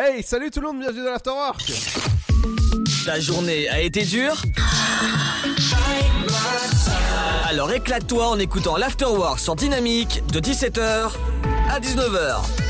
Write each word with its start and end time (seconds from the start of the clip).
Hey, 0.00 0.22
salut 0.22 0.52
tout 0.52 0.60
le 0.60 0.68
monde, 0.68 0.78
bienvenue 0.78 1.02
dans 1.02 1.10
l'Afterwork 1.10 1.72
Ta 3.04 3.18
journée 3.18 3.68
a 3.68 3.80
été 3.80 4.04
dure 4.04 4.40
Alors 7.48 7.72
éclate-toi 7.72 8.28
en 8.28 8.38
écoutant 8.38 8.76
l'Afterwork 8.76 9.40
sur 9.40 9.56
Dynamique 9.56 10.22
de 10.32 10.38
17h 10.38 11.10
à 11.68 11.80
19h. 11.80 12.67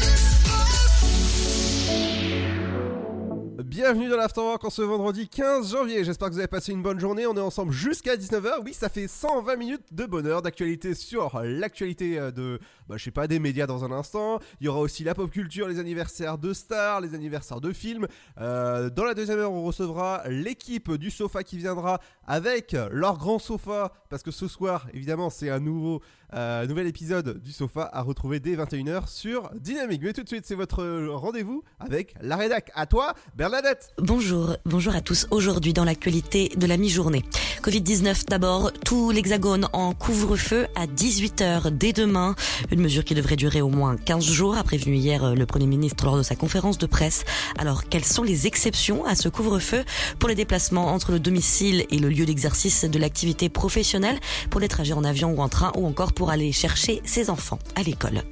Bienvenue 3.69 4.09
dans 4.09 4.17
l'Afterwork 4.17 4.65
en 4.65 4.71
ce 4.71 4.81
vendredi 4.81 5.29
15 5.29 5.73
janvier. 5.73 6.03
J'espère 6.03 6.29
que 6.29 6.33
vous 6.33 6.39
avez 6.39 6.49
passé 6.49 6.73
une 6.73 6.81
bonne 6.81 6.99
journée. 6.99 7.27
On 7.27 7.37
est 7.37 7.41
ensemble 7.41 7.71
jusqu'à 7.71 8.17
19h. 8.17 8.63
Oui, 8.65 8.73
ça 8.73 8.89
fait 8.89 9.07
120 9.07 9.57
minutes 9.57 9.93
de 9.93 10.07
bonheur, 10.07 10.41
d'actualité 10.41 10.95
sur 10.95 11.39
l'actualité 11.43 12.19
euh, 12.19 12.31
de, 12.31 12.61
bah, 12.89 12.97
je 12.97 13.27
des 13.27 13.39
médias 13.39 13.67
dans 13.67 13.85
un 13.85 13.93
instant. 13.93 14.41
Il 14.63 14.65
y 14.65 14.69
aura 14.69 14.81
aussi 14.81 15.05
la 15.05 15.15
pop 15.15 15.31
culture, 15.31 15.69
les 15.69 15.79
anniversaires 15.79 16.39
de 16.39 16.55
stars, 16.55 17.03
les 17.03 17.15
anniversaires 17.15 17.61
de 17.61 17.75
films. 17.75 18.07
Euh, 18.41 18.89
dans 18.89 19.05
la 19.05 19.13
deuxième 19.13 19.39
heure, 19.39 19.53
on 19.53 19.63
recevra 19.63 20.23
l'équipe 20.29 20.91
du 20.95 21.11
sofa 21.11 21.43
qui 21.43 21.59
viendra 21.59 22.01
avec 22.27 22.75
leur 22.91 23.19
grand 23.19 23.39
sofa. 23.39 23.93
Parce 24.09 24.23
que 24.23 24.31
ce 24.31 24.49
soir, 24.49 24.87
évidemment, 24.95 25.29
c'est 25.29 25.51
un 25.51 25.61
nouveau, 25.61 26.01
euh, 26.35 26.67
nouvel 26.67 26.87
épisode 26.87 27.41
du 27.41 27.53
sofa 27.53 27.89
à 27.93 28.03
retrouver 28.03 28.41
dès 28.41 28.57
21h 28.57 29.09
sur 29.09 29.51
Dynamique. 29.55 30.03
Mais 30.03 30.13
tout 30.13 30.23
de 30.23 30.29
suite, 30.29 30.45
c'est 30.47 30.55
votre 30.55 31.09
rendez-vous 31.09 31.63
avec 31.81 32.15
la 32.21 32.37
rédac. 32.37 32.71
À 32.75 32.87
toi, 32.87 33.15
Bernadette. 33.37 33.91
Bonjour, 33.99 34.57
bonjour 34.65 34.95
à 34.95 35.01
tous. 35.01 35.27
Aujourd'hui 35.31 35.73
dans 35.73 35.85
l'actualité 35.85 36.51
de 36.57 36.67
la 36.67 36.77
mi-journée. 36.77 37.25
Covid-19 37.63 38.29
d'abord, 38.29 38.73
tout 38.73 39.11
l'hexagone 39.11 39.69
en 39.73 39.93
couvre-feu 39.93 40.67
à 40.75 40.87
18h 40.87 41.71
dès 41.71 41.93
demain. 41.93 42.35
Une 42.71 42.81
mesure 42.81 43.05
qui 43.05 43.15
devrait 43.15 43.37
durer 43.37 43.63
au 43.63 43.69
moins 43.69 43.97
15 43.97 44.25
jours, 44.25 44.57
a 44.57 44.63
prévenu 44.63 44.97
hier 44.97 45.35
le 45.35 45.47
Premier 45.47 45.67
ministre 45.67 46.05
lors 46.05 46.17
de 46.17 46.23
sa 46.23 46.37
conférence 46.37 46.79
de 46.79 46.87
presse. 46.87 47.25
Alors, 47.59 47.85
quelles 47.85 48.05
sont 48.05 48.23
les 48.23 48.47
exceptions 48.47 49.05
à 49.05 49.15
ce 49.15 49.29
couvre-feu 49.29 49.85
pour 50.19 50.29
les 50.29 50.35
déplacements 50.35 50.89
entre 50.89 51.13
le 51.13 51.21
domicile 51.21 51.85
et 51.91 51.99
le 51.99 52.09
lieu 52.09 52.27
d'exercice 52.27 52.85
de 52.85 52.99
l'activité 52.99 53.49
professionnelle, 53.49 54.19
pour 54.51 54.61
les 54.61 54.69
trajets 54.69 54.93
en 54.93 55.05
avion 55.05 55.33
ou 55.33 55.41
en 55.41 55.49
train 55.49 55.73
ou 55.77 55.87
encore 55.87 56.13
pour 56.19 56.31
aller 56.31 56.51
chercher 56.51 57.01
ses 57.05 57.31
enfants 57.31 57.61
à 57.77 57.83
l'école 57.85 58.23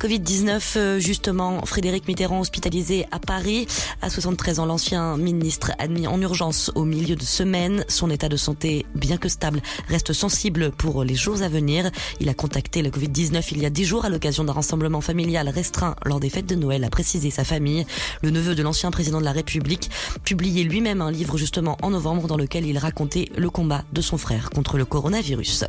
Covid-19, 0.00 0.98
justement, 0.98 1.64
Frédéric 1.66 2.08
Mitterrand 2.08 2.40
hospitalisé 2.40 3.06
à 3.10 3.18
Paris. 3.18 3.66
À 4.00 4.08
73 4.08 4.58
ans, 4.58 4.66
l'ancien 4.66 5.16
ministre 5.16 5.72
admis 5.78 6.06
en 6.06 6.20
urgence 6.20 6.72
au 6.74 6.84
milieu 6.84 7.14
de 7.14 7.22
semaine. 7.22 7.84
Son 7.88 8.10
état 8.10 8.28
de 8.28 8.36
santé, 8.36 8.86
bien 8.94 9.18
que 9.18 9.28
stable, 9.28 9.60
reste 9.88 10.12
sensible 10.12 10.72
pour 10.72 11.04
les 11.04 11.14
jours 11.14 11.42
à 11.42 11.48
venir. 11.48 11.90
Il 12.18 12.28
a 12.30 12.34
contacté 12.34 12.82
le 12.82 12.90
Covid-19 12.90 13.46
il 13.52 13.62
y 13.62 13.66
a 13.66 13.70
10 13.70 13.84
jours 13.84 14.04
à 14.04 14.08
l'occasion 14.08 14.42
d'un 14.42 14.54
rassemblement 14.54 15.02
familial 15.02 15.48
restreint 15.48 15.94
lors 16.04 16.18
des 16.18 16.30
fêtes 16.30 16.46
de 16.46 16.54
Noël, 16.54 16.82
a 16.82 16.90
précisé 16.90 17.30
sa 17.30 17.44
famille. 17.44 17.86
Le 18.22 18.30
neveu 18.30 18.54
de 18.54 18.62
l'ancien 18.62 18.90
président 18.90 19.20
de 19.20 19.24
la 19.24 19.32
République 19.32 19.90
publiait 20.24 20.64
lui-même 20.64 21.02
un 21.02 21.10
livre 21.10 21.36
justement 21.36 21.76
en 21.82 21.90
novembre 21.90 22.26
dans 22.26 22.38
lequel 22.38 22.66
il 22.66 22.78
racontait 22.78 23.28
le 23.36 23.50
combat 23.50 23.84
de 23.92 24.00
son 24.00 24.16
frère 24.16 24.50
contre 24.50 24.78
le 24.78 24.84
coronavirus. 24.84 25.66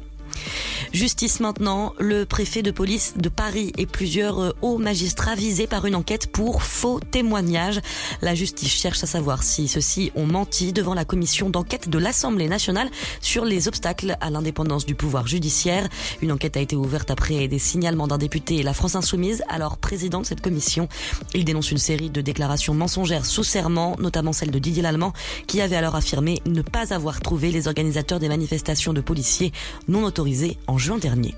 Justice 0.91 1.39
maintenant, 1.39 1.93
le 1.99 2.25
préfet 2.25 2.61
de 2.61 2.71
police 2.71 3.13
de 3.17 3.29
Paris 3.29 3.71
et 3.77 3.85
plusieurs 3.85 4.39
euh, 4.39 4.51
hauts 4.61 4.77
magistrats 4.77 5.35
visés 5.35 5.67
par 5.67 5.85
une 5.85 5.95
enquête 5.95 6.27
pour 6.27 6.63
faux 6.63 6.99
témoignages. 6.99 7.79
La 8.21 8.35
justice 8.35 8.71
cherche 8.71 9.03
à 9.03 9.07
savoir 9.07 9.43
si 9.43 9.67
ceux-ci 9.67 10.11
ont 10.15 10.25
menti 10.25 10.73
devant 10.73 10.93
la 10.93 11.05
commission 11.05 11.49
d'enquête 11.49 11.89
de 11.89 11.97
l'Assemblée 11.97 12.47
nationale 12.47 12.89
sur 13.21 13.45
les 13.45 13.67
obstacles 13.67 14.17
à 14.21 14.29
l'indépendance 14.29 14.85
du 14.85 14.95
pouvoir 14.95 15.27
judiciaire. 15.27 15.87
Une 16.21 16.31
enquête 16.31 16.57
a 16.57 16.61
été 16.61 16.75
ouverte 16.75 17.09
après 17.09 17.47
des 17.47 17.59
signalements 17.59 18.07
d'un 18.07 18.17
député 18.17 18.57
et 18.57 18.63
la 18.63 18.73
France 18.73 18.95
Insoumise, 18.95 19.43
alors 19.49 19.77
président 19.77 20.21
de 20.21 20.25
cette 20.25 20.41
commission. 20.41 20.87
Il 21.33 21.45
dénonce 21.45 21.71
une 21.71 21.77
série 21.77 22.09
de 22.09 22.21
déclarations 22.21 22.73
mensongères 22.73 23.25
sous 23.25 23.43
serment, 23.43 23.95
notamment 23.99 24.33
celle 24.33 24.51
de 24.51 24.59
Didier 24.59 24.83
Lallemand, 24.83 25.13
qui 25.47 25.61
avait 25.61 25.75
alors 25.75 25.95
affirmé 25.95 26.41
ne 26.45 26.61
pas 26.61 26.93
avoir 26.93 27.19
trouvé 27.21 27.51
les 27.51 27.67
organisateurs 27.67 28.19
des 28.19 28.29
manifestations 28.29 28.93
de 28.93 29.01
policiers 29.01 29.51
non 29.87 30.03
autorisés 30.03 30.22
en 30.67 30.77
juin 30.77 30.97
dernier. 30.97 31.35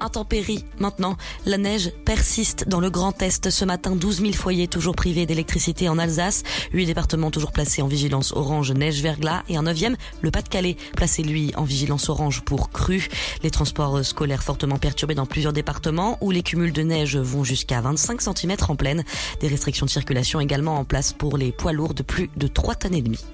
Intempérie 0.00 0.64
maintenant, 0.78 1.16
la 1.44 1.58
neige 1.58 1.90
persiste 2.04 2.68
dans 2.68 2.78
le 2.78 2.88
Grand 2.88 3.20
Est. 3.20 3.50
Ce 3.50 3.64
matin, 3.64 3.96
12 3.96 4.20
000 4.20 4.32
foyers 4.32 4.68
toujours 4.68 4.94
privés 4.94 5.26
d'électricité 5.26 5.88
en 5.88 5.98
Alsace, 5.98 6.44
8 6.72 6.86
départements 6.86 7.32
toujours 7.32 7.50
placés 7.50 7.82
en 7.82 7.88
vigilance 7.88 8.32
orange 8.32 8.70
neige 8.70 9.02
verglas 9.02 9.42
et 9.48 9.56
un 9.56 9.62
neuvième, 9.62 9.96
le 10.22 10.30
Pas-de-Calais, 10.30 10.76
placé 10.94 11.24
lui 11.24 11.52
en 11.56 11.64
vigilance 11.64 12.08
orange 12.08 12.42
pour 12.42 12.70
crue. 12.70 13.08
Les 13.42 13.50
transports 13.50 14.04
scolaires 14.04 14.44
fortement 14.44 14.78
perturbés 14.78 15.16
dans 15.16 15.26
plusieurs 15.26 15.52
départements 15.52 16.16
où 16.20 16.30
les 16.30 16.44
cumuls 16.44 16.72
de 16.72 16.82
neige 16.82 17.16
vont 17.16 17.42
jusqu'à 17.42 17.80
25 17.80 18.20
cm 18.20 18.56
en 18.68 18.76
pleine. 18.76 19.02
Des 19.40 19.48
restrictions 19.48 19.86
de 19.86 19.90
circulation 19.90 20.38
également 20.38 20.76
en 20.78 20.84
place 20.84 21.12
pour 21.12 21.36
les 21.36 21.50
poids 21.50 21.72
lourds 21.72 21.94
de 21.94 22.04
plus 22.04 22.30
de 22.36 22.46
3 22.46 22.76
tonnes 22.76 22.94
et 22.94 23.02
demie. 23.02 23.24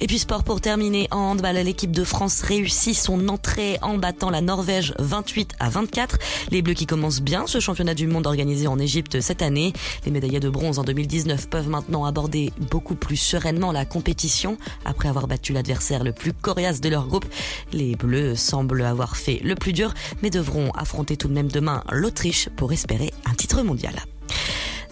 Et 0.00 0.06
puis 0.06 0.18
sport 0.18 0.44
pour 0.44 0.60
terminer 0.60 1.08
en 1.10 1.30
handball, 1.32 1.56
l'équipe 1.56 1.90
de 1.90 2.04
France 2.04 2.42
réussit 2.42 2.94
son 2.94 3.28
entrée 3.28 3.78
en 3.82 3.96
battant 3.96 4.30
la 4.30 4.40
Norvège 4.40 4.94
28 4.98 5.52
à 5.58 5.70
24. 5.70 6.18
Les 6.50 6.62
Bleus 6.62 6.74
qui 6.74 6.86
commencent 6.86 7.22
bien 7.22 7.46
ce 7.46 7.60
championnat 7.60 7.94
du 7.94 8.06
monde 8.06 8.26
organisé 8.26 8.66
en 8.66 8.78
Égypte 8.78 9.20
cette 9.20 9.42
année. 9.42 9.72
Les 10.04 10.10
médaillés 10.10 10.40
de 10.40 10.48
bronze 10.48 10.78
en 10.78 10.84
2019 10.84 11.48
peuvent 11.48 11.68
maintenant 11.68 12.04
aborder 12.04 12.52
beaucoup 12.70 12.94
plus 12.94 13.16
sereinement 13.16 13.72
la 13.72 13.84
compétition 13.84 14.58
après 14.84 15.08
avoir 15.08 15.26
battu 15.26 15.52
l'adversaire 15.52 16.04
le 16.04 16.12
plus 16.12 16.32
coriace 16.32 16.80
de 16.80 16.88
leur 16.88 17.06
groupe. 17.06 17.26
Les 17.72 17.96
Bleus 17.96 18.36
semblent 18.36 18.82
avoir 18.82 19.16
fait 19.16 19.40
le 19.42 19.54
plus 19.54 19.72
dur 19.72 19.94
mais 20.22 20.30
devront 20.30 20.70
affronter 20.72 21.16
tout 21.16 21.28
de 21.28 21.32
même 21.32 21.50
demain 21.50 21.82
l'Autriche 21.90 22.48
pour 22.56 22.72
espérer 22.72 23.12
un 23.24 23.34
titre 23.34 23.62
mondial. 23.62 23.94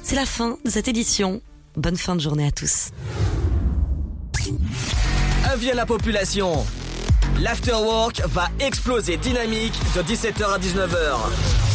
C'est 0.03 0.16
la 0.16 0.26
fin 0.26 0.59
de 0.65 0.71
cette 0.71 0.88
édition. 0.88 1.41
Bonne 1.76 1.97
fin 1.97 2.15
de 2.15 2.21
journée 2.21 2.47
à 2.47 2.50
tous. 2.50 2.91
Avis 5.50 5.71
à 5.71 5.75
la 5.75 5.87
population. 5.87 6.66
L'afterwork 7.41 8.22
va 8.27 8.49
exploser 8.60 9.16
dynamique 9.16 9.75
de 9.94 10.03
17h 10.03 10.55
à 10.55 10.59
19h. 10.59 11.74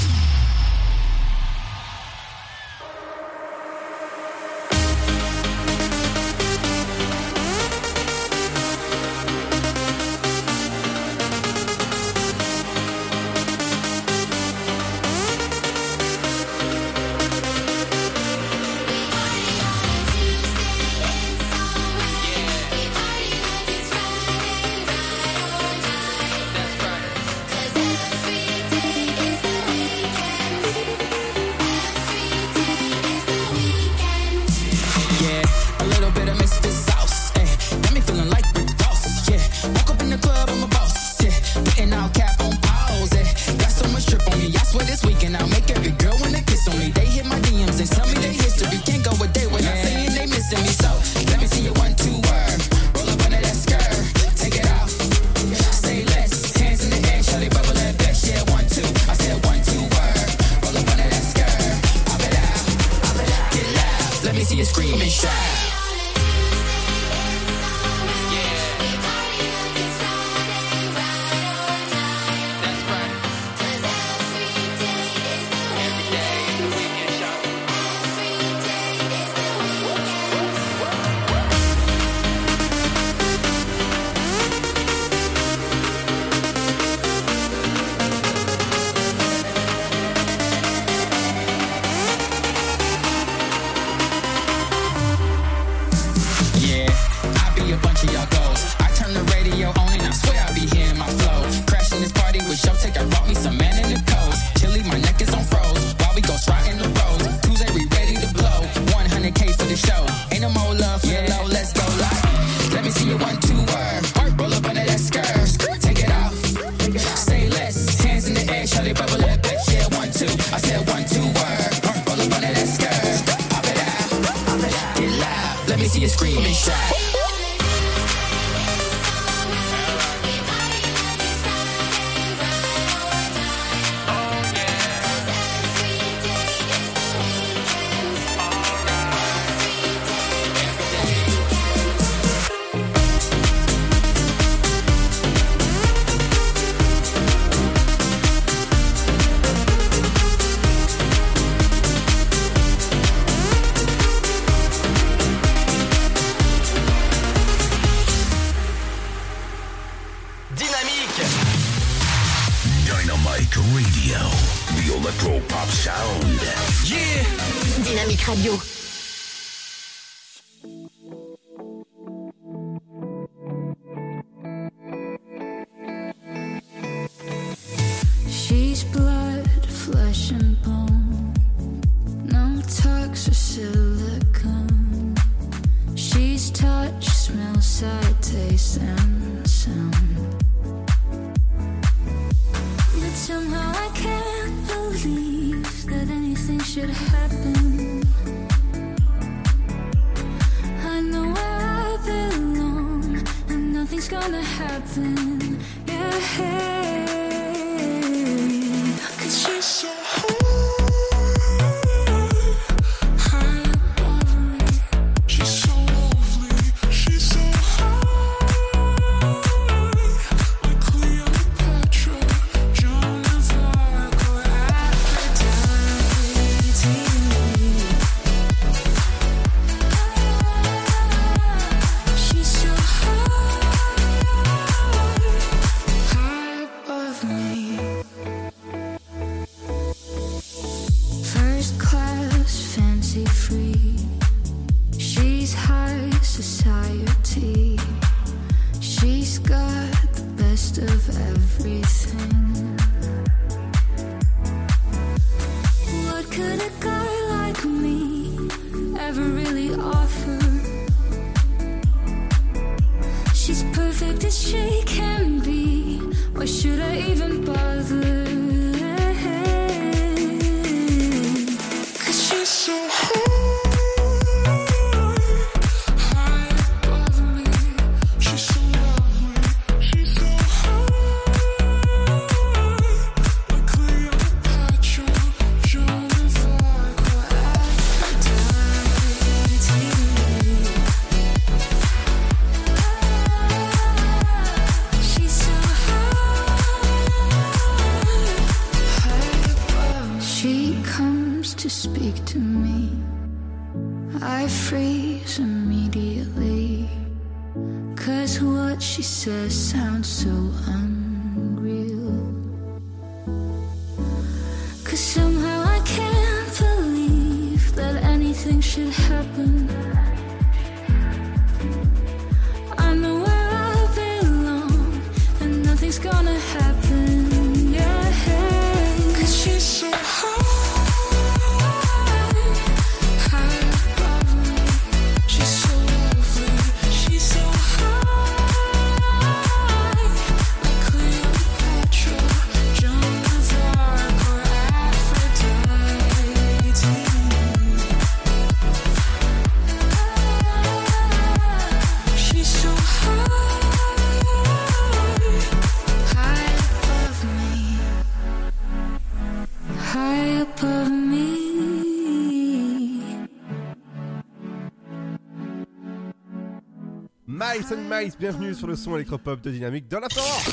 bienvenue 368.17 368.53
sur 368.53 368.67
le 368.67 368.75
son 368.77 368.95
électropop 368.95 369.41
de 369.41 369.51
Dynamique 369.51 369.89
dans 369.89 369.99
la 369.99 370.07
forêt. 370.09 370.51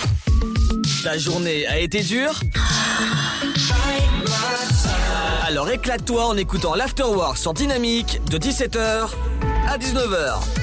Ta 1.05 1.17
journée 1.17 1.65
a 1.69 1.79
été 1.79 2.03
dure 2.03 2.41
Alors 5.47 5.71
éclate-toi 5.71 6.27
en 6.27 6.37
écoutant 6.37 6.75
l'Afterwork 6.75 7.39
sur 7.39 7.55
Dynamique 7.55 8.21
de 8.31 8.39
17h 8.39 9.11
à 9.69 9.79
19h. 9.79 10.56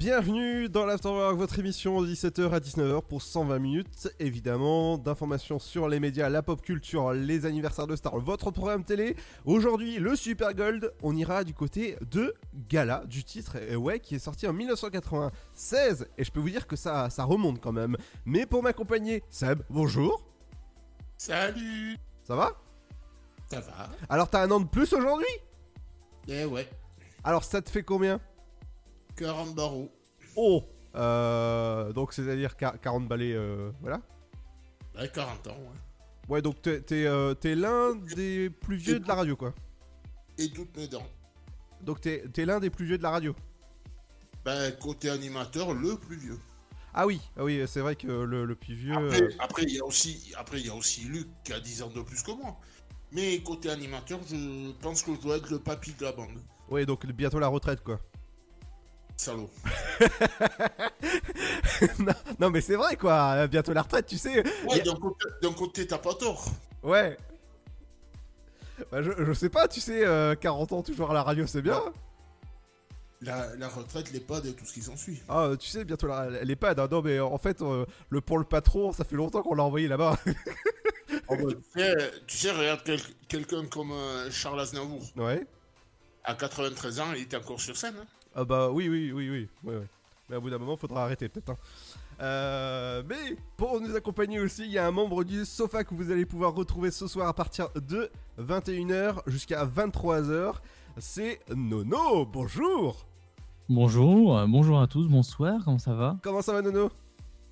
bienvenue 0.00 0.70
dans 0.70 0.86
l'Afterwork, 0.86 1.36
votre 1.36 1.58
émission 1.58 2.00
de 2.00 2.06
17h 2.06 2.52
à 2.52 2.58
19h 2.58 3.02
pour 3.02 3.20
120 3.20 3.58
minutes, 3.58 4.08
évidemment, 4.18 4.96
d'informations 4.96 5.58
sur 5.58 5.90
les 5.90 6.00
médias, 6.00 6.30
la 6.30 6.42
pop 6.42 6.62
culture, 6.62 7.12
les 7.12 7.44
anniversaires 7.44 7.86
de 7.86 7.94
stars, 7.94 8.18
votre 8.18 8.50
programme 8.50 8.82
télé. 8.82 9.14
Aujourd'hui, 9.44 9.98
le 9.98 10.16
Super 10.16 10.54
Gold, 10.54 10.90
on 11.02 11.14
ira 11.14 11.44
du 11.44 11.52
côté 11.52 11.98
de 12.10 12.34
Gala, 12.70 13.02
du 13.04 13.24
titre, 13.24 13.58
euh, 13.60 13.74
ouais, 13.74 14.00
qui 14.00 14.14
est 14.14 14.20
sorti 14.20 14.46
en 14.46 14.54
1996, 14.54 16.08
et 16.16 16.24
je 16.24 16.30
peux 16.32 16.40
vous 16.40 16.48
dire 16.48 16.66
que 16.66 16.76
ça, 16.76 17.10
ça 17.10 17.24
remonte 17.24 17.60
quand 17.60 17.72
même. 17.72 17.98
Mais 18.24 18.46
pour 18.46 18.62
m'accompagner, 18.62 19.22
Seb, 19.28 19.60
bonjour. 19.68 20.24
Salut 21.18 21.98
Ça 22.22 22.36
va? 22.36 22.52
Ça 23.50 23.60
va. 23.60 23.90
Alors 24.08 24.30
t'as 24.30 24.46
un 24.46 24.50
an 24.50 24.60
de 24.60 24.66
plus 24.66 24.94
aujourd'hui? 24.94 25.28
Eh 26.26 26.46
ouais. 26.46 26.66
Alors 27.22 27.44
ça 27.44 27.60
te 27.60 27.68
fait 27.68 27.82
combien? 27.82 28.18
40 29.20 29.54
barreaux. 29.54 29.92
Oh 30.34 30.64
euh, 30.94 31.92
Donc 31.92 32.14
c'est-à-dire 32.14 32.56
40 32.56 33.06
balais, 33.06 33.34
euh, 33.34 33.70
voilà 33.80 34.00
Ouais, 34.96 35.10
40 35.12 35.46
ans, 35.48 35.50
ouais. 35.50 36.28
Ouais, 36.28 36.42
donc 36.42 36.62
t'es, 36.62 36.80
t'es, 36.80 37.06
euh, 37.06 37.34
t'es 37.34 37.54
l'un 37.54 37.94
des 37.94 38.50
plus 38.50 38.76
vieux 38.76 38.98
de 38.98 39.06
la 39.06 39.14
radio, 39.14 39.36
quoi. 39.36 39.52
Et 40.38 40.48
toutes 40.50 40.74
mes 40.76 40.88
dents. 40.88 41.06
Donc 41.82 42.00
t'es, 42.00 42.24
t'es 42.32 42.46
l'un 42.46 42.60
des 42.60 42.70
plus 42.70 42.86
vieux 42.86 42.98
de 42.98 43.02
la 43.02 43.10
radio 43.10 43.34
Ben, 44.44 44.72
côté 44.76 45.10
animateur, 45.10 45.74
le 45.74 45.96
plus 45.96 46.16
vieux. 46.16 46.38
Ah 46.94 47.06
oui, 47.06 47.20
ah 47.36 47.44
oui, 47.44 47.62
c'est 47.66 47.80
vrai 47.80 47.96
que 47.96 48.06
le, 48.06 48.54
plus 48.54 48.74
vieux... 48.74 48.94
Après, 48.94 49.22
euh, 49.22 49.30
y 49.30 49.38
après, 49.38 49.62
il 49.64 50.66
y 50.66 50.70
a 50.70 50.74
aussi 50.74 51.00
Luc 51.02 51.28
qui 51.44 51.52
a 51.52 51.60
10 51.60 51.82
ans 51.82 51.90
de 51.90 52.00
plus 52.00 52.22
que 52.22 52.32
moi. 52.32 52.58
Mais 53.12 53.40
côté 53.42 53.70
animateur, 53.70 54.18
je 54.28 54.72
pense 54.80 55.02
que 55.02 55.14
je 55.14 55.20
dois 55.20 55.36
être 55.36 55.50
le 55.50 55.58
papy 55.58 55.92
de 55.92 56.04
la 56.04 56.12
bande. 56.12 56.38
Ouais, 56.68 56.86
donc 56.86 57.06
bientôt 57.06 57.38
la 57.38 57.48
retraite, 57.48 57.82
quoi. 57.82 58.00
Salaud. 59.20 59.50
non, 61.98 62.12
non, 62.38 62.50
mais 62.50 62.60
c'est 62.62 62.76
vrai, 62.76 62.96
quoi. 62.96 63.46
Bientôt 63.48 63.72
la 63.74 63.82
retraite, 63.82 64.06
tu 64.06 64.16
sais. 64.18 64.42
Ouais, 64.66 64.82
d'un 65.42 65.52
côté, 65.52 65.86
t'as 65.86 65.98
pas 65.98 66.14
tort. 66.14 66.46
Ouais. 66.82 67.16
Bah, 68.90 69.02
je, 69.02 69.10
je 69.18 69.32
sais 69.34 69.50
pas, 69.50 69.68
tu 69.68 69.78
sais, 69.80 70.06
euh, 70.06 70.34
40 70.34 70.72
ans 70.72 70.82
toujours 70.82 71.10
à 71.10 71.14
la 71.14 71.22
radio, 71.22 71.46
c'est 71.46 71.60
bien. 71.60 71.82
La, 73.20 73.54
la 73.56 73.68
retraite, 73.68 74.10
l'EHPAD 74.12 74.46
et 74.46 74.54
tout 74.54 74.64
ce 74.64 74.72
qui 74.72 74.80
s'ensuit. 74.80 75.22
Ah, 75.28 75.50
tu 75.58 75.68
sais, 75.68 75.84
bientôt 75.84 76.06
la, 76.06 76.42
l'EHPAD. 76.42 76.80
hein. 76.80 76.88
Non, 76.90 77.02
mais 77.02 77.18
euh, 77.18 77.24
en 77.26 77.36
fait, 77.36 77.60
euh, 77.60 77.84
le, 78.08 78.22
pour 78.22 78.38
le 78.38 78.44
patron, 78.44 78.92
ça 78.92 79.04
fait 79.04 79.16
longtemps 79.16 79.42
qu'on 79.42 79.54
l'a 79.54 79.64
envoyé 79.64 79.86
là-bas. 79.88 80.16
Oh, 81.28 81.36
bah, 81.36 81.52
tu, 81.74 81.78
sais, 81.80 82.10
tu 82.26 82.36
sais, 82.38 82.50
regarde 82.52 82.80
quel- 82.82 83.02
quelqu'un 83.28 83.66
comme 83.66 83.92
euh, 83.92 84.30
Charles 84.30 84.60
Aznavour. 84.60 85.02
ouais. 85.16 85.46
À 86.24 86.34
93 86.34 87.00
ans, 87.00 87.12
il 87.14 87.22
était 87.22 87.36
encore 87.36 87.60
sur 87.60 87.76
scène. 87.76 87.94
hein. 88.00 88.06
Ah 88.34 88.44
bah 88.44 88.70
oui, 88.70 88.88
oui, 88.88 89.12
oui, 89.12 89.28
oui. 89.30 89.48
ouais, 89.64 89.76
ouais. 89.76 89.86
Mais 90.28 90.36
au 90.36 90.40
bout 90.40 90.50
d'un 90.50 90.58
moment, 90.58 90.76
faudra 90.76 91.04
arrêter 91.04 91.28
peut-être. 91.28 91.50
hein. 91.50 91.56
Euh, 92.22 93.02
mais 93.08 93.36
pour 93.56 93.80
nous 93.80 93.96
accompagner 93.96 94.38
aussi, 94.40 94.62
il 94.64 94.70
y 94.70 94.78
a 94.78 94.86
un 94.86 94.90
membre 94.90 95.24
du 95.24 95.44
Sofa 95.44 95.84
que 95.84 95.94
vous 95.94 96.10
allez 96.12 96.26
pouvoir 96.26 96.54
retrouver 96.54 96.90
ce 96.90 97.06
soir 97.08 97.26
à 97.28 97.34
partir 97.34 97.68
de 97.74 98.10
21h 98.38 99.22
jusqu'à 99.26 99.64
23h. 99.64 100.54
C'est 100.98 101.40
Nono. 101.54 102.26
Bonjour. 102.26 103.06
Bonjour, 103.68 104.36
euh, 104.38 104.46
bonjour 104.46 104.80
à 104.80 104.86
tous, 104.86 105.06
bonsoir, 105.08 105.62
comment 105.64 105.78
ça 105.78 105.94
va? 105.94 106.16
Comment 106.22 106.42
ça 106.42 106.52
va, 106.52 106.60
Nono? 106.62 106.90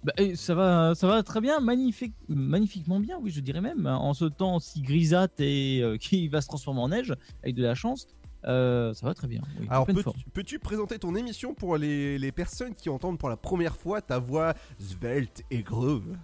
Bah, 0.05 0.13
eh, 0.19 0.37
Ça 0.37 0.55
va 0.55 0.95
ça 0.95 1.07
va 1.09 1.23
très 1.23 1.41
bien, 1.41 1.59
magnifique, 1.61 2.15
magnifiquement 2.29 3.01
bien, 3.01 3.19
oui, 3.21 3.31
je 3.31 3.41
dirais 3.41 3.61
même. 3.61 3.87
hein, 3.87 3.97
En 3.97 4.15
ce 4.15 4.25
temps 4.27 4.59
si 4.59 4.83
grisâtre 4.83 5.35
et 5.41 5.81
euh, 5.83 5.97
qui 6.01 6.29
va 6.29 6.41
se 6.41 6.49
transformer 6.49 6.81
en 6.81 6.89
neige, 6.89 7.15
avec 7.43 7.55
de 7.55 7.63
la 7.63 7.75
chance, 7.75 8.07
euh, 8.45 8.95
ça 8.95 9.07
va 9.07 9.15
très 9.15 9.27
bien. 9.29 9.43
Oui, 9.61 9.67
Alors, 9.69 9.87
peux- 9.87 10.03
peux-tu 10.33 10.59
présenter 10.59 10.99
ton 10.99 11.15
émission 11.15 11.55
pour 11.55 11.77
les, 11.77 12.19
les 12.19 12.33
personnes 12.33 12.75
qui 12.75 12.89
entendent 12.89 13.19
pour 13.19 13.29
la 13.29 13.37
première 13.37 13.77
fois 13.77 14.01
ta 14.01 14.19
voix 14.19 14.55
svelte 14.79 15.43
et 15.51 15.63
groove 15.63 16.17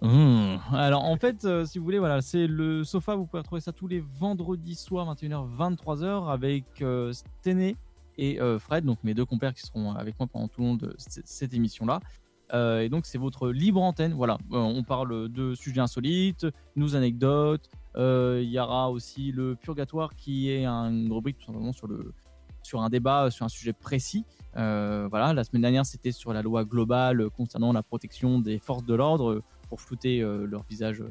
Mmh. 0.00 0.58
Alors 0.74 1.04
en 1.04 1.16
fait, 1.16 1.44
euh, 1.44 1.64
si 1.64 1.78
vous 1.80 1.84
voulez, 1.84 1.98
voilà, 1.98 2.20
c'est 2.22 2.46
le 2.46 2.84
sofa. 2.84 3.16
Vous 3.16 3.26
pouvez 3.26 3.40
retrouver 3.40 3.60
ça 3.60 3.72
tous 3.72 3.88
les 3.88 3.98
vendredis 3.98 4.76
soirs, 4.76 5.12
21h, 5.12 5.48
23h, 5.58 6.30
avec 6.30 6.82
euh, 6.82 7.12
Stené 7.12 7.74
et 8.16 8.40
euh, 8.40 8.60
Fred, 8.60 8.84
donc 8.84 8.98
mes 9.02 9.12
deux 9.12 9.24
compères 9.24 9.52
qui 9.54 9.62
seront 9.62 9.92
avec 9.94 10.16
moi 10.20 10.28
pendant 10.32 10.46
tout 10.46 10.60
le 10.60 10.66
long 10.68 10.74
de 10.76 10.94
cette 10.98 11.52
émission-là. 11.52 11.98
Euh, 12.52 12.80
et 12.80 12.88
donc 12.88 13.06
c'est 13.06 13.18
votre 13.18 13.50
libre 13.50 13.82
antenne. 13.82 14.12
Voilà, 14.14 14.38
Euh, 14.52 14.56
on 14.58 14.82
parle 14.82 15.28
de 15.28 15.54
sujets 15.54 15.80
insolites, 15.80 16.46
nos 16.76 16.96
anecdotes. 16.96 17.68
Euh, 17.96 18.40
Il 18.42 18.50
y 18.50 18.58
aura 18.58 18.90
aussi 18.90 19.32
le 19.32 19.56
purgatoire 19.56 20.14
qui 20.14 20.50
est 20.50 20.64
une 20.64 21.12
rubrique 21.12 21.38
tout 21.38 21.46
simplement 21.46 21.72
sur 21.72 21.86
le 21.86 22.12
sur 22.62 22.82
un 22.82 22.90
débat 22.90 23.30
sur 23.30 23.46
un 23.46 23.48
sujet 23.48 23.72
précis. 23.72 24.24
Voilà, 24.54 25.32
la 25.32 25.44
semaine 25.44 25.62
dernière 25.62 25.86
c'était 25.86 26.12
sur 26.12 26.32
la 26.32 26.42
loi 26.42 26.64
globale 26.64 27.30
concernant 27.30 27.72
la 27.72 27.82
protection 27.82 28.40
des 28.40 28.58
forces 28.58 28.84
de 28.84 28.94
l'ordre 28.94 29.42
pour 29.68 29.80
flouter 29.80 30.20
leur 30.20 30.64
visage 30.68 31.02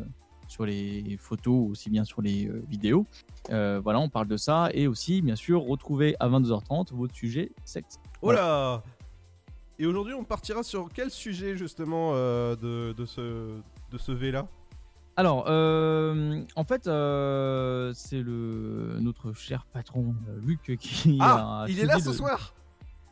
sur 0.47 0.65
les 0.65 1.17
photos, 1.19 1.69
aussi 1.71 1.89
bien 1.89 2.03
sur 2.03 2.21
les 2.21 2.49
vidéos. 2.69 3.05
Voilà, 3.49 3.99
on 3.99 4.09
parle 4.09 4.27
de 4.27 4.37
ça 4.37 4.69
et 4.73 4.87
aussi, 4.87 5.21
bien 5.21 5.35
sûr, 5.35 5.63
retrouver 5.63 6.15
à 6.19 6.29
22h30 6.29 6.93
votre 6.93 7.15
sujet 7.15 7.51
sexe. 7.65 7.99
Oh 8.21 8.31
là 8.31 8.83
Et 9.79 9.85
aujourd'hui, 9.85 10.13
on 10.13 10.23
partira 10.23 10.63
sur 10.63 10.89
quel 10.93 11.11
sujet 11.11 11.55
justement 11.55 12.11
euh, 12.13 12.55
de, 12.55 12.93
de 12.93 13.05
ce, 13.05 13.21
de 13.91 13.97
ce 13.97 14.11
V 14.11 14.31
là 14.31 14.47
Alors, 15.15 15.45
euh, 15.47 16.41
en 16.55 16.63
fait, 16.63 16.87
euh, 16.87 17.91
c'est 17.93 18.21
le 18.21 18.97
notre 18.99 19.33
cher 19.33 19.65
patron 19.71 20.15
euh, 20.29 20.39
Luc 20.43 20.75
qui 20.79 21.17
Ah 21.21 21.61
a 21.63 21.69
Il 21.69 21.79
est 21.79 21.85
là 21.85 21.99
ce 21.99 22.11
soir? 22.11 22.53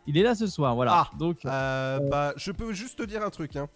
Il 0.08 0.18
est 0.18 0.24
là 0.24 0.36
ce 0.36 0.48
soir, 0.48 0.76
voilà. 0.76 0.94
Ah. 0.94 1.10
Donc, 1.18 1.46
Euh, 1.46 2.00
Bah, 2.10 2.34
je 2.38 2.52
peux 2.52 2.74
juste 2.74 2.98
te 3.00 3.04
dire 3.04 3.24
un 3.24 3.30
truc, 3.32 3.56
hein. 3.56 3.68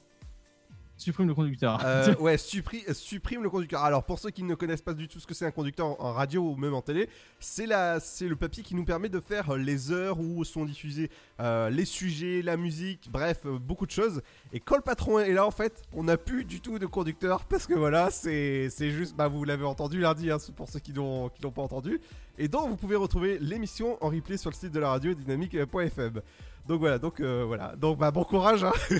Supprime 1.00 1.27
le 1.27 1.34
conducteur. 1.34 1.82
Euh, 1.86 2.13
ouais, 2.20 2.36
suppri- 2.36 2.94
supprime 2.94 3.44
le 3.44 3.50
conducteur. 3.50 3.84
Alors, 3.84 4.03
pour 4.03 4.20
ceux 4.20 4.29
qui 4.29 4.44
ne 4.44 4.56
connaissent 4.56 4.82
pas 4.82 4.94
du 4.94 5.08
tout 5.08 5.20
ce 5.20 5.27
que 5.27 5.34
c'est 5.34 5.46
un 5.46 5.51
conducteur 5.51 6.00
en, 6.01 6.12
radio 6.13 6.41
ou 6.41 6.56
même 6.56 6.74
en 6.74 6.82
télé, 6.82 7.10
c'est 7.39 7.65
le 7.65 8.36
papier 8.36 8.63
qui 8.63 8.75
nous 8.75 8.86
permet 8.86 9.10
de 9.10 9.20
faire 9.20 9.51
euh, 9.51 9.58
les 9.58 9.91
heures 9.91 10.20
où 10.20 10.44
sont 10.44 10.65
diffusés 10.65 11.10
euh, 11.39 11.70
les 11.70 11.86
sujets, 11.86 12.41
la 12.41 12.58
musique, 12.58 13.10
bref, 13.12 13.46
beaucoup 13.46 13.86
de 13.86 13.91
choses. 13.91 14.22
Et 14.53 14.60
quand 14.60 14.75
le 14.75 14.82
patron 14.82 15.20
est 15.20 15.34
là, 15.34 15.46
en 15.46 15.51
fait, 15.51 15.82
on 15.94 16.03
n'a 16.03 16.18
plus 16.18 16.44
du 16.44 16.62
tout 16.62 16.79
de 16.79 16.86
conducteur 16.86 17.46
parce 17.46 17.65
que 17.65 17.74
voilà, 17.74 18.12
c'est, 18.12 18.70
juste, 18.79 19.15
bah, 19.15 19.27
vous 19.27 19.44
l'avez 19.44 19.65
entendu 19.65 20.00
lundi, 20.00 20.32
hein, 20.32 20.38
pour 20.56 20.70
ceux 20.70 20.79
qui 20.79 20.94
l'ont 20.94 21.29
pas 21.29 21.62
entendu. 21.62 22.00
Et 22.38 22.48
donc, 22.48 22.70
vous 22.70 22.77
pouvez 22.77 22.96
retrouver 22.96 23.38
l'émission 23.39 23.98
en 24.03 24.10
replay 24.10 24.38
sur 24.38 24.50
le 24.50 24.56
site 24.56 24.72
de 24.72 24.79
la 24.79 24.89
radio 24.89 25.13
dynamique.fm. 25.13 26.22
Donc 26.70 26.82
voilà, 26.82 27.00
donc 27.00 27.20
euh, 27.20 27.44
voilà, 27.48 27.76
donc 27.76 27.98
bah 27.98 28.12
bon 28.12 28.24
courage. 28.24 28.64
Hein. 28.64 28.72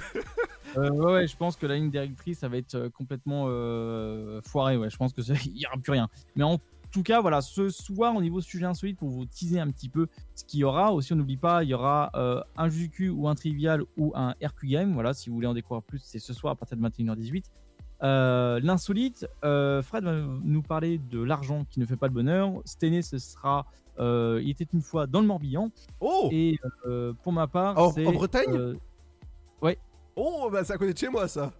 Euh, 0.78 0.92
ouais, 0.92 1.26
je 1.26 1.36
pense 1.36 1.56
que 1.56 1.66
la 1.66 1.78
ligne 1.78 1.90
directrice, 1.90 2.38
ça 2.38 2.48
va 2.48 2.58
être 2.58 2.76
euh, 2.76 2.90
complètement 2.92 3.46
foiré. 4.44 4.78
Ouais, 4.78 4.92
je 4.92 4.98
pense 4.98 5.14
que 5.14 5.22
il 5.48 5.54
n'y 5.54 5.66
aura 5.66 5.78
plus 5.78 5.94
rien. 5.94 6.08
Mais 6.36 6.44
en 6.44 6.60
tout 6.92 7.02
cas, 7.02 7.22
voilà, 7.22 7.42
ce 7.42 7.70
soir, 7.70 8.16
au 8.16 8.22
niveau 8.22 8.40
sujet 8.40 8.68
insolite, 8.68 9.00
pour 9.00 9.10
vous 9.10 9.26
teaser 9.26 9.60
un 9.60 9.72
petit 9.72 9.90
peu 9.90 10.06
ce 10.36 10.44
qu'il 10.44 10.60
y 10.60 10.64
aura, 10.64 10.94
aussi, 10.94 11.12
on 11.12 11.16
n'oublie 11.16 11.38
pas, 11.38 11.64
il 11.64 11.70
y 11.70 11.74
aura 11.74 12.12
un 12.56 12.70
cul 12.70 13.10
ou 13.10 13.28
un 13.28 13.34
trivial 13.34 13.82
ou 13.98 14.12
un 14.14 14.36
RQ 14.44 14.68
game. 14.68 14.94
Voilà, 14.94 15.16
si 15.16 15.32
vous 15.32 15.36
voulez 15.38 15.48
en 15.48 15.56
découvrir 15.56 15.82
plus, 15.82 16.02
c'est 16.04 16.20
ce 16.20 16.34
soir 16.34 16.54
à 16.54 16.56
partir 16.56 16.78
de 16.78 16.88
21h18. 16.88 17.46
Euh, 18.04 18.60
L'insolite, 18.62 19.26
Fred 19.42 20.04
va 20.04 20.22
nous 20.44 20.62
parler 20.62 21.00
de 21.00 21.20
l'argent 21.20 21.66
qui 21.66 21.80
ne 21.80 21.88
fait 21.88 21.98
pas 21.98 22.08
le 22.08 22.14
bonheur. 22.14 22.62
Stené, 22.64 23.02
ce 23.02 23.18
sera. 23.18 23.66
Euh, 24.00 24.39
il 24.44 24.50
était 24.51 24.68
une 24.74 24.82
fois 24.82 25.08
dans 25.08 25.22
le 25.22 25.27
Morbihan. 25.27 25.70
Oh, 26.00 26.29
Et 26.32 26.58
euh, 26.86 27.13
pour 27.24 27.34
ma 27.34 27.48
part, 27.48 27.77
En- 27.77 27.91
c'est. 27.91 28.06
en 28.06 28.12
Bretagne? 28.13 28.56
euh, 28.56 28.75
oh, 30.15 30.50
bah 30.51 30.63
ça 30.63 30.77
connaît 30.77 30.94
de 30.94 30.98
chez 30.98 31.10
moi 31.10 31.27
ça. 31.27 31.51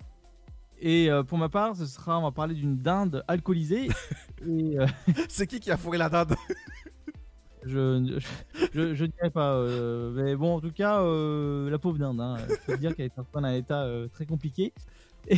Et 0.82 1.10
pour 1.28 1.38
ma 1.38 1.50
part, 1.50 1.76
ce 1.76 1.86
sera, 1.86 2.18
on 2.20 2.24
va 2.24 2.32
parler 2.32 2.56
d'une 2.56 2.78
dinde 2.78 3.24
alcoolisée. 3.28 3.88
C'est 5.30 5.48
qui 5.48 5.60
qui 5.60 5.72
a 5.72 5.78
fourré 5.78 5.98
la 5.98 6.10
dinde? 6.10 6.36
Je, 7.66 8.18
je, 8.74 8.96
je 8.96 9.06
dirais 9.06 9.30
pas. 9.30 9.62
mais 10.14 10.34
bon, 10.38 10.56
en 10.56 10.62
tout 10.62 10.72
cas, 10.72 11.02
la 11.04 11.78
pauvre 11.78 11.98
dinde. 11.98 12.22
Hein, 12.22 12.38
je 12.50 12.56
peux 12.66 12.74
te 12.76 12.80
dire 12.80 12.96
qu'elle 12.96 13.08
est 13.08 13.12
dans 13.34 13.44
un 13.44 13.54
état 13.54 13.86
très 14.14 14.26
compliqué. 14.26 14.74
Et, 15.28 15.38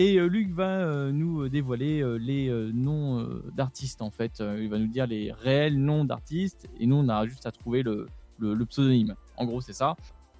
et, 0.00 0.16
euh, 0.18 0.26
Luc 0.26 0.50
va 0.50 0.68
euh, 0.68 1.10
nous 1.10 1.42
euh, 1.42 1.48
dévoiler 1.48 2.04
les 2.18 2.50
noms 2.72 3.28
d'artistes 3.54 4.00
en 4.02 4.10
fait. 4.10 4.40
Il 4.40 4.68
va 4.68 4.78
nous 4.78 4.86
dire 4.86 5.06
les 5.06 5.32
réels 5.32 5.78
noms 5.78 6.04
d'artistes. 6.04 6.68
Et 6.78 6.86
nous, 6.86 6.96
on 6.96 7.08
a 7.08 7.26
juste 7.26 7.46
à 7.46 7.50
trouver 7.50 7.82
le, 7.82 8.06
le, 8.38 8.54
le 8.54 8.66
pseudonyme. 8.66 9.14
En 9.36 9.44
gros, 9.44 9.60
c'est 9.60 9.72
ça. 9.72 9.96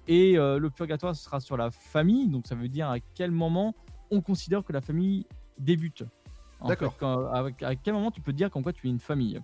Et 0.07 0.33
le 0.35 0.69
purgatoire, 0.69 1.15
ce 1.15 1.23
sera 1.23 1.39
sur 1.39 1.57
la 1.57 1.71
famille. 1.71 2.27
Donc, 2.27 2.47
ça 2.47 2.55
veut 2.55 2.69
dire 2.69 2.89
à 2.89 2.99
quel 2.99 3.31
moment 3.31 3.75
on 4.11 4.21
considère 4.21 4.63
que 4.63 4.73
la 4.73 4.81
famille 4.81 5.25
débute. 5.59 6.03
D'accord. 6.65 6.95
à 7.01 7.75
quel 7.75 7.93
moment 7.93 8.11
tu 8.11 8.21
peux 8.21 8.31
te 8.31 8.37
dire 8.37 8.49
qu'en 8.49 8.61
quoi 8.63 8.73
tu 8.73 8.87
es 8.87 8.89
une 8.89 8.99
famille 8.99 9.39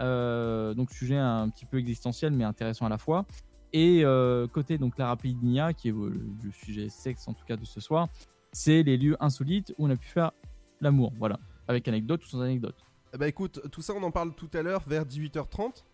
Euh, 0.00 0.74
Donc, 0.74 0.90
sujet 0.92 1.16
un 1.16 1.48
petit 1.48 1.66
peu 1.66 1.78
existentiel, 1.78 2.32
mais 2.32 2.44
intéressant 2.44 2.86
à 2.86 2.88
la 2.88 2.98
fois. 2.98 3.26
Et 3.72 4.02
euh, 4.04 4.46
côté 4.46 4.78
donc 4.78 4.96
la 4.98 5.08
rapidinia, 5.08 5.72
qui 5.72 5.88
est 5.88 5.92
le, 5.92 6.10
le 6.42 6.50
sujet 6.52 6.88
sexe 6.88 7.28
en 7.28 7.34
tout 7.34 7.44
cas 7.44 7.56
de 7.56 7.64
ce 7.64 7.80
soir, 7.80 8.08
c'est 8.52 8.82
les 8.82 8.96
lieux 8.96 9.16
insolites 9.20 9.74
où 9.78 9.86
on 9.86 9.90
a 9.90 9.96
pu 9.96 10.08
faire 10.08 10.32
l'amour. 10.80 11.12
Voilà, 11.18 11.38
avec 11.66 11.86
anecdote 11.88 12.24
ou 12.24 12.28
sans 12.28 12.40
anecdote. 12.40 12.76
Bah 13.18 13.26
écoute, 13.26 13.60
tout 13.70 13.82
ça 13.82 13.94
on 13.94 14.02
en 14.02 14.10
parle 14.10 14.34
tout 14.34 14.50
à 14.52 14.62
l'heure 14.62 14.82
vers 14.86 15.04
18h30. 15.04 15.84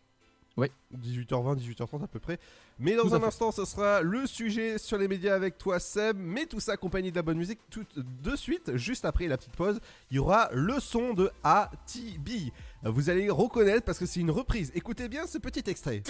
Ouais. 0.57 0.71
18h20, 0.97 1.57
18h30 1.59 2.05
à 2.05 2.07
peu 2.07 2.21
près. 2.21 2.39
Mais 2.79 2.95
dans 2.95 3.09
Tout 3.09 3.15
un 3.15 3.23
instant, 3.25 3.51
ce 3.51 3.65
sera 3.65 4.03
le 4.03 4.27
sujet 4.27 4.79
sur 4.79 4.99
les 4.99 5.09
médias 5.09 5.35
avec 5.35 5.59
toi, 5.59 5.81
Seb. 5.81 6.17
Mais 6.17 6.47
tout 6.47 6.61
ça 6.61 6.73
accompagné 6.73 7.11
de 7.11 7.17
la 7.17 7.23
bonne 7.23 7.39
musique. 7.39 7.59
Tout 7.71 7.85
de 7.97 8.37
suite, 8.37 8.77
juste 8.77 9.05
après 9.05 9.27
la 9.27 9.37
petite 9.37 9.57
pause, 9.57 9.81
il 10.11 10.17
y 10.17 10.19
aura 10.19 10.49
le 10.53 10.79
son 10.79 11.13
de 11.13 11.31
ATB. 11.43 12.53
Vous 12.85 13.11
allez 13.11 13.31
reconnaître 13.31 13.85
parce 13.85 13.99
que 13.99 14.07
c'est 14.07 14.21
une 14.21 14.31
reprise. 14.31 14.71
Écoutez 14.75 15.09
bien 15.09 15.27
ce 15.27 15.39
petit 15.39 15.69
extrait. 15.69 16.03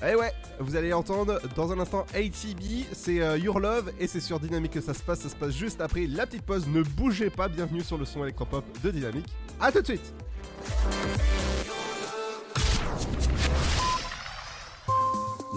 Eh 0.00 0.14
ouais, 0.14 0.32
vous 0.60 0.76
allez 0.76 0.92
entendre 0.92 1.40
dans 1.56 1.72
un 1.72 1.80
instant 1.80 2.06
ATB, 2.14 2.84
c'est 2.92 3.20
euh, 3.20 3.36
Your 3.36 3.58
Love 3.58 3.92
et 3.98 4.06
c'est 4.06 4.20
sur 4.20 4.38
Dynamique 4.38 4.72
que 4.72 4.80
ça 4.80 4.94
se 4.94 5.02
passe, 5.02 5.20
ça 5.20 5.28
se 5.28 5.34
passe 5.34 5.52
juste 5.52 5.80
après 5.80 6.06
la 6.06 6.24
petite 6.24 6.42
pause. 6.42 6.68
Ne 6.68 6.82
bougez 6.82 7.30
pas, 7.30 7.48
bienvenue 7.48 7.82
sur 7.82 7.98
le 7.98 8.04
son 8.04 8.22
électropop 8.22 8.64
de 8.84 8.90
Dynamique. 8.92 9.26
A 9.60 9.72
tout 9.72 9.80
de 9.80 9.86
suite 9.86 10.14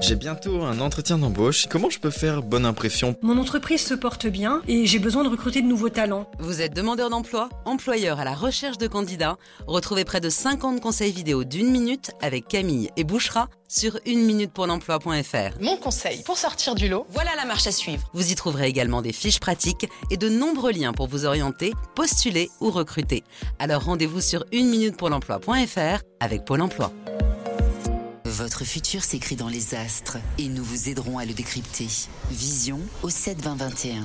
J'ai 0.00 0.16
bientôt 0.16 0.62
un 0.62 0.80
entretien 0.80 1.18
d'embauche. 1.18 1.66
Comment 1.68 1.88
je 1.88 1.98
peux 1.98 2.10
faire 2.10 2.42
bonne 2.42 2.66
impression? 2.66 3.16
Mon 3.22 3.38
entreprise 3.38 3.84
se 3.84 3.94
porte 3.94 4.26
bien 4.26 4.60
et 4.66 4.86
j'ai 4.86 4.98
besoin 4.98 5.24
de 5.24 5.28
recruter 5.28 5.62
de 5.62 5.66
nouveaux 5.66 5.88
talents. 5.88 6.28
Vous 6.38 6.60
êtes 6.60 6.74
demandeur 6.74 7.10
d'emploi, 7.10 7.48
employeur 7.64 8.20
à 8.20 8.24
la 8.24 8.34
recherche 8.34 8.78
de 8.78 8.86
candidats 8.86 9.36
Retrouvez 9.66 10.04
près 10.04 10.20
de 10.20 10.28
50 10.28 10.80
conseils 10.80 11.12
vidéo 11.12 11.44
d'une 11.44 11.70
minute 11.70 12.10
avec 12.20 12.48
Camille 12.48 12.90
et 12.96 13.04
Bouchera 13.04 13.48
sur 13.68 13.98
une-minute-pour-l'emploi.fr. 14.04 15.60
Mon 15.60 15.76
conseil 15.76 16.22
pour 16.22 16.38
sortir 16.38 16.74
du 16.74 16.88
lot, 16.88 17.06
voilà 17.10 17.30
la 17.36 17.44
marche 17.44 17.66
à 17.66 17.72
suivre. 17.72 18.08
Vous 18.12 18.30
y 18.30 18.34
trouverez 18.34 18.68
également 18.68 19.00
des 19.00 19.12
fiches 19.12 19.40
pratiques 19.40 19.88
et 20.10 20.16
de 20.16 20.28
nombreux 20.28 20.72
liens 20.72 20.92
pour 20.92 21.08
vous 21.08 21.24
orienter, 21.24 21.72
postuler 21.94 22.50
ou 22.60 22.70
recruter. 22.70 23.24
Alors 23.58 23.84
rendez-vous 23.84 24.20
sur 24.20 24.44
une-minute-pour-l'emploi.fr 24.52 26.02
avec 26.20 26.44
Pôle 26.44 26.62
emploi. 26.62 26.92
Votre 28.36 28.64
futur 28.64 29.04
s'écrit 29.04 29.36
dans 29.36 29.48
les 29.48 29.76
astres 29.76 30.18
et 30.38 30.48
nous 30.48 30.64
vous 30.64 30.88
aiderons 30.88 31.18
à 31.18 31.24
le 31.24 31.32
décrypter. 31.32 31.86
Vision 32.32 32.80
au 33.04 33.08
7 33.08 33.40
20 33.40 33.54
21. 33.54 34.02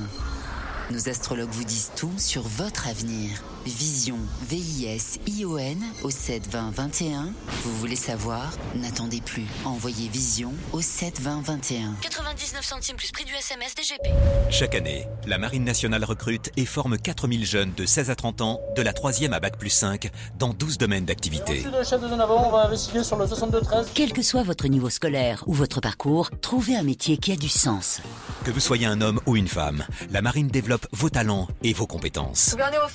Nos 0.92 1.10
astrologues 1.10 1.50
vous 1.50 1.64
disent 1.64 1.90
tout 1.96 2.14
sur 2.20 2.44
votre 2.44 2.88
avenir. 2.88 3.44
Vision, 3.66 4.18
V-I-S-I-O-N 4.50 5.84
au 6.04 6.10
7 6.10 6.48
20 6.50 6.72
21. 6.72 7.34
Vous 7.64 7.78
voulez 7.78 7.96
savoir? 7.96 8.52
N'attendez 8.76 9.22
plus. 9.22 9.46
Envoyez 9.66 10.08
Vision 10.08 10.54
au 10.72 10.82
7 10.82 11.20
20 11.22 11.42
21. 11.42 11.96
99 12.02 12.64
centimes 12.64 12.96
plus 12.96 13.12
prix 13.12 13.26
du 13.26 13.34
SMS 13.34 13.76
DGP. 13.76 14.10
Chaque 14.50 14.76
année, 14.76 15.08
la 15.28 15.38
Marine 15.38 15.64
nationale 15.64 16.04
recrute 16.04 16.52
et 16.58 16.66
forme 16.66 16.98
4000 16.98 17.46
jeunes 17.46 17.74
de 17.76 17.86
16 17.86 18.10
à 18.10 18.16
30 18.16 18.42
ans, 18.42 18.62
de 18.76 18.82
la 18.82 18.94
3e 18.94 19.34
à 19.34 19.40
Bac 19.40 19.58
plus 19.58 19.70
5, 19.70 20.10
dans 20.38 20.54
12 20.54 20.78
domaines 20.78 21.06
d'activité. 21.06 21.64
le 21.64 21.84
chef 21.84 22.02
de 22.02 22.08
zone 22.08 22.22
avant, 22.22 22.48
on 22.48 22.52
va 22.52 22.66
investiguer 22.66 23.04
sur 23.04 23.18
le 23.18 23.26
62-13. 23.26 23.88
Quel 23.94 24.14
que 24.14 24.22
soit 24.22 24.44
votre 24.44 24.68
niveau 24.68 24.90
scolaire 24.90 25.44
ou 25.48 25.54
votre 25.54 25.82
parcours, 25.82 26.30
trouvez 26.42 26.76
un 26.76 26.84
métier 26.84 27.18
qui 27.18 27.32
a 27.32 27.36
du 27.36 27.50
sens. 27.50 28.02
Que 28.46 28.52
vous 28.52 28.60
soyez 28.60 28.86
un 28.86 29.02
homme 29.02 29.20
ou 29.26 29.36
une 29.36 29.48
femme, 29.48 29.86
la 30.12 30.22
Marine 30.22 30.48
développe 30.48 30.88
vos 30.94 31.10
talents 31.10 31.48
et 31.62 31.74
vos 31.74 31.88
compétences. 31.88 32.52
Gouvernez 32.52 32.78
au 32.78 32.90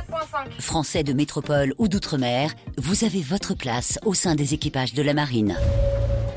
134.5. 0.00 0.60
Français 0.60 1.02
de 1.02 1.12
métropole 1.12 1.74
ou 1.78 1.88
d'outre-mer, 1.88 2.52
vous 2.78 3.04
avez 3.04 3.22
votre 3.22 3.54
place 3.54 3.98
au 4.04 4.14
sein 4.14 4.34
des 4.34 4.54
équipages 4.54 4.94
de 4.94 5.02
la 5.02 5.14
marine. 5.14 5.56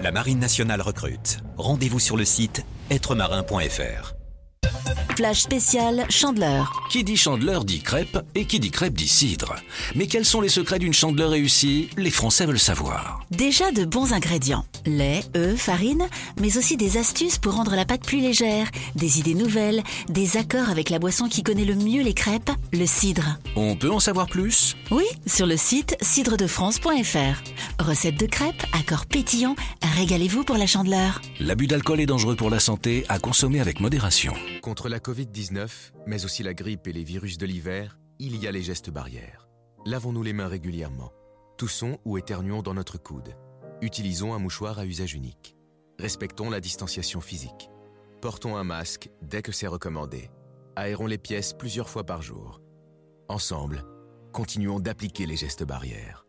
La 0.01 0.11
Marine 0.11 0.39
nationale 0.39 0.81
recrute. 0.81 1.39
Rendez-vous 1.57 1.99
sur 1.99 2.17
le 2.17 2.25
site 2.25 2.65
êtremarin.fr. 2.89 4.22
Flash 5.15 5.41
spécial 5.41 6.05
Chandeleur. 6.09 6.71
Qui 6.89 7.03
dit 7.03 7.17
chandeleur 7.17 7.65
dit 7.65 7.81
crêpe 7.81 8.17
et 8.35 8.45
qui 8.45 8.59
dit 8.59 8.71
crêpe 8.71 8.93
dit 8.93 9.07
cidre. 9.07 9.55
Mais 9.95 10.07
quels 10.07 10.25
sont 10.25 10.41
les 10.41 10.49
secrets 10.49 10.79
d'une 10.79 10.93
chandeleur 10.93 11.31
réussie? 11.31 11.89
Les 11.97 12.09
Français 12.09 12.45
veulent 12.45 12.59
savoir. 12.59 13.21
Déjà 13.31 13.71
de 13.71 13.85
bons 13.85 14.13
ingrédients. 14.13 14.65
Lait, 14.85 15.23
œufs, 15.35 15.59
farine, 15.59 16.07
mais 16.41 16.57
aussi 16.57 16.77
des 16.77 16.97
astuces 16.97 17.37
pour 17.37 17.53
rendre 17.53 17.75
la 17.75 17.85
pâte 17.85 18.05
plus 18.05 18.19
légère, 18.19 18.67
des 18.95 19.19
idées 19.19 19.35
nouvelles, 19.35 19.83
des 20.09 20.37
accords 20.37 20.69
avec 20.69 20.89
la 20.89 20.99
boisson 20.99 21.29
qui 21.29 21.43
connaît 21.43 21.65
le 21.65 21.75
mieux 21.75 22.01
les 22.01 22.13
crêpes, 22.13 22.51
le 22.73 22.85
cidre. 22.85 23.37
On 23.55 23.75
peut 23.75 23.91
en 23.91 23.99
savoir 23.99 24.27
plus? 24.27 24.75
Oui, 24.91 25.05
sur 25.25 25.45
le 25.45 25.57
site 25.57 25.95
cidredefrance.fr. 26.01 27.79
Recettes 27.79 28.19
de 28.19 28.25
crêpes, 28.25 28.65
accords 28.77 29.05
pétillants, 29.05 29.55
régalez-vous 29.95 30.43
pour 30.43 30.57
la 30.57 30.67
chandeleur. 30.67 31.21
L'abus 31.39 31.67
d'alcool 31.67 32.01
est 32.01 32.05
dangereux 32.05 32.35
pour 32.35 32.49
la 32.49 32.59
santé, 32.59 33.05
à 33.09 33.19
consommer 33.19 33.61
avec 33.61 33.79
modération. 33.79 34.33
Contre 34.73 34.89
la 34.89 34.97
Covid-19, 34.97 35.69
mais 36.07 36.25
aussi 36.25 36.41
la 36.41 36.55
grippe 36.55 36.87
et 36.87 36.93
les 36.93 37.03
virus 37.03 37.37
de 37.37 37.45
l'hiver, 37.45 37.99
il 38.17 38.37
y 38.37 38.47
a 38.47 38.51
les 38.51 38.63
gestes 38.63 38.89
barrières. 38.89 39.47
Lavons-nous 39.85 40.23
les 40.23 40.33
mains 40.33 40.47
régulièrement. 40.47 41.11
Toussons 41.59 41.99
ou 42.05 42.17
éternuons 42.17 42.63
dans 42.63 42.73
notre 42.73 42.97
coude. 42.97 43.37
Utilisons 43.83 44.33
un 44.33 44.39
mouchoir 44.39 44.79
à 44.79 44.87
usage 44.87 45.13
unique. 45.13 45.55
Respectons 45.99 46.49
la 46.49 46.59
distanciation 46.59 47.21
physique. 47.21 47.69
Portons 48.19 48.57
un 48.57 48.63
masque 48.63 49.11
dès 49.21 49.43
que 49.43 49.51
c'est 49.51 49.67
recommandé. 49.67 50.31
Aérons 50.75 51.05
les 51.05 51.19
pièces 51.19 51.53
plusieurs 51.53 51.87
fois 51.87 52.03
par 52.03 52.23
jour. 52.23 52.59
Ensemble, 53.29 53.85
continuons 54.31 54.79
d'appliquer 54.79 55.27
les 55.27 55.35
gestes 55.35 55.63
barrières. 55.63 56.25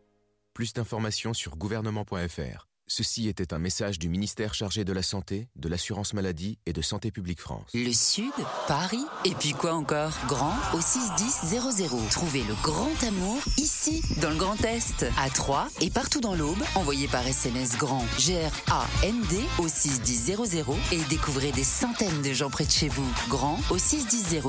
Plus 0.52 0.74
d'informations 0.74 1.32
sur 1.32 1.56
gouvernement.fr. 1.56 2.68
Ceci 2.86 3.28
était 3.28 3.54
un 3.54 3.58
message 3.58 3.98
du 3.98 4.10
ministère 4.10 4.52
chargé 4.52 4.84
de 4.84 4.92
la 4.92 5.02
Santé, 5.02 5.48
de 5.56 5.68
l'Assurance 5.68 6.12
Maladie 6.12 6.58
et 6.66 6.74
de 6.74 6.82
Santé 6.82 7.10
Publique 7.10 7.40
France. 7.40 7.70
Le 7.72 7.92
Sud, 7.92 8.32
Paris, 8.68 9.04
et 9.24 9.34
puis 9.34 9.52
quoi 9.52 9.72
encore? 9.72 10.12
Grand 10.28 10.54
au 10.74 10.80
61000. 10.80 12.08
Trouvez 12.10 12.42
le 12.42 12.54
grand 12.62 13.02
amour 13.02 13.38
ici, 13.56 14.02
dans 14.20 14.28
le 14.28 14.36
Grand 14.36 14.62
Est, 14.64 15.06
à 15.18 15.30
Troyes 15.30 15.68
et 15.80 15.88
partout 15.88 16.20
dans 16.20 16.34
l'Aube. 16.34 16.62
Envoyez 16.74 17.08
par 17.08 17.26
SMS 17.26 17.78
grand 17.78 18.04
G-R-A-N-D 18.18 19.40
au 19.58 19.68
61000 19.68 20.62
et 20.92 21.00
découvrez 21.08 21.52
des 21.52 21.64
centaines 21.64 22.20
de 22.20 22.32
gens 22.34 22.50
près 22.50 22.66
de 22.66 22.70
chez 22.70 22.88
vous. 22.88 23.10
Grand 23.28 23.58
au 23.70 23.78
61000. 23.78 24.42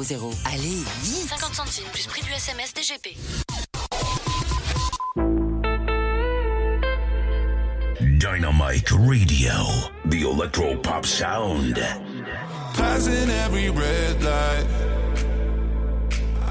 Allez, 0.46 0.84
vite 1.04 1.30
50 1.30 1.56
centimes 1.56 1.90
plus 1.94 2.08
prix 2.08 2.22
du 2.22 2.32
SMS 2.32 2.74
DGP. 2.74 3.18
Dynamite 8.36 8.92
Radio, 8.92 9.54
the 10.04 10.24
electro 10.24 10.76
pop 10.76 11.06
sound. 11.06 11.76
Passing 12.74 13.30
every 13.30 13.70
red 13.70 14.22
light. 14.22 14.68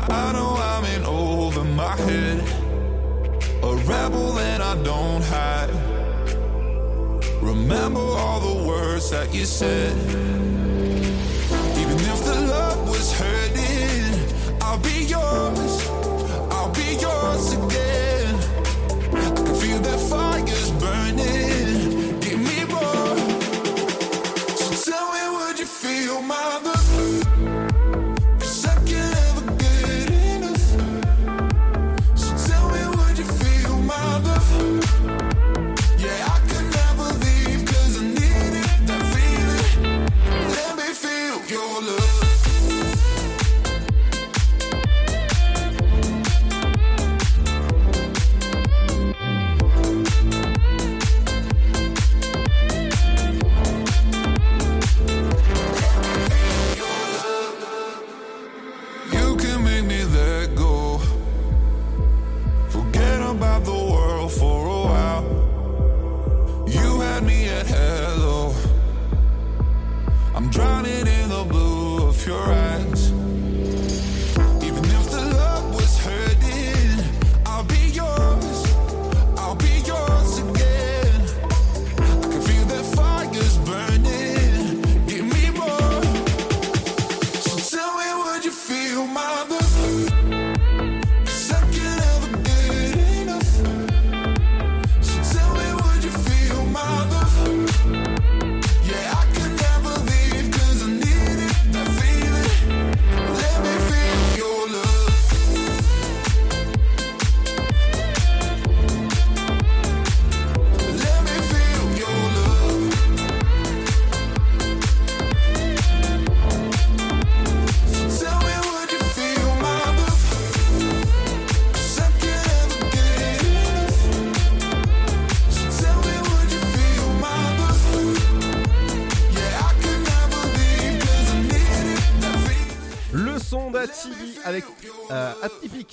I 0.09 0.33
know 0.33 0.57
I'm 0.57 0.85
in 0.87 1.05
over 1.05 1.63
my 1.63 1.95
head. 1.95 2.41
A 3.63 3.77
rebel 3.85 4.33
that 4.33 4.63
I 4.63 4.83
don't 4.83 5.23
hide. 5.25 5.69
Remember 7.43 8.01
all 8.01 8.41
the 8.41 8.67
words 8.67 9.11
that 9.11 9.35
you 9.35 9.45
said. 9.45 10.54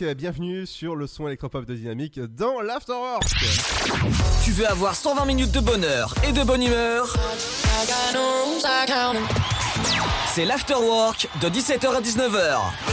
Bienvenue 0.02 0.66
sur 0.66 0.96
le 0.96 1.06
son 1.06 1.28
électropop 1.28 1.64
de 1.64 1.76
Dynamique 1.76 2.20
dans 2.20 2.60
l'Afterwork. 2.60 3.24
Tu 4.44 4.52
veux 4.52 4.68
avoir 4.68 4.96
120 4.96 5.26
minutes 5.26 5.52
de 5.52 5.60
bonheur 5.60 6.16
et 6.28 6.32
de 6.32 6.44
bonne 6.44 6.64
humeur? 6.64 7.16
C'est 10.34 10.46
l'Afterwork 10.46 11.30
de 11.42 11.50
17h 11.50 11.96
à 11.96 12.02
19h. 12.02 12.91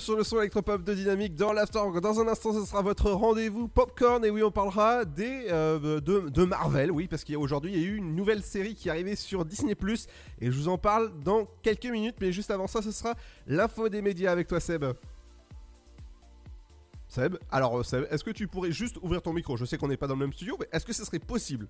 Sur 0.00 0.16
le 0.16 0.22
son 0.22 0.38
électropop 0.38 0.84
de 0.84 0.94
Dynamique 0.94 1.34
dans 1.34 1.52
l'Afterwork. 1.52 2.00
Dans 2.00 2.20
un 2.20 2.28
instant, 2.28 2.52
ce 2.52 2.64
sera 2.64 2.82
votre 2.82 3.10
rendez-vous 3.10 3.66
popcorn. 3.66 4.24
Et 4.24 4.30
oui, 4.30 4.42
on 4.42 4.50
parlera 4.50 5.04
des, 5.04 5.46
euh, 5.48 6.00
de, 6.00 6.28
de 6.28 6.44
Marvel. 6.44 6.92
Oui, 6.92 7.08
parce 7.08 7.24
qu'aujourd'hui, 7.24 7.72
il 7.72 7.80
y 7.80 7.84
a 7.84 7.86
eu 7.86 7.96
une 7.96 8.14
nouvelle 8.14 8.42
série 8.42 8.74
qui 8.74 8.88
est 8.88 8.90
arrivée 8.92 9.16
sur 9.16 9.44
Disney. 9.44 9.74
Et 10.40 10.50
je 10.50 10.56
vous 10.56 10.68
en 10.68 10.78
parle 10.78 11.12
dans 11.24 11.46
quelques 11.62 11.86
minutes. 11.86 12.16
Mais 12.20 12.32
juste 12.32 12.50
avant 12.50 12.68
ça, 12.68 12.80
ce 12.80 12.92
sera 12.92 13.14
l'info 13.46 13.88
des 13.88 14.00
médias 14.00 14.30
avec 14.30 14.46
toi, 14.46 14.60
Seb. 14.60 14.84
Seb, 17.08 17.36
alors 17.50 17.78
euh, 17.78 17.82
Seb, 17.82 18.06
est-ce 18.10 18.22
que 18.22 18.30
tu 18.30 18.46
pourrais 18.46 18.70
juste 18.70 18.98
ouvrir 19.02 19.20
ton 19.20 19.32
micro? 19.32 19.56
Je 19.56 19.64
sais 19.64 19.78
qu'on 19.78 19.88
n'est 19.88 19.96
pas 19.96 20.06
dans 20.06 20.14
le 20.14 20.20
même 20.20 20.32
studio, 20.32 20.56
mais 20.60 20.68
est-ce 20.72 20.86
que 20.86 20.92
ce 20.92 21.04
serait 21.04 21.18
possible? 21.18 21.66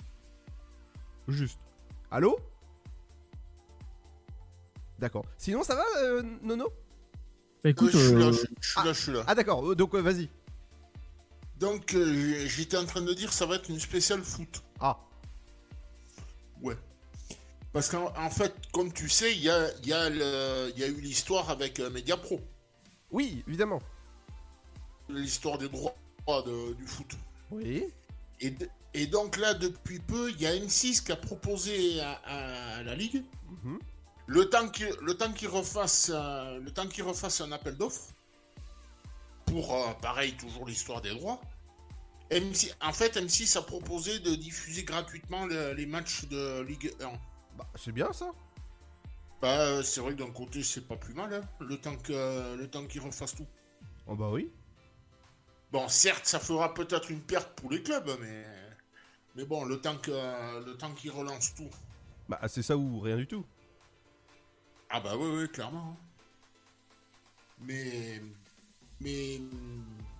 Juste. 1.28 1.58
Allô? 2.10 2.38
D'accord. 4.98 5.24
Sinon, 5.38 5.62
ça 5.62 5.74
va, 5.74 5.84
euh, 6.02 6.22
Nono? 6.42 6.68
Bah, 7.64 7.70
écoute, 7.70 7.92
Ouais, 7.94 8.00
je 8.00 8.06
suis 8.06 8.14
là, 8.16 8.26
euh, 8.26 8.32
je, 8.32 8.38
je 8.60 8.68
suis 8.70 8.84
là, 8.84 8.92
je 8.92 9.00
suis 9.00 9.12
là. 9.12 9.24
Ah, 9.26 9.34
d'accord. 9.34 9.68
euh, 9.68 9.74
Donc, 9.74 9.94
euh, 9.94 10.00
vas-y. 10.00 10.28
Donc, 11.58 11.94
euh, 11.94 12.46
j'étais 12.46 12.76
en 12.76 12.84
train 12.86 13.02
de 13.02 13.12
dire, 13.14 13.32
ça 13.32 13.46
va 13.46 13.56
être 13.56 13.68
une 13.68 13.80
spéciale 13.80 14.22
foot. 14.22 14.62
Ah. 14.80 14.96
Ouais. 16.62 16.76
Parce 17.72 17.88
qu'en 17.88 18.12
en 18.16 18.30
fait, 18.30 18.54
comme 18.72 18.92
tu 18.92 19.08
sais, 19.08 19.32
il 19.32 19.42
y 19.42 19.50
a, 19.50 19.68
il 19.82 19.88
y, 19.88 19.92
a 19.92 20.08
le- 20.08 20.70
il 20.74 20.80
y 20.80 20.84
a 20.84 20.86
eu 20.88 21.00
l'histoire 21.00 21.50
avec 21.50 21.80
euh, 21.80 21.90
Mediapro. 21.90 22.40
Oui, 23.10 23.42
évidemment. 23.48 23.80
L'histoire 25.08 25.58
des 25.58 25.68
droits 25.68 25.94
de- 26.28 26.74
du 26.74 26.86
foot. 26.86 27.06
Oui. 27.50 27.84
Et, 28.94 29.06
donc 29.06 29.36
là, 29.36 29.54
depuis 29.54 29.98
peu, 29.98 30.30
il 30.30 30.40
y 30.40 30.46
a 30.46 30.54
M6 30.54 31.04
qui 31.04 31.12
a 31.12 31.16
proposé 31.16 32.00
à, 32.00 32.12
à 32.78 32.82
la 32.82 32.94
Ligue, 32.94 33.22
Mhm. 33.64 33.78
Le 34.28 34.48
temps 34.48 34.68
qu'il 34.68 34.92
le 35.02 35.14
temps 35.16 35.32
qu'il 35.32 35.48
refasse, 35.48 36.10
euh, 36.14 36.60
le 36.60 36.70
temps 36.70 36.86
qu'il 36.86 37.02
refasse 37.02 37.40
un 37.40 37.50
appel 37.50 37.76
d'offres, 37.76 38.12
pour, 39.46 39.74
euh, 39.74 39.92
pareil, 40.02 40.36
toujours 40.36 40.66
l'histoire 40.66 41.00
des 41.00 41.10
droits. 41.14 41.40
M6, 42.30 42.74
en 42.82 42.92
fait, 42.92 43.16
M6 43.16 43.56
a 43.56 43.62
proposé 43.62 44.18
de 44.20 44.34
diffuser 44.34 44.84
gratuitement 44.84 45.46
le- 45.46 45.72
les 45.72 45.86
matchs 45.86 46.26
de 46.26 46.60
Ligue 46.60 46.94
1. 47.00 47.10
Bah, 47.56 47.66
c'est 47.74 47.92
bien 47.92 48.12
ça. 48.12 48.30
Bah, 49.40 49.60
euh, 49.60 49.82
c'est 49.82 50.00
vrai 50.02 50.12
que 50.14 50.18
d'un 50.22 50.30
côté, 50.30 50.62
c'est 50.62 50.86
pas 50.86 50.96
plus 50.96 51.14
mal, 51.14 51.32
hein, 51.32 51.40
le 51.60 51.78
temps 51.78 51.96
que 51.96 52.56
le 52.56 52.68
temps 52.68 52.86
qu'ils 52.86 53.00
refassent 53.00 53.34
tout. 53.36 53.46
Oh, 54.06 54.14
bah 54.14 54.28
oui. 54.30 54.50
Bon, 55.72 55.88
certes, 55.88 56.26
ça 56.26 56.38
fera 56.38 56.74
peut-être 56.74 57.10
une 57.10 57.20
perte 57.22 57.50
pour 57.58 57.70
les 57.70 57.82
clubs, 57.82 58.10
mais 58.20 58.44
mais 59.34 59.44
bon, 59.44 59.64
le 59.64 59.80
temps 59.80 59.96
que 59.96 60.10
le 60.66 60.76
temps 60.76 60.92
qu'ils 60.92 61.10
relancent 61.12 61.54
tout. 61.54 61.70
Bah, 62.28 62.40
c'est 62.48 62.62
ça 62.62 62.76
ou 62.76 63.00
rien 63.00 63.16
du 63.16 63.26
tout. 63.26 63.44
Ah 64.90 65.00
bah 65.00 65.16
oui, 65.16 65.26
oui, 65.42 65.48
clairement. 65.48 65.96
Mais 67.60 68.22
mais 69.00 69.40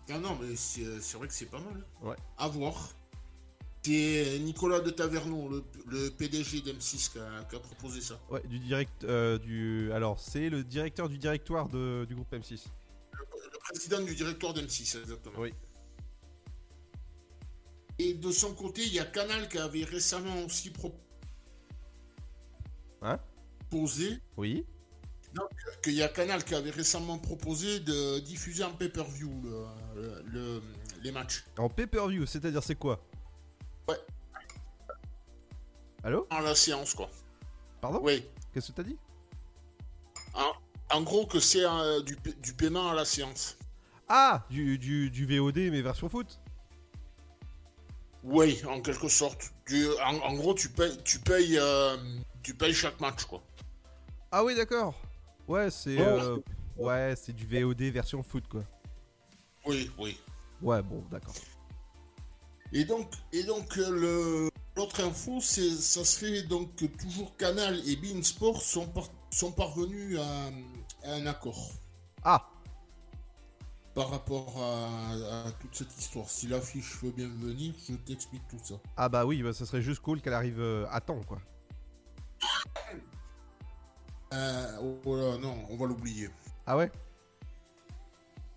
non, 0.09 0.19
non, 0.21 0.39
mais 0.41 0.57
c'est 0.57 1.01
c'est 1.01 1.17
vrai 1.17 1.29
que 1.29 1.35
c'est 1.35 1.47
pas 1.47 1.61
mal. 1.61 1.85
Ouais. 2.03 2.17
À 2.37 2.49
voir. 2.49 2.91
C'est 3.83 4.39
Nicolas 4.41 4.81
de 4.81 4.91
Taverneau, 4.91 5.49
le, 5.49 5.65
le 5.87 6.11
PDG 6.11 6.61
d'M6, 6.61 7.13
qui 7.13 7.19
a, 7.19 7.45
qui 7.45 7.57
a 7.57 7.61
proposé 7.61 8.03
ça. 8.03 8.21
Ouais, 8.29 8.43
du 8.47 8.59
direct. 8.59 9.05
euh, 9.05 9.39
du... 9.39 9.91
Alors, 9.93 10.21
c'est 10.21 10.51
le 10.51 10.63
directeur 10.63 11.09
du 11.09 11.17
directoire 11.17 11.69
de- 11.71 12.05
du 12.07 12.15
groupe 12.15 12.31
M6. 12.31 12.67
Le 13.15 13.59
président 13.61 14.03
du 14.03 14.15
directoire 14.15 14.53
d'M6, 14.53 14.99
exactement. 15.01 15.39
Oui. 15.39 15.55
Et 17.99 18.13
de 18.15 18.31
son 18.31 18.53
côté, 18.55 18.83
il 18.85 18.93
y 18.93 18.99
a 18.99 19.07
Canal 19.07 19.49
qui 19.49 19.57
avait 19.59 19.85
récemment 19.85 20.43
aussi 20.45 20.69
proposé. 20.71 21.03
Hein? 23.01 23.19
Oui. 24.37 24.65
Donc, 25.35 25.49
qu'il 25.83 25.93
y 25.95 26.03
a 26.03 26.09
Canal 26.09 26.43
qui 26.45 26.55
avait 26.55 26.71
récemment 26.71 27.19
proposé 27.19 27.81
de 27.81 28.19
diffuser 28.21 28.65
en 28.65 28.73
pay-per-view 28.73 29.43
le- 29.43 29.67
le- 29.97 30.23
le- 30.27 30.63
les 31.03 31.13
matchs. 31.13 31.45
En 31.59 31.69
pay-per-view, 31.69 32.25
c'est-à-dire 32.27 32.63
c'est 32.63 32.75
quoi? 32.77 33.05
Ouais. 33.89 33.97
Allô? 36.03 36.27
En 36.31 36.41
la 36.41 36.55
séance, 36.55 36.95
quoi. 36.95 37.11
Pardon? 37.81 38.01
Oui. 38.03 38.25
Qu'est-ce 38.53 38.69
que 38.69 38.77
t'as 38.77 38.83
dit? 38.85 38.97
En, 40.35 40.53
en 40.97 41.03
gros, 41.03 41.27
que 41.27 41.41
c'est 41.41 41.65
euh, 41.65 42.01
du, 42.03 42.17
du 42.43 42.55
paiement 42.55 42.89
à 42.91 42.95
la 42.95 43.05
séance. 43.05 43.57
Ah 44.09 44.47
du, 44.49 44.79
du, 44.79 45.11
du 45.11 45.27
VOD, 45.27 45.57
mais 45.71 45.83
version 45.83 46.09
foot? 46.09 46.41
Oui, 48.25 48.61
en 48.67 48.81
quelque 48.81 49.09
sorte. 49.09 49.53
Du- 49.67 49.87
en, 50.05 50.17
en 50.21 50.35
gros, 50.35 50.55
tu 50.55 50.71
payes, 50.71 50.97
tu 51.05 51.19
payes, 51.19 51.59
euh, 51.59 51.97
tu 52.43 52.55
payes 52.55 52.73
chaque 52.73 52.99
match, 53.01 53.25
quoi. 53.25 53.43
Ah 54.31 54.45
oui, 54.45 54.55
d'accord. 54.55 54.95
Ouais, 55.47 55.71
c'est. 55.71 55.97
Ouais. 55.97 56.03
euh, 56.07 56.39
Ouais, 56.77 57.15
c'est 57.17 57.33
du 57.33 57.45
VOD 57.47 57.83
version 57.91 58.23
foot, 58.23 58.47
quoi. 58.49 58.63
Oui, 59.67 59.91
oui. 59.99 60.17
Ouais, 60.63 60.81
bon, 60.83 61.03
d'accord. 61.11 61.35
Et 62.73 62.85
donc, 62.85 63.11
et 63.33 63.43
donc 63.43 63.77
euh, 63.79 63.91
le 63.91 64.51
l'autre 64.77 65.03
info, 65.03 65.39
c'est 65.41 65.71
ça 65.71 66.05
serait 66.05 66.43
donc 66.43 66.77
que 66.77 66.85
toujours 66.85 67.37
Canal 67.37 67.81
et 67.89 67.97
Bein 67.97 68.23
Sport 68.23 68.63
sont, 68.63 68.87
par- 68.87 69.11
sont 69.31 69.51
parvenus 69.51 70.21
à, 70.21 70.47
à 71.09 71.15
un 71.15 71.27
accord. 71.27 71.73
Ah 72.23 72.49
Par 73.95 74.11
rapport 74.11 74.55
à, 74.63 75.47
à 75.47 75.53
toute 75.61 75.75
cette 75.75 75.99
histoire. 75.99 76.29
Si 76.29 76.47
l'affiche 76.47 76.97
veut 77.03 77.11
bien 77.11 77.29
venir, 77.29 77.75
je 77.89 77.95
t'explique 77.95 78.47
tout 78.49 78.59
ça. 78.63 78.75
Ah 78.97 79.09
bah 79.09 79.25
oui, 79.27 79.43
bah, 79.43 79.53
ça 79.53 79.67
serait 79.67 79.83
juste 79.83 80.01
cool 80.01 80.21
qu'elle 80.21 80.35
arrive 80.35 80.61
euh, 80.61 80.87
à 80.91 81.01
temps, 81.01 81.23
quoi. 81.27 81.39
Euh, 84.33 84.77
oh, 84.83 84.99
oh 85.05 85.17
là, 85.17 85.39
non, 85.39 85.65
on 85.71 85.77
va 85.77 85.87
l'oublier. 85.87 86.29
Ah 86.67 86.77
ouais? 86.77 86.91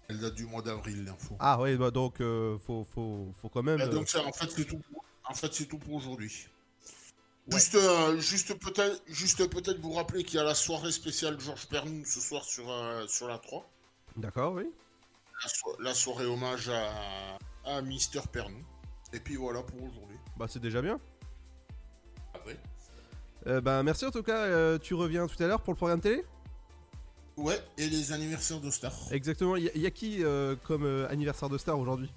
Elle 0.09 0.19
date 0.19 0.35
du 0.35 0.45
mois 0.45 0.61
d'avril, 0.61 1.05
l'info. 1.05 1.37
Ah 1.39 1.59
ouais, 1.61 1.77
bah 1.77 1.91
donc 1.91 2.19
euh, 2.19 2.57
faut, 2.57 2.85
faut, 2.93 3.33
faut 3.41 3.47
quand 3.49 3.63
même. 3.63 3.79
Euh, 3.79 3.85
euh, 3.85 3.89
donc 3.89 4.09
ça, 4.09 4.25
en 4.25 4.33
fait, 4.33 4.49
c'est 4.51 4.65
tout. 4.65 4.81
En 5.23 5.33
fait, 5.33 5.53
c'est 5.53 5.65
tout 5.65 5.77
pour 5.77 5.93
aujourd'hui. 5.93 6.47
Juste, 7.47 7.75
euh, 7.75 8.19
juste 8.19 8.53
peut-être, 8.59 9.01
juste 9.07 9.47
peut-être 9.49 9.79
vous 9.79 9.93
rappeler 9.93 10.23
qu'il 10.23 10.35
y 10.35 10.39
a 10.39 10.43
la 10.43 10.53
soirée 10.55 10.91
spéciale 10.91 11.39
Georges 11.39 11.67
Pernou 11.67 12.03
ce 12.05 12.19
soir 12.19 12.43
sur 12.43 12.69
euh, 12.69 13.07
sur 13.07 13.27
la 13.27 13.37
3. 13.39 13.67
D'accord, 14.17 14.53
oui. 14.53 14.69
La, 15.43 15.49
so- 15.49 15.81
la 15.81 15.93
soirée 15.93 16.25
hommage 16.25 16.69
à, 16.69 17.37
à 17.65 17.81
Mister 17.81 18.19
Pernou. 18.31 18.63
Et 19.13 19.19
puis 19.19 19.37
voilà 19.37 19.63
pour 19.63 19.77
aujourd'hui. 19.81 20.17
Bah 20.37 20.45
c'est 20.49 20.59
déjà 20.59 20.81
bien. 20.81 20.99
Euh, 23.47 23.59
bah 23.61 23.81
merci 23.83 24.05
en 24.05 24.11
tout 24.11 24.23
cas, 24.23 24.37
euh, 24.45 24.77
tu 24.77 24.93
reviens 24.93 25.27
tout 25.27 25.41
à 25.41 25.47
l'heure 25.47 25.61
pour 25.61 25.73
le 25.73 25.77
programme 25.77 26.01
télé? 26.01 26.23
Ouais, 27.37 27.59
et 27.77 27.87
les 27.89 28.11
anniversaires 28.11 28.59
de 28.61 28.69
Star. 28.69 28.93
Exactement, 29.11 29.55
il 29.55 29.63
y, 29.63 29.69
a- 29.69 29.77
y 29.77 29.85
a 29.85 29.91
qui 29.91 30.23
euh, 30.23 30.55
comme 30.63 30.85
anniversaire 31.09 31.49
de 31.49 31.57
star 31.57 31.79
aujourd'hui? 31.79 32.11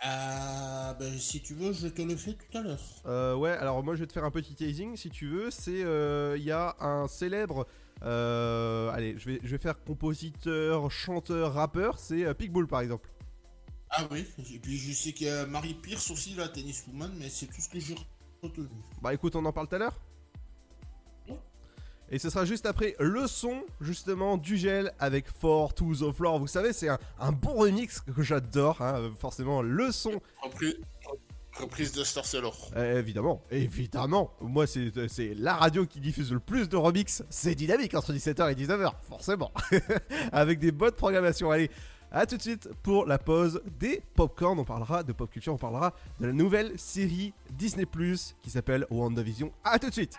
Ah, 0.00 0.94
ben 0.98 1.18
si 1.18 1.40
tu 1.42 1.54
veux, 1.54 1.72
je 1.72 1.88
te 1.88 2.02
le 2.02 2.16
fais 2.16 2.34
tout 2.34 2.58
à 2.58 2.62
l'heure. 2.62 3.38
Ouais, 3.38 3.50
alors 3.52 3.82
moi 3.82 3.94
je 3.94 4.00
vais 4.00 4.06
te 4.06 4.12
faire 4.12 4.24
un 4.24 4.30
petit 4.30 4.54
teasing 4.54 4.96
si 4.96 5.10
tu 5.10 5.28
veux. 5.28 5.50
C'est 5.50 5.80
il 6.36 6.42
y 6.42 6.50
a 6.52 6.74
un 6.80 7.06
célèbre, 7.08 7.66
allez, 8.02 9.16
je 9.18 9.26
vais 9.30 9.40
je 9.42 9.50
vais 9.50 9.58
faire 9.58 9.82
compositeur, 9.84 10.90
chanteur, 10.90 11.54
rappeur. 11.54 11.98
C'est 11.98 12.34
Pitbull 12.34 12.66
par 12.66 12.80
exemple. 12.80 13.10
Ah 13.90 14.06
oui, 14.10 14.26
et 14.52 14.58
puis 14.58 14.76
je 14.76 14.92
sais 14.92 15.12
qu'il 15.12 15.28
y 15.28 15.30
a 15.30 15.46
Marie 15.46 15.74
Pierce 15.74 16.10
aussi, 16.10 16.34
la 16.34 16.48
tenniswoman, 16.48 17.12
mais 17.16 17.28
c'est 17.28 17.46
tout 17.46 17.60
ce 17.60 17.68
que 17.68 17.78
j'ai 17.78 17.94
retenu. 18.42 18.66
Bah 19.00 19.14
écoute, 19.14 19.36
on 19.36 19.44
en 19.44 19.52
parle 19.52 19.68
tout 19.68 19.76
à 19.76 19.78
l'heure. 19.78 20.00
Et 22.14 22.18
ce 22.20 22.30
sera 22.30 22.44
juste 22.44 22.64
après 22.64 22.94
le 23.00 23.26
son 23.26 23.64
justement 23.80 24.36
du 24.36 24.56
gel 24.56 24.92
avec 25.00 25.26
For 25.28 25.74
to 25.74 25.96
the 25.96 26.12
Floor. 26.12 26.38
Vous 26.38 26.46
savez, 26.46 26.72
c'est 26.72 26.88
un, 26.88 26.96
un 27.18 27.32
bon 27.32 27.54
remix 27.54 28.00
que 28.02 28.22
j'adore. 28.22 28.80
hein, 28.82 29.10
forcément, 29.18 29.62
le 29.62 29.90
son. 29.90 30.20
Reprise, 30.40 30.76
reprise 31.58 31.90
de 31.90 32.04
Star 32.04 32.24
Sailor. 32.24 32.70
Euh, 32.76 33.00
évidemment, 33.00 33.42
évidemment. 33.50 34.30
Moi, 34.40 34.68
c'est 34.68 34.92
c'est 35.08 35.34
la 35.34 35.54
radio 35.54 35.86
qui 35.86 35.98
diffuse 35.98 36.32
le 36.32 36.38
plus 36.38 36.68
de 36.68 36.76
remix. 36.76 37.24
C'est 37.30 37.56
dynamique 37.56 37.94
entre 37.96 38.12
17h 38.12 38.52
et 38.52 38.54
19h, 38.54 38.92
forcément. 39.08 39.50
Avec 40.32 40.60
des 40.60 40.70
bonnes 40.70 40.92
programmations. 40.92 41.50
Allez, 41.50 41.68
à 42.14 42.26
tout 42.26 42.36
de 42.36 42.42
suite 42.42 42.68
pour 42.82 43.06
la 43.06 43.18
pause 43.18 43.60
des 43.78 44.00
popcorn. 44.14 44.58
On 44.58 44.64
parlera 44.64 45.02
de 45.02 45.12
pop 45.12 45.30
culture, 45.30 45.52
on 45.52 45.58
parlera 45.58 45.92
de 46.20 46.26
la 46.26 46.32
nouvelle 46.32 46.78
série 46.78 47.34
Disney 47.50 47.86
Plus 47.86 48.36
qui 48.40 48.50
s'appelle 48.50 48.86
WandaVision. 48.90 49.52
À 49.64 49.78
tout 49.78 49.88
de 49.88 49.92
suite. 49.92 50.16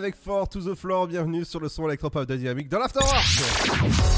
Avec 0.00 0.16
Fort 0.16 0.48
to 0.48 0.60
the 0.62 0.74
Floor. 0.74 1.08
Bienvenue 1.08 1.44
sur 1.44 1.60
le 1.60 1.68
son 1.68 1.86
électropop 1.86 2.26
de 2.26 2.34
Dynamique 2.34 2.70
dans 2.70 2.78
l'Afterwork. 2.78 3.22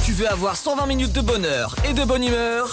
Tu 0.06 0.12
veux 0.12 0.28
avoir 0.28 0.54
120 0.54 0.86
minutes 0.86 1.12
de 1.12 1.20
bonheur 1.20 1.74
et 1.84 1.92
de 1.92 2.04
bonne 2.04 2.22
humeur? 2.22 2.72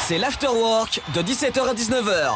C'est 0.00 0.18
l'Afterwork 0.18 1.00
de 1.14 1.20
17h 1.20 1.60
à 1.60 1.74
19h. 1.74 2.32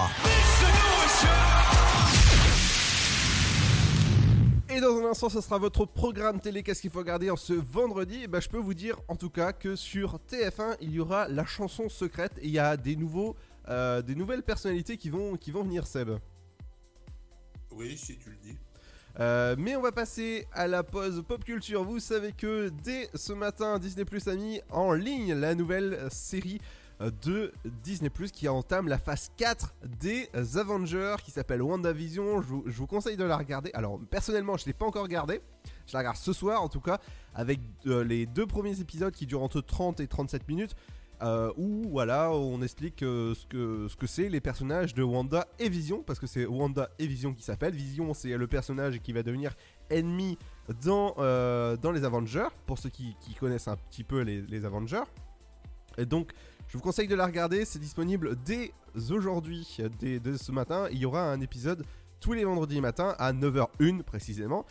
Et 4.70 4.80
dans 4.80 4.96
un 4.98 5.10
instant, 5.10 5.28
ce 5.28 5.40
sera 5.40 5.58
votre 5.58 5.84
programme 5.84 6.40
télé. 6.40 6.62
Qu'est-ce 6.62 6.80
qu'il 6.80 6.90
faut 6.90 7.00
regarder 7.00 7.28
en 7.28 7.36
ce 7.36 7.54
vendredi? 7.54 8.20
Eh 8.22 8.28
ben, 8.28 8.40
Je 8.40 8.48
peux 8.48 8.58
vous 8.58 8.74
dire 8.74 9.00
en 9.08 9.16
tout 9.16 9.30
cas 9.30 9.52
que 9.52 9.74
sur 9.74 10.20
TF1, 10.30 10.76
il 10.80 10.92
y 10.92 11.00
aura 11.00 11.26
la 11.26 11.44
chanson 11.44 11.88
secrète 11.88 12.38
et 12.40 12.46
il 12.46 12.52
y 12.52 12.60
a 12.60 12.76
des, 12.76 12.94
nouveaux, 12.94 13.34
euh, 13.68 14.00
des 14.00 14.14
nouvelles 14.14 14.44
personnalités 14.44 14.96
qui 14.96 15.10
vont, 15.10 15.36
qui 15.36 15.50
vont 15.50 15.64
venir, 15.64 15.88
Seb. 15.88 16.10
Oui, 17.78 17.96
si 17.96 18.18
tu 18.18 18.30
le 18.30 18.36
dis. 18.42 18.56
Euh, 19.20 19.54
mais 19.56 19.76
on 19.76 19.80
va 19.80 19.92
passer 19.92 20.48
à 20.52 20.66
la 20.66 20.82
pause 20.82 21.22
pop 21.26 21.44
culture. 21.44 21.84
Vous 21.84 22.00
savez 22.00 22.32
que 22.32 22.70
dès 22.82 23.08
ce 23.14 23.32
matin, 23.32 23.78
Disney 23.78 24.04
Plus 24.04 24.26
a 24.26 24.34
mis 24.34 24.60
en 24.70 24.92
ligne 24.92 25.32
la 25.32 25.54
nouvelle 25.54 26.08
série 26.10 26.60
de 27.22 27.52
Disney 27.84 28.10
Plus 28.10 28.32
qui 28.32 28.48
entame 28.48 28.88
la 28.88 28.98
phase 28.98 29.30
4 29.36 29.74
des 30.00 30.28
Avengers 30.56 31.16
qui 31.24 31.30
s'appelle 31.30 31.62
WandaVision. 31.62 32.42
Je 32.42 32.46
vous, 32.48 32.64
je 32.66 32.76
vous 32.76 32.88
conseille 32.88 33.16
de 33.16 33.22
la 33.22 33.36
regarder. 33.36 33.70
Alors, 33.74 34.00
personnellement, 34.10 34.56
je 34.56 34.64
ne 34.64 34.66
l'ai 34.66 34.72
pas 34.72 34.86
encore 34.86 35.04
regardé. 35.04 35.40
Je 35.86 35.92
la 35.92 36.00
regarde 36.00 36.16
ce 36.16 36.32
soir 36.32 36.60
en 36.60 36.68
tout 36.68 36.80
cas, 36.80 36.98
avec 37.32 37.60
euh, 37.86 38.02
les 38.02 38.26
deux 38.26 38.46
premiers 38.46 38.80
épisodes 38.80 39.14
qui 39.14 39.26
durent 39.26 39.44
entre 39.44 39.60
30 39.60 40.00
et 40.00 40.08
37 40.08 40.48
minutes. 40.48 40.74
Euh, 41.22 41.52
où 41.56 41.88
voilà, 41.90 42.30
on 42.30 42.62
explique 42.62 43.02
euh, 43.02 43.34
ce 43.34 43.46
que 43.46 43.88
ce 43.88 43.96
que 43.96 44.06
c'est 44.06 44.28
les 44.28 44.40
personnages 44.40 44.94
de 44.94 45.02
Wanda 45.02 45.48
et 45.58 45.68
Vision, 45.68 46.02
parce 46.02 46.18
que 46.18 46.26
c'est 46.26 46.46
Wanda 46.46 46.90
et 46.98 47.06
Vision 47.06 47.34
qui 47.34 47.42
s'appellent. 47.42 47.74
Vision, 47.74 48.14
c'est 48.14 48.36
le 48.36 48.46
personnage 48.46 49.00
qui 49.00 49.12
va 49.12 49.22
devenir 49.22 49.54
ennemi 49.90 50.38
dans, 50.84 51.14
euh, 51.18 51.76
dans 51.76 51.90
les 51.90 52.04
Avengers, 52.04 52.48
pour 52.66 52.78
ceux 52.78 52.90
qui, 52.90 53.16
connaissent 53.38 53.68
un 53.68 53.76
petit 53.76 54.04
peu 54.04 54.20
les, 54.20 54.42
les 54.42 54.64
Avengers. 54.64 55.04
Et 55.96 56.06
donc, 56.06 56.32
je 56.68 56.76
vous 56.76 56.82
conseille 56.82 57.08
de 57.08 57.16
la 57.16 57.26
regarder, 57.26 57.64
c'est 57.64 57.80
disponible 57.80 58.36
dès 58.44 58.72
aujourd'hui, 59.10 59.78
dès, 59.98 60.20
dès 60.20 60.38
ce 60.38 60.52
matin. 60.52 60.86
Il 60.92 60.98
y 60.98 61.06
aura 61.06 61.32
un 61.32 61.40
épisode 61.40 61.84
tous 62.20 62.32
les 62.32 62.44
vendredis 62.44 62.80
matin 62.80 63.16
à 63.18 63.32
9h01 63.32 64.02
précisément. 64.02 64.64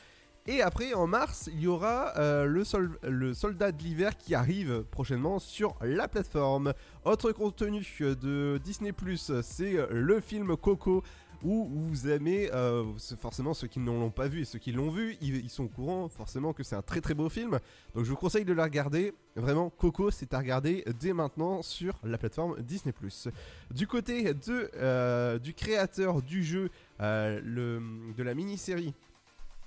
Et 0.49 0.61
après, 0.61 0.93
en 0.93 1.07
mars, 1.07 1.49
il 1.51 1.59
y 1.59 1.67
aura 1.67 2.13
euh, 2.17 2.45
le, 2.45 2.63
sol- 2.63 2.97
le 3.03 3.33
soldat 3.33 3.73
de 3.73 3.83
l'hiver 3.83 4.17
qui 4.17 4.33
arrive 4.33 4.83
prochainement 4.91 5.39
sur 5.39 5.75
la 5.81 6.07
plateforme. 6.07 6.73
Autre 7.03 7.33
contenu 7.33 7.85
de 7.99 8.57
Disney⁇ 8.63 8.91
c'est 9.41 9.77
le 9.91 10.19
film 10.21 10.55
Coco. 10.55 11.03
Où 11.43 11.69
vous 11.71 12.07
aimez, 12.07 12.49
euh, 12.51 12.83
forcément 13.21 13.53
ceux 13.53 13.67
qui 13.67 13.79
ne 13.79 13.85
l'ont 13.85 14.09
pas 14.09 14.27
vu 14.27 14.41
et 14.41 14.45
ceux 14.45 14.57
qui 14.57 14.71
l'ont 14.71 14.89
vu, 14.89 15.17
ils, 15.21 15.51
sont 15.51 15.65
au 15.65 15.67
courant 15.67 16.09
forcément 16.09 16.51
que 16.51 16.63
c'est 16.63 16.75
un 16.75 16.81
très 16.81 16.99
très 16.99 17.13
beau 17.13 17.29
film. 17.29 17.59
Donc 17.93 18.05
je 18.05 18.09
vous 18.09 18.15
conseille 18.15 18.43
de 18.43 18.53
la 18.53 18.63
regarder. 18.63 19.13
Vraiment, 19.35 19.69
Coco, 19.69 20.09
c'est 20.09 20.33
à 20.33 20.39
regarder 20.39 20.83
dès 20.99 21.13
maintenant 21.13 21.61
sur 21.61 21.93
la 22.03 22.17
plateforme 22.17 22.59
Disney⁇ 22.63 22.91
Du 23.69 23.85
côté 23.85 24.33
euh, 24.49 25.37
du 25.37 25.53
créateur 25.53 26.23
du 26.23 26.43
jeu, 26.43 26.71
euh, 27.01 27.39
le, 27.43 27.83
de 28.17 28.23
la 28.23 28.33
mini-série 28.33 28.95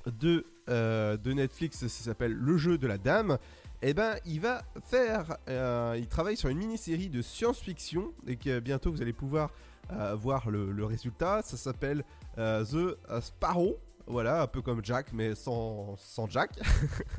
de, 0.06 0.46
euh, 0.68 1.16
de 1.16 1.32
Netflix, 1.32 1.78
ça 1.78 1.88
s'appelle 1.88 2.32
Le 2.32 2.56
jeu 2.56 2.78
de 2.78 2.86
la 2.86 2.98
dame. 2.98 3.38
Et 3.82 3.94
ben, 3.94 4.16
il 4.26 4.40
va 4.40 4.62
faire, 4.82 5.36
euh, 5.48 5.96
il 5.98 6.06
travaille 6.06 6.36
sur 6.36 6.50
une 6.50 6.58
mini-série 6.58 7.08
de 7.08 7.22
science-fiction 7.22 8.12
et 8.26 8.36
que 8.36 8.60
bientôt 8.60 8.92
vous 8.92 9.00
allez 9.00 9.14
pouvoir 9.14 9.52
euh, 9.92 10.14
voir 10.14 10.50
le, 10.50 10.84
résultat. 10.84 11.40
Ça 11.42 11.56
s'appelle 11.56 12.04
The 12.36 12.96
Sparrow. 13.20 13.78
Voilà, 14.06 14.42
un 14.42 14.46
peu 14.48 14.60
comme 14.60 14.84
Jack, 14.84 15.12
mais 15.12 15.34
sans, 15.34 15.96
sans 15.96 16.28
Jack. 16.28 16.50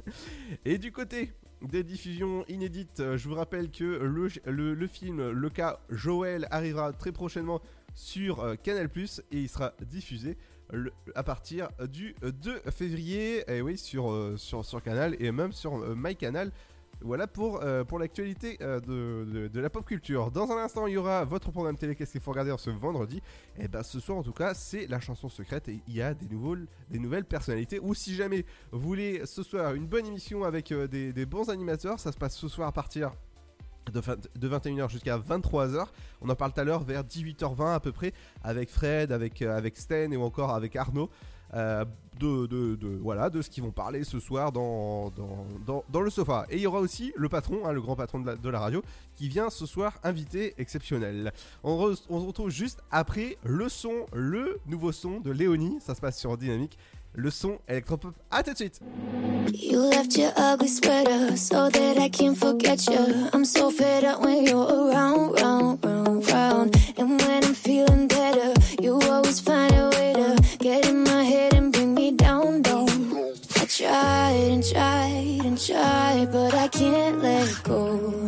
et 0.65 0.77
du 0.77 0.91
côté 0.91 1.31
des 1.61 1.83
diffusions 1.83 2.43
inédites, 2.47 3.01
je 3.15 3.29
vous 3.29 3.35
rappelle 3.35 3.71
que 3.71 3.83
le, 3.83 4.27
le- 4.45 4.73
le 4.73 4.87
film 4.87 5.29
Le 5.29 5.49
cas 5.49 5.79
Joël 5.89 6.47
arrivera 6.51 6.91
très 6.91 7.11
prochainement 7.11 7.61
sur 7.93 8.55
Canal 8.61 8.89
et 8.97 9.37
il 9.39 9.49
sera 9.49 9.73
diffusé 9.85 10.37
à 11.15 11.23
partir 11.23 11.69
du 11.89 12.15
2 12.21 12.59
février 12.71 13.43
et 13.51 13.61
oui 13.61 13.77
sur, 13.77 14.11
euh, 14.11 14.35
sur, 14.37 14.63
sur 14.65 14.81
Canal 14.81 15.15
et 15.19 15.31
même 15.31 15.51
sur 15.51 15.75
euh, 15.75 15.95
MyCanal. 15.95 16.51
Voilà 17.03 17.25
pour, 17.25 17.63
euh, 17.63 17.83
l'actualité 17.99 18.59
de, 18.59 19.49
la 19.59 19.69
pop 19.71 19.83
culture. 19.83 20.29
Dans 20.29 20.51
un 20.51 20.57
instant, 20.57 20.85
il 20.85 20.93
y 20.93 20.97
aura 20.97 21.25
votre 21.25 21.51
programme 21.51 21.75
télé. 21.75 21.95
Qu'est-ce 21.95 22.11
qu'il 22.11 22.21
faut 22.21 22.29
regarder 22.29 22.53
ce 22.59 22.69
vendredi? 22.69 23.23
Et 23.57 23.67
ben 23.67 23.81
ce 23.81 23.99
soir, 23.99 24.19
en 24.19 24.23
tout 24.23 24.33
cas, 24.33 24.53
c'est 24.53 24.85
la 24.85 24.99
chanson 24.99 25.27
secrète 25.27 25.67
et 25.67 25.81
il 25.87 25.95
y 25.95 26.01
a 26.03 26.13
des, 26.13 26.27
nouveaux, 26.27 26.57
des 26.91 26.99
nouvelles 26.99 27.25
personnalités. 27.25 27.79
Ou 27.79 27.95
si 27.95 28.13
jamais 28.13 28.45
vous 28.71 28.79
voulez 28.79 29.25
ce 29.25 29.41
soir 29.41 29.73
une 29.73 29.87
bonne 29.87 30.05
émission 30.05 30.43
avec 30.43 30.71
des 30.71 31.25
bons 31.25 31.49
animateurs, 31.49 31.99
ça 31.99 32.11
se 32.11 32.17
passe 32.17 32.37
ce 32.37 32.47
soir 32.47 32.67
à 32.67 32.71
partir 32.71 33.13
de, 33.91 33.99
vingt- 33.99 34.27
de 34.35 34.49
21h 34.49 34.89
jusqu'à 34.89 35.17
23h. 35.17 35.85
On 36.21 36.29
en 36.29 36.35
parle 36.35 36.53
tout 36.53 36.59
à 36.61 36.63
l'heure 36.63 36.83
vers 36.83 37.03
18h20 37.03 37.73
à 37.75 37.79
peu 37.79 37.91
près 37.91 38.13
avec 38.43 38.69
Fred, 38.69 39.11
avec, 39.11 39.41
euh, 39.41 39.57
avec 39.57 39.77
Sten 39.77 40.13
et 40.13 40.17
ou 40.17 40.23
encore 40.23 40.51
avec 40.53 40.75
Arnaud. 40.75 41.09
euh, 41.53 41.83
de, 42.19 42.45
de- 42.45 42.97
voilà, 43.01 43.29
de 43.31 43.41
ce 43.41 43.49
qu'ils 43.49 43.63
vont 43.63 43.71
parler 43.71 44.03
ce 44.03 44.19
soir 44.19 44.51
dans, 44.51 45.09
dans, 45.09 45.45
dans- 45.65 45.83
dans 45.89 46.01
le 46.01 46.09
sofa. 46.11 46.45
Et 46.49 46.57
il 46.57 46.61
y 46.61 46.67
aura 46.67 46.79
aussi 46.79 47.11
le 47.17 47.27
patron, 47.29 47.65
hein, 47.65 47.71
le 47.73 47.81
grand 47.81 47.95
patron 47.95 48.19
de 48.19 48.27
la, 48.27 48.35
de 48.35 48.47
la 48.49 48.59
radio, 48.59 48.81
qui 49.15 49.27
vient 49.27 49.49
ce 49.49 49.65
soir 49.65 49.97
invité 50.03 50.53
exceptionnel. 50.59 51.33
On, 51.63 51.71
on 52.09 52.21
se 52.21 52.25
retrouve 52.27 52.49
juste 52.51 52.81
après 52.91 53.37
le 53.43 53.67
son, 53.69 54.05
le 54.13 54.59
nouveau 54.67 54.91
son 54.91 55.19
de 55.19 55.31
Léonie. 55.31 55.79
Ça 55.81 55.93
se 55.95 55.99
passe 55.99 56.17
sur 56.19 56.37
Dynamique. 56.37 56.77
Le 57.13 57.29
son 57.29 57.59
électropop. 57.67 58.13
À 58.29 58.41
tout 58.41 58.51
de 58.51 58.55
suite. 58.55 58.79
You 59.53 59.79
left 59.79 60.17
your 60.17 60.31
ugly 60.37 60.69
sweater 60.69 61.35
so 61.35 61.69
that 61.69 61.97
I 61.97 62.09
can't 62.09 62.37
forget 62.37 62.87
you. 62.87 63.29
I'm 63.33 63.43
so 63.43 63.69
fed 63.69 64.05
up 64.05 64.21
when 64.21 64.45
you're 64.45 64.65
around, 64.65 65.33
round, 65.33 65.83
round, 65.83 66.31
round. 66.31 66.75
And 66.97 67.19
when 67.21 67.43
I'm 67.43 67.53
feeling 67.53 68.07
better, 68.07 68.53
you 68.81 68.99
always 69.01 69.41
find 69.41 69.73
a 69.73 69.89
way 69.89 70.13
to 70.13 70.57
get 70.59 70.87
in 70.87 71.03
my 71.03 71.23
head 71.23 71.53
and 71.53 71.73
bring 71.73 71.93
me 71.93 72.11
down, 72.11 72.61
down. 72.61 72.87
I 73.57 73.65
tried 73.65 74.47
and 74.49 74.63
tried 74.63 75.41
and 75.43 75.59
tried, 75.59 76.31
but 76.31 76.53
I 76.53 76.69
can't 76.69 77.21
let 77.21 77.63
go. 77.63 78.21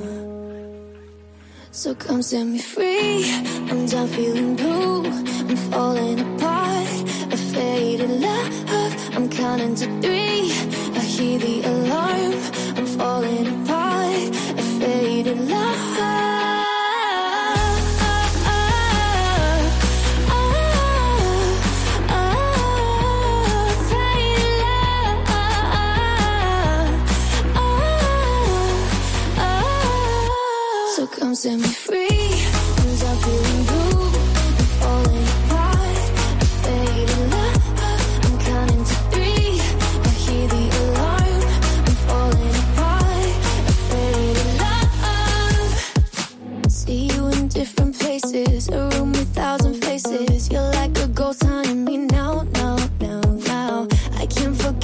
So 1.71 1.95
come 1.95 2.21
set 2.21 2.45
me 2.45 2.59
free. 2.59 3.31
I'm 3.71 3.85
done 3.85 4.07
feeling 4.09 4.55
blue. 4.55 5.05
I'm 5.05 5.55
falling 5.71 6.19
apart. 6.19 7.12
A 7.83 7.85
faded 7.85 8.11
love. 8.21 9.15
I'm 9.15 9.29
counting 9.29 9.75
to 9.75 9.85
three. 10.01 10.53
I 10.95 11.03
hear 11.03 11.37
the 11.37 11.63
alarm. 11.63 12.33
I'm 12.77 12.85
falling 12.85 13.45
apart. 13.63 14.29
A 14.57 14.63
faded 14.79 15.37
love. 15.49 15.73
So 30.95 31.07
come 31.07 31.35
set 31.35 31.57
me 31.59 31.67
free. 31.67 32.12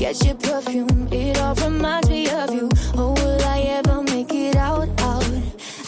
Can't 0.09 0.25
your 0.25 0.35
perfume. 0.35 1.07
It 1.11 1.39
all 1.39 1.53
reminds 1.53 2.09
me 2.09 2.27
of 2.31 2.51
you. 2.51 2.67
Oh, 2.95 3.13
will 3.13 3.41
I 3.43 3.59
ever 3.77 4.01
make 4.01 4.33
it 4.33 4.55
out, 4.55 4.89
out? 5.01 5.23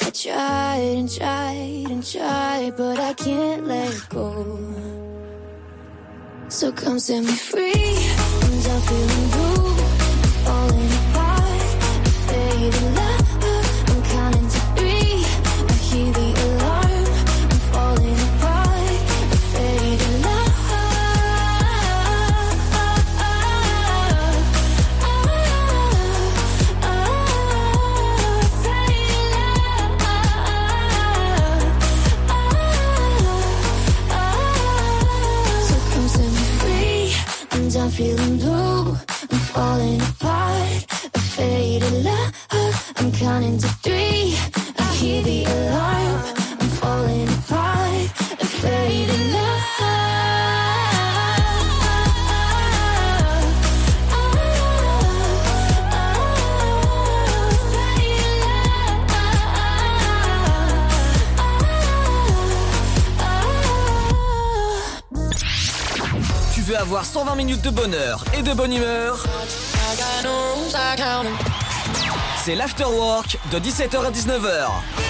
I 0.01 0.11
tried 0.11 0.93
and 0.99 1.09
tried 1.11 1.87
and 1.89 2.05
tried, 2.05 2.77
but 2.77 2.99
I 2.99 3.13
can't 3.13 3.65
let 3.65 4.09
go. 4.09 4.57
So 6.49 6.71
come 6.71 6.99
set 6.99 7.23
me 7.23 7.31
free. 7.31 7.73
I'm 7.73 8.81
feeling 8.89 9.27
blue. 9.33 9.75
Falling 10.45 10.91
apart. 11.01 11.61
Faded 12.27 12.95
love. 12.95 13.20
I'm 42.97 43.11
counting 43.13 43.57
to 43.57 43.67
three. 43.83 44.35
I 44.77 44.93
hear 44.95 45.23
the 45.23 45.45
alarm. 45.45 46.23
I'm 46.59 46.69
falling 46.79 47.27
apart 47.29 48.09
and 48.39 48.49
fading 48.49 49.31
Tu 66.53 66.61
veux 66.61 66.77
avoir 66.77 67.05
120 67.05 67.35
minutes 67.35 67.61
de 67.61 67.69
bonheur 67.69 68.23
et 68.37 68.41
de 68.43 68.53
bonne 68.53 68.73
humeur 68.73 69.25
C'est 72.43 72.55
l'afterwork 72.55 73.37
de 73.51 73.59
17h 73.59 74.05
à 74.05 74.11
19h. 74.11 75.00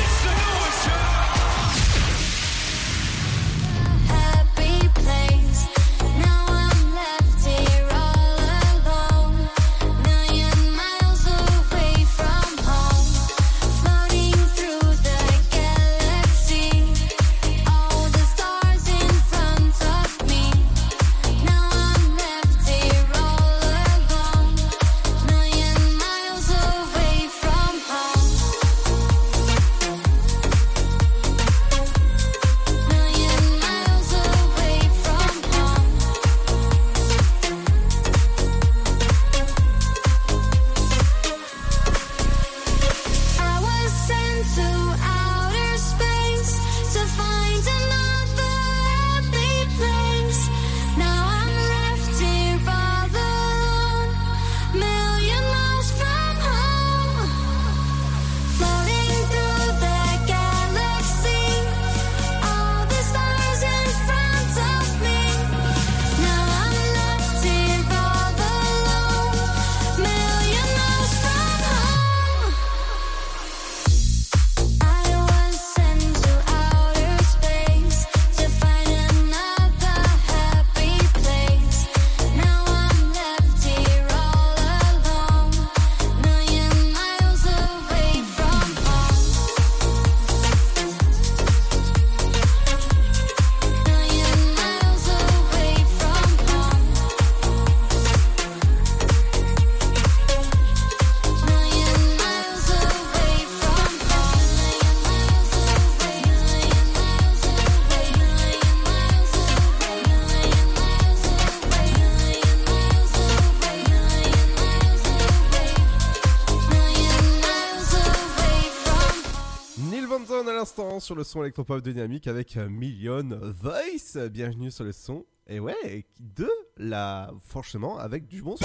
Sur 121.11 121.17
le 121.17 121.23
son 121.25 121.41
électropop 121.41 121.81
dynamique 121.81 122.27
avec 122.27 122.55
euh, 122.55 122.69
Million 122.69 123.27
Voice. 123.41 124.29
Bienvenue 124.29 124.71
sur 124.71 124.85
le 124.85 124.93
son. 124.93 125.25
Et 125.45 125.59
ouais, 125.59 126.05
de 126.21 126.49
la. 126.77 127.33
Franchement, 127.45 127.97
avec 127.99 128.29
du 128.29 128.41
bon 128.41 128.55
son. 128.55 128.63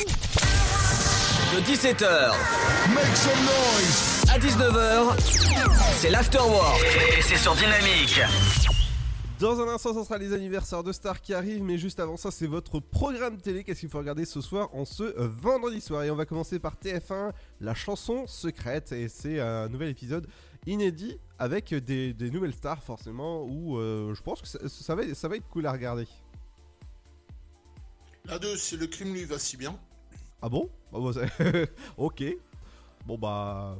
De 1.56 1.60
17h 1.64 2.06
à 4.32 4.38
19h, 4.38 5.18
c'est 5.96 6.10
l'afterwork 6.10 6.80
et 7.18 7.22
c'est 7.22 7.36
sur 7.36 7.56
Dynamique. 7.56 8.20
Dans 9.40 9.60
un 9.60 9.66
instant, 9.66 9.92
ce 9.92 10.04
sera 10.04 10.16
les 10.16 10.32
anniversaires 10.32 10.84
de 10.84 10.92
stars 10.92 11.20
qui 11.20 11.34
arrivent, 11.34 11.64
mais 11.64 11.78
juste 11.78 11.98
avant 11.98 12.16
ça, 12.16 12.30
c'est 12.30 12.46
votre 12.46 12.78
programme 12.78 13.38
télé. 13.38 13.64
Qu'est-ce 13.64 13.80
qu'il 13.80 13.88
faut 13.88 13.98
regarder 13.98 14.24
ce 14.24 14.40
soir 14.40 14.68
en 14.72 14.84
ce 14.84 15.02
euh, 15.02 15.26
vendredi 15.26 15.80
soir? 15.80 16.04
Et 16.04 16.12
on 16.12 16.16
va 16.16 16.26
commencer 16.26 16.60
par 16.60 16.76
TF1, 16.76 17.32
la 17.60 17.74
chanson 17.74 18.28
secrète. 18.28 18.92
Et 18.92 19.08
c'est 19.08 19.40
un 19.40 19.68
nouvel 19.68 19.88
épisode 19.88 20.28
inédit 20.64 21.18
avec 21.38 21.74
des, 21.74 22.12
des 22.14 22.30
nouvelles 22.30 22.54
stars, 22.54 22.82
forcément, 22.82 23.42
où 23.42 23.78
euh, 23.78 24.14
je 24.14 24.22
pense 24.22 24.40
que 24.40 24.48
ça, 24.48 24.58
ça 24.68 24.94
va, 24.94 25.14
ça 25.14 25.28
va 25.28 25.36
être 25.36 25.48
cool 25.48 25.66
à 25.66 25.72
regarder. 25.72 26.06
La 28.24 28.38
2, 28.38 28.56
c'est 28.56 28.76
le 28.76 28.86
crime 28.86 29.12
lui 29.12 29.24
va 29.24 29.38
si 29.38 29.56
bien. 29.56 29.78
Ah 30.42 30.48
bon? 30.48 30.68
Bah, 30.92 30.98
bah, 31.00 31.64
Ok. 31.96 32.24
Bon 33.06 33.18
bah. 33.18 33.78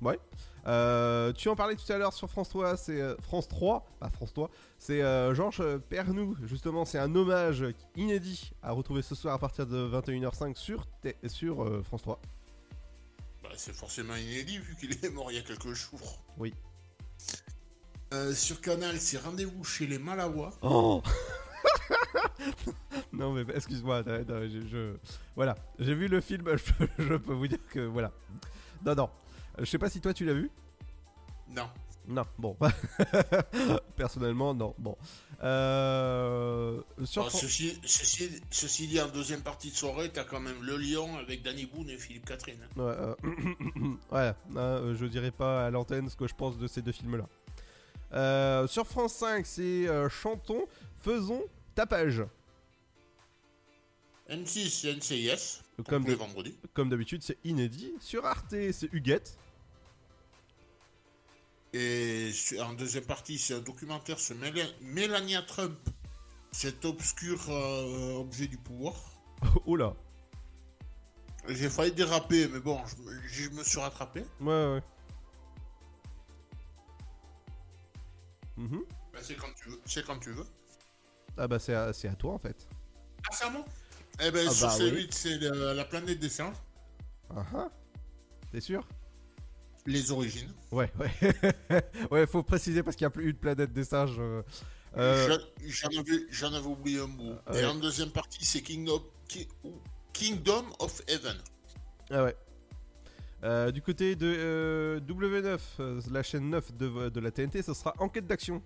Ouais. 0.00 0.18
Euh, 0.66 1.32
tu 1.32 1.48
en 1.48 1.56
parlais 1.56 1.74
tout 1.74 1.90
à 1.92 1.98
l'heure 1.98 2.12
sur 2.12 2.30
France 2.30 2.48
3, 2.50 2.76
c'est 2.76 3.00
euh, 3.00 3.16
France 3.20 3.48
3, 3.48 3.84
pas 3.98 4.10
France 4.10 4.32
3, 4.32 4.50
c'est 4.78 5.00
Georges 5.34 5.78
Pernou, 5.88 6.36
justement, 6.44 6.84
c'est 6.84 6.98
un 6.98 7.14
hommage 7.14 7.64
inédit 7.96 8.52
à 8.62 8.72
retrouver 8.72 9.02
ce 9.02 9.14
soir 9.14 9.34
à 9.34 9.38
partir 9.38 9.66
de 9.66 9.88
21h05 9.88 10.56
sur, 10.56 10.86
sur 11.26 11.84
France 11.84 12.02
3. 12.02 12.20
Bah, 13.42 13.48
c'est 13.56 13.74
forcément 13.74 14.14
inédit 14.14 14.58
vu 14.58 14.76
qu'il 14.76 14.92
est 14.92 15.10
mort 15.10 15.30
il 15.30 15.36
y 15.36 15.38
a 15.38 15.42
quelques 15.42 15.72
jours. 15.72 16.22
Oui. 16.36 16.52
Euh, 18.14 18.32
sur 18.34 18.60
Canal, 18.60 18.98
c'est 18.98 19.18
Rendez-vous 19.18 19.64
chez 19.64 19.86
les 19.86 19.98
Malawa. 19.98 20.50
Oh 20.62 21.02
Non 23.12 23.32
mais 23.32 23.44
excuse-moi, 23.54 24.02
je, 24.06 24.60
je- 24.70 24.96
voilà, 25.36 25.54
j'ai 25.78 25.94
vu 25.94 26.08
le 26.08 26.20
film, 26.20 26.44
je, 26.56 26.72
peux- 26.72 26.88
je 26.98 27.14
peux 27.14 27.32
vous 27.34 27.46
dire 27.48 27.58
que 27.70 27.80
voilà. 27.80 28.12
Non 28.84 28.94
non, 28.94 29.10
Euh, 29.58 29.64
je 29.64 29.66
sais 29.66 29.78
pas 29.78 29.90
si 29.90 30.00
toi 30.00 30.14
tu 30.14 30.24
l'as 30.24 30.34
vu. 30.34 30.50
Non. 31.48 31.68
Non, 32.06 32.24
bon. 32.38 32.56
Personnellement, 33.96 34.54
non. 34.54 34.74
Bon. 34.78 34.96
Euh, 35.40 36.80
sur 37.04 37.22
Bon, 37.24 37.30
Fran- 37.30 37.38
ceci, 37.38 37.78
ceci, 37.84 38.28
ceci 38.50 38.88
dit, 38.88 39.00
en 39.00 39.06
deuxième 39.08 39.42
partie 39.42 39.70
de 39.70 39.76
soirée, 39.76 40.10
t'as 40.10 40.24
quand 40.24 40.40
même 40.40 40.60
Le 40.62 40.76
Lion 40.76 41.16
avec 41.16 41.42
Danny 41.42 41.66
Boone 41.66 41.88
et 41.90 41.96
Philippe 41.96 42.26
Catherine. 42.26 42.58
Ouais, 42.76 42.82
euh, 42.84 43.14
ouais, 44.12 44.32
euh, 44.56 44.96
je 44.96 45.06
dirais 45.06 45.30
pas 45.30 45.66
à 45.66 45.70
l'antenne 45.70 46.08
ce 46.08 46.16
que 46.16 46.26
je 46.26 46.34
pense 46.34 46.58
de 46.58 46.66
ces 46.66 46.82
deux 46.82 46.92
films-là. 46.92 47.28
Euh, 48.14 48.66
sur 48.66 48.86
France 48.86 49.14
5, 49.14 49.46
c'est 49.46 49.86
Chantons, 50.10 50.66
faisons 50.96 51.44
tapage. 51.74 52.24
M6, 54.28 54.68
c'est 54.70 54.94
NCIS. 54.94 55.62
Comme 56.74 56.88
d'habitude, 56.90 57.22
c'est 57.22 57.38
inédit. 57.44 57.92
Sur 58.00 58.26
Arte, 58.26 58.50
c'est 58.72 58.92
Huguette. 58.92 59.38
Et 61.74 62.32
en 62.60 62.72
deuxième 62.72 63.04
partie, 63.04 63.38
c'est 63.38 63.54
un 63.54 63.60
documentaire 63.60 64.18
sur 64.18 64.34
Melania 64.80 65.42
Trump, 65.42 65.78
cet 66.50 66.84
obscur 66.84 67.38
euh, 67.50 68.14
objet 68.20 68.46
du 68.46 68.56
pouvoir. 68.56 68.94
là. 69.76 69.94
J'ai 71.48 71.68
failli 71.70 71.92
déraper, 71.92 72.48
mais 72.48 72.60
bon, 72.60 72.80
je, 72.86 73.02
me- 73.02 73.28
je 73.28 73.50
me 73.50 73.64
suis 73.64 73.78
rattrapé. 73.80 74.20
Ouais, 74.40 74.46
ouais. 74.74 74.82
Mhm. 78.56 78.82
Bah, 79.12 79.18
c'est 79.22 79.36
quand 79.36 79.52
tu 79.62 79.68
veux. 79.70 79.80
C'est 79.84 80.04
quand 80.04 80.18
tu 80.18 80.32
veux. 80.32 80.46
Ah 81.36 81.46
bah 81.46 81.58
c'est 81.58 81.74
à, 81.74 81.92
à 82.08 82.14
toi 82.16 82.32
en 82.34 82.38
fait. 82.38 82.66
Ah, 83.24 83.30
c'est 83.32 83.44
à 83.44 83.50
moi? 83.50 83.64
Eh 84.20 84.30
ben, 84.32 84.46
Ah 84.48 84.52
sur 84.52 84.66
bah 84.66 84.76
C8, 84.76 84.92
oui. 84.94 85.08
c'est 85.12 85.38
la 85.38 85.84
planète 85.84 86.18
des 86.18 86.28
singes. 86.28 86.56
Ah 87.30 87.44
ah. 87.54 87.68
T'es 88.50 88.60
sûr? 88.60 88.86
Les 89.88 90.10
origines. 90.10 90.52
Ouais, 90.70 90.92
ouais. 91.00 91.82
ouais, 92.10 92.26
faut 92.26 92.42
préciser 92.42 92.82
parce 92.82 92.94
qu'il 92.94 93.06
n'y 93.06 93.08
a 93.08 93.10
plus 93.10 93.28
eu 93.28 93.32
de 93.32 93.38
planète 93.38 93.72
des 93.72 93.84
singes. 93.84 94.18
euh, 94.18 94.42
euh, 94.98 95.38
Je- 95.64 96.26
J'en 96.30 96.52
avais, 96.52 96.66
oublié 96.66 97.00
un 97.00 97.08
bout. 97.08 97.34
Ouais. 97.50 97.62
Et 97.62 97.64
en 97.64 97.74
deuxième 97.74 98.10
partie, 98.10 98.44
c'est 98.44 98.60
Kingdom, 98.60 99.02
Kingdom 100.12 100.64
of 100.78 101.00
Heaven. 101.08 101.38
Ah 102.10 102.22
ouais. 102.24 102.36
Euh, 103.44 103.70
du 103.70 103.80
côté 103.80 104.14
de 104.14 104.26
euh, 104.26 105.00
W9, 105.00 105.58
euh, 105.80 106.00
la 106.10 106.22
chaîne 106.22 106.50
9 106.50 106.76
de, 106.76 107.08
de 107.08 107.20
la 107.20 107.30
TNT, 107.30 107.62
ce 107.62 107.72
sera 107.72 107.94
Enquête 107.98 108.26
d'action. 108.26 108.62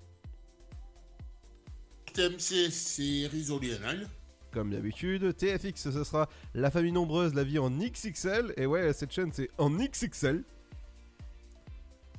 TMC, 2.15 2.71
c'est 2.71 3.31
Anal. 3.77 4.09
Comme 4.51 4.71
d'habitude, 4.71 5.37
TFX, 5.37 5.91
ce 5.91 6.05
sera 6.05 6.29
La 6.55 6.71
famille 6.73 6.93
nombreuse, 6.93 7.33
la 7.33 7.45
vie 7.45 7.61
en 7.61 7.71
XXL. 7.71 8.55
Et 8.57 8.67
ouais, 8.67 8.93
cette 8.93 9.13
chaîne, 9.13 9.31
c'est 9.33 9.51
en 9.57 9.71
XXL. 9.71 10.43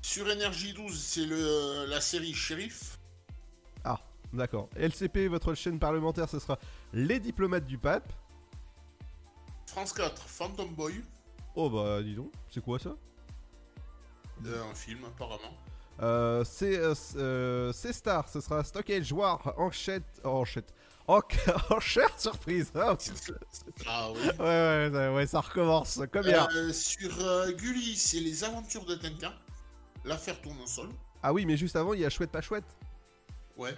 Sur 0.04 0.30
Énergie 0.30 0.74
12, 0.74 1.00
c'est 1.02 1.26
le, 1.26 1.86
la 1.88 2.02
série 2.02 2.34
Shérif. 2.34 3.00
Ah, 3.86 3.98
d'accord. 4.34 4.70
LCP, 4.76 5.28
votre 5.30 5.54
chaîne 5.56 5.80
parlementaire, 5.80 6.28
ce 6.30 6.40
sera 6.40 6.60
Les 6.92 7.20
diplomates 7.22 7.66
du 7.66 7.78
pape. 7.78 8.12
France 9.66 9.94
4, 9.94 10.22
Phantom 10.28 10.68
Boy. 10.76 11.02
Oh 11.56 11.70
bah, 11.70 12.04
dis 12.04 12.16
donc, 12.16 12.32
c'est 12.50 12.62
quoi 12.62 12.80
ça? 12.80 12.96
Euh, 14.46 14.64
un 14.70 14.76
film, 14.76 15.06
apparemment. 15.06 15.58
Euh, 16.02 16.44
c'est 16.44 16.78
euh, 16.78 16.94
euh, 17.16 17.72
Star, 17.72 18.28
ce 18.28 18.42
sera 18.42 18.62
Stockage 18.64 19.12
War, 19.14 19.54
enchette, 19.58 20.04
enchette, 20.26 20.74
en, 21.08 21.22
enchère 21.70 22.20
surprise. 22.20 22.72
Ah, 22.76 22.98
Ah 23.88 24.12
oui. 24.12 24.20
ouais, 24.20 24.38
ouais, 24.40 24.90
ouais, 24.92 25.16
ouais, 25.16 25.28
ça 25.28 25.40
recommence. 25.40 26.00
Combien 26.12 26.48
Euh, 26.56 26.74
sur 26.74 27.12
euh, 27.22 27.52
Gulli, 27.54 27.96
c'est 27.96 28.20
Les 28.20 28.44
Aventures 28.44 28.86
de 28.86 28.96
Tintin. 28.96 29.34
L'affaire 30.06 30.42
tourne 30.42 30.60
au 30.62 30.68
sol. 30.68 30.90
Ah 31.22 31.32
oui, 31.34 31.46
mais 31.46 31.56
juste 31.58 31.76
avant, 31.76 31.94
il 31.94 32.02
y 32.02 32.06
a 32.06 32.10
Chouette 32.10 32.32
pas 32.32 32.42
Chouette. 32.42 32.66
Ouais. 33.58 33.74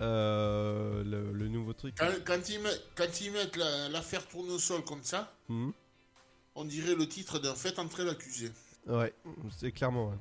Euh, 0.00 1.02
le, 1.04 1.32
le 1.32 1.48
nouveau 1.48 1.72
truc. 1.72 1.96
Quand, 1.98 2.06
quand 2.24 2.48
ils 2.48 2.60
quand 2.94 3.20
ils 3.20 3.32
mettent 3.32 3.56
la- 3.56 3.88
l'affaire 3.88 4.26
tourne 4.28 4.48
au 4.50 4.58
sol 4.58 4.84
comme 4.84 5.02
ça, 5.02 5.34
Mhm. 5.48 5.72
on 6.54 6.64
dirait 6.64 6.94
le 6.94 7.08
titre 7.08 7.38
d'un 7.40 7.54
fait 7.54 7.78
entrer 7.78 8.04
l'accusé. 8.04 8.52
Ouais, 8.86 9.12
c'est 9.58 9.72
clairement. 9.72 10.10
ouais. 10.10 10.16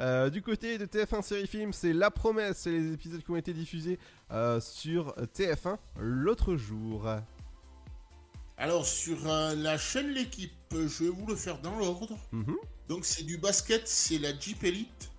Euh, 0.00 0.28
du 0.28 0.42
côté 0.42 0.76
de 0.76 0.86
TF1 0.86 1.22
série 1.22 1.46
film, 1.46 1.72
c'est 1.72 1.92
La 1.92 2.10
Promesse, 2.10 2.58
c'est 2.58 2.70
les 2.72 2.92
épisodes 2.92 3.22
qui 3.22 3.30
ont 3.30 3.36
été 3.36 3.52
diffusés 3.54 3.98
euh, 4.32 4.60
sur 4.60 5.14
TF1 5.34 5.78
l'autre 5.98 6.56
jour. 6.56 7.08
Alors, 8.56 8.84
sur 8.86 9.16
la 9.24 9.78
chaîne 9.78 10.10
L'équipe, 10.12 10.52
je 10.72 11.04
vais 11.04 11.10
vous 11.10 11.26
le 11.26 11.36
faire 11.36 11.58
dans 11.60 11.76
l'ordre. 11.78 12.16
Mhm. 12.32 12.56
Donc, 12.88 13.04
c'est 13.04 13.24
du 13.24 13.38
basket, 13.38 13.86
c'est 13.88 14.18
la 14.18 14.38
Jeep 14.38 14.62
Elite. 14.64 15.10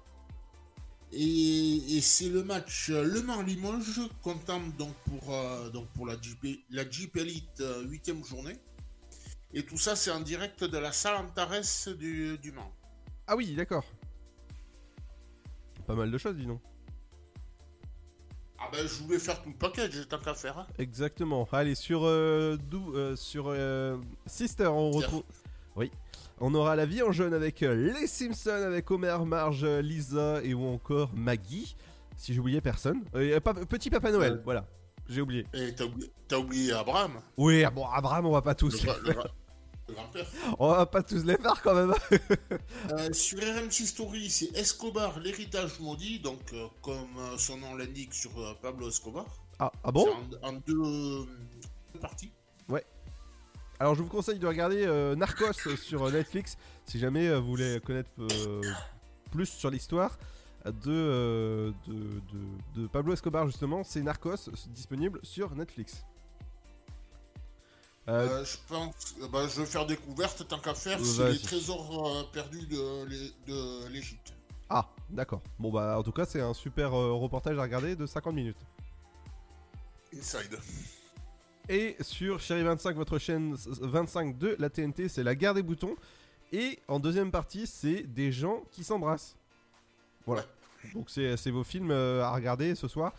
Et, 1.12 1.98
et 1.98 2.02
c'est 2.02 2.30
le 2.30 2.44
match 2.44 2.90
euh, 2.90 3.04
Le 3.04 3.22
Mans-Limoges, 3.22 4.02
comptant 4.22 4.60
donc 4.78 4.94
pour, 5.06 5.34
euh, 5.34 5.70
donc 5.70 5.88
pour 5.94 6.06
la, 6.06 6.20
Jeep, 6.22 6.46
la 6.70 6.90
Jeep 6.90 7.16
Elite 7.16 7.60
8ème 7.62 8.26
journée. 8.28 8.58
Et 9.54 9.64
tout 9.66 9.78
ça, 9.78 9.96
c'est 9.96 10.12
en 10.12 10.20
direct 10.20 10.64
de 10.66 10.78
la 10.78 10.92
salle 10.92 11.16
Antares 11.16 11.62
du, 11.98 12.38
du 12.38 12.52
Mans. 12.52 12.72
Ah 13.28 13.36
oui, 13.36 13.56
d'accord. 13.56 13.86
Pas 15.88 15.96
mal 15.96 16.12
de 16.12 16.18
choses, 16.18 16.36
dis 16.36 16.46
donc. 16.46 16.62
Ah 18.60 18.70
ben, 18.72 18.86
je 18.88 19.04
voulais 19.04 19.20
faire 19.20 19.42
tout 19.42 19.50
le 19.50 19.56
package, 19.56 20.08
tant 20.10 20.18
qu'à 20.20 20.34
faire. 20.34 20.58
hein. 20.58 20.68
Exactement. 20.80 21.48
Allez, 21.52 21.76
sur, 21.76 22.04
euh, 22.04 22.58
Dou- 22.58 22.94
euh, 22.96 23.16
sur 23.16 23.46
euh, 23.48 23.98
Sister, 24.26 24.68
on 24.68 24.92
retrouve. 24.92 25.24
Oui. 25.76 25.92
On 26.42 26.54
aura 26.54 26.76
la 26.76 26.86
vie 26.86 27.02
en 27.02 27.12
jaune 27.12 27.34
avec 27.34 27.64
euh, 27.64 27.94
les 27.94 28.08
Simpsons, 28.08 28.50
avec 28.50 28.90
Homer, 28.92 29.18
Marge, 29.26 29.64
euh, 29.64 29.82
Lisa 29.82 30.42
et 30.44 30.54
ou 30.54 30.66
encore 30.66 31.12
Maggie. 31.16 31.76
Si 32.18 32.34
j'oubliais 32.34 32.62
personne. 32.62 33.04
Euh, 33.16 33.40
petit 33.40 33.90
Papa 33.90 34.12
Noël, 34.12 34.42
voilà. 34.44 34.66
J'ai 35.08 35.22
oublié. 35.22 35.46
Et 35.54 35.74
t'as 35.76 35.86
oublié, 35.86 36.12
oublié 36.34 36.74
Abraham, 36.74 37.22
Oui, 37.38 37.64
ah 37.64 37.70
bon, 37.70 37.86
Abraham, 37.88 38.26
on 38.26 38.32
va 38.32 38.42
pas 38.42 38.56
tous 38.56 38.84
le, 38.84 38.92
les 39.06 39.14
le 39.14 39.20
le. 39.22 39.24
On 40.58 40.70
va 40.72 40.86
pas 40.86 41.04
tous 41.04 41.24
les 41.24 41.38
faire 41.38 41.62
quand 41.62 41.76
même. 41.76 41.94
Euh, 42.92 43.12
sur 43.14 43.40
RMC 43.40 43.72
Story, 43.72 44.30
c'est 44.30 44.56
Escobar, 44.56 45.20
l'héritage 45.20 45.80
maudit, 45.80 46.20
donc 46.20 46.54
euh, 46.54 46.68
comme 46.82 47.18
euh, 47.18 47.38
son 47.38 47.58
nom 47.58 47.76
l'indique 47.76 48.14
sur 48.14 48.32
euh, 48.40 48.54
Pablo 48.62 48.90
Escobar. 48.90 49.26
Ah, 49.60 49.72
ah 49.84 49.92
bon? 49.92 50.08
En, 50.44 50.54
euh, 50.56 50.60
deux 50.68 52.00
parties. 52.00 52.32
Alors 53.80 53.96
je 53.96 54.02
vous 54.04 54.10
conseille 54.10 54.40
de 54.40 54.48
regarder 54.48 54.86
euh, 54.86 55.16
Narcos 55.16 55.54
sur 55.78 56.04
euh, 56.06 56.12
Netflix 56.12 56.58
si 56.86 56.98
jamais 57.00 57.28
euh, 57.28 57.40
vous 57.40 57.48
voulez 57.48 57.80
connaître 57.82 58.10
euh, 58.20 58.62
plus 59.32 59.48
sur 59.48 59.70
l'histoire 59.70 60.18
de, 60.66 60.72
euh, 60.88 61.72
de, 61.88 61.94
de- 61.94 62.82
de 62.82 62.88
Pablo 62.88 63.14
Escobar 63.14 63.46
justement. 63.48 63.84
C'est 63.84 64.02
Narcos 64.02 64.50
disponible 64.70 65.20
sur 65.24 65.54
Netflix. 65.56 66.04
Je 68.08 68.58
pense, 68.68 69.16
bah, 69.32 69.48
je 69.48 69.62
vais 69.62 69.66
faire 69.66 69.86
découverte 69.88 70.48
tant 70.48 70.60
qu'à 70.60 70.76
faire, 70.76 71.00
c'est 71.04 71.24
vas-y. 71.24 71.34
les 71.34 71.40
trésors 71.40 72.30
perdus 72.32 72.68
de, 72.68 73.04
l'É- 73.06 73.34
de 73.48 73.88
l'Égypte. 73.88 74.34
Ah, 74.70 74.88
d'accord. 75.10 75.42
Bon 75.60 75.72
bah 75.72 75.98
en 76.00 76.04
tout 76.04 76.12
cas 76.12 76.26
c'est 76.26 76.42
un 76.42 76.54
super 76.54 76.92
reportage 76.92 77.58
à 77.58 77.62
regarder 77.64 77.96
de 77.96 78.06
50 78.06 78.34
minutes. 78.34 78.58
Inside. 80.16 80.58
Et 81.68 81.96
sur 82.02 82.40
Chéri 82.40 82.64
25, 82.64 82.96
votre 82.96 83.18
chaîne 83.18 83.56
25 83.56 84.38
de 84.38 84.56
la 84.60 84.70
TNT, 84.70 85.10
c'est 85.10 85.24
la 85.24 85.36
guerre 85.36 85.54
des 85.54 85.64
boutons. 85.64 85.96
Et 86.52 86.80
en 86.88 87.00
deuxième 87.00 87.32
partie, 87.32 87.66
c'est 87.66 88.04
des 88.04 88.32
gens 88.32 88.64
qui 88.72 88.84
s'embrassent. 88.84 89.36
Voilà. 90.26 90.44
Donc 90.94 91.10
c'est 91.10 91.50
vos 91.50 91.64
films 91.64 91.90
euh, 91.92 92.24
à 92.24 92.32
regarder 92.32 92.76
ce 92.76 92.88
soir 92.88 93.14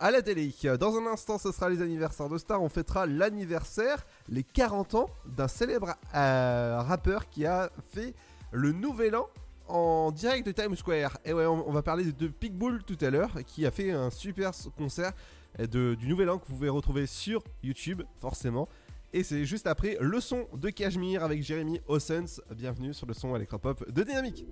à 0.00 0.10
la 0.10 0.22
télé. 0.22 0.52
Dans 0.78 0.96
un 0.96 1.06
instant, 1.06 1.38
ce 1.38 1.52
sera 1.52 1.68
les 1.68 1.80
anniversaires 1.80 2.28
de 2.28 2.36
stars. 2.36 2.60
On 2.60 2.68
fêtera 2.68 3.06
l'anniversaire, 3.06 4.04
les 4.28 4.42
40 4.42 4.94
ans 4.96 5.10
d'un 5.24 5.46
célèbre 5.46 5.94
euh, 6.14 6.80
rappeur 6.80 7.28
qui 7.28 7.46
a 7.46 7.70
fait 7.92 8.12
le 8.50 8.72
nouvel 8.72 9.14
an 9.14 9.28
en 9.68 10.10
direct 10.10 10.46
de 10.46 10.52
Times 10.52 10.76
Square. 10.76 11.16
Et 11.24 11.32
ouais, 11.32 11.46
on, 11.46 11.68
on 11.68 11.72
va 11.72 11.82
parler 11.82 12.04
de 12.12 12.26
Pitbull 12.26 12.82
tout 12.82 12.98
à 13.00 13.10
l'heure, 13.10 13.30
qui 13.46 13.64
a 13.66 13.70
fait 13.70 13.92
un 13.92 14.10
super 14.10 14.50
concert 14.76 15.12
de- 15.58 15.94
du 15.94 16.08
nouvel 16.08 16.30
an 16.30 16.38
que 16.38 16.46
vous 16.46 16.54
pouvez 16.54 16.68
retrouver 16.68 17.06
sur 17.06 17.42
YouTube, 17.62 18.02
forcément. 18.20 18.68
Et 19.12 19.22
c'est 19.22 19.44
juste 19.44 19.66
après 19.68 19.96
le 20.00 20.20
son 20.20 20.46
de 20.56 20.70
Cashmere 20.70 21.22
avec 21.22 21.42
Jérémy 21.42 21.80
Ossens. 21.86 22.40
Bienvenue 22.56 22.92
sur 22.92 23.06
le 23.06 23.14
son 23.14 23.34
électropop 23.36 23.88
de 23.92 24.02
Dynamique. 24.02 24.44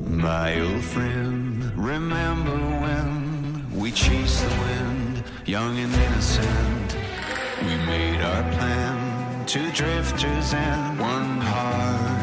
My 0.00 0.60
old 0.60 0.82
friend, 0.82 1.62
remember 1.76 2.54
when 2.80 3.66
we 3.76 3.90
chased 3.92 4.44
the 4.44 4.54
wind, 4.60 5.24
young 5.46 5.76
and 5.76 5.92
innocent? 5.92 6.96
We 7.62 7.76
made 7.84 8.20
our 8.22 8.44
plan, 8.52 9.44
two 9.46 9.68
drifters 9.74 10.54
and 10.54 10.98
one 11.00 11.40
heart 11.40 12.17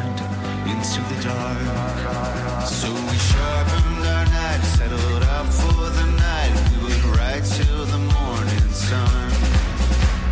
into 0.86 1.16
the 1.16 1.24
dark. 1.24 2.68
So 2.68 2.92
we 2.94 3.18
sharpened 3.18 4.06
our 4.06 4.26
knives, 4.26 4.68
settled 4.78 5.24
up 5.24 5.48
for 5.48 5.90
the 5.90 6.06
night. 6.18 6.54
We 6.70 6.84
would 6.84 7.04
ride 7.18 7.44
till 7.44 7.86
the 7.86 7.98
morning 7.98 8.70
sun. 8.72 9.32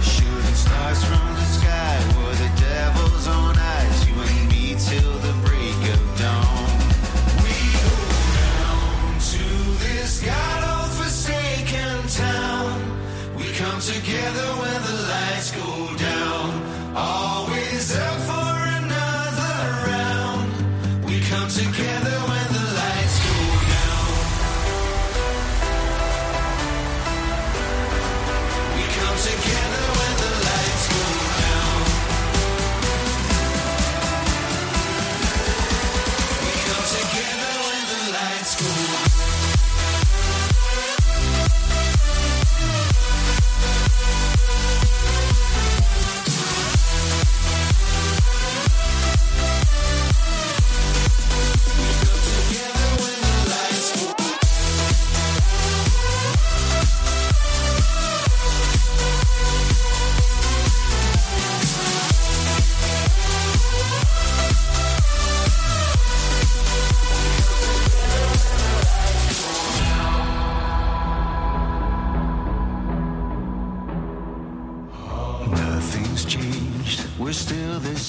Shooting 0.01 0.55
stars 0.55 1.03
from 1.05 1.32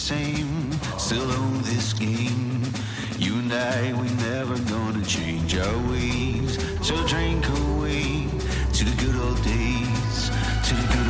same. 0.05 0.71
Still 0.99 1.33
own 1.33 1.63
this 1.63 1.95
game. 1.95 2.63
You 3.19 3.39
and 3.39 3.51
I, 3.51 3.95
we 3.95 4.11
never 4.31 4.59
gonna 4.69 5.03
change 5.03 5.57
our 5.57 5.79
ways. 5.89 6.59
So 6.87 6.95
drink 7.07 7.49
away 7.49 8.29
to 8.77 8.85
the 8.85 8.95
good 9.03 9.17
old 9.25 9.43
days, 9.43 10.29
to 10.69 10.75
the 10.75 10.89
good 10.93 11.04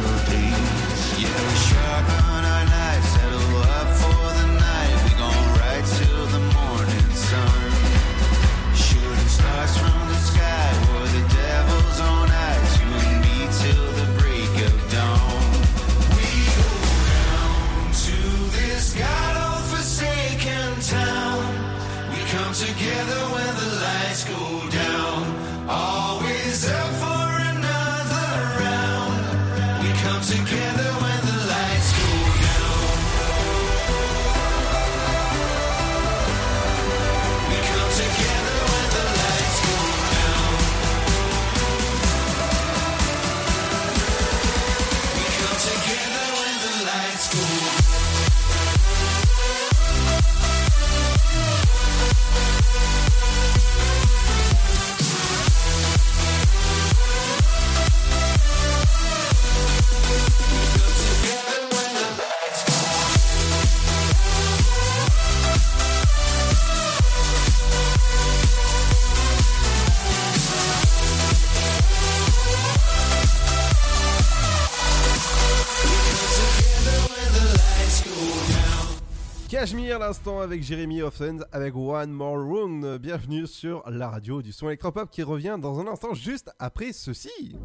l'instant 80.07 80.41
avec 80.41 80.63
Jérémy 80.63 81.01
Offens 81.01 81.39
avec 81.51 81.75
One 81.75 82.11
More 82.11 82.37
Room. 82.37 82.99
Bienvenue 82.99 83.47
sur 83.47 83.83
la 83.89 84.11
radio 84.11 84.43
du 84.43 84.53
son 84.53 84.67
électropop 84.67 85.11
qui 85.11 85.23
revient 85.23 85.57
dans 85.59 85.81
un 85.81 85.87
instant 85.87 86.13
juste 86.13 86.51
après 86.59 86.93
ceci. 86.93 87.57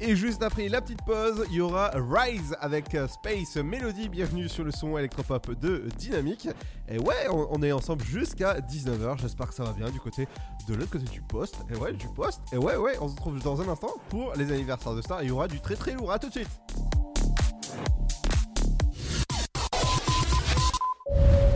Et 0.00 0.16
juste 0.16 0.42
après 0.42 0.68
la 0.68 0.80
petite 0.80 1.04
pause, 1.04 1.44
il 1.50 1.58
y 1.58 1.60
aura 1.60 1.92
Rise 1.94 2.56
avec 2.60 2.96
Space 3.08 3.56
Melody. 3.56 4.08
Bienvenue 4.08 4.48
sur 4.48 4.64
le 4.64 4.72
son 4.72 4.98
électropop 4.98 5.52
de 5.60 5.84
Dynamique. 5.96 6.48
Et 6.88 6.98
ouais, 6.98 7.28
on, 7.30 7.46
on 7.52 7.62
est 7.62 7.70
ensemble 7.70 8.04
jusqu'à 8.04 8.58
19h. 8.58 9.20
J'espère 9.20 9.46
que 9.46 9.54
ça 9.54 9.62
va 9.62 9.72
bien 9.74 9.90
du 9.90 10.00
côté 10.00 10.26
de 10.66 10.74
l'autre 10.74 10.90
côté 10.90 11.04
du 11.04 11.20
poste. 11.20 11.58
Et 11.70 11.76
ouais, 11.76 11.92
du 11.92 12.08
poste. 12.08 12.40
Et 12.50 12.58
ouais, 12.58 12.76
ouais, 12.76 12.96
on 13.00 13.06
se 13.06 13.12
retrouve 13.14 13.40
dans 13.40 13.62
un 13.62 13.68
instant 13.68 13.94
pour 14.08 14.32
les 14.34 14.50
anniversaires 14.50 14.96
de 14.96 15.02
stars. 15.02 15.22
Il 15.22 15.28
y 15.28 15.32
aura 15.32 15.46
du 15.46 15.60
très 15.60 15.76
très 15.76 15.92
lourd. 15.92 16.10
À 16.10 16.18
tout 16.18 16.26
de 16.26 16.32
suite. 16.32 16.50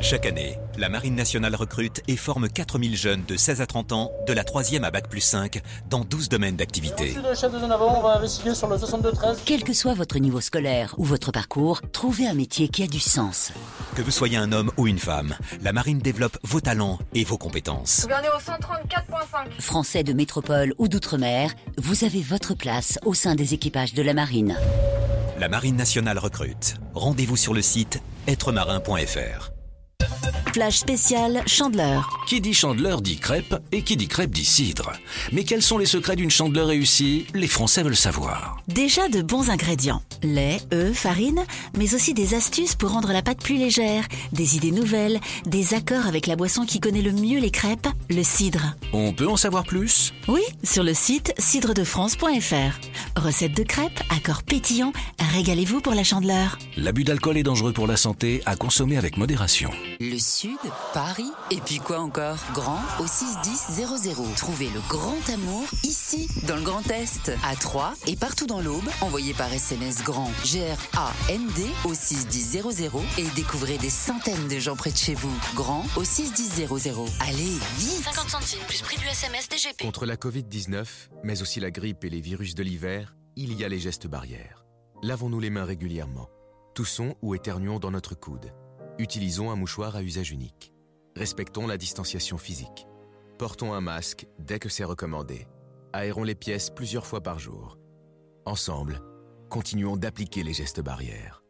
Chaque 0.03 0.25
année, 0.25 0.59
la 0.79 0.89
Marine 0.89 1.15
nationale 1.15 1.55
recrute 1.55 2.01
et 2.09 2.17
forme 2.17 2.49
4000 2.49 2.97
jeunes 2.97 3.23
de 3.29 3.37
16 3.37 3.61
à 3.61 3.67
30 3.67 3.93
ans, 3.93 4.11
de 4.27 4.33
la 4.33 4.45
3e 4.45 4.83
à 4.83 4.91
Bac 4.91 5.09
plus 5.09 5.21
5, 5.21 5.61
dans 5.91 6.05
12 6.05 6.31
domaines 6.31 6.57
d'activité. 6.57 7.09
Ici 7.09 7.19
le 7.23 7.35
chef 7.35 7.53
de 7.53 7.59
zone 7.59 7.71
avant, 7.71 7.99
on 7.99 8.03
va 8.03 8.17
investiguer 8.17 8.55
sur 8.55 8.67
le 8.69 8.77
62-13. 8.77 9.41
Quel 9.45 9.63
que 9.63 9.75
soit 9.75 9.93
votre 9.93 10.19
niveau 10.19 10.41
scolaire 10.41 10.95
ou 10.97 11.05
votre 11.05 11.33
parcours, 11.33 11.83
trouvez 11.93 12.27
un 12.27 12.33
métier 12.33 12.69
qui 12.69 12.83
a 12.83 12.87
du 12.87 12.99
sens. 12.99 13.53
Que 13.95 14.01
vous 14.01 14.11
soyez 14.11 14.39
un 14.39 14.53
homme 14.53 14.73
ou 14.79 14.87
une 14.87 14.99
femme, 14.99 15.37
la 15.63 15.75
Marine 15.75 15.99
développe 15.99 16.39
vos 16.45 16.63
talents 16.63 16.99
et 17.15 17.25
vos 17.25 17.37
compétences. 17.37 18.07
Au 18.07 18.09
134.5. 18.09 19.61
Français 19.61 20.03
de 20.03 20.15
métropole 20.15 20.73
ou 20.79 20.89
d'outre-mer, 20.89 21.53
vous 21.77 22.05
avez 22.05 22.23
votre 22.23 22.55
place 22.55 22.99
au 23.05 23.13
sein 23.13 23.35
des 23.35 23.53
équipages 23.53 23.93
de 23.93 24.03
la 24.03 24.15
marine. 24.15 24.57
La 25.39 25.49
Marine 25.49 25.77
nationale 25.77 26.19
recrute. 26.19 26.77
Rendez-vous 26.95 27.37
sur 27.37 27.53
le 27.53 27.61
site 27.61 28.01
êtremarin.fr. 28.27 29.60
Flash 30.53 30.79
spécial 30.79 31.43
Chandeleur. 31.47 32.09
Qui 32.27 32.41
dit 32.41 32.55
chandeleur 32.55 33.01
dit 33.03 33.19
crêpe 33.19 33.55
et 33.71 33.83
qui 33.83 33.97
dit 33.97 34.09
crêpe 34.09 34.31
dit 34.31 34.45
cidre. 34.45 34.93
Mais 35.33 35.45
quels 35.45 35.63
sont 35.63 35.79
les 35.79 35.87
secrets 35.87 36.17
d'une 36.17 36.31
chandeleur 36.31 36.67
réussie? 36.69 37.27
Les 37.35 37.47
Français 37.47 37.83
veulent 37.83 37.97
savoir. 37.97 38.59
Déjà 38.67 39.09
de 39.09 39.23
bons 39.23 39.51
ingrédients. 39.51 40.03
Lait, 40.23 40.61
œufs, 40.73 40.97
farine, 40.97 41.45
mais 41.77 41.95
aussi 41.95 42.15
des 42.15 42.35
astuces 42.35 42.75
pour 42.75 42.91
rendre 42.91 43.13
la 43.13 43.23
pâte 43.23 43.43
plus 43.43 43.57
légère, 43.57 44.05
des 44.33 44.57
idées 44.57 44.73
nouvelles, 44.73 45.21
des 45.47 45.75
accords 45.75 46.07
avec 46.07 46.27
la 46.27 46.37
boisson 46.37 46.67
qui 46.67 46.81
connaît 46.81 47.01
le 47.01 47.13
mieux 47.13 47.39
les 47.39 47.51
crêpes, 47.51 47.89
le 48.11 48.23
cidre. 48.23 48.75
On 48.93 49.13
peut 49.13 49.29
en 49.29 49.37
savoir 49.37 49.65
plus? 49.65 50.13
Oui, 50.29 50.43
sur 50.65 50.83
le 50.83 50.95
site 50.95 51.33
cidredefrance.fr. 51.39 53.17
Recette 53.17 53.57
de 53.57 53.63
crêpes, 53.63 54.03
accords 54.15 54.43
pétillants, 54.43 54.93
régalez-vous 55.33 55.81
pour 55.81 55.95
la 55.95 56.05
chandeleur. 56.05 56.59
L'abus 56.77 57.05
d'alcool 57.05 57.39
est 57.39 57.43
dangereux 57.45 57.73
pour 57.73 57.87
la 57.87 57.97
santé, 57.97 58.43
à 58.47 58.57
consommer 58.57 58.97
avec 58.99 59.17
modération. 59.17 59.71
Le 60.03 60.19
Sud, 60.19 60.57
Paris, 60.95 61.31
et 61.51 61.61
puis 61.61 61.77
quoi 61.77 62.01
encore? 62.01 62.39
Grand 62.55 62.81
au 63.01 63.07
61000. 63.07 64.35
Trouvez 64.35 64.71
le 64.71 64.81
grand 64.89 65.29
amour 65.29 65.65
ici, 65.85 66.27
dans 66.49 66.57
le 66.57 66.63
Grand 66.63 66.91
Est, 66.91 67.31
à 67.45 67.55
Troyes 67.55 67.93
et 68.07 68.17
partout 68.17 68.47
dans 68.47 68.63
l'Aube. 68.63 68.89
Envoyez 69.03 69.35
par 69.35 69.53
SMS 69.53 70.03
grand 70.03 70.31
G-R-A-N-D 70.43 71.67
au 71.85 71.93
61000 71.93 72.89
et 73.19 73.27
découvrez 73.37 73.77
des 73.77 73.91
centaines 73.91 74.49
de 74.49 74.59
gens 74.59 74.75
près 74.75 74.91
de 74.91 74.97
chez 74.97 75.13
vous. 75.13 75.39
Grand 75.55 75.85
au 75.99 76.05
61000. 76.05 76.67
Allez, 77.21 77.59
vite 77.77 78.03
50 78.03 78.31
centimes 78.31 78.65
plus 78.69 78.81
prix 78.81 78.97
du 78.97 79.07
SMS 79.07 79.51
DGP. 79.51 79.83
Contre 79.83 80.07
la 80.07 80.17
Covid-19, 80.17 80.87
mais 81.25 81.43
aussi 81.43 81.61
la 81.61 81.71
grippe 81.71 82.05
et 82.05 82.09
les 82.09 82.23
virus 82.23 82.55
de 82.55 82.63
l'hiver, 82.63 83.17
il 83.37 83.53
y 83.53 83.65
a 83.65 83.69
les 83.69 83.79
gestes 83.79 84.07
barrières. 84.07 84.65
Lavons-nous 85.03 85.41
les 85.41 85.51
mains 85.51 85.67
régulièrement. 85.67 86.31
Toussons 86.75 87.17
ou 87.21 87.35
éternuons 87.35 87.79
dans 87.79 87.91
notre 87.91 88.15
coude. 88.15 88.51
Utilisons 89.01 89.51
un 89.51 89.57
mouchoir 89.57 89.97
à 89.97 90.03
usage 90.03 90.31
unique. 90.31 90.75
Respectons 91.17 91.67
la 91.67 91.79
distanciation 91.79 92.37
physique. 92.37 92.87
Portons 93.39 93.73
un 93.73 93.81
masque 93.81 94.27
dès 94.39 94.59
que 94.59 94.69
c'est 94.69 94.85
recommandé. 94.85 95.47
Aérons 95.95 96.23
les 96.23 96.35
pièces 96.35 96.69
plusieurs 96.69 97.07
fois 97.07 97.23
par 97.23 97.39
jour. 97.39 97.79
Ensemble, 98.45 99.01
continuons 99.49 99.97
d'appliquer 99.97 100.43
les 100.43 100.53
gestes 100.53 100.83
barrières. 100.83 101.43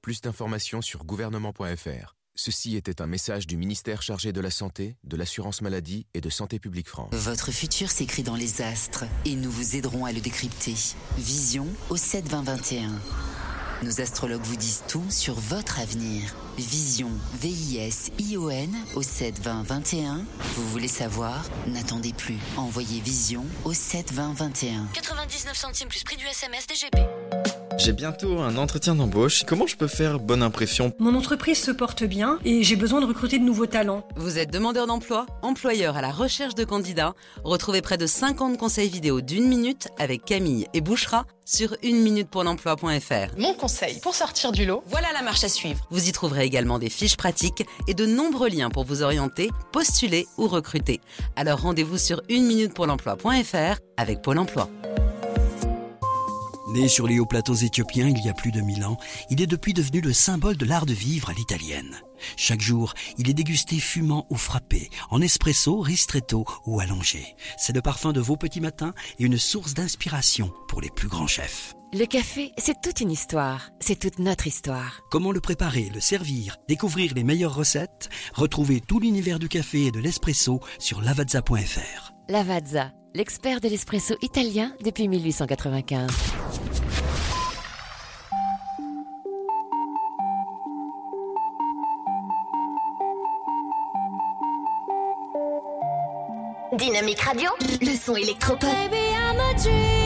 Plus 0.00 0.20
d'informations 0.20 0.80
sur 0.80 1.04
gouvernement.fr. 1.04 2.14
Ceci 2.36 2.76
était 2.76 3.02
un 3.02 3.08
message 3.08 3.48
du 3.48 3.56
ministère 3.56 4.00
chargé 4.00 4.32
de 4.32 4.40
la 4.40 4.52
Santé, 4.52 4.96
de 5.02 5.16
l'Assurance 5.16 5.60
Maladie 5.60 6.06
et 6.14 6.20
de 6.20 6.30
Santé 6.30 6.60
Publique 6.60 6.88
France. 6.88 7.12
Votre 7.14 7.50
futur 7.50 7.90
s'écrit 7.90 8.22
dans 8.22 8.36
les 8.36 8.62
astres 8.62 9.06
et 9.24 9.34
nous 9.34 9.50
vous 9.50 9.74
aiderons 9.74 10.04
à 10.04 10.12
le 10.12 10.20
décrypter. 10.20 10.76
Vision 11.18 11.66
au 11.90 11.96
7 11.96 12.28
20 12.28 12.42
21. 12.44 12.92
Nos 13.82 14.00
astrologues 14.00 14.44
vous 14.44 14.56
disent 14.56 14.84
tout 14.86 15.10
sur 15.10 15.34
votre 15.34 15.80
avenir. 15.80 16.36
Vision, 16.58 17.08
V-I-S-I-O-N 17.40 18.76
au 18.94 19.02
7 19.02 19.40
20 19.40 19.62
21. 19.62 20.24
Vous 20.56 20.68
voulez 20.68 20.88
savoir? 20.88 21.42
N'attendez 21.66 22.12
plus. 22.12 22.36
Envoyez 22.58 23.00
Vision 23.00 23.44
au 23.64 23.72
7 23.72 24.12
20 24.12 24.34
21. 24.34 24.86
99 24.92 25.56
centimes 25.56 25.88
plus 25.88 26.04
prix 26.04 26.16
du 26.16 26.26
SMS 26.26 26.66
DGP. 26.66 26.98
J'ai 27.78 27.92
bientôt 27.92 28.38
un 28.40 28.58
entretien 28.58 28.94
d'embauche. 28.94 29.44
Comment 29.44 29.66
je 29.66 29.76
peux 29.76 29.88
faire 29.88 30.20
bonne 30.20 30.42
impression? 30.42 30.92
Mon 30.98 31.14
entreprise 31.14 31.60
se 31.60 31.70
porte 31.70 32.04
bien 32.04 32.38
et 32.44 32.62
j'ai 32.62 32.76
besoin 32.76 33.00
de 33.00 33.06
recruter 33.06 33.38
de 33.38 33.44
nouveaux 33.44 33.66
talents. 33.66 34.06
Vous 34.14 34.38
êtes 34.38 34.52
demandeur 34.52 34.86
d'emploi, 34.86 35.24
employeur 35.40 35.96
à 35.96 36.02
la 36.02 36.12
recherche 36.12 36.54
de 36.54 36.64
candidats? 36.64 37.14
Retrouvez 37.44 37.80
près 37.80 37.96
de 37.96 38.06
50 38.06 38.58
conseils 38.58 38.90
vidéo 38.90 39.22
d'une 39.22 39.48
minute 39.48 39.88
avec 39.98 40.24
Camille 40.24 40.66
et 40.74 40.82
Bouchera 40.82 41.24
sur 41.44 41.74
une 41.82 42.00
minute 42.02 42.28
pour 42.28 42.44
l'emploi.fr. 42.44 43.36
Mon 43.36 43.54
conseil 43.54 43.98
pour 44.00 44.14
sortir 44.14 44.52
du 44.52 44.64
lot, 44.64 44.84
voilà 44.86 45.08
la 45.12 45.22
marche 45.22 45.42
à 45.42 45.48
suivre. 45.48 45.84
Vous 45.90 46.08
y 46.08 46.12
trouverez 46.12 46.41
également 46.44 46.78
des 46.78 46.90
fiches 46.90 47.16
pratiques 47.16 47.64
et 47.86 47.94
de 47.94 48.06
nombreux 48.06 48.48
liens 48.48 48.70
pour 48.70 48.84
vous 48.84 49.02
orienter, 49.02 49.50
postuler 49.72 50.26
ou 50.38 50.46
recruter. 50.46 51.00
Alors 51.36 51.60
rendez-vous 51.60 51.98
sur 51.98 52.22
une 52.28 52.46
minute 52.46 52.74
pour 52.74 52.86
l'emploi.fr 52.86 53.78
avec 53.96 54.22
Pôle 54.22 54.38
emploi. 54.38 54.68
Né 56.72 56.88
sur 56.88 57.06
les 57.06 57.18
hauts 57.18 57.26
plateaux 57.26 57.54
éthiopiens 57.54 58.08
il 58.08 58.24
y 58.24 58.30
a 58.30 58.32
plus 58.32 58.50
de 58.50 58.62
mille 58.62 58.84
ans, 58.84 58.96
il 59.28 59.42
est 59.42 59.46
depuis 59.46 59.74
devenu 59.74 60.00
le 60.00 60.14
symbole 60.14 60.56
de 60.56 60.64
l'art 60.64 60.86
de 60.86 60.94
vivre 60.94 61.28
à 61.28 61.34
l'italienne. 61.34 62.00
Chaque 62.36 62.62
jour, 62.62 62.94
il 63.18 63.28
est 63.28 63.34
dégusté 63.34 63.78
fumant 63.78 64.26
ou 64.30 64.36
frappé, 64.36 64.88
en 65.10 65.20
espresso, 65.20 65.80
ristretto 65.80 66.46
ou 66.64 66.80
allongé. 66.80 67.36
C'est 67.58 67.74
le 67.74 67.82
parfum 67.82 68.12
de 68.12 68.20
vos 68.20 68.36
petits 68.36 68.62
matins 68.62 68.94
et 69.18 69.24
une 69.24 69.38
source 69.38 69.74
d'inspiration 69.74 70.50
pour 70.66 70.80
les 70.80 70.90
plus 70.90 71.08
grands 71.08 71.26
chefs. 71.26 71.74
Le 71.94 72.06
café, 72.06 72.52
c'est 72.56 72.80
toute 72.80 73.00
une 73.00 73.10
histoire. 73.10 73.68
C'est 73.78 73.98
toute 73.98 74.18
notre 74.18 74.46
histoire. 74.46 75.02
Comment 75.10 75.30
le 75.30 75.40
préparer, 75.40 75.90
le 75.92 76.00
servir, 76.00 76.56
découvrir 76.66 77.12
les 77.14 77.22
meilleures 77.22 77.54
recettes? 77.54 78.08
Retrouvez 78.32 78.80
tout 78.80 78.98
l'univers 78.98 79.38
du 79.38 79.50
café 79.50 79.84
et 79.84 79.90
de 79.90 80.00
l'espresso 80.00 80.60
sur 80.78 81.02
lavazza.fr. 81.02 82.14
Lavazza, 82.30 82.92
l'expert 83.12 83.60
de 83.60 83.68
l'espresso 83.68 84.14
italien 84.22 84.72
depuis 84.82 85.06
1895. 85.06 86.10
Dynamique 96.78 97.20
Radio, 97.20 97.50
le 97.82 97.94
son 97.94 98.16
électropop. 98.16 98.70
Maybe 98.72 98.94
I'm 98.94 99.38
a 99.38 99.52
dreamer. 99.60 100.01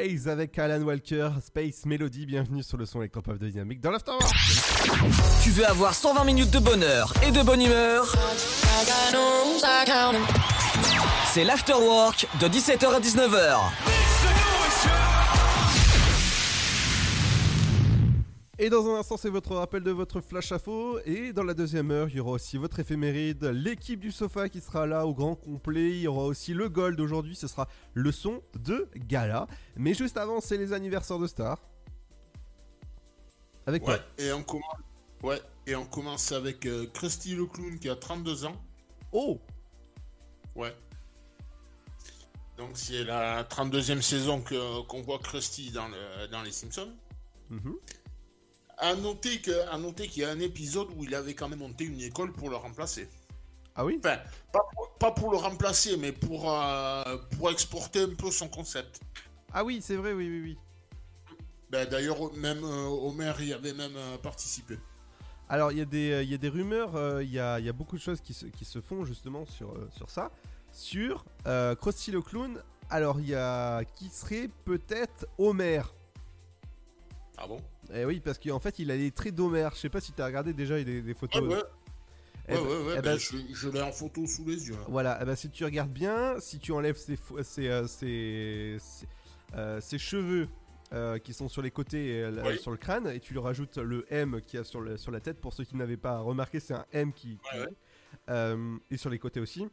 Raise 0.00 0.28
avec 0.28 0.58
Alan 0.58 0.80
Walker, 0.80 1.28
Space 1.44 1.84
Melody, 1.84 2.24
bienvenue 2.24 2.62
sur 2.62 2.78
le 2.78 2.86
son 2.86 3.00
électropop 3.00 3.36
de 3.36 3.50
Dynamique 3.50 3.82
dans 3.82 3.90
l'Afterwork. 3.90 4.34
Tu 5.42 5.50
veux 5.50 5.66
avoir 5.66 5.92
120 5.92 6.24
minutes 6.24 6.50
de 6.50 6.58
bonheur 6.58 7.12
et 7.26 7.30
de 7.30 7.42
bonne 7.42 7.60
humeur? 7.60 8.10
C'est 11.34 11.44
l'Afterwork 11.44 12.26
de 12.40 12.48
17h 12.48 12.94
à 12.94 13.00
19h. 13.00 13.99
Et 18.62 18.68
dans 18.68 18.86
un 18.90 18.98
instant, 18.98 19.16
c'est 19.16 19.30
votre 19.30 19.54
rappel 19.54 19.82
de 19.82 19.90
votre 19.90 20.20
flash 20.20 20.52
info. 20.52 20.98
Et 21.06 21.32
dans 21.32 21.44
la 21.44 21.54
deuxième 21.54 21.90
heure, 21.90 22.08
il 22.10 22.16
y 22.16 22.20
aura 22.20 22.32
aussi 22.32 22.58
votre 22.58 22.78
éphéméride, 22.78 23.42
l'équipe 23.44 23.98
du 23.98 24.12
sofa 24.12 24.50
qui 24.50 24.60
sera 24.60 24.86
là 24.86 25.06
au 25.06 25.14
grand 25.14 25.34
complet. 25.34 25.88
Il 25.92 26.00
y 26.02 26.06
aura 26.06 26.24
aussi 26.24 26.52
le 26.52 26.68
gold 26.68 27.00
aujourd'hui, 27.00 27.34
ce 27.34 27.48
sera 27.48 27.68
le 27.94 28.12
son 28.12 28.42
de 28.58 28.86
gala. 28.96 29.46
Mais 29.76 29.94
juste 29.94 30.18
avant, 30.18 30.42
c'est 30.42 30.58
les 30.58 30.74
anniversaires 30.74 31.18
de 31.18 31.26
stars. 31.26 31.58
Avec 33.64 33.86
Ouais, 33.88 33.96
quoi 33.96 34.24
et 34.24 34.30
on 34.32 34.42
commence, 34.42 34.74
ouais, 35.22 35.40
et 35.66 35.74
on 35.74 35.86
commence 35.86 36.30
avec 36.32 36.66
euh, 36.66 36.86
Krusty 36.92 37.34
le 37.36 37.46
clown 37.46 37.78
qui 37.78 37.88
a 37.88 37.96
32 37.96 38.44
ans. 38.44 38.56
Oh 39.12 39.40
Ouais. 40.54 40.74
Donc 42.58 42.72
c'est 42.74 43.04
la 43.04 43.42
32e 43.44 44.02
saison 44.02 44.42
qu'on 44.86 45.00
voit 45.00 45.18
Krusty 45.18 45.70
dans, 45.70 45.88
le- 45.88 46.28
dans 46.28 46.42
les 46.42 46.52
Simpsons. 46.52 46.92
Mhm. 47.48 47.74
À 48.80 48.94
noter 48.96 49.40
que- 49.40 49.68
à 49.70 49.76
noter 49.78 50.08
qu'il 50.08 50.22
y 50.22 50.24
a 50.24 50.30
un 50.30 50.40
épisode 50.40 50.88
où 50.96 51.04
il 51.04 51.14
avait 51.14 51.34
quand 51.34 51.48
même 51.48 51.58
monté 51.58 51.84
une 51.84 52.00
école 52.00 52.32
pour 52.32 52.48
le 52.50 52.56
remplacer. 52.56 53.08
Ah 53.76 53.84
oui? 53.84 54.00
Enfin, 54.02 54.18
pas 54.52 54.60
pour, 54.74 54.94
pas 54.98 55.10
pour 55.12 55.30
le 55.30 55.36
remplacer, 55.36 55.96
mais 55.96 56.12
pour, 56.12 56.50
euh, 56.50 57.18
pour 57.36 57.50
exporter 57.50 58.00
un 58.00 58.14
peu 58.14 58.30
son 58.30 58.48
concept. 58.48 59.00
Ah 59.52 59.64
oui, 59.64 59.80
c'est 59.82 59.96
vrai, 59.96 60.12
oui, 60.12 60.28
oui, 60.28 60.40
oui. 60.42 60.58
Ben, 61.70 61.88
D'ailleurs, 61.88 62.32
même 62.34 62.64
euh, 62.64 62.86
Homer 62.86 63.32
y 63.40 63.52
avait 63.52 63.74
même 63.74 63.96
euh, 63.96 64.16
participé. 64.18 64.78
Alors, 65.48 65.72
il 65.72 65.78
y, 65.78 65.80
a 65.82 65.84
des, 65.84 66.12
euh, 66.12 66.22
il 66.22 66.30
y 66.30 66.34
a 66.34 66.38
des 66.38 66.48
rumeurs, 66.48 66.96
euh, 66.96 67.22
il 67.22 67.30
y, 67.30 67.38
a, 67.38 67.58
il 67.58 67.66
y 67.66 67.68
a 67.68 67.72
beaucoup 67.72 67.96
de 67.96 68.02
choses 68.02 68.20
qui 68.20 68.32
se, 68.34 68.46
qui 68.46 68.64
se 68.64 68.80
font 68.80 69.04
justement 69.04 69.44
sur, 69.46 69.72
euh, 69.72 69.88
sur 69.96 70.08
ça. 70.10 70.30
Sur 70.72 71.24
euh, 71.46 71.74
Krusty 71.74 72.12
le 72.12 72.22
Clown, 72.22 72.62
alors 72.88 73.20
il 73.20 73.28
y 73.28 73.34
a 73.34 73.84
qui 73.96 74.08
serait 74.08 74.48
peut-être 74.64 75.26
Homer. 75.38 75.82
Ah 77.36 77.46
bon? 77.46 77.60
Eh 77.94 78.04
oui, 78.04 78.20
parce 78.20 78.38
qu'en 78.38 78.58
fait, 78.60 78.78
il 78.78 78.90
a 78.90 78.96
les 78.96 79.10
traits 79.10 79.34
d'Homer. 79.34 79.68
Je 79.74 79.78
sais 79.80 79.88
pas 79.88 80.00
si 80.00 80.12
tu 80.12 80.22
as 80.22 80.26
regardé 80.26 80.52
déjà 80.52 80.82
des, 80.82 81.02
des 81.02 81.14
photos. 81.14 81.42
Ouais, 81.42 81.48
ouais. 81.56 81.62
Eh 82.48 82.52
Ouais, 82.54 82.58
ben- 82.58 82.66
ouais, 82.68 82.76
ouais, 82.86 82.92
eh 82.92 82.96
ben, 82.96 83.02
ben, 83.02 83.18
je, 83.18 83.36
je 83.54 83.68
l'ai 83.68 83.80
en 83.82 83.92
photo 83.92 84.26
sous 84.26 84.44
les 84.44 84.68
yeux. 84.68 84.74
là. 84.74 84.80
Voilà, 84.88 85.18
eh 85.22 85.24
ben, 85.24 85.36
si 85.36 85.50
tu 85.50 85.64
regardes 85.64 85.90
bien, 85.92 86.38
si 86.40 86.58
tu 86.58 86.72
enlèves 86.72 86.96
ses, 86.96 87.16
ses, 87.42 87.68
euh, 87.68 87.86
ses- 87.86 88.78
euh, 89.54 89.80
cheveux 89.98 90.48
euh, 90.92 91.18
qui 91.18 91.32
sont 91.32 91.48
sur 91.48 91.62
les 91.62 91.70
côtés 91.70 92.16
et 92.18 92.22
euh, 92.24 92.42
Oui. 92.44 92.58
sur 92.58 92.70
le 92.72 92.76
crâne, 92.76 93.06
et 93.08 93.20
tu 93.20 93.32
lui 93.34 93.40
rajoutes 93.40 93.76
le 93.78 94.04
M 94.10 94.40
qui 94.44 94.58
a 94.58 94.64
sur, 94.64 94.80
le- 94.80 94.96
sur 94.96 95.12
la 95.12 95.20
tête. 95.20 95.40
Pour 95.40 95.52
ceux 95.52 95.64
qui 95.64 95.76
n'avaient 95.76 95.96
pas 95.96 96.18
remarqué, 96.18 96.58
c'est 96.60 96.74
un 96.74 96.84
M 96.92 97.12
qui. 97.12 97.38
euh, 98.28 98.76
et 98.90 98.96
sur 98.96 99.10
les 99.10 99.18
côtés 99.18 99.40
aussi. 99.40 99.68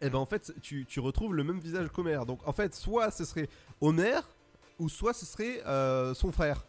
Et 0.00 0.08
ben 0.10 0.18
en 0.18 0.26
fait, 0.26 0.52
tu, 0.62 0.84
tu 0.86 0.98
retrouves 1.00 1.34
le 1.34 1.44
même 1.44 1.60
visage 1.60 1.88
qu'Homer. 1.90 2.20
Donc 2.26 2.40
en 2.46 2.52
fait, 2.52 2.74
soit 2.74 3.10
ce 3.10 3.24
serait 3.24 3.48
Homer, 3.80 4.18
ou 4.78 4.88
soit 4.88 5.12
ce 5.12 5.26
serait 5.26 5.60
son 6.14 6.32
frère. 6.32 6.64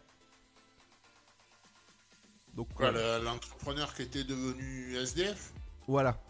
Donc 2.56 2.72
Quoi, 2.74 2.90
voilà. 2.90 3.18
le- 3.18 3.24
l'entrepreneur 3.24 3.94
qui 3.94 4.02
était 4.02 4.24
devenu 4.24 4.96
SDF 4.96 5.52
Voilà. 5.88 6.20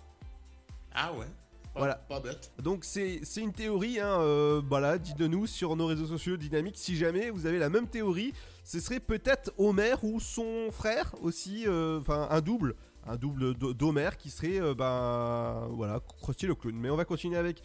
Ah 0.95 1.13
ouais. 1.13 1.27
Pas, 1.75 1.81
Voilà. 1.81 1.95
Pas 1.97 2.21
bête. 2.21 2.53
Donc 2.63 2.85
c'est 2.85 3.21
c'est 3.25 3.41
une 3.41 3.53
théorie, 3.53 3.99
hein, 3.99 4.21
euh, 4.21 4.63
voilà, 4.69 4.97
dites-de 4.97 5.27
nous 5.27 5.47
sur 5.49 5.75
nos 5.77 5.87
réseaux 5.87 6.07
sociaux 6.07 6.37
dynamiques 6.37 6.79
si 6.79 6.97
jamais 6.97 7.31
vous 7.31 7.47
avez 7.47 7.59
la 7.59 7.69
même 7.69 7.89
théorie, 7.89 8.33
ce 8.63 8.79
serait 8.79 9.01
peut-être 9.01 9.53
Homer 9.59 9.95
ou 10.03 10.21
son 10.21 10.71
frère 10.71 11.13
aussi, 11.21 11.65
euh, 11.67 11.99
enfin 12.01 12.29
un 12.31 12.41
double, 12.41 12.77
un 13.07 13.17
double 13.17 13.55
d'Ho- 13.55 13.75
d'Homer 13.75 14.11
qui 14.19 14.31
serait, 14.31 14.61
euh, 14.61 14.73
ben 14.75 15.67
voilà, 15.73 16.01
Krusty 16.23 16.47
le 16.47 16.55
clown. 16.55 16.77
Mais 16.77 16.91
on 16.91 16.97
va 16.97 17.05
continuer 17.05 17.37
avec, 17.39 17.61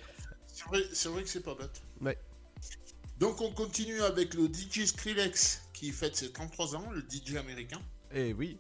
C'est 0.48 0.66
vrai, 0.66 0.82
c'est 0.92 1.10
vrai 1.10 1.22
que 1.24 1.30
c'est 1.30 1.44
pas 1.44 1.54
bête. 1.54 1.82
ouais, 2.02 2.18
Donc 3.20 3.40
on 3.42 3.52
continue 3.52 4.02
avec 4.02 4.34
le 4.34 4.48
DJ 4.48 4.86
Skrillex 4.88 5.62
qui 5.72 5.92
fête 5.92 6.16
ses 6.16 6.32
33 6.32 6.76
ans, 6.76 6.90
le 6.92 7.02
DJ 7.08 7.36
américain. 7.36 7.80
Et 8.14 8.34
oui, 8.34 8.58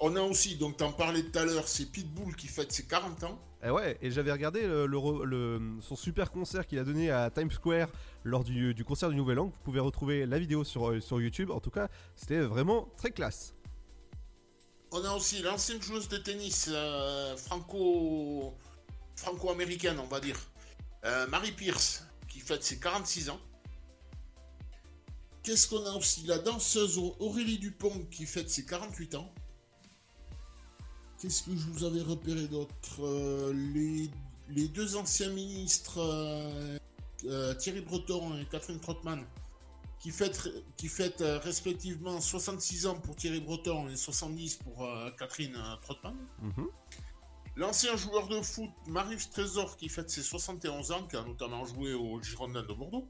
On 0.00 0.16
a 0.16 0.20
aussi, 0.22 0.56
donc 0.56 0.76
t'en 0.78 0.92
parlais 0.92 1.22
tout 1.22 1.38
à 1.38 1.44
l'heure, 1.44 1.68
c'est 1.68 1.86
Pitbull 1.86 2.34
qui 2.36 2.46
fête 2.46 2.72
ses 2.72 2.84
40 2.86 3.24
ans. 3.24 3.38
et 3.62 3.70
ouais, 3.70 3.98
et 4.00 4.10
j'avais 4.10 4.32
regardé 4.32 4.62
le, 4.62 4.86
le 4.86 4.96
re- 4.96 5.24
le- 5.24 5.60
son 5.80 5.96
super 5.96 6.30
concert 6.30 6.66
qu'il 6.66 6.78
a 6.78 6.84
donné 6.84 7.10
à 7.10 7.30
Times 7.30 7.50
Square 7.50 7.88
lors 8.24 8.44
du, 8.44 8.72
du 8.74 8.84
concert 8.84 9.10
du 9.10 9.16
Nouvel 9.16 9.38
An. 9.38 9.46
Vous 9.46 9.60
pouvez 9.64 9.80
retrouver 9.80 10.24
la 10.26 10.38
vidéo 10.38 10.64
sur, 10.64 10.88
euh, 10.90 11.00
sur 11.00 11.20
YouTube. 11.20 11.50
En 11.50 11.60
tout 11.60 11.70
cas, 11.70 11.88
c'était 12.16 12.40
vraiment 12.40 12.88
très 12.96 13.10
classe. 13.10 13.54
On 14.92 15.04
a 15.04 15.12
aussi 15.14 15.42
l'ancienne 15.42 15.80
joueuse 15.82 16.08
de 16.08 16.16
tennis 16.16 16.68
euh, 16.72 17.36
franco... 17.36 18.54
franco-américaine, 19.16 19.98
on 19.98 20.06
va 20.06 20.20
dire, 20.20 20.36
euh, 21.04 21.26
Marie 21.28 21.52
Pierce, 21.52 22.04
qui 22.28 22.40
fête 22.40 22.62
ses 22.64 22.78
46 22.80 23.30
ans. 23.30 23.38
Qu'est-ce 25.42 25.68
qu'on 25.68 25.84
a 25.86 25.92
aussi 25.92 26.24
La 26.26 26.38
danseuse 26.38 26.98
Aurélie 27.18 27.58
Dupont, 27.58 28.06
qui 28.10 28.26
fête 28.26 28.50
ses 28.50 28.64
48 28.66 29.14
ans. 29.14 29.32
Qu'est-ce 31.20 31.42
que 31.42 31.56
je 31.56 31.66
vous 31.70 31.84
avais 31.84 32.02
repéré 32.02 32.46
d'autre 32.46 33.00
Euh, 33.00 33.52
les, 33.52 34.10
les 34.50 34.68
deux 34.68 34.96
anciens 34.96 35.30
ministres, 35.30 35.98
euh, 35.98 36.78
euh, 37.24 37.54
Thierry 37.54 37.80
Breton 37.80 38.38
et 38.38 38.44
Catherine 38.46 38.80
Trottmann, 38.80 39.24
qui 39.98 40.10
fêtent, 40.10 40.48
qui 40.76 40.88
fêtent 40.88 41.24
respectivement 41.42 42.20
66 42.20 42.86
ans 42.86 42.94
pour 42.98 43.16
Thierry 43.16 43.40
Breton 43.40 43.88
et 43.88 43.96
70 43.96 44.56
pour 44.56 44.88
Catherine 45.18 45.56
Trottmann. 45.82 46.16
Mhm. 46.40 46.68
L'ancien 47.56 47.96
joueur 47.96 48.28
de 48.28 48.40
foot 48.40 48.70
Marius 48.86 49.28
Trésor 49.28 49.76
qui 49.76 49.90
fête 49.90 50.08
ses 50.08 50.22
71 50.22 50.92
ans, 50.92 51.06
qui 51.06 51.16
a 51.16 51.22
notamment 51.22 51.66
joué 51.66 51.92
au 51.92 52.22
Girondins 52.22 52.62
de 52.62 52.72
Bordeaux. 52.72 53.06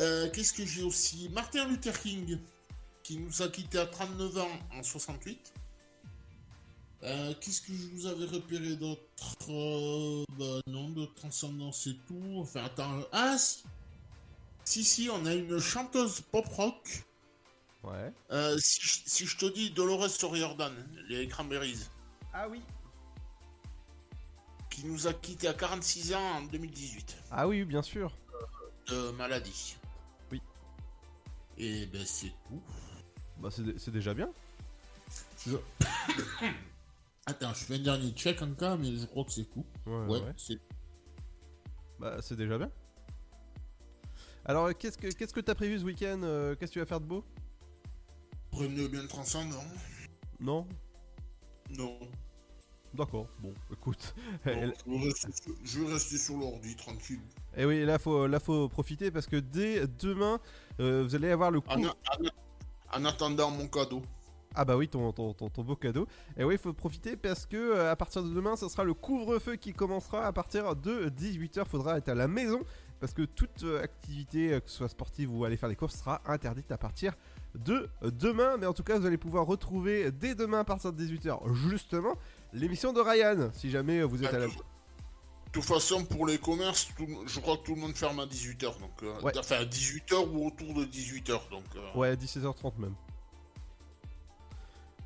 Euh, 0.00 0.28
Qu'est-ce 0.30 0.52
que 0.52 0.64
j'ai 0.64 0.82
aussi? 0.82 1.28
Martin 1.30 1.66
Luther 1.68 1.98
King, 2.00 2.38
qui 3.02 3.18
nous 3.18 3.42
a 3.42 3.48
quittés 3.48 3.78
à 3.78 3.86
39 3.86 4.38
ans 4.38 4.48
en 4.72 4.82
68. 4.82 5.52
Euh, 7.04 7.34
Qu'est-ce 7.40 7.60
que 7.60 7.72
je 7.72 7.86
vous 7.94 8.06
avais 8.06 8.24
repéré 8.24 8.76
d'autre? 8.76 9.00
Euh, 9.50 10.24
Bah 10.38 10.60
non, 10.66 10.88
de 10.90 11.04
transcendance 11.06 11.82
c'est 11.84 11.96
tout. 12.06 12.38
Enfin, 12.40 12.64
attends. 12.64 13.02
Ah 13.12 13.36
si 13.38 13.62
Si, 14.64 14.84
si, 14.84 15.10
on 15.10 15.26
a 15.26 15.34
une 15.34 15.58
chanteuse 15.60 16.22
pop-rock. 16.32 17.04
Ouais. 17.82 18.10
Euh, 18.30 18.56
si, 18.58 18.80
je- 18.80 19.00
si 19.04 19.26
je 19.26 19.36
te 19.36 19.44
dis 19.44 19.70
Dolores 19.70 20.08
O'Riordan, 20.24 20.72
les 21.08 21.28
Cranberries. 21.28 21.80
Ah 22.32 22.48
oui. 22.48 22.62
Qui 24.70 24.86
nous 24.86 25.06
a 25.06 25.12
quittés 25.12 25.48
à 25.48 25.52
46 25.54 26.14
ans 26.14 26.36
en 26.38 26.42
2018 26.42 27.16
Ah 27.30 27.46
oui, 27.46 27.64
bien 27.64 27.82
sûr. 27.82 28.16
de 28.88 29.10
maladie. 29.12 29.76
Et 31.58 31.86
ben 31.86 32.04
c'est 32.04 32.32
tout. 32.48 32.62
Bah 33.38 33.48
c'est 33.50 33.62
dé- 33.64 33.74
c'est 33.78 33.90
déjà 33.90 34.14
bien. 34.14 34.30
Je- 35.46 35.56
Attends, 37.26 37.54
je 37.54 37.64
fais 37.64 37.74
un 37.74 37.78
dernier 37.78 38.10
check 38.12 38.42
encore, 38.42 38.78
mais 38.78 38.94
je 38.96 39.06
crois 39.06 39.24
que 39.24 39.32
c'est 39.32 39.44
tout. 39.46 39.64
Ouais, 39.86 39.94
Ouais, 40.06 40.20
ouais. 40.22 40.32
c'est 40.36 40.58
Bah 41.98 42.18
c'est 42.22 42.36
déjà 42.36 42.58
bien. 42.58 42.70
Alors 44.44 44.76
qu'est-ce 44.76 44.98
que 44.98 45.08
qu'est-ce 45.08 45.32
que 45.32 45.40
t'as 45.40 45.54
prévu 45.54 45.78
ce 45.78 45.84
week-end 45.84 46.20
euh, 46.22 46.54
Qu'est-ce 46.54 46.70
que 46.70 46.74
tu 46.74 46.78
vas 46.80 46.86
faire 46.86 47.00
de 47.00 47.06
beau? 47.06 47.24
Prenez 48.50 48.88
bien 48.88 49.06
transcendant. 49.06 49.64
Non? 50.40 50.66
Non. 51.70 51.98
D'accord. 52.92 53.26
Bon, 53.40 53.52
écoute. 53.72 54.14
Non, 54.44 54.52
Elle- 54.52 54.74
je, 54.86 54.90
vais 54.92 54.98
rester 55.08 55.32
sur, 55.32 55.54
je 55.64 55.80
vais 55.80 55.92
rester 55.92 56.18
sur 56.18 56.36
l'ordi, 56.36 56.76
tranquille. 56.76 57.20
Et 57.56 57.62
Eh 57.62 57.64
oui, 57.66 57.84
là 57.84 57.98
faut 57.98 58.26
là 58.26 58.40
faut 58.40 58.68
profiter 58.68 59.10
parce 59.10 59.26
que 59.26 59.36
dès 59.36 59.86
demain 59.86 60.38
euh, 60.80 61.02
vous 61.04 61.14
allez 61.14 61.30
avoir 61.30 61.50
le 61.50 61.60
coup. 61.60 61.70
En, 61.70 61.84
en- 61.84 61.92
en 63.00 63.04
attendant 63.04 63.50
mon 63.50 63.66
cadeau. 63.66 64.02
Ah 64.56 64.64
bah 64.64 64.76
oui, 64.76 64.86
ton, 64.88 65.10
ton, 65.12 65.32
ton, 65.34 65.48
ton 65.50 65.62
beau 65.64 65.74
cadeau. 65.74 66.06
Et 66.36 66.44
oui, 66.44 66.54
il 66.54 66.60
faut 66.60 66.72
profiter 66.72 67.16
parce 67.16 67.44
que 67.44 67.56
euh, 67.56 67.90
à 67.90 67.96
partir 67.96 68.22
de 68.22 68.28
demain, 68.32 68.54
ce 68.54 68.68
sera 68.68 68.84
le 68.84 68.94
couvre-feu 68.94 69.56
qui 69.56 69.72
commencera 69.72 70.24
à 70.26 70.32
partir 70.32 70.76
de 70.76 71.08
18h. 71.08 71.64
Faudra 71.66 71.98
être 71.98 72.08
à 72.08 72.14
la 72.14 72.28
maison 72.28 72.60
parce 73.00 73.12
que 73.12 73.22
toute 73.22 73.64
euh, 73.64 73.82
activité, 73.82 74.50
que 74.64 74.70
ce 74.70 74.76
soit 74.76 74.88
sportive 74.88 75.34
ou 75.34 75.44
aller 75.44 75.56
faire 75.56 75.68
les 75.68 75.74
courses, 75.74 75.96
sera 75.96 76.22
interdite 76.26 76.70
à 76.70 76.78
partir 76.78 77.14
de 77.56 77.88
demain. 78.02 78.56
Mais 78.58 78.66
en 78.66 78.72
tout 78.74 78.84
cas, 78.84 78.96
vous 78.96 79.06
allez 79.06 79.18
pouvoir 79.18 79.44
retrouver 79.44 80.12
dès 80.12 80.36
demain 80.36 80.60
à 80.60 80.64
partir 80.64 80.92
de 80.92 81.04
18h 81.04 81.52
justement 81.68 82.14
l'émission 82.52 82.92
de 82.92 83.00
Ryan. 83.00 83.50
Si 83.54 83.70
jamais 83.70 84.02
vous 84.04 84.22
êtes 84.22 84.32
à 84.34 84.38
la... 84.38 84.46
De 84.46 84.52
toute 85.54 85.64
façon, 85.64 86.04
pour 86.04 86.26
les 86.26 86.38
commerces, 86.38 86.88
tout- 86.96 87.06
je 87.26 87.40
crois 87.40 87.56
que 87.56 87.64
tout 87.64 87.74
le 87.74 87.80
monde 87.80 87.94
ferme 87.94 88.20
à 88.20 88.26
18h. 88.26 88.78
Donc, 88.80 89.02
euh, 89.02 89.20
Ouais. 89.22 89.32
Enfin, 89.38 89.56
à 89.56 89.64
18h 89.64 90.28
ou 90.32 90.46
autour 90.46 90.74
de 90.74 90.84
18h. 90.84 91.48
Donc, 91.50 91.64
euh, 91.76 91.98
Ouais, 91.98 92.16
17h30 92.16 92.78
même. 92.78 92.94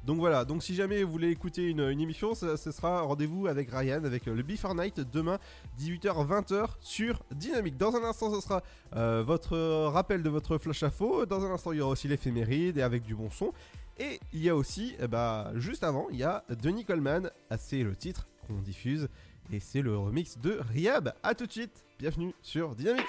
Donc 0.04 0.18
voilà, 0.20 0.46
donc 0.46 0.62
si 0.62 0.74
jamais 0.74 1.02
vous 1.02 1.10
voulez 1.12 1.28
écouter 1.28 1.64
une, 1.68 1.80
une 1.80 2.00
émission, 2.00 2.34
ce, 2.34 2.56
sera 2.56 3.02
rendez-vous 3.02 3.46
avec 3.46 3.68
Ryan, 3.70 4.02
avec 4.04 4.26
euh, 4.26 4.34
le 4.34 4.42
Before 4.42 4.74
Night, 4.74 5.00
demain 5.00 5.38
18h-20h 5.78 6.76
sur 6.80 7.22
Dynamique. 7.30 7.76
Dans 7.76 7.94
un 7.94 8.02
instant, 8.04 8.32
ce 8.34 8.40
sera 8.40 8.62
euh, 8.96 9.22
votre 9.26 9.58
rappel 9.88 10.22
de 10.22 10.30
votre 10.30 10.56
flash 10.56 10.82
info. 10.82 11.26
Dans 11.26 11.44
un 11.44 11.50
instant, 11.50 11.72
il 11.72 11.78
y 11.78 11.80
aura 11.82 11.90
aussi 11.92 12.08
l'éphéméride 12.08 12.78
et 12.78 12.82
avec 12.82 13.02
du 13.02 13.14
bon 13.14 13.28
son. 13.28 13.52
Et 13.98 14.18
il 14.32 14.42
y 14.42 14.48
a 14.48 14.56
aussi, 14.56 14.94
bah, 15.10 15.52
juste 15.56 15.84
avant, 15.84 16.06
il 16.10 16.16
y 16.16 16.22
a 16.22 16.42
Denis 16.48 16.86
Coleman. 16.86 17.30
Ah, 17.50 17.58
c'est 17.58 17.82
le 17.82 17.94
titre 17.94 18.28
qu'on 18.46 18.60
diffuse. 18.62 19.08
Et 19.50 19.60
c'est 19.60 19.80
le 19.80 19.96
remix 19.96 20.38
de 20.38 20.60
Riab. 20.72 21.14
A 21.22 21.34
tout 21.34 21.46
de 21.46 21.52
suite, 21.52 21.86
bienvenue 21.98 22.34
sur 22.42 22.74
Dynamique. 22.74 23.06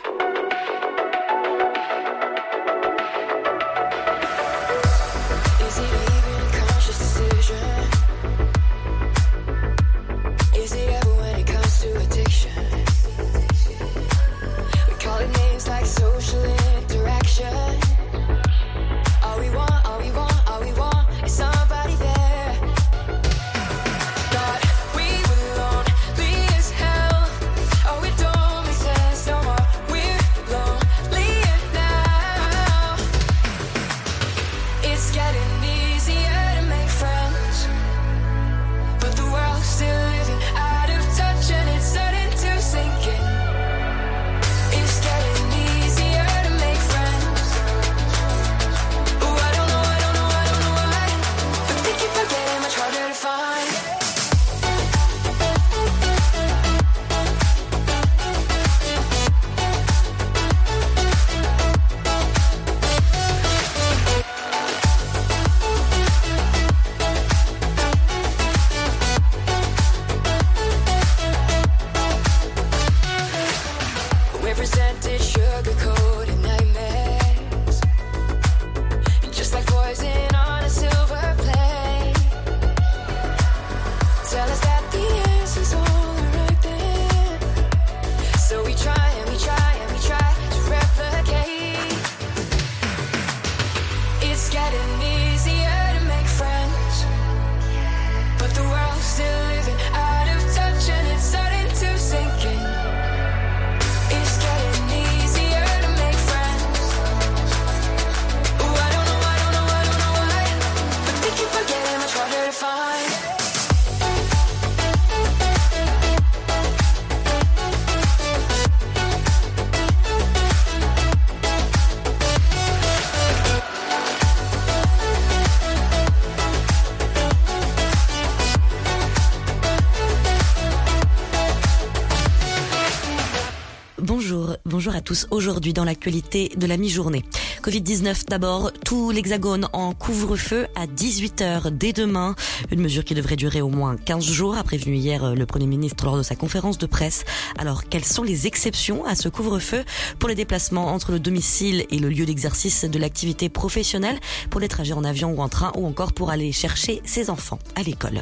Aujourd'hui, 135.31 135.73
dans 135.73 135.85
l'actualité 135.85 136.51
de 136.55 136.67
la 136.67 136.77
mi-journée. 136.77 137.23
Covid-19 137.63 138.27
d'abord, 138.27 138.71
tout 138.85 139.09
l'hexagone 139.09 139.67
en 139.73 139.93
couvre-feu 139.93 140.67
à 140.75 140.85
18h 140.85 141.71
dès 141.71 141.93
demain. 141.93 142.35
Une 142.71 142.79
mesure 142.79 143.03
qui 143.03 143.15
devrait 143.15 143.35
durer 143.35 143.61
au 143.61 143.69
moins 143.69 143.95
15 143.97 144.23
jours, 144.23 144.55
a 144.55 144.63
prévenu 144.63 144.95
hier 144.95 145.23
euh, 145.23 145.33
le 145.33 145.45
Premier 145.47 145.65
ministre 145.65 146.05
lors 146.05 146.17
de 146.17 146.21
sa 146.21 146.35
conférence 146.35 146.77
de 146.77 146.85
presse. 146.85 147.25
Alors, 147.57 147.85
quelles 147.85 148.05
sont 148.05 148.23
les 148.23 148.45
exceptions 148.45 149.03
à 149.05 149.15
ce 149.15 149.29
couvre-feu 149.29 149.83
pour 150.19 150.29
les 150.29 150.35
déplacements 150.35 150.93
entre 150.93 151.11
le 151.11 151.19
domicile 151.19 151.85
et 151.89 151.97
le 151.97 152.09
lieu 152.09 152.25
d'exercice 152.25 152.85
de 152.85 152.99
l'activité 152.99 153.49
professionnelle, 153.49 154.19
pour 154.51 154.61
les 154.61 154.67
trajets 154.67 154.93
en 154.93 155.03
avion 155.03 155.31
ou 155.31 155.41
en 155.41 155.49
train, 155.49 155.71
ou 155.75 155.87
encore 155.87 156.13
pour 156.13 156.29
aller 156.29 156.51
chercher 156.51 157.01
ses 157.03 157.31
enfants 157.31 157.59
à 157.75 157.81
l'école? 157.81 158.21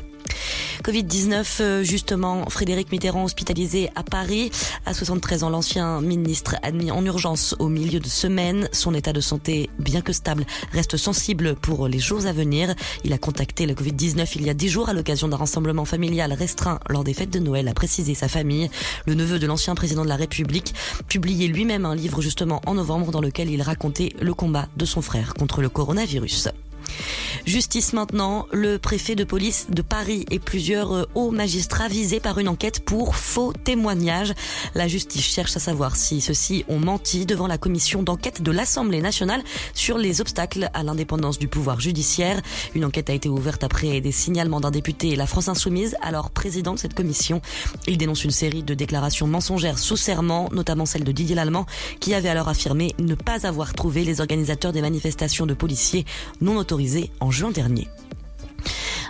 Covid-19, 0.83 1.45
euh, 1.61 1.83
justement, 1.83 2.49
Frédéric 2.49 2.91
Mitterrand 2.91 3.23
hospitalisé 3.23 3.89
à 3.95 4.03
Paris. 4.03 4.51
À 4.85 4.93
73 4.93 5.43
ans, 5.43 5.49
l'ancien 5.49 6.01
ministre 6.01 6.55
admis 6.63 6.91
en 6.91 7.03
urgence 7.05 7.55
au 7.59 7.67
milieu 7.67 7.99
de 7.99 8.07
semaine. 8.07 8.69
Son 8.71 8.93
état 8.93 9.13
de 9.13 9.21
santé, 9.21 9.69
bien 9.79 10.01
que 10.01 10.13
stable, 10.13 10.45
reste 10.71 10.97
sensible 10.97 11.55
pour 11.55 11.87
les 11.87 11.99
jours 11.99 12.25
à 12.25 12.33
venir. 12.33 12.73
Il 13.03 13.13
a 13.13 13.17
contacté 13.17 13.65
le 13.65 13.73
Covid-19 13.73 14.27
il 14.35 14.45
y 14.45 14.49
a 14.49 14.53
10 14.53 14.69
jours 14.69 14.89
à 14.89 14.93
l'occasion 14.93 15.27
d'un 15.27 15.37
rassemblement 15.37 15.85
familial 15.85 16.33
restreint 16.33 16.79
lors 16.89 17.03
des 17.03 17.13
fêtes 17.13 17.31
de 17.31 17.39
Noël, 17.39 17.67
a 17.67 17.73
précisé 17.73 18.13
sa 18.13 18.27
famille. 18.27 18.69
Le 19.05 19.13
neveu 19.13 19.39
de 19.39 19.47
l'ancien 19.47 19.75
président 19.75 20.03
de 20.03 20.09
la 20.09 20.15
République 20.15 20.73
publiait 21.07 21.47
lui-même 21.47 21.85
un 21.85 21.95
livre 21.95 22.21
justement 22.21 22.61
en 22.65 22.75
novembre 22.75 23.11
dans 23.11 23.21
lequel 23.21 23.49
il 23.49 23.61
racontait 23.61 24.13
le 24.19 24.33
combat 24.33 24.67
de 24.77 24.85
son 24.85 25.01
frère 25.01 25.33
contre 25.33 25.61
le 25.61 25.69
coronavirus. 25.69 26.49
Justice 27.45 27.93
maintenant, 27.93 28.45
le 28.51 28.77
préfet 28.77 29.15
de 29.15 29.23
police 29.23 29.67
de 29.69 29.81
Paris 29.81 30.25
et 30.31 30.39
plusieurs 30.39 30.93
euh, 30.93 31.03
hauts 31.15 31.31
magistrats 31.31 31.87
visés 31.87 32.19
par 32.19 32.39
une 32.39 32.49
enquête 32.49 32.81
pour 32.83 33.15
faux 33.15 33.53
témoignages. 33.53 34.33
La 34.75 34.87
justice 34.87 35.25
cherche 35.25 35.55
à 35.55 35.59
savoir 35.59 35.95
si 35.95 36.19
ceux-ci 36.19 36.65
ont 36.67 36.79
menti 36.79 37.25
devant 37.25 37.47
la 37.47 37.57
commission 37.57 38.03
d'enquête 38.03 38.41
de 38.41 38.51
l'Assemblée 38.51 39.01
nationale 39.01 39.43
sur 39.73 39.97
les 39.97 40.21
obstacles 40.21 40.69
à 40.73 40.83
l'indépendance 40.83 41.39
du 41.39 41.47
pouvoir 41.47 41.79
judiciaire. 41.79 42.41
Une 42.75 42.85
enquête 42.85 43.09
a 43.09 43.13
été 43.13 43.29
ouverte 43.29 43.63
après 43.63 44.01
des 44.01 44.11
signalements 44.11 44.59
d'un 44.59 44.71
député 44.71 45.09
et 45.09 45.15
la 45.15 45.25
France 45.25 45.47
Insoumise, 45.47 45.95
alors 46.01 46.31
président 46.31 46.73
de 46.73 46.79
cette 46.79 46.93
commission. 46.93 47.41
Il 47.87 47.97
dénonce 47.97 48.23
une 48.25 48.31
série 48.31 48.63
de 48.63 48.73
déclarations 48.73 49.27
mensongères 49.27 49.79
sous 49.79 49.97
serment, 49.97 50.49
notamment 50.51 50.85
celle 50.85 51.03
de 51.03 51.11
Didier 51.11 51.35
Lallemand, 51.35 51.65
qui 51.99 52.13
avait 52.13 52.29
alors 52.29 52.49
affirmé 52.49 52.93
ne 52.99 53.15
pas 53.15 53.47
avoir 53.47 53.73
trouvé 53.73 54.03
les 54.03 54.19
organisateurs 54.19 54.73
des 54.73 54.81
manifestations 54.81 55.45
de 55.45 55.53
policiers 55.53 56.05
non 56.41 56.57
autorisés 56.57 56.76
en 57.19 57.31
juin 57.31 57.49
dernier. 57.51 57.87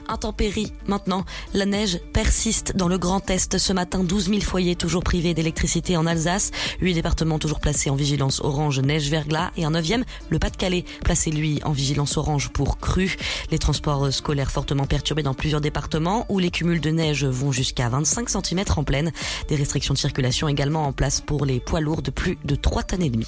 Intempérie 0.08 0.72
maintenant, 0.88 1.26
la 1.54 1.66
neige 1.66 2.00
persiste 2.14 2.78
dans 2.78 2.88
le 2.88 2.98
Grand 2.98 3.30
Est. 3.30 3.58
Ce 3.58 3.74
matin, 3.74 4.06
12 4.06 4.30
000 4.30 4.40
foyers 4.40 4.78
toujours 4.78 5.04
privés 5.04 5.34
d'électricité 5.34 5.98
en 5.98 6.06
Alsace. 6.06 6.52
Huit 6.80 6.94
départements 6.94 7.40
toujours 7.40 7.60
placés 7.60 7.90
en 7.90 7.96
vigilance 7.96 8.40
orange 8.40 8.80
neige 8.80 9.10
verglas 9.10 9.52
et 9.58 9.66
un 9.66 9.72
neuvième, 9.72 10.06
le 10.30 10.40
Pas-de-Calais, 10.40 10.86
placé 11.04 11.30
lui 11.30 11.60
en 11.66 11.74
vigilance 11.74 12.16
orange 12.16 12.50
pour 12.50 12.78
crue. 12.78 13.18
Les 13.52 13.60
transports 13.60 14.14
scolaires 14.14 14.52
fortement 14.52 14.86
perturbés 14.86 15.24
dans 15.24 15.34
plusieurs 15.34 15.62
départements 15.62 16.26
où 16.30 16.40
les 16.40 16.52
cumuls 16.52 16.80
de 16.80 16.92
neige 16.92 17.26
vont 17.26 17.52
jusqu'à 17.52 17.90
25 17.90 18.30
cm 18.30 18.64
en 18.78 18.86
pleine. 18.86 19.12
Des 19.50 19.58
restrictions 19.58 19.94
de 19.94 20.00
circulation 20.00 20.48
également 20.48 20.88
en 20.88 20.94
place 20.94 21.20
pour 21.20 21.46
les 21.46 21.60
poids 21.60 21.82
lourds 21.82 22.02
de 22.02 22.12
plus 22.12 22.38
de 22.46 22.56
3 22.56 22.84
tonnes 22.84 23.04
et 23.04 23.10
demie. 23.10 23.28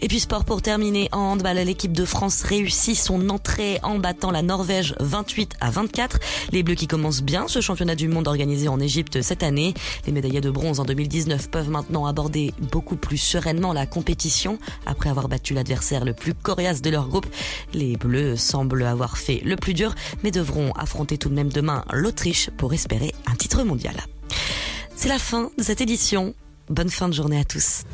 Et 0.00 0.08
puis 0.08 0.20
sport 0.20 0.44
pour 0.44 0.62
terminer 0.62 1.08
en 1.12 1.32
handball, 1.32 1.56
l'équipe 1.56 1.92
de 1.92 2.04
France 2.04 2.42
réussit 2.42 2.96
son 2.96 3.30
entrée 3.30 3.80
en 3.82 3.98
battant 3.98 4.30
la 4.30 4.42
Norvège 4.42 4.94
28 5.00 5.54
à 5.60 5.70
24. 5.70 6.18
Les 6.52 6.62
Bleus 6.62 6.76
qui 6.76 6.86
commencent 6.86 7.22
bien 7.22 7.48
ce 7.48 7.60
championnat 7.60 7.94
du 7.94 8.08
monde 8.08 8.28
organisé 8.28 8.68
en 8.68 8.78
Égypte 8.78 9.22
cette 9.22 9.42
année. 9.42 9.74
Les 10.06 10.12
médaillés 10.12 10.40
de 10.40 10.50
bronze 10.50 10.80
en 10.80 10.84
2019 10.84 11.50
peuvent 11.50 11.70
maintenant 11.70 12.06
aborder 12.06 12.52
beaucoup 12.70 12.96
plus 12.96 13.18
sereinement 13.18 13.72
la 13.72 13.86
compétition 13.86 14.58
après 14.86 15.10
avoir 15.10 15.28
battu 15.28 15.54
l'adversaire 15.54 16.04
le 16.04 16.14
plus 16.14 16.34
coriace 16.34 16.80
de 16.80 16.90
leur 16.90 17.08
groupe. 17.08 17.26
Les 17.74 17.96
Bleus 17.96 18.36
semblent 18.36 18.84
avoir 18.84 19.18
fait 19.18 19.40
le 19.44 19.56
plus 19.56 19.74
dur 19.74 19.94
mais 20.22 20.30
devront 20.30 20.72
affronter 20.72 21.18
tout 21.18 21.28
de 21.28 21.34
même 21.34 21.50
demain 21.50 21.84
l'Autriche 21.92 22.50
pour 22.56 22.72
espérer 22.72 23.14
un 23.26 23.34
titre 23.34 23.64
mondial. 23.64 23.94
C'est 24.94 25.08
la 25.08 25.18
fin 25.18 25.50
de 25.58 25.62
cette 25.62 25.80
édition. 25.80 26.34
Bonne 26.68 26.90
fin 26.90 27.08
de 27.08 27.14
journée 27.14 27.38
à 27.38 27.44
tous. 27.44 27.84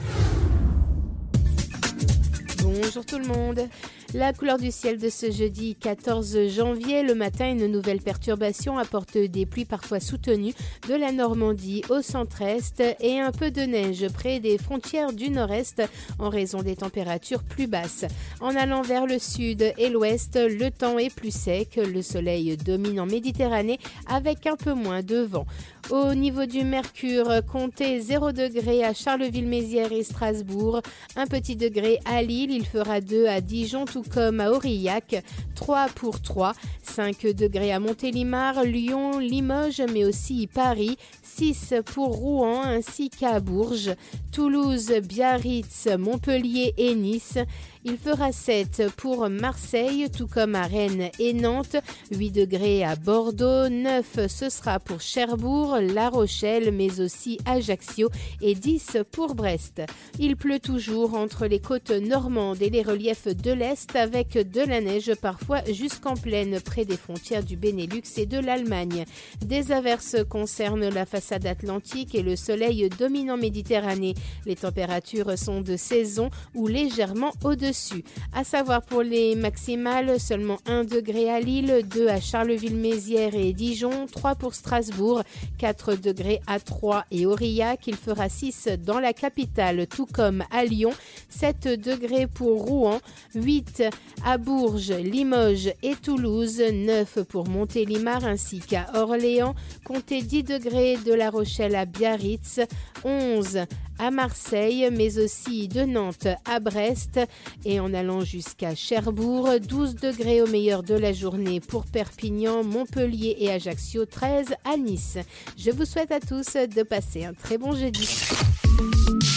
Bonjour 2.85 3.07
tout 3.07 3.19
le 3.19 3.25
monde. 3.25 3.67
La 4.15 4.33
couleur 4.33 4.59
du 4.59 4.71
ciel 4.71 4.99
de 5.01 5.09
ce 5.09 5.33
jeudi 5.33 5.75
14 5.75 6.47
janvier, 6.47 7.03
le 7.03 7.17
matin, 7.17 7.51
une 7.51 7.67
nouvelle 7.67 8.01
perturbation 8.01 8.79
apporte 8.79 9.19
des 9.19 9.45
pluies 9.45 9.65
parfois 9.65 9.99
soutenues 9.99 10.55
de 10.89 10.95
la 10.95 11.11
Normandie 11.11 11.83
au 11.91 12.01
centre-est 12.01 12.81
et 13.01 13.19
un 13.19 13.33
peu 13.33 13.51
de 13.51 13.63
neige 13.63 14.07
près 14.15 14.39
des 14.39 14.57
frontières 14.57 15.13
du 15.13 15.31
nord-est 15.31 15.83
en 16.21 16.29
raison 16.29 16.63
des 16.63 16.77
températures 16.77 17.43
plus 17.43 17.67
basses. 17.67 18.05
En 18.41 18.55
allant 18.55 18.83
vers 18.83 19.07
le 19.07 19.19
sud 19.19 19.73
et 19.77 19.89
l'ouest, 19.89 20.37
le 20.37 20.71
temps 20.71 20.97
est 20.97 21.13
plus 21.13 21.35
sec, 21.35 21.75
le 21.75 22.01
soleil 22.01 22.57
domine 22.57 23.01
en 23.01 23.07
Méditerranée 23.07 23.81
avec 24.07 24.47
un 24.47 24.55
peu 24.55 24.75
moins 24.75 25.03
de 25.03 25.23
vent. 25.23 25.47
Au 25.91 26.15
niveau 26.15 26.47
du 26.47 26.65
mercure, 26.65 27.45
comptez 27.51 28.01
0 28.01 28.31
degré 28.31 28.85
à 28.85 28.95
Charleville-Mézières 28.95 29.93
et 29.93 30.05
Strasbourg, 30.05 30.81
un 31.17 31.27
petit 31.27 31.57
degré 31.57 31.99
à 32.07 32.23
Lille, 32.23 32.53
il 32.53 32.65
fera 32.65 33.01
2 33.01 33.27
à 33.27 33.41
Dijon 33.41 33.85
tout 33.85 34.04
comme 34.13 34.41
à 34.41 34.51
Aurillac, 34.51 35.23
3 35.55 35.87
pour 35.95 36.21
3, 36.21 36.53
5 36.83 37.27
degrés 37.35 37.73
à 37.73 37.81
Montélimar, 37.81 38.65
Lyon, 38.65 39.19
Limoges 39.19 39.83
mais 39.93 40.05
aussi 40.05 40.47
Paris, 40.47 40.97
6 41.23 41.75
pour 41.85 42.17
Rouen 42.17 42.63
ainsi 42.63 43.11
qu'à 43.11 43.41
Bourges, 43.41 43.95
Toulouse, 44.33 44.93
Biarritz, 45.03 45.89
Montpellier 45.99 46.75
et 46.77 46.95
Nice. 46.95 47.39
Il 47.87 47.99
fera 47.99 48.33
7 48.33 48.85
pour 48.97 49.29
Marseille, 49.29 50.09
tout 50.11 50.27
comme 50.27 50.55
à 50.55 50.63
Rennes 50.63 51.11
et 51.19 51.35
Nantes, 51.35 51.77
8 52.13 52.31
degrés 52.31 52.83
à 52.83 52.97
Bordeaux, 52.97 53.69
9 53.69 54.27
ce 54.27 54.49
sera 54.49 54.81
pour 54.81 55.03
Cherbourg, 55.03 55.77
La 55.93 56.09
Rochelle, 56.09 56.73
mais 56.73 57.01
aussi 57.01 57.39
Ajaccio 57.45 58.09
et 58.41 58.55
10 58.55 58.97
pour 59.13 59.35
Brest. 59.35 59.83
Il 60.19 60.37
pleut 60.37 60.61
toujours 60.61 61.15
entre 61.15 61.47
les 61.47 61.61
côtes 61.61 61.91
normandes 61.91 62.63
et 62.63 62.71
les 62.71 62.81
reliefs 62.81 63.29
de 63.29 63.53
l'Est 63.53 63.95
avec 63.97 64.33
de 64.33 64.63
la 64.63 64.81
neige 64.81 65.13
parfois 65.21 65.61
jusqu'en 65.71 66.15
plaine 66.15 66.61
près 66.63 66.87
des 66.87 66.97
frontières 66.97 67.45
du 67.45 67.59
Benelux 67.59 68.17
et 68.17 68.25
de 68.25 68.39
l'Allemagne. 68.39 69.05
Des 69.45 69.73
averses 69.73 70.17
concernent 70.31 70.89
la 70.89 71.05
façade 71.05 71.45
atlantique 71.45 72.15
et 72.15 72.23
le 72.23 72.37
soleil 72.37 72.89
dominant 72.99 73.37
Méditerranée. 73.37 74.15
Les 74.47 74.57
températures 74.57 75.39
sont 75.39 75.61
de 75.61 75.77
saison 75.77 76.31
ou 76.55 76.67
légèrement 76.67 77.33
au-dessus. 77.45 77.74
À 78.33 78.45
savoir 78.45 78.83
pour 78.83 79.03
les 79.03 79.35
maximales, 79.35 80.21
seulement 80.21 80.59
1 80.67 80.85
degré 80.85 81.31
à 81.31 81.41
Lille, 81.41 81.85
2 81.89 82.09
à 82.09 82.21
Charleville-Mézières 82.21 83.35
et 83.35 83.53
Dijon, 83.53 84.07
3 84.11 84.37
pour 84.37 84.55
Strasbourg, 84.55 85.23
4 85.59 85.95
degrés 85.95 86.41
à 86.47 86.61
Troyes 86.61 87.05
et 87.11 87.27
Aurillac. 87.27 87.87
Il 87.87 87.97
fera 87.97 88.29
6 88.29 88.69
dans 88.79 89.01
la 89.01 89.13
capitale, 89.13 89.87
tout 89.87 90.07
comme 90.07 90.45
à 90.51 90.65
Lyon, 90.65 90.93
7 91.31 91.81
degrés 91.81 92.27
pour 92.27 92.65
Rouen, 92.65 93.01
8 93.35 93.85
à 94.25 94.39
Bourges, 94.39 94.93
Limoges 94.93 95.73
et 95.83 95.97
Toulouse, 95.97 96.61
9 96.61 97.23
pour 97.25 97.49
Montélimar 97.49 98.25
ainsi 98.25 98.61
qu'à 98.61 98.87
Orléans, 98.95 99.55
comptez 99.85 100.23
10 100.23 100.45
degrés 100.45 100.97
de 101.05 101.13
La 101.13 101.31
Rochelle 101.31 101.75
à 101.75 101.87
Biarritz, 101.87 102.61
11 103.05 103.61
à 104.05 104.11
Marseille, 104.11 104.89
mais 104.93 105.19
aussi 105.19 105.67
de 105.67 105.83
Nantes 105.83 106.29
à 106.45 106.61
Brest 106.61 107.19
et 107.65 107.81
en 107.81 107.95
allant 107.95 108.21
jusqu'à 108.21 108.75
Cherbourg, 108.75 109.49
12 109.67 109.95
degrés 109.95 110.43
au 110.43 110.47
meilleur 110.47 110.83
de 110.83 110.95
la 110.95 111.15
journée 111.15 111.61
pour 111.61 111.87
Perpignan, 111.87 112.63
Montpellier 112.63 113.37
et 113.39 113.51
Ajaccio, 113.51 114.05
13 114.05 114.49
à 114.65 114.77
Nice. 114.77 115.17
Je 115.57 115.71
vous 115.71 115.87
souhaite 115.87 116.13
à 116.13 116.21
tous 116.21 116.53
de 116.55 116.83
passer 116.83 117.25
un 117.25 117.33
très 117.33 117.57
bon 117.57 117.73
jeudi. 117.73 118.07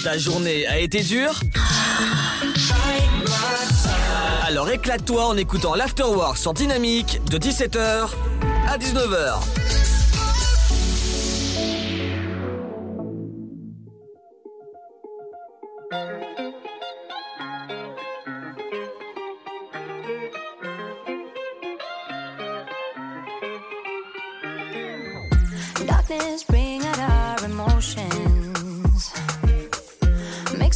Ta 0.03 0.18
journée 0.18 0.68
a 0.68 0.80
été 0.80 1.01
dure? 1.01 1.39
Alors 4.45 4.70
éclate-toi 4.70 5.28
en 5.28 5.38
écoutant 5.38 5.76
l'Afterwork 5.76 6.38
sur 6.38 6.53
Dynamique 6.53 7.22
de 7.32 7.38
17h 7.38 8.09
à 8.68 8.78
19h. 8.78 9.87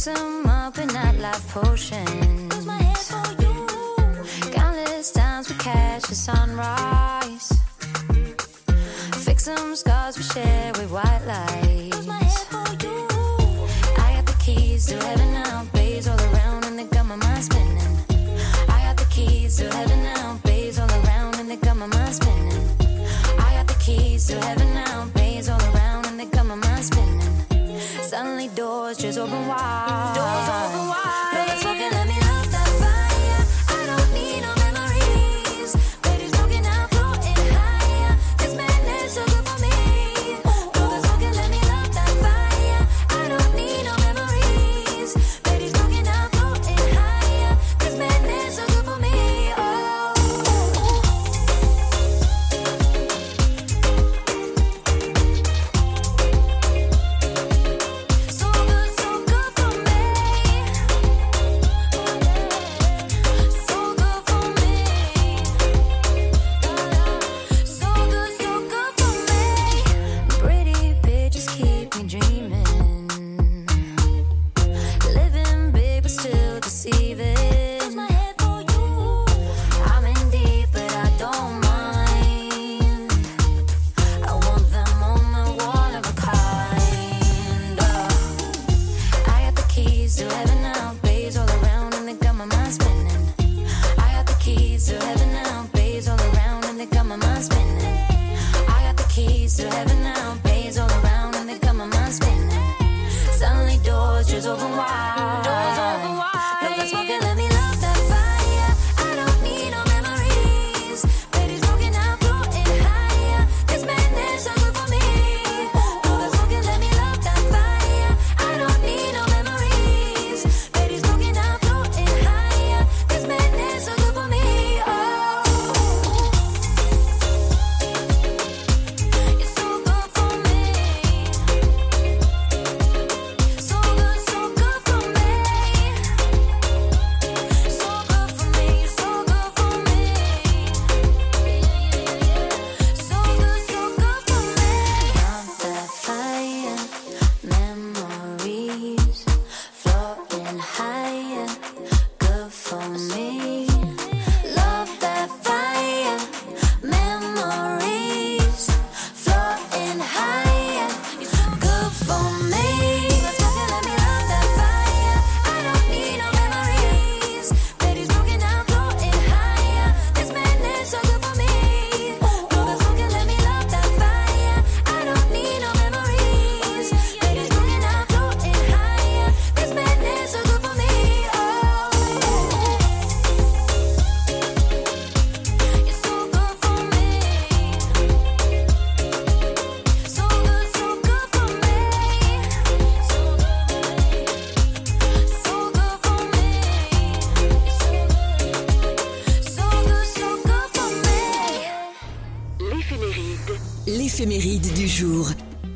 Mix 0.04 0.18
them 0.20 0.46
up 0.46 0.78
in 0.78 0.88
nightlife 0.88 1.48
potions. 1.50 2.52
Lose 2.52 2.66
my 2.66 2.76
head 2.76 2.98
for 2.98 3.40
you. 3.40 4.50
Countless 4.50 5.12
times 5.12 5.48
we 5.48 5.54
catch 5.58 6.02
the 6.08 6.16
sunrise. 6.16 7.52
Fix 9.24 9.44
some 9.44 9.76
scars 9.76 10.16
we 10.16 10.24
share 10.24 10.72
with 10.72 10.90
white 10.90 11.22
lies. 11.24 11.71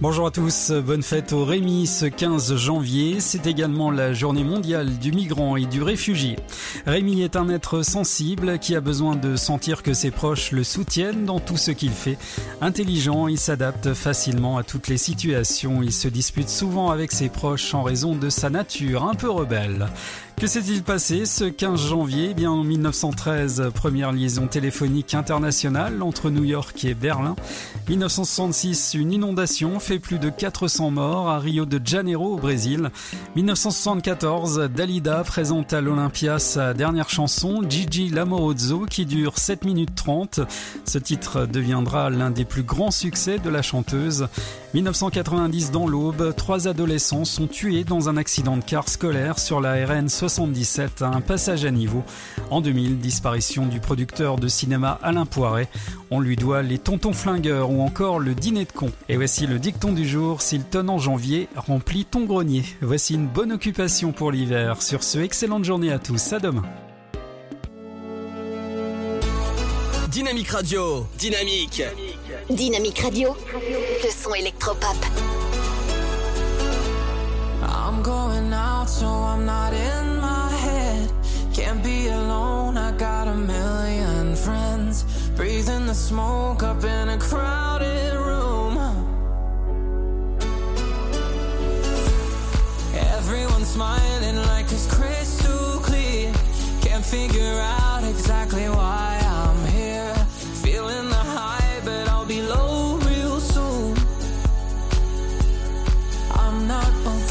Bonjour 0.09 0.29
à 0.29 0.31
tous, 0.31 0.71
bonne 0.71 1.03
fête 1.03 1.33
au 1.33 1.45
Rémi 1.45 1.89
ce 1.89 2.07
15 2.07 2.55
janvier. 2.55 3.19
C'est 3.19 3.49
également 3.49 3.91
la 3.91 4.13
journée 4.13 4.45
mondiale 4.45 4.99
du 4.99 5.11
migrant 5.11 5.57
et 5.57 5.67
du 5.67 5.83
réfugié. 5.83 6.37
Rémi 6.87 7.23
est 7.23 7.35
un 7.35 7.49
être 7.49 7.83
sensible 7.83 8.61
qui 8.61 8.77
a 8.77 8.81
besoin 8.81 9.17
de 9.17 9.35
sentir 9.35 9.83
que 9.83 9.95
ses 9.95 10.13
proches 10.13 10.53
le 10.53 10.63
soutiennent 10.63 11.25
dans 11.25 11.41
tout 11.41 11.57
ce 11.57 11.73
qu'il 11.73 11.91
fait. 11.91 12.19
Intelligent, 12.61 13.27
il 13.27 13.37
s'adapte 13.37 13.95
facilement 13.95 14.59
à 14.59 14.63
toutes 14.63 14.87
les 14.87 14.97
situations. 14.97 15.83
Il 15.83 15.93
se 15.93 16.07
dispute 16.07 16.51
souvent 16.51 16.93
avec 16.93 17.11
ses 17.11 17.29
proches 17.29 17.75
en 17.75 17.83
raison 17.83 18.15
de 18.15 18.31
sa 18.31 18.49
nature 18.49 19.09
un 19.09 19.15
peu 19.15 19.29
rebelle. 19.29 19.89
Que 20.39 20.47
s'est-il 20.47 20.83
passé 20.83 21.25
ce 21.25 21.45
15 21.45 21.89
janvier? 21.89 22.29
Eh 22.33 22.35
bien, 22.35 22.51
en 22.51 22.63
1913, 22.63 23.71
première 23.75 24.13
liaison 24.13 24.47
téléphonique 24.47 25.15
internationale 25.15 26.03
entre 26.03 26.29
New 26.29 26.45
York 26.45 26.85
et 26.85 26.93
Berlin. 26.93 27.37
1966, 27.89 28.93
une 28.93 29.13
inondation 29.13 29.81
fait 29.81 29.99
plus 29.99 30.19
de 30.19 30.29
400 30.29 30.91
morts 30.91 31.31
à 31.31 31.39
Rio 31.39 31.65
de 31.65 31.81
Janeiro 31.83 32.35
au 32.35 32.37
Brésil. 32.37 32.91
1974, 33.35 34.69
Dalida 34.69 35.25
présente 35.25 35.73
à 35.73 35.81
l'Olympia 35.81 36.39
sa 36.39 36.75
dernière 36.75 37.09
chanson, 37.09 37.63
Gigi 37.67 38.11
Lamorozzo, 38.11 38.85
qui 38.85 39.07
dure 39.07 39.39
7 39.39 39.65
minutes 39.65 39.95
30. 39.95 40.41
Ce 40.85 40.99
titre 40.99 41.47
deviendra 41.47 42.11
l'un 42.11 42.31
des 42.31 42.45
plus 42.45 42.63
grands 42.63 42.91
succès 42.91 43.39
de 43.39 43.49
la 43.49 43.63
chanteuse. 43.63 44.29
1990, 44.77 45.71
dans 45.71 45.89
l'Aube, 45.89 46.35
trois 46.37 46.69
adolescents 46.69 47.25
sont 47.25 47.47
tués 47.47 47.83
dans 47.83 48.11
un 48.11 48.19
accident 48.19 48.59
de 48.59 48.63
car 48.63 48.91
scolaire 48.91 49.39
sur 49.39 49.59
la 49.59 49.87
RN 49.87 50.11
77 50.11 51.01
à 51.01 51.07
un 51.07 51.23
passage 51.23 51.65
à 51.65 51.71
niveau. 51.71 52.05
En 52.51 52.61
2000, 52.61 52.99
disparition 52.99 53.65
du 53.65 53.81
producteur 53.81 54.37
de 54.37 54.49
cinéma 54.49 55.01
Alain 55.03 55.25
Poiret. 55.25 55.71
On 56.11 56.21
lui 56.21 56.37
doit 56.37 56.61
les 56.61 56.77
tontons 56.77 57.15
flingueurs 57.15 57.71
ou 57.71 57.81
encore 57.81 58.19
le 58.19 58.35
dîner 58.35 58.67
de 58.67 58.73
con. 58.73 58.91
Et 59.09 59.17
voici 59.17 59.47
le 59.47 59.59
dicton 59.59 59.95
du 59.95 60.07
jour, 60.07 60.43
s'il 60.43 60.63
tonne 60.65 60.91
en 60.91 60.99
janvier, 60.99 61.49
remplis 61.57 62.05
ton 62.05 62.27
grenier. 62.27 62.63
Voici 62.83 63.15
une 63.15 63.29
bonne 63.29 63.53
occupation 63.53 64.13
pour 64.13 64.31
l'hiver. 64.31 64.83
Sur 64.83 65.03
ce, 65.03 65.21
excellente 65.21 65.65
journée 65.65 65.91
à 65.91 65.99
tous, 65.99 66.35
à 66.35 66.39
demain. 66.39 66.65
Dynamique 70.11 70.49
Radio, 70.49 71.07
dynamique. 71.19 71.83
Dynamique 71.83 72.16
Dynamic 72.49 72.99
radio, 73.01 73.37
le 74.05 74.11
son 74.11 74.35
électropop. 74.35 74.97
I'm 77.63 78.03
going 78.03 78.53
out, 78.53 78.89
so 78.89 79.07
I'm 79.07 79.45
not 79.45 79.73
in 79.73 80.21
my 80.21 80.51
head. 80.51 81.11
Can't 81.53 81.83
be 81.83 82.09
alone, 82.09 82.77
I 82.77 82.93
got 82.93 83.27
a 83.29 83.35
million 83.35 84.37
friends. 84.37 85.05
Breathing 85.37 85.87
the 85.87 85.95
smoke 85.95 86.63
up 86.63 86.85
in 86.85 87.09
a 87.09 87.19
crowded 87.19 88.15
room. 88.15 88.57
Smiling 93.77 94.37
like 94.47 94.73
it's 94.73 94.87
crystal 94.87 95.81
clear. 95.81 96.33
Can't 96.81 97.05
figure 97.05 97.61
out 97.61 98.05
exactly 98.05 98.71
why 98.71 99.16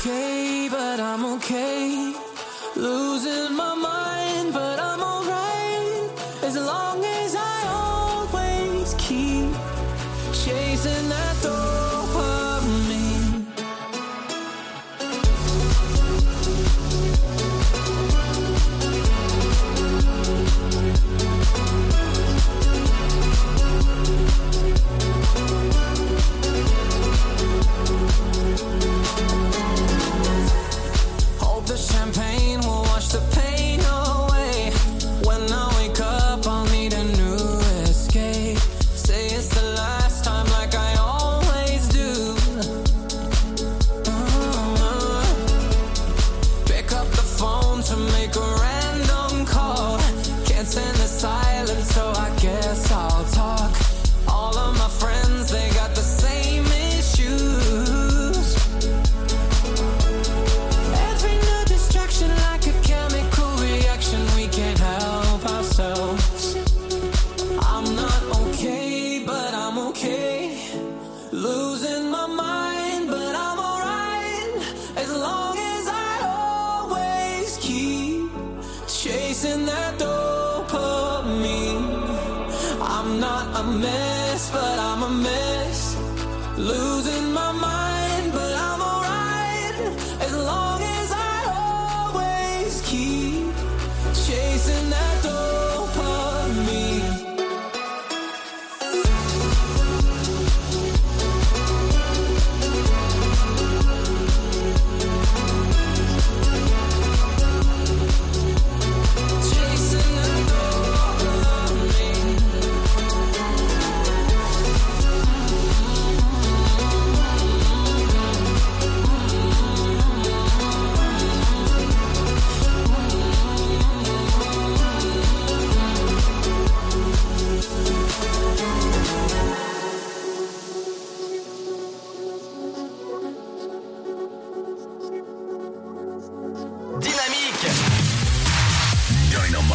okay, 0.05 0.67
but 0.69 0.99
I'm 0.99 1.25
okay. 1.35 2.13
Lose 2.75 3.04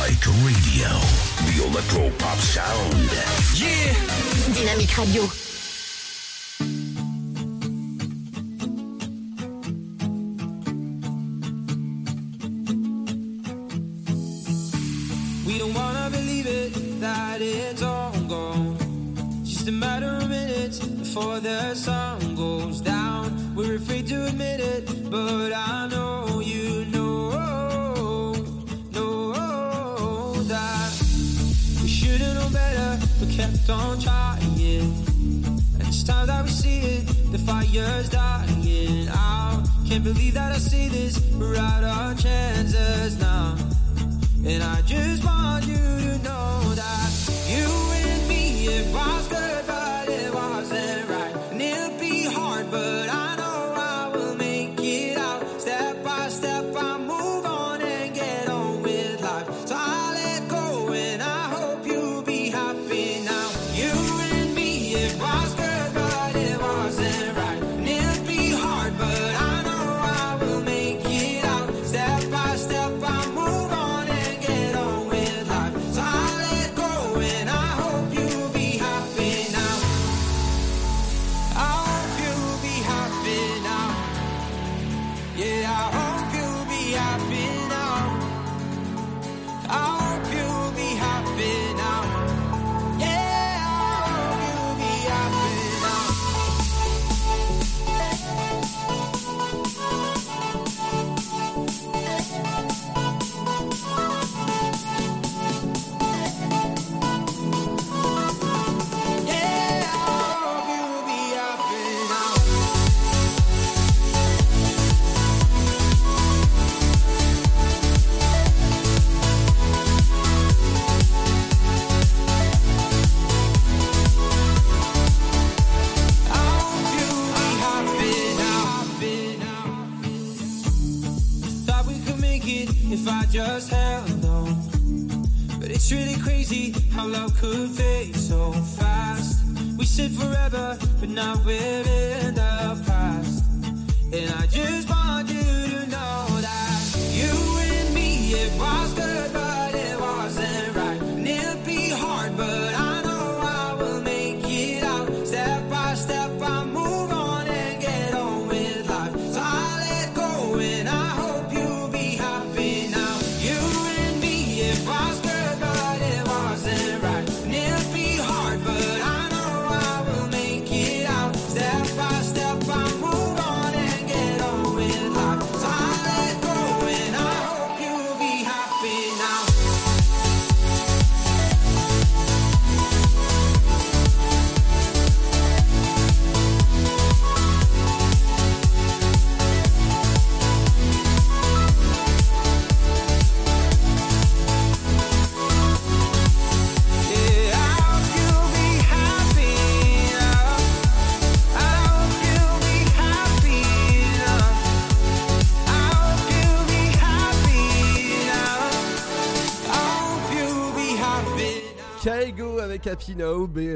Dynamic 0.01 0.27
Radio, 0.47 0.89
the 1.45 1.65
electro 1.67 2.11
pop 2.19 2.39
sound. 2.39 2.95
Yeah! 3.55 3.93
Dynamic 4.55 4.97
Radio. 4.97 5.25
We 15.47 15.59
don't 15.59 15.75
wanna 15.75 16.09
believe 16.11 16.47
it, 16.47 17.01
that 17.01 17.43
it's 17.43 17.83
all 17.83 18.13
gone. 18.21 18.79
Just 19.45 19.69
a 19.69 19.73
matter 19.73 20.17
of 20.17 20.31
minutes 20.31 20.79
before 20.79 21.41
the 21.41 21.75
sun 21.75 22.37
goes 22.37 22.81
down. 22.81 23.55
We're 23.55 23.77
afraid 23.77 24.07
to 24.07 24.29
admit 24.29 24.61
it, 24.61 25.11
but 25.11 25.53
I. 25.53 25.80
see 36.61 36.81
it. 36.97 37.33
The 37.33 37.39
fire's 37.39 38.09
dying 38.11 39.09
out. 39.09 39.63
Can't 39.89 40.05
believe 40.05 40.35
that 40.35 40.53
I 40.53 40.59
see 40.59 40.89
this. 40.89 41.15
We're 41.39 41.57
out 41.57 41.85
of 41.85 42.23
chances 42.23 43.19
now. 43.19 43.57
And 44.45 44.63
I 44.63 44.83
just 44.83 45.25
want 45.25 45.67
you 45.67 45.77
to 45.77 46.10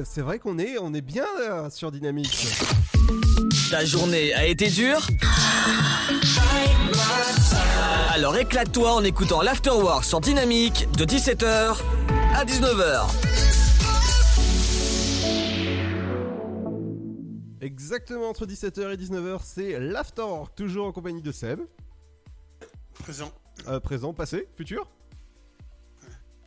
C'est 0.05 0.21
vrai 0.21 0.39
qu'on 0.39 0.59
est, 0.59 0.79
on 0.79 0.93
est 0.93 1.01
bien 1.01 1.27
euh, 1.41 1.71
sur 1.71 1.91
Dynamique. 1.91 2.47
Ta 3.71 3.85
journée 3.85 4.35
a 4.35 4.47
été 4.47 4.69
dure 4.69 5.07
Alors 8.13 8.37
éclate-toi 8.37 8.93
en 8.93 9.03
écoutant 9.03 9.41
l'Afterwork 9.43 10.05
sur 10.05 10.21
Dynamique 10.21 10.87
de 10.97 11.05
17h 11.05 11.77
à 12.35 12.45
19h. 12.45 13.07
Exactement 17.61 18.29
entre 18.29 18.47
17h 18.47 18.93
et 18.93 18.97
19h, 18.97 19.41
c'est 19.43 19.81
l'Afterwork, 19.81 20.55
toujours 20.55 20.87
en 20.87 20.93
compagnie 20.93 21.23
de 21.23 21.33
Seb. 21.33 21.61
Présent. 22.99 23.33
Euh, 23.69 23.81
présent, 23.81 24.13
passé, 24.13 24.49
futur 24.57 24.87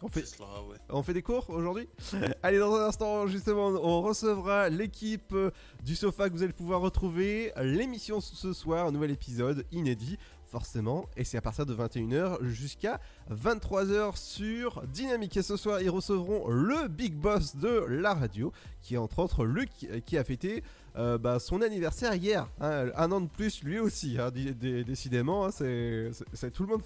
on 0.01 0.07
fait, 0.09 0.21
C'est 0.25 0.35
cela, 0.37 0.47
ouais. 0.69 0.77
on 0.89 1.01
fait 1.03 1.13
des 1.13 1.21
cours 1.23 1.49
aujourd'hui? 1.49 1.87
Allez, 2.43 2.59
dans 2.59 2.73
un 2.75 2.85
instant, 2.87 3.27
justement, 3.27 3.67
on 3.67 4.01
recevra 4.01 4.69
l'équipe 4.69 5.35
du 5.83 5.95
sofa 5.95 6.29
que 6.29 6.33
vous 6.33 6.43
allez 6.43 6.53
pouvoir 6.53 6.81
retrouver. 6.81 7.51
L'émission 7.61 8.21
ce 8.21 8.53
soir, 8.53 8.87
un 8.87 8.91
nouvel 8.91 9.11
épisode 9.11 9.65
inédit, 9.71 10.17
forcément. 10.45 11.05
Et 11.17 11.23
c'est 11.23 11.37
à 11.37 11.41
partir 11.41 11.65
de 11.65 11.75
21h 11.75 12.43
jusqu'à 12.43 12.99
23h 13.31 14.15
sur 14.17 14.83
Dynamique. 14.87 15.35
Et 15.37 15.41
ce 15.41 15.57
soir, 15.57 15.81
ils 15.81 15.89
recevront 15.89 16.47
le 16.49 16.87
big 16.87 17.13
boss 17.15 17.55
de 17.55 17.85
la 17.89 18.13
radio, 18.13 18.51
qui 18.81 18.95
est 18.95 18.97
entre 18.97 19.19
autres 19.19 19.45
Luc, 19.45 19.69
qui 20.05 20.17
a 20.17 20.23
fêté 20.23 20.63
euh, 20.95 21.17
bah, 21.17 21.39
son 21.39 21.61
anniversaire 21.61 22.13
hier. 22.15 22.47
hein. 22.61 22.87
un 22.95 23.11
an 23.11 23.21
de 23.21 23.27
plus, 23.27 23.63
lui 23.63 23.79
aussi, 23.79 24.17
hein, 24.19 24.31
dé- 24.31 24.53
dé- 24.53 24.83
décidément. 24.83 25.45
hein, 25.45 25.51
c'est, 25.51 26.11
tout 26.53 26.63
le 26.63 26.69
monde 26.69 26.81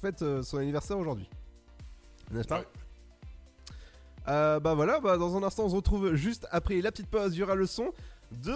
fête 0.00 0.22
euh, 0.22 0.42
son 0.42 0.58
anniversaire 0.58 0.98
aujourd'hui. 0.98 1.28
N'est-ce 2.30 2.48
pas 2.48 2.62
Euh, 4.28 4.58
bah 4.60 4.74
voilà, 4.74 5.00
bah 5.00 5.16
dans 5.18 5.36
un 5.36 5.42
instant 5.42 5.64
on 5.64 5.70
se 5.70 5.76
retrouve 5.76 6.14
juste 6.14 6.46
après 6.50 6.80
la 6.80 6.90
petite 6.90 7.08
pause, 7.08 7.34
il 7.34 7.40
y 7.40 7.42
aura 7.42 7.54
le 7.54 7.66
son 7.66 7.90
de... 8.32 8.54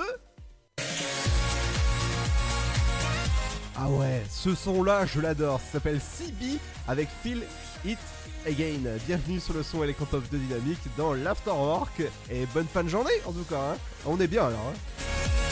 Ah 3.80 3.88
ouais, 3.90 4.22
ce 4.28 4.54
son 4.54 4.82
là 4.82 5.06
je 5.06 5.20
l'adore, 5.20 5.60
ça 5.60 5.72
s'appelle 5.72 6.00
CB 6.00 6.58
avec 6.88 7.08
Feel 7.22 7.42
It 7.84 7.98
Again. 8.46 8.96
Bienvenue 9.06 9.38
sur 9.40 9.54
le 9.54 9.62
son 9.62 9.84
électropop 9.84 10.28
de 10.30 10.38
Dynamique 10.38 10.80
dans 10.96 11.12
l'Afterwork 11.12 12.02
et 12.30 12.46
bonne 12.54 12.66
fin 12.66 12.82
de 12.82 12.88
journée 12.88 13.10
en 13.26 13.32
tout 13.32 13.44
cas. 13.44 13.60
hein. 13.74 13.76
On 14.06 14.18
est 14.20 14.26
bien 14.26 14.46
alors. 14.46 14.58
hein. 14.72 15.47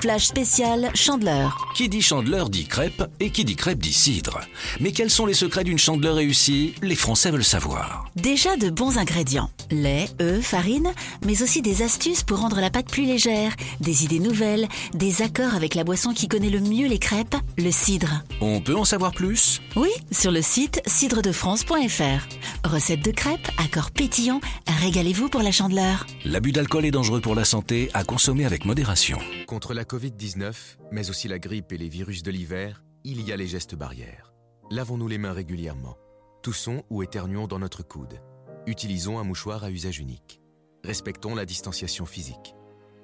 Flash 0.00 0.26
spécial 0.26 0.90
Chandeleur. 0.94 1.56
Qui 1.74 1.88
dit 1.88 2.02
chandeleur 2.02 2.50
dit 2.50 2.66
crêpe 2.66 3.04
et 3.20 3.30
qui 3.30 3.44
dit 3.44 3.56
crêpe 3.56 3.78
dit 3.78 3.92
cidre. 3.92 4.40
Mais 4.80 4.92
quels 4.92 5.10
sont 5.10 5.26
les 5.26 5.34
secrets 5.34 5.64
d'une 5.64 5.78
chandeleur 5.78 6.16
réussie? 6.16 6.74
Les 6.82 6.94
Français 6.94 7.30
veulent 7.30 7.44
savoir. 7.44 8.06
Déjà 8.16 8.56
de 8.56 8.70
bons 8.70 8.98
ingrédients. 8.98 9.50
Lait, 9.70 10.08
œufs, 10.20 10.44
farine, 10.44 10.92
mais 11.26 11.42
aussi 11.42 11.62
des 11.62 11.82
astuces 11.82 12.22
pour 12.22 12.38
rendre 12.38 12.60
la 12.60 12.70
pâte 12.70 12.90
plus 12.90 13.04
légère, 13.04 13.52
des 13.80 14.04
idées 14.04 14.20
nouvelles, 14.20 14.68
des 14.94 15.22
accords 15.22 15.54
avec 15.54 15.74
la 15.74 15.84
boisson 15.84 16.14
qui 16.14 16.28
connaît 16.28 16.50
le 16.50 16.60
mieux 16.60 16.86
les 16.86 16.98
crêpes, 16.98 17.36
le 17.56 17.70
cidre. 17.70 18.22
On 18.40 18.60
peut 18.60 18.76
en 18.76 18.84
savoir 18.84 19.12
plus? 19.12 19.60
Oui, 19.76 19.90
sur 20.10 20.30
le 20.30 20.42
site 20.42 20.80
cidredefrance.fr. 20.86 22.64
Recette 22.64 23.04
de 23.04 23.10
crêpes, 23.10 23.48
accords 23.62 23.90
pétillants, 23.90 24.40
régalez-vous 24.80 25.28
pour 25.28 25.42
la 25.42 25.52
chandeleur. 25.52 26.06
L'abus 26.24 26.52
d'alcool 26.52 26.86
est 26.86 26.90
dangereux 26.90 27.20
pour 27.20 27.34
la 27.34 27.44
santé, 27.44 27.90
à 27.94 28.04
consommer 28.04 28.46
avec 28.46 28.64
modération. 28.64 29.18
Contre 29.58 29.74
la 29.74 29.82
Covid-19, 29.82 30.54
mais 30.92 31.10
aussi 31.10 31.26
la 31.26 31.40
grippe 31.40 31.72
et 31.72 31.78
les 31.78 31.88
virus 31.88 32.22
de 32.22 32.30
l'hiver, 32.30 32.84
il 33.02 33.20
y 33.22 33.32
a 33.32 33.36
les 33.36 33.48
gestes 33.48 33.74
barrières. 33.74 34.32
Lavons-nous 34.70 35.08
les 35.08 35.18
mains 35.18 35.32
régulièrement. 35.32 35.96
Toussons 36.44 36.84
ou 36.90 37.02
éternuons 37.02 37.48
dans 37.48 37.58
notre 37.58 37.82
coude. 37.82 38.22
Utilisons 38.68 39.18
un 39.18 39.24
mouchoir 39.24 39.64
à 39.64 39.72
usage 39.72 39.98
unique. 39.98 40.40
Respectons 40.84 41.34
la 41.34 41.44
distanciation 41.44 42.06
physique. 42.06 42.54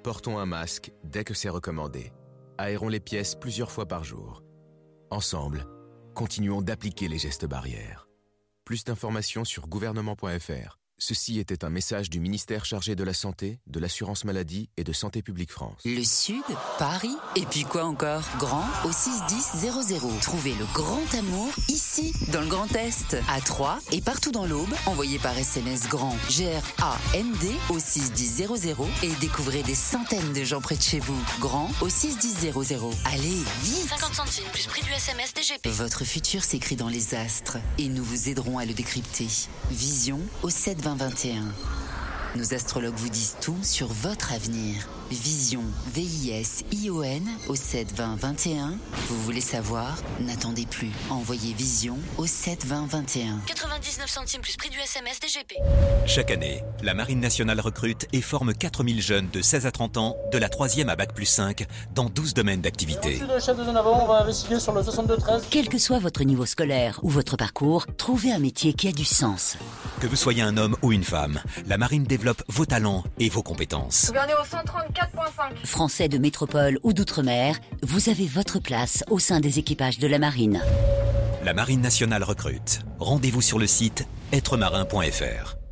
Portons 0.01 0.39
un 0.39 0.45
masque 0.45 0.93
dès 1.03 1.25
que 1.25 1.33
c'est 1.33 1.49
recommandé. 1.49 2.13
Aérons 2.57 2.87
les 2.87 3.01
pièces 3.01 3.35
plusieurs 3.35 3.69
fois 3.69 3.85
par 3.85 4.05
jour. 4.05 4.41
Ensemble, 5.11 5.67
continuons 6.13 6.61
d'appliquer 6.61 7.09
les 7.09 7.17
gestes 7.17 7.45
barrières. 7.45 8.07
Plus 8.63 8.85
d'informations 8.85 9.43
sur 9.43 9.67
gouvernement.fr. 9.67 10.79
Ceci 10.97 11.39
était 11.39 11.65
un 11.65 11.69
message 11.69 12.09
du 12.09 12.21
ministère 12.21 12.63
chargé 12.63 12.95
de 12.95 13.03
la 13.03 13.13
Santé, 13.13 13.59
de 13.67 13.79
l'Assurance 13.81 14.23
Maladie 14.23 14.69
et 14.77 14.85
de 14.85 14.93
Santé 14.93 15.21
publique 15.21 15.51
France. 15.51 15.81
Le 15.83 16.03
Sud, 16.03 16.43
Paris, 16.79 17.15
et 17.35 17.45
puis 17.45 17.63
quoi 17.63 17.83
encore? 17.83 18.23
Grand 18.39 18.65
au 18.85 18.91
61000. 18.93 20.19
Trouvez 20.21 20.53
le 20.53 20.65
grand 20.73 21.03
amour 21.13 21.49
ici, 21.67 22.13
dans 22.31 22.39
le 22.39 22.47
Grand 22.47 22.73
Est, 22.75 23.17
à 23.29 23.41
Troyes 23.41 23.79
et 23.91 23.99
partout 23.99 24.31
dans 24.31 24.45
l'Aube. 24.45 24.73
Envoyez 24.85 25.19
par 25.19 25.37
SMS 25.37 25.89
grand 25.89 26.15
G-R-A-N-D 26.29 27.51
au 27.69 27.79
61000 27.79 28.75
et 29.03 29.11
découvrez 29.19 29.63
des 29.63 29.75
centaines 29.75 30.31
de 30.31 30.43
gens 30.45 30.61
près 30.61 30.77
de 30.77 30.81
chez 30.81 30.99
vous. 30.99 31.21
Grand 31.39 31.69
au 31.81 31.89
61000. 31.89 32.53
Allez, 33.03 33.43
vite 33.63 33.89
50 33.89 34.13
centimes 34.15 34.49
plus 34.53 34.67
prix 34.67 34.81
du 34.81 34.91
SMS 34.91 35.33
DGP. 35.33 35.67
Votre 35.67 36.05
futur 36.05 36.43
s'écrit 36.43 36.77
dans 36.77 36.89
les 36.89 37.15
astres 37.15 37.57
et 37.77 37.89
nous 37.89 38.03
vous 38.03 38.29
aiderons 38.29 38.57
à 38.57 38.65
le 38.65 38.73
décrypter. 38.73 39.27
Vision 39.69 40.21
au 40.41 40.49
72021. 40.85 41.41
Nos 42.35 42.53
astrologues 42.53 42.93
vous 42.95 43.09
disent 43.09 43.37
tout 43.41 43.57
sur 43.63 43.87
votre 43.87 44.33
avenir. 44.33 44.87
Vision, 45.11 45.61
V-I-S-I-O-N 45.93 47.29
au 47.47 47.55
72021. 47.55 48.73
Vous 49.07 49.21
voulez 49.21 49.41
savoir? 49.41 49.95
N'attendez 50.19 50.65
plus. 50.65 50.89
Envoyez 51.11 51.53
Vision 51.53 51.97
au 52.17 52.25
72021. 52.25 53.41
99 53.45 54.09
centimes 54.09 54.41
plus 54.41 54.57
prix 54.57 54.69
du 54.69 54.79
SMS 54.79 55.19
DGP. 55.19 55.57
Chaque 56.07 56.31
année, 56.31 56.63
la 56.81 56.95
Marine 56.95 57.19
nationale 57.19 57.59
recrute 57.59 58.07
et 58.13 58.21
forme 58.21 58.55
4000 58.55 58.99
jeunes 59.01 59.29
de 59.29 59.41
16 59.43 59.67
à 59.67 59.71
30 59.71 59.97
ans, 59.97 60.17
de 60.31 60.39
la 60.39 60.47
3e 60.47 60.87
à 60.87 60.95
Bac 60.95 61.13
plus 61.13 61.25
5, 61.25 61.65
dans 61.93 62.09
12 62.09 62.33
domaines 62.33 62.61
d'activité. 62.61 63.19
le 63.19 63.39
chef 63.39 63.57
de 63.57 63.63
zone 63.63 63.77
avant, 63.77 64.03
on 64.03 64.07
va 64.07 64.21
investiguer 64.21 64.59
sur 64.59 64.73
le 64.73 64.81
62-13. 64.81 65.43
Quel 65.51 65.69
que 65.69 65.77
soit 65.77 65.99
votre 65.99 66.23
niveau 66.23 66.47
scolaire 66.47 66.99
ou 67.03 67.09
votre 67.09 67.37
parcours, 67.37 67.85
trouvez 67.97 68.31
un 68.31 68.39
métier 68.39 68.73
qui 68.73 68.87
a 68.87 68.91
du 68.91 69.05
sens. 69.05 69.57
Que 70.01 70.07
vous 70.07 70.15
soyez 70.15 70.41
un 70.41 70.57
homme 70.57 70.75
ou 70.81 70.91
une 70.91 71.03
femme, 71.03 71.41
la 71.67 71.77
Marine 71.77 72.05
développe 72.05 72.41
vos 72.47 72.65
talents 72.65 73.03
et 73.19 73.29
vos 73.29 73.43
compétences. 73.43 74.07
Gouvernez 74.07 74.33
au 74.33 74.45
134.5. 74.95 75.65
Français 75.65 76.09
de 76.09 76.17
métropole 76.17 76.79
ou 76.83 76.93
d'outre-mer, 76.93 77.57
vous 77.83 78.09
avez 78.09 78.25
votre 78.25 78.59
place 78.59 79.03
au 79.09 79.19
sein 79.19 79.39
des 79.39 79.59
équipages 79.59 79.99
de 79.99 80.07
la 80.07 80.19
marine. 80.19 80.61
La 81.43 81.53
Marine 81.53 81.81
nationale 81.81 82.23
recrute. 82.23 82.79
Rendez-vous 82.99 83.41
sur 83.41 83.59
le 83.59 83.67
site 83.67 84.07
êtremarin.fr. 84.31 85.64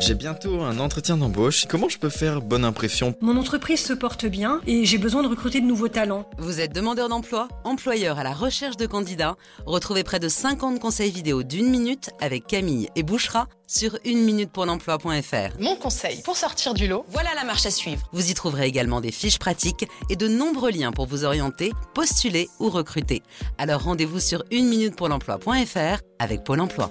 J'ai 0.00 0.14
bientôt 0.14 0.60
un 0.62 0.78
entretien 0.78 1.16
d'embauche. 1.16 1.66
Comment 1.66 1.88
je 1.88 1.98
peux 1.98 2.08
faire 2.08 2.42
bonne 2.42 2.64
impression? 2.64 3.14
Mon 3.20 3.36
entreprise 3.36 3.82
se 3.82 3.92
porte 3.92 4.26
bien 4.26 4.60
et 4.66 4.84
j'ai 4.84 4.98
besoin 4.98 5.22
de 5.22 5.28
recruter 5.28 5.60
de 5.60 5.66
nouveaux 5.66 5.88
talents. 5.88 6.28
Vous 6.38 6.60
êtes 6.60 6.74
demandeur 6.74 7.08
d'emploi, 7.08 7.48
employeur 7.64 8.18
à 8.18 8.24
la 8.24 8.32
recherche 8.32 8.76
de 8.76 8.86
candidats 8.86 9.36
Retrouvez 9.66 10.04
près 10.04 10.20
de 10.20 10.28
50 10.28 10.80
conseils 10.80 11.10
vidéo 11.10 11.42
d'une 11.42 11.70
minute 11.70 12.10
avec 12.20 12.46
Camille 12.46 12.88
et 12.96 13.02
Bouchera 13.02 13.46
sur 13.66 13.96
1 14.04 14.14
minute 14.14 14.50
pour 14.50 14.66
l'emploi.fr. 14.66 15.58
Mon 15.58 15.76
conseil 15.76 16.20
pour 16.22 16.36
sortir 16.36 16.74
du 16.74 16.86
lot, 16.86 17.06
voilà 17.08 17.30
la 17.34 17.44
marche 17.44 17.66
à 17.66 17.70
suivre. 17.70 18.02
Vous 18.12 18.30
y 18.30 18.34
trouverez 18.34 18.66
également 18.66 19.00
des 19.00 19.12
fiches 19.12 19.38
pratiques 19.38 19.86
et 20.10 20.16
de 20.16 20.28
nombreux 20.28 20.70
liens 20.70 20.92
pour 20.92 21.06
vous 21.06 21.24
orienter, 21.24 21.72
postuler 21.94 22.48
ou 22.60 22.68
recruter. 22.68 23.22
Alors 23.58 23.84
rendez-vous 23.84 24.20
sur 24.20 24.44
1 24.52 24.64
minute 24.64 24.96
pour 24.96 25.08
l'emploi.fr 25.08 26.00
avec 26.18 26.44
Pôle 26.44 26.60
emploi. 26.60 26.90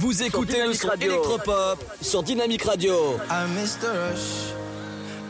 Vous 0.00 0.22
écoutez 0.22 0.64
le 0.64 0.72
son 0.74 0.90
électropop 1.00 1.82
sur 2.00 2.22
Dynamic 2.22 2.62
Radio. 2.62 3.16
I 3.30 3.46
miss 3.54 3.76
the 3.76 3.86
rush, 3.86 4.52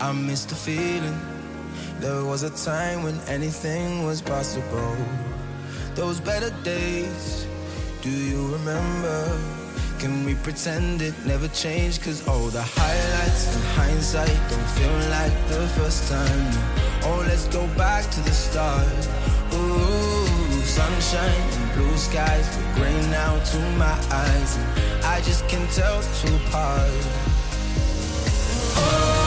I 0.01 0.13
miss 0.13 0.45
the 0.45 0.55
feeling. 0.55 1.17
There 2.01 2.23
was 2.25 2.43
a 2.43 2.51
time 2.51 3.03
when 3.03 3.19
anything 3.29 4.05
was 4.05 4.21
possible. 4.21 4.95
Those 5.95 6.21
better 6.21 6.51
days, 6.65 7.47
do 8.03 8.11
you 8.11 8.53
remember? 8.53 9.33
Can 9.99 10.25
we 10.25 10.35
pretend 10.45 11.03
it 11.03 11.15
never 11.27 11.49
changed? 11.49 12.03
Cause 12.03 12.27
all 12.29 12.49
the 12.51 12.63
highlights 12.63 13.55
and 13.55 13.65
hindsight 13.75 14.39
don't 14.51 14.71
feel 14.77 15.11
like 15.11 15.33
the 15.49 15.67
first 15.81 16.09
time. 16.09 16.53
Oh, 17.05 17.25
let's 17.27 17.49
go 17.49 17.67
back 17.77 18.09
to 18.11 18.21
the 18.21 18.33
start. 18.33 18.87
Ooh, 19.55 20.18
sunshine 20.79 21.51
and 21.59 21.73
blue 21.75 21.97
skies, 21.97 22.47
but 22.57 22.77
gray 22.77 23.01
now 23.11 23.37
to 23.43 23.59
my 23.77 23.99
eyes. 24.13 24.57
And 24.57 25.05
I 25.05 25.21
just 25.23 25.49
can't 25.49 25.69
tell 25.73 26.01
two 26.21 26.37
apart. 26.37 26.93
No, 28.77 28.85
oh. 28.85 29.18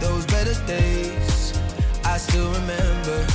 Those 0.00 0.24
better 0.26 0.54
days, 0.66 1.58
I 2.04 2.16
still 2.16 2.50
remember. 2.52 3.26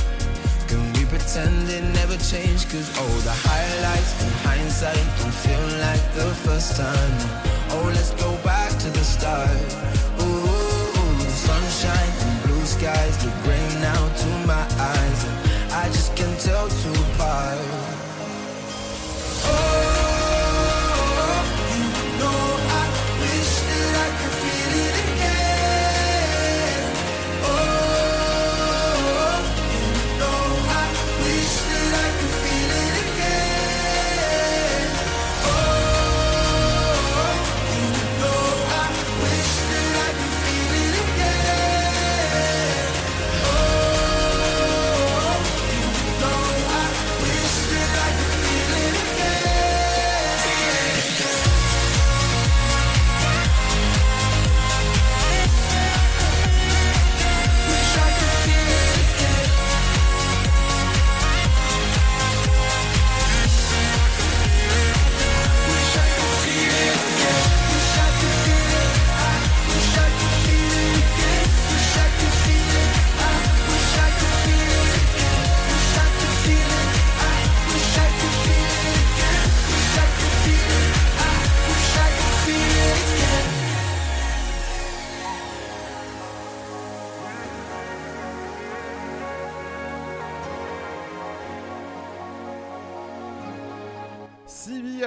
Can 0.66 0.82
we 0.94 1.04
pretend 1.04 1.68
it 1.68 1.84
never 1.94 2.16
changed? 2.16 2.70
Cause 2.70 2.90
oh, 2.98 3.18
the 3.22 3.30
highlights 3.30 4.12
in 4.24 4.32
hindsight 4.42 5.06
don't 5.18 5.32
feel 5.32 5.66
like 5.78 6.04
the 6.14 6.28
first 6.46 6.76
time. 6.76 7.14
Oh, 7.70 7.90
let's 7.94 8.10
go 8.22 8.36
back 8.42 8.70
to 8.80 8.90
the 8.90 9.04
start. 9.04 9.68
Ooh, 10.20 11.20
sunshine 11.30 12.12
and 12.26 12.42
blue 12.44 12.64
skies 12.64 13.24
look 13.24 13.34
gray 13.44 13.68
now 13.80 14.02
to 14.22 14.28
my 14.46 14.64
eyes. 14.92 15.24
And 15.24 15.72
I 15.72 15.86
just 15.86 16.16
can't 16.16 16.40
tell 16.40 16.68
two 16.68 16.94
apart. 17.12 17.95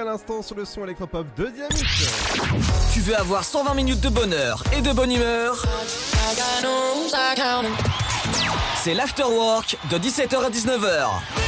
À 0.00 0.04
l'instant 0.04 0.40
sur 0.42 0.56
le 0.56 0.64
son 0.64 0.84
électropop 0.84 1.26
de 1.36 1.46
Dynamique. 1.46 1.84
Tu 2.92 3.00
veux 3.00 3.16
avoir 3.16 3.44
120 3.44 3.74
minutes 3.74 4.00
de 4.00 4.08
bonheur 4.08 4.64
et 4.76 4.80
de 4.80 4.92
bonne 4.92 5.12
humeur? 5.12 5.62
C'est 8.82 8.94
l'afterwork 8.94 9.76
de 9.90 9.98
17h 9.98 10.44
à 10.44 10.50
19h. 10.50 11.39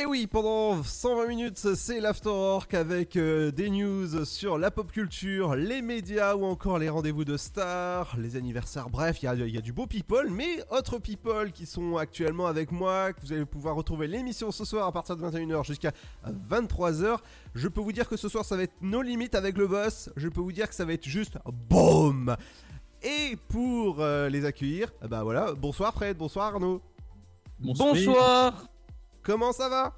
Et 0.00 0.06
oui, 0.06 0.28
pendant 0.28 0.80
120 0.80 1.26
minutes, 1.26 1.74
c'est 1.74 1.98
l'Afterwork 1.98 2.72
avec 2.72 3.16
euh, 3.16 3.50
des 3.50 3.68
news 3.68 4.24
sur 4.24 4.56
la 4.56 4.70
pop 4.70 4.92
culture, 4.92 5.56
les 5.56 5.82
médias 5.82 6.36
ou 6.36 6.44
encore 6.44 6.78
les 6.78 6.88
rendez-vous 6.88 7.24
de 7.24 7.36
stars, 7.36 8.14
les 8.16 8.36
anniversaires. 8.36 8.90
Bref, 8.90 9.20
il 9.20 9.24
y 9.24 9.28
a, 9.28 9.34
il 9.34 9.52
y 9.52 9.58
a 9.58 9.60
du 9.60 9.72
beau 9.72 9.88
people, 9.88 10.30
mais 10.30 10.62
autres 10.70 11.00
people 11.00 11.50
qui 11.50 11.66
sont 11.66 11.96
actuellement 11.96 12.46
avec 12.46 12.70
moi, 12.70 13.12
que 13.12 13.20
vous 13.22 13.32
allez 13.32 13.44
pouvoir 13.44 13.74
retrouver 13.74 14.06
l'émission 14.06 14.52
ce 14.52 14.64
soir 14.64 14.86
à 14.86 14.92
partir 14.92 15.16
de 15.16 15.22
21h 15.28 15.66
jusqu'à 15.66 15.90
23h. 16.48 17.16
Je 17.56 17.66
peux 17.66 17.80
vous 17.80 17.90
dire 17.90 18.08
que 18.08 18.16
ce 18.16 18.28
soir, 18.28 18.44
ça 18.44 18.56
va 18.56 18.62
être 18.62 18.80
nos 18.80 19.02
limites 19.02 19.34
avec 19.34 19.58
le 19.58 19.66
boss. 19.66 20.10
Je 20.14 20.28
peux 20.28 20.40
vous 20.40 20.52
dire 20.52 20.68
que 20.68 20.76
ça 20.76 20.84
va 20.84 20.92
être 20.92 21.08
juste 21.08 21.38
BOOM 21.68 22.36
Et 23.02 23.36
pour 23.48 23.96
euh, 23.98 24.28
les 24.28 24.44
accueillir, 24.44 24.92
bah 25.08 25.24
voilà, 25.24 25.54
bonsoir 25.54 25.92
Fred, 25.92 26.16
bonsoir 26.16 26.54
Arnaud. 26.54 26.80
Bonsoir. 27.58 28.68
Comment 29.28 29.52
ça 29.52 29.68
va? 29.68 29.92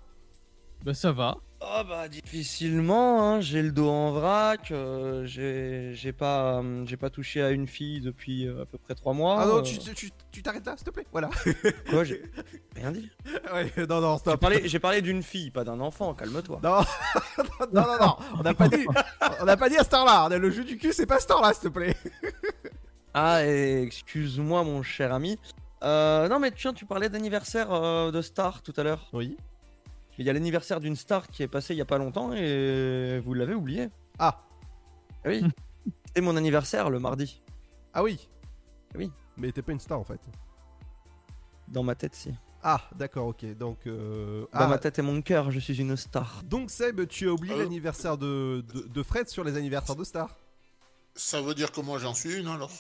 Bah 0.84 0.92
ça 0.92 1.12
va. 1.12 1.36
Oh 1.60 1.82
bah 1.88 2.08
difficilement, 2.08 3.22
hein, 3.34 3.40
j'ai 3.40 3.62
le 3.62 3.70
dos 3.70 3.88
en 3.88 4.10
vrac, 4.10 4.72
euh, 4.72 5.24
j'ai 5.24 5.92
j'ai 5.94 6.12
pas, 6.12 6.58
euh, 6.58 6.84
j'ai 6.84 6.96
pas 6.96 7.10
touché 7.10 7.40
à 7.40 7.50
une 7.50 7.68
fille 7.68 8.00
depuis 8.00 8.48
euh, 8.48 8.62
à 8.62 8.66
peu 8.66 8.76
près 8.78 8.96
3 8.96 9.12
mois. 9.12 9.36
Ah 9.40 9.46
non, 9.46 9.58
euh. 9.58 9.62
tu 9.62 9.78
tu- 9.78 10.10
tu 10.32 10.42
t'arrêtes 10.42 10.66
là, 10.66 10.74
s'il 10.76 10.84
te 10.86 10.90
plaît? 10.90 11.06
Voilà. 11.12 11.30
Quoi, 11.90 12.02
j'ai 12.02 12.22
rien 12.74 12.90
dit 12.90 13.08
Ouais, 13.54 13.70
non, 13.88 14.00
non, 14.00 14.14
J'ai 14.14 14.18
stop. 14.18 14.40
parlé, 14.40 14.62
j'ai 14.66 14.80
parlé 14.80 15.00
d'une 15.00 15.22
fille, 15.22 15.52
pas 15.52 15.62
d'un 15.62 15.78
enfant, 15.78 16.12
calme-toi. 16.14 16.58
Non, 16.64 16.80
non, 17.72 17.82
non, 17.86 17.98
non, 18.00 18.16
on 18.40 18.42
n'a 18.42 18.54
pas 18.54 18.68
dit, 18.68 18.84
on 19.40 19.44
n'a 19.44 19.56
pas 19.56 19.68
dit 19.68 19.76
à 19.76 19.84
ce 19.84 19.90
temps-là. 19.90 20.28
Le 20.36 20.50
jeu 20.50 20.64
du 20.64 20.76
cul, 20.76 20.92
c'est 20.92 21.06
pas 21.06 21.20
ce 21.20 21.28
temps-là, 21.28 21.52
s'il 21.54 21.68
te 21.70 21.74
plaît. 21.74 21.94
Ah, 23.14 23.46
et 23.46 23.82
excuse-moi 23.82 24.64
mon 24.64 24.82
cher 24.82 25.12
ami. 25.14 25.38
Euh, 25.82 26.28
non 26.28 26.38
mais 26.38 26.50
tiens, 26.50 26.72
tu 26.74 26.84
parlais 26.86 27.08
d'anniversaire 27.08 27.72
euh, 27.72 28.10
de 28.10 28.20
star 28.22 28.62
tout 28.62 28.74
à 28.76 28.82
l'heure. 28.82 29.08
Oui. 29.12 29.36
Il 30.18 30.26
y 30.26 30.30
a 30.30 30.32
l'anniversaire 30.34 30.80
d'une 30.80 30.96
star 30.96 31.28
qui 31.28 31.42
est 31.42 31.48
passé 31.48 31.72
il 31.74 31.78
y 31.78 31.80
a 31.80 31.86
pas 31.86 31.96
longtemps 31.98 32.32
et 32.34 33.18
vous 33.24 33.32
l'avez 33.32 33.54
oublié. 33.54 33.88
Ah. 34.18 34.42
Oui. 35.24 35.42
C'était 36.06 36.20
mon 36.20 36.36
anniversaire 36.36 36.90
le 36.90 36.98
mardi. 36.98 37.40
Ah 37.94 38.02
oui. 38.02 38.28
Oui. 38.94 39.10
Mais 39.36 39.50
t'es 39.52 39.62
pas 39.62 39.72
une 39.72 39.80
star 39.80 39.98
en 39.98 40.04
fait. 40.04 40.20
Dans 41.68 41.82
ma 41.82 41.94
tête, 41.94 42.14
si. 42.14 42.32
Ah, 42.62 42.82
d'accord, 42.96 43.28
ok. 43.28 43.56
Donc, 43.56 43.86
euh, 43.86 44.42
Dans 44.52 44.58
ah, 44.58 44.66
ma 44.66 44.76
tête 44.78 44.98
et 44.98 45.02
mon 45.02 45.22
cœur, 45.22 45.50
je 45.50 45.58
suis 45.60 45.80
une 45.80 45.96
star. 45.96 46.42
donc 46.44 46.70
Seb, 46.70 47.06
tu 47.06 47.28
as 47.28 47.32
oublié 47.32 47.54
Euh. 47.54 47.58
l'anniversaire 47.62 48.18
de, 48.18 48.62
de, 48.74 48.80
de 48.88 49.02
Fred 49.02 49.28
sur 49.28 49.44
les 49.44 49.56
anniversaires 49.56 49.96
de 49.96 50.04
stars. 50.04 50.36
Ça 51.14 51.40
veut 51.40 51.54
dire 51.54 51.72
que 51.72 51.80
moi 51.80 51.98
j'en 51.98 52.12
suis 52.12 52.34
une 52.38 52.48
alors 52.48 52.70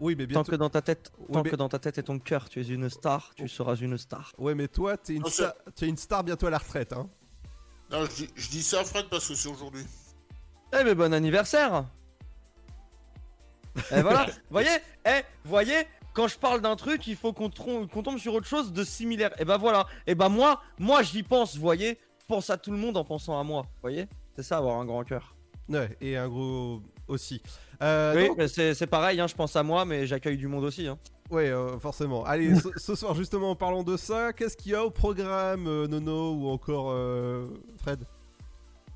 Oui, 0.00 0.14
mais 0.16 0.26
Tant 0.28 0.44
que 0.44 0.54
dans 0.56 0.70
ta 0.70 0.80
tête, 0.82 1.10
Oui, 1.18 1.26
tant 1.32 1.42
mais- 1.42 1.50
que 1.50 1.56
dans 1.56 1.68
ta 1.68 1.78
tête 1.78 1.98
et 1.98 2.02
ton 2.02 2.18
cœur, 2.18 2.48
tu 2.48 2.60
es 2.60 2.66
une 2.68 2.88
star, 2.88 3.32
tu 3.34 3.48
seras 3.48 3.74
une 3.76 3.98
star. 3.98 4.32
Ouais, 4.38 4.54
mais 4.54 4.68
toi, 4.68 4.96
t'es 4.96 5.14
une, 5.14 5.26
star... 5.26 5.54
t'es 5.74 5.88
une 5.88 5.96
star 5.96 6.22
bientôt 6.24 6.46
à 6.46 6.50
la 6.50 6.58
retraite, 6.58 6.92
hein. 6.92 7.08
Non, 7.90 8.04
je 8.04 8.10
dis, 8.14 8.30
je 8.36 8.48
dis 8.50 8.62
ça 8.62 8.80
à 8.80 8.84
Fred 8.84 9.06
parce 9.08 9.26
que 9.26 9.34
c'est 9.34 9.48
aujourd'hui. 9.48 9.84
Eh 10.78 10.84
mais 10.84 10.94
bon 10.94 11.12
anniversaire 11.14 11.86
Et 13.90 14.02
voilà, 14.02 14.26
voyez 14.50 14.68
Eh, 15.06 15.22
voyez 15.44 15.86
quand 16.12 16.26
je 16.26 16.36
parle 16.38 16.60
d'un 16.60 16.74
truc, 16.74 17.06
il 17.06 17.14
faut 17.14 17.32
qu'on 17.32 17.48
tombe 17.48 18.18
sur 18.18 18.34
autre 18.34 18.46
chose 18.46 18.72
de 18.72 18.82
similaire. 18.82 19.30
Et 19.40 19.44
bah 19.44 19.56
voilà. 19.56 19.86
Et 20.06 20.16
bah 20.16 20.28
moi, 20.28 20.60
moi 20.78 21.02
j'y 21.02 21.22
pense, 21.22 21.56
voyez. 21.56 21.96
Je 22.20 22.24
pense 22.26 22.50
à 22.50 22.58
tout 22.58 22.72
le 22.72 22.76
monde 22.76 22.96
en 22.96 23.04
pensant 23.04 23.38
à 23.38 23.44
moi, 23.44 23.64
voyez. 23.82 24.08
C'est 24.34 24.42
ça 24.42 24.58
avoir 24.58 24.78
un 24.80 24.84
grand 24.84 25.04
cœur. 25.04 25.36
Ouais, 25.68 25.96
et 26.00 26.16
un 26.16 26.28
gros 26.28 26.82
aussi. 27.06 27.40
Euh, 27.82 28.14
oui, 28.16 28.28
donc- 28.28 28.48
c'est 28.48 28.74
c'est 28.74 28.86
pareil, 28.86 29.20
hein, 29.20 29.26
je 29.28 29.34
pense 29.34 29.54
à 29.56 29.62
moi, 29.62 29.84
mais 29.84 30.06
j'accueille 30.06 30.36
du 30.36 30.48
monde 30.48 30.64
aussi. 30.64 30.86
Hein. 30.88 30.98
Ouais, 31.30 31.48
euh, 31.48 31.78
forcément. 31.78 32.24
Allez, 32.24 32.54
ce, 32.60 32.68
ce 32.76 32.94
soir, 32.94 33.14
justement, 33.14 33.50
en 33.50 33.56
parlant 33.56 33.82
de 33.84 33.96
ça, 33.96 34.32
qu'est-ce 34.32 34.56
qu'il 34.56 34.72
y 34.72 34.74
a 34.74 34.84
au 34.84 34.90
programme, 34.90 35.66
euh, 35.66 35.86
Nono 35.86 36.32
ou 36.34 36.48
encore 36.48 36.90
euh, 36.90 37.46
Fred? 37.80 38.04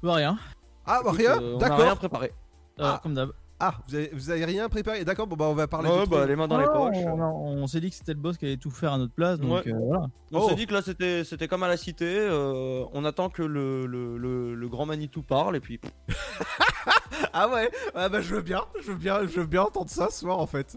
Bah 0.02 0.14
rien. 0.14 0.38
Ah, 0.84 1.00
bah 1.04 1.10
Écoute, 1.14 1.18
rien 1.20 1.40
euh, 1.40 1.52
on 1.54 1.56
a 1.56 1.60
D'accord. 1.60 1.78
rien 1.80 1.96
préparé. 1.96 2.32
Euh, 2.80 2.84
Ah. 2.84 3.00
Comme 3.02 3.14
d'hab. 3.14 3.30
Ah, 3.64 3.74
vous 3.86 3.94
avez, 3.94 4.10
vous 4.12 4.30
avez 4.30 4.44
rien 4.44 4.68
préparé 4.68 5.04
D'accord, 5.04 5.28
bon, 5.28 5.36
bah, 5.36 5.44
on 5.44 5.54
va 5.54 5.68
parler 5.68 5.88
Ouais, 5.88 6.04
de 6.04 6.10
bah 6.10 6.26
les 6.26 6.34
mains 6.34 6.48
dans 6.48 6.58
les 6.58 6.66
Oh, 6.68 6.88
poches. 6.88 7.04
on, 7.06 7.66
s'est 7.68 7.80
dit 7.80 7.90
que 7.90 7.94
c'était 7.96 8.12
le 8.14 8.18
boss 8.18 8.36
qui 8.36 8.44
allait 8.46 8.56
tout 8.56 8.72
faire 8.72 8.92
à 8.92 8.98
notre 8.98 9.12
place, 9.14 9.38
donc 9.38 9.64
Ouais. 9.64 9.72
euh, 9.72 9.78
voilà. 9.78 10.06
On 10.32 10.40
Oh. 10.40 10.48
s'est 10.48 10.56
dit 10.56 10.66
que 10.66 10.72
là 10.74 10.82
c'était 10.82 11.22
c'était 11.22 11.46
comme 11.46 11.62
à 11.62 11.68
la 11.68 11.76
cité, 11.76 12.06
euh, 12.08 12.84
on 12.92 13.04
attend 13.04 13.28
que 13.30 13.42
le, 13.42 13.86
le, 13.86 14.18
le, 14.18 14.54
le 14.56 14.68
grand 14.68 14.84
Manitou 14.86 15.22
parle 15.22 15.54
et 15.56 15.60
puis 15.60 15.78
Ah 17.32 17.48
ouais 17.48 17.70
Ah 17.94 18.08
bah 18.08 18.20
je 18.20 18.34
veux 18.34 18.42
bien, 18.42 18.64
je 18.80 18.88
veux 18.92 18.96
bien, 18.98 19.20
je 19.22 19.40
veux 19.40 19.46
bien 19.46 19.62
entendre 19.62 19.90
ça 19.90 20.08
ce 20.10 20.20
soir 20.20 20.38
en 20.38 20.46
fait. 20.46 20.76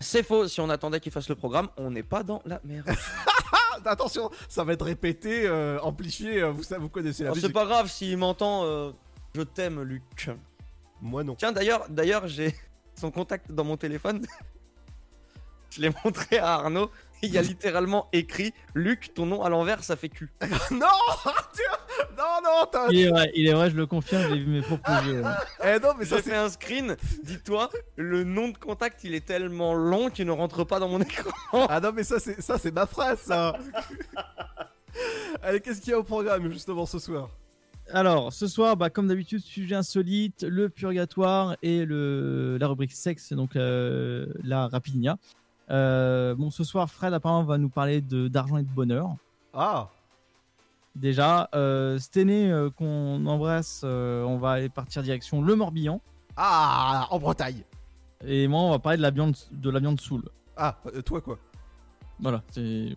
c'est 0.00 0.22
faux, 0.22 0.48
si 0.48 0.60
on 0.60 0.70
attendait 0.70 0.98
qu'il 1.00 1.12
fasse 1.12 1.28
le 1.28 1.34
programme, 1.34 1.68
on 1.76 1.90
n'est 1.90 2.02
pas 2.02 2.22
dans 2.22 2.40
la 2.46 2.60
merde. 2.64 2.88
Ah, 3.52 3.78
attention, 3.90 4.30
ça 4.48 4.64
va 4.64 4.72
être 4.72 4.84
répété, 4.84 5.46
euh, 5.46 5.78
amplifié, 5.82 6.42
euh, 6.42 6.50
vous, 6.52 6.62
ça, 6.62 6.78
vous 6.78 6.88
connaissez 6.88 7.24
la 7.24 7.30
Alors, 7.30 7.40
c'est 7.42 7.52
pas 7.52 7.66
grave 7.66 7.88
s'il 7.90 8.16
m'entend, 8.16 8.64
euh, 8.64 8.90
je 9.34 9.42
t'aime 9.42 9.82
Luc. 9.82 10.30
Moi 11.02 11.24
non. 11.24 11.34
Tiens 11.34 11.52
d'ailleurs, 11.52 11.84
d'ailleurs 11.90 12.28
j'ai 12.28 12.54
son 12.94 13.10
contact 13.10 13.50
dans 13.50 13.64
mon 13.64 13.76
téléphone. 13.76 14.24
je 15.70 15.80
l'ai 15.80 15.90
montré 16.04 16.38
à 16.38 16.54
Arnaud, 16.54 16.90
il 17.22 17.30
y 17.30 17.38
a 17.38 17.42
littéralement 17.42 18.08
écrit 18.12 18.54
Luc, 18.74 19.12
ton 19.14 19.26
nom 19.26 19.42
à 19.42 19.48
l'envers 19.48 19.82
ça 19.82 19.96
fait 19.96 20.08
cul. 20.08 20.30
non 20.70 20.86
Non, 22.16 22.40
non, 22.44 22.66
t'as... 22.70 22.88
Il 22.90 23.00
est 23.00 23.08
vrai, 23.08 23.32
il 23.34 23.48
est 23.48 23.52
vrai, 23.52 23.70
je 23.70 23.76
le 23.76 23.86
confirme, 23.86 24.28
j'ai 24.28 24.38
vu 24.38 24.46
mes 24.46 24.60
propres 24.60 24.90
yeux. 25.06 25.24
Eh 25.64 25.78
non, 25.80 25.94
mais 25.98 26.04
ça 26.04 26.16
J'ai 26.16 26.22
c'est... 26.22 26.30
fait 26.30 26.36
un 26.36 26.50
screen, 26.50 26.96
dis-toi, 27.24 27.70
le 27.96 28.22
nom 28.22 28.48
de 28.48 28.58
contact 28.58 29.02
il 29.02 29.14
est 29.14 29.26
tellement 29.26 29.74
long 29.74 30.08
qu'il 30.08 30.26
ne 30.26 30.32
rentre 30.32 30.62
pas 30.64 30.78
dans 30.78 30.88
mon 30.88 31.00
écran. 31.00 31.30
Ah 31.68 31.80
non, 31.80 31.92
mais 31.92 32.04
ça 32.04 32.20
c'est, 32.20 32.40
ça 32.40 32.58
c'est 32.58 32.72
ma 32.72 32.86
phrase 32.86 33.18
ça 33.20 33.56
Allez, 35.42 35.60
qu'est-ce 35.60 35.80
qu'il 35.80 35.90
y 35.90 35.94
a 35.94 35.98
au 35.98 36.04
programme 36.04 36.52
justement 36.52 36.86
ce 36.86 36.98
soir? 36.98 37.28
Alors, 37.94 38.32
ce 38.32 38.46
soir, 38.46 38.76
bah, 38.78 38.88
comme 38.88 39.06
d'habitude, 39.06 39.40
sujet 39.40 39.74
insolite, 39.74 40.44
le 40.48 40.70
purgatoire 40.70 41.56
et 41.62 41.84
le, 41.84 42.56
la 42.58 42.66
rubrique 42.66 42.92
sexe, 42.92 43.34
donc 43.34 43.54
euh, 43.54 44.26
la 44.42 44.66
rapinia. 44.68 45.18
Euh, 45.70 46.34
bon, 46.34 46.50
ce 46.50 46.64
soir, 46.64 46.90
Fred 46.90 47.12
apparemment 47.12 47.44
va 47.44 47.58
nous 47.58 47.68
parler 47.68 48.00
de 48.00 48.28
d'argent 48.28 48.56
et 48.56 48.62
de 48.62 48.70
bonheur. 48.70 49.14
Ah 49.52 49.90
Déjà, 50.96 51.50
euh, 51.54 51.98
Stené, 51.98 52.50
euh, 52.50 52.70
qu'on 52.70 53.26
embrasse, 53.26 53.82
euh, 53.84 54.24
on 54.24 54.38
va 54.38 54.52
aller 54.52 54.68
partir 54.70 55.02
direction 55.02 55.42
le 55.42 55.54
Morbihan. 55.54 56.00
Ah, 56.36 57.06
en 57.10 57.18
Bretagne. 57.18 57.62
Et 58.26 58.48
moi, 58.48 58.60
on 58.60 58.70
va 58.70 58.78
parler 58.78 58.96
de 58.96 59.02
la 59.02 59.10
viande, 59.10 59.36
de 59.50 59.70
la 59.70 59.80
viande 59.80 60.00
soule. 60.00 60.24
Ah, 60.56 60.78
toi 61.04 61.20
quoi 61.20 61.38
Voilà, 62.20 62.44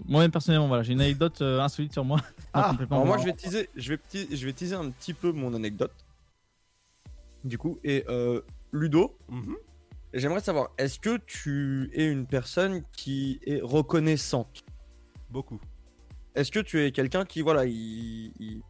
moi-même 0.07 0.29
personnellement, 0.31 0.67
voilà, 0.67 0.83
j'ai 0.83 0.93
une 0.93 1.01
anecdote 1.01 1.41
euh, 1.41 1.59
insolite 1.59 1.93
sur 1.93 2.05
moi. 2.05 2.19
Ah, 2.53 2.71
Alors 2.89 3.05
moi, 3.05 3.17
je 3.17 3.25
vais 3.25 3.33
teaser, 3.33 3.69
je 3.75 3.89
vais, 3.89 3.97
petit- 3.97 4.33
je 4.35 4.45
vais 4.45 4.53
teaser 4.53 4.75
un 4.75 4.89
petit 4.91 5.13
peu 5.13 5.31
mon 5.31 5.53
anecdote. 5.53 5.91
Du 7.43 7.57
coup, 7.57 7.79
et 7.83 8.05
euh, 8.07 8.41
Ludo, 8.71 9.17
Mhm. 9.29 9.55
j'aimerais 10.13 10.39
savoir, 10.41 10.69
est-ce 10.77 10.99
que 10.99 11.17
tu 11.25 11.89
es 11.93 12.05
une 12.09 12.25
personne 12.27 12.83
qui 12.95 13.39
est 13.45 13.61
reconnaissante? 13.61 14.63
Beaucoup. 15.29 15.59
Est-ce 16.35 16.51
que 16.51 16.59
tu 16.59 16.81
es 16.83 16.91
quelqu'un 16.91 17.25
qui, 17.25 17.41
voilà, 17.41 17.65
il, 17.65 18.31
il, 18.39 18.61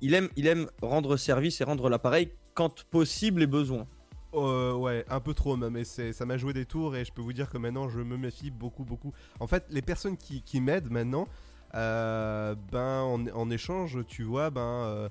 il 0.00 0.14
aime, 0.14 0.28
il 0.36 0.46
aime 0.46 0.68
rendre 0.82 1.16
service 1.16 1.60
et 1.60 1.64
rendre 1.64 1.88
l'appareil 1.88 2.32
quand 2.54 2.84
possible 2.84 3.42
et 3.42 3.46
besoin? 3.46 3.86
Euh, 4.34 4.72
ouais, 4.74 5.04
un 5.10 5.20
peu 5.20 5.34
trop 5.34 5.56
même, 5.56 5.76
et 5.76 5.84
ça 5.84 6.24
m'a 6.24 6.38
joué 6.38 6.54
des 6.54 6.64
tours 6.64 6.96
et 6.96 7.04
je 7.04 7.12
peux 7.12 7.20
vous 7.20 7.34
dire 7.34 7.50
que 7.50 7.58
maintenant 7.58 7.90
je 7.90 7.98
me 8.00 8.16
méfie 8.16 8.50
beaucoup, 8.50 8.82
beaucoup. 8.84 9.12
En 9.40 9.46
fait, 9.46 9.66
les 9.68 9.82
personnes 9.82 10.16
qui, 10.16 10.40
qui 10.42 10.60
m'aident 10.60 10.90
maintenant, 10.90 11.28
euh, 11.74 12.54
ben 12.70 13.00
en, 13.02 13.26
en 13.28 13.50
échange, 13.50 13.98
tu 14.06 14.22
vois, 14.22 14.48
ben 14.48 14.60
euh, 14.62 15.08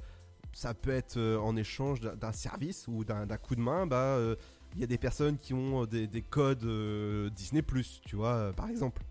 ça 0.53 0.73
peut 0.73 0.89
être 0.91 1.19
en 1.37 1.55
échange 1.55 2.01
d'un- 2.01 2.31
service 2.31 2.87
ou 2.87 3.03
d'un 3.03 3.27
coup 3.37 3.55
de 3.55 3.61
main, 3.61 3.85
ben 3.85 4.35
il 4.73 4.79
y 4.81 4.83
a 4.83 4.87
des 4.87 4.97
personnes 4.97 5.37
qui 5.37 5.53
ont 5.53 5.85
des, 5.85 6.07
des 6.07 6.21
codes 6.23 6.65
Disney 7.35 7.63
tu 8.05 8.15
vois, 8.15 8.51
par 8.55 8.69
exemple. 8.69 9.03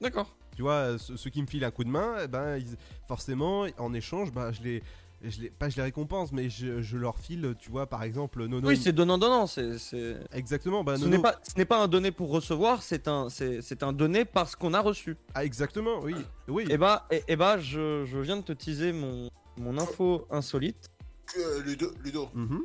D'accord. 0.00 0.34
Tu 0.56 0.62
vois, 0.62 0.98
ceux, 0.98 1.16
ceux 1.16 1.30
qui 1.30 1.40
me 1.40 1.46
filent 1.46 1.64
un 1.64 1.70
coup 1.70 1.84
de 1.84 1.88
main, 1.90 2.26
ben 2.26 2.56
ils- 2.56 2.76
forcément 3.06 3.66
en 3.78 3.94
échange, 3.94 4.32
ben 4.32 4.50
je 4.52 4.62
les 4.62 4.82
je 5.22 5.42
les, 5.42 5.50
pas 5.50 5.68
je 5.68 5.76
les 5.76 5.82
récompense, 5.82 6.32
mais 6.32 6.48
je, 6.48 6.80
je 6.80 6.96
leur 6.96 7.18
file, 7.18 7.54
tu 7.58 7.70
vois, 7.70 7.86
par 7.86 8.02
exemple, 8.02 8.46
Nono. 8.46 8.68
Oui, 8.68 8.76
c'est 8.76 8.92
donnant-donnant. 8.92 9.46
C'est, 9.46 9.78
c'est... 9.78 10.16
Exactement. 10.32 10.82
Bah, 10.82 10.96
ce 10.96 11.02
Nono- 11.04 11.16
n'est 11.16 11.22
pas, 11.22 11.38
ce 11.46 11.58
n'est 11.58 11.64
pas 11.66 11.82
un 11.82 11.88
donné 11.88 12.10
pour 12.10 12.30
recevoir, 12.30 12.82
c'est 12.82 13.06
un, 13.08 13.28
c'est, 13.28 13.60
c'est 13.60 13.82
un 13.82 13.92
donné 13.92 14.24
parce 14.24 14.56
qu'on 14.56 14.72
a 14.72 14.80
reçu. 14.80 15.16
Ah, 15.34 15.44
exactement, 15.44 16.00
oui. 16.02 16.14
oui. 16.48 16.64
Et 16.70 16.78
bah, 16.78 17.06
et, 17.10 17.22
et 17.28 17.36
bah 17.36 17.58
je, 17.58 18.04
je 18.06 18.18
viens 18.18 18.36
de 18.38 18.42
te 18.42 18.52
teaser 18.52 18.92
mon, 18.92 19.30
mon 19.58 19.76
info 19.78 20.26
insolite. 20.30 20.88
Que, 21.26 21.60
Ludo, 21.60 21.92
Ludo 22.02 22.28
Mhm. 22.34 22.64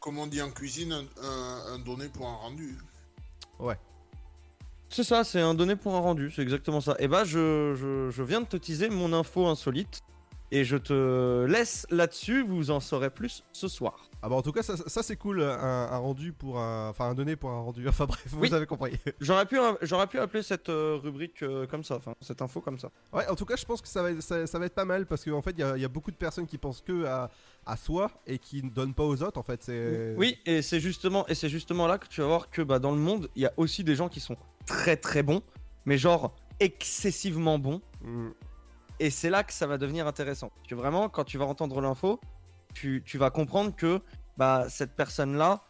comme 0.00 0.18
on 0.18 0.26
dit 0.28 0.40
en 0.42 0.50
cuisine, 0.50 0.92
un, 0.92 1.04
un- 1.22 1.74
un 1.74 1.78
donné 1.80 2.08
pour 2.08 2.28
un 2.28 2.36
rendu. 2.36 2.76
Ouais. 3.58 3.76
C'est 4.88 5.02
ça, 5.02 5.24
c'est 5.24 5.40
un 5.40 5.54
donné 5.54 5.74
pour 5.74 5.94
un 5.96 5.98
rendu, 6.00 6.30
c'est 6.30 6.42
exactement 6.42 6.80
ça. 6.80 6.94
Et 7.00 7.08
bah, 7.08 7.24
je, 7.24 7.74
je, 7.74 8.08
je 8.10 8.22
viens 8.22 8.40
de 8.40 8.46
te 8.46 8.56
teaser 8.56 8.88
mon 8.88 9.12
info 9.12 9.46
insolite. 9.46 10.00
Et 10.52 10.64
je 10.64 10.76
te 10.76 11.44
laisse 11.46 11.86
là-dessus, 11.90 12.44
vous 12.44 12.70
en 12.70 12.78
saurez 12.78 13.10
plus 13.10 13.42
ce 13.52 13.66
soir. 13.66 14.08
Ah 14.22 14.28
bah 14.28 14.36
en 14.36 14.42
tout 14.42 14.52
cas 14.52 14.62
ça, 14.62 14.76
ça, 14.76 15.02
c'est 15.02 15.16
cool, 15.16 15.42
un, 15.42 15.48
un 15.90 15.98
rendu 15.98 16.32
pour 16.32 16.58
un... 16.60 16.88
Enfin 16.90 17.06
un 17.06 17.14
donné 17.14 17.34
pour 17.34 17.50
un 17.50 17.60
rendu, 17.60 17.86
enfin 17.88 18.06
bref, 18.06 18.24
vous 18.28 18.54
avez 18.54 18.66
compris. 18.66 18.92
J'aurais 19.20 19.46
pu, 19.46 19.58
j'aurais 19.82 20.06
pu 20.06 20.18
appeler 20.20 20.42
cette 20.44 20.68
euh, 20.68 20.98
rubrique 21.02 21.42
euh, 21.42 21.66
comme 21.66 21.82
ça, 21.82 21.96
enfin 21.96 22.14
cette 22.20 22.42
info 22.42 22.60
comme 22.60 22.78
ça. 22.78 22.90
Ouais, 23.12 23.26
en 23.28 23.34
tout 23.34 23.44
cas 23.44 23.56
je 23.56 23.64
pense 23.64 23.82
que 23.82 23.88
ça 23.88 24.02
va, 24.02 24.12
être- 24.12 24.22
ça, 24.22 24.46
ça 24.46 24.58
va 24.60 24.66
être 24.66 24.74
pas 24.74 24.84
mal 24.84 25.06
parce 25.06 25.24
qu'en 25.24 25.42
fait 25.42 25.50
il 25.50 25.60
y 25.60 25.64
a, 25.64 25.76
il 25.76 25.82
y 25.82 25.84
a 25.84 25.88
beaucoup 25.88 26.10
de 26.12 26.16
personnes 26.16 26.46
qui 26.46 26.58
pensent 26.58 26.80
que 26.80 27.04
à, 27.06 27.28
à 27.66 27.76
soi 27.76 28.10
et 28.26 28.38
qui 28.38 28.62
ne 28.62 28.70
donnent 28.70 28.94
pas 28.94 29.04
aux 29.04 29.22
autres 29.24 29.38
en 29.40 29.42
fait. 29.42 29.62
c'est 29.64 30.14
Oui, 30.16 30.38
et 30.46 30.62
c'est 30.62 30.78
justement, 30.80 31.26
et 31.26 31.34
c'est 31.34 31.48
justement 31.48 31.86
là 31.88 31.98
que 31.98 32.06
tu 32.06 32.20
vas 32.20 32.28
voir 32.28 32.50
que 32.50 32.62
bah, 32.62 32.78
dans 32.78 32.92
le 32.92 32.98
monde, 33.00 33.28
il 33.34 33.42
y 33.42 33.46
a 33.46 33.52
aussi 33.56 33.82
des 33.82 33.96
gens 33.96 34.08
qui 34.08 34.20
sont 34.20 34.36
très 34.64 34.96
très 34.96 35.22
bons, 35.24 35.42
mais 35.84 35.98
genre 35.98 36.34
excessivement 36.60 37.58
bons. 37.58 37.80
Mm. 38.02 38.28
Et 38.98 39.10
c'est 39.10 39.30
là 39.30 39.44
que 39.44 39.52
ça 39.52 39.66
va 39.66 39.78
devenir 39.78 40.06
intéressant. 40.06 40.50
Parce 40.54 40.68
que 40.68 40.74
vraiment, 40.74 41.08
quand 41.08 41.24
tu 41.24 41.38
vas 41.38 41.44
entendre 41.44 41.80
l'info, 41.80 42.20
tu, 42.74 43.02
tu 43.04 43.18
vas 43.18 43.30
comprendre 43.30 43.74
que 43.74 44.00
bah, 44.36 44.66
cette 44.68 44.94
personne-là, 44.96 45.62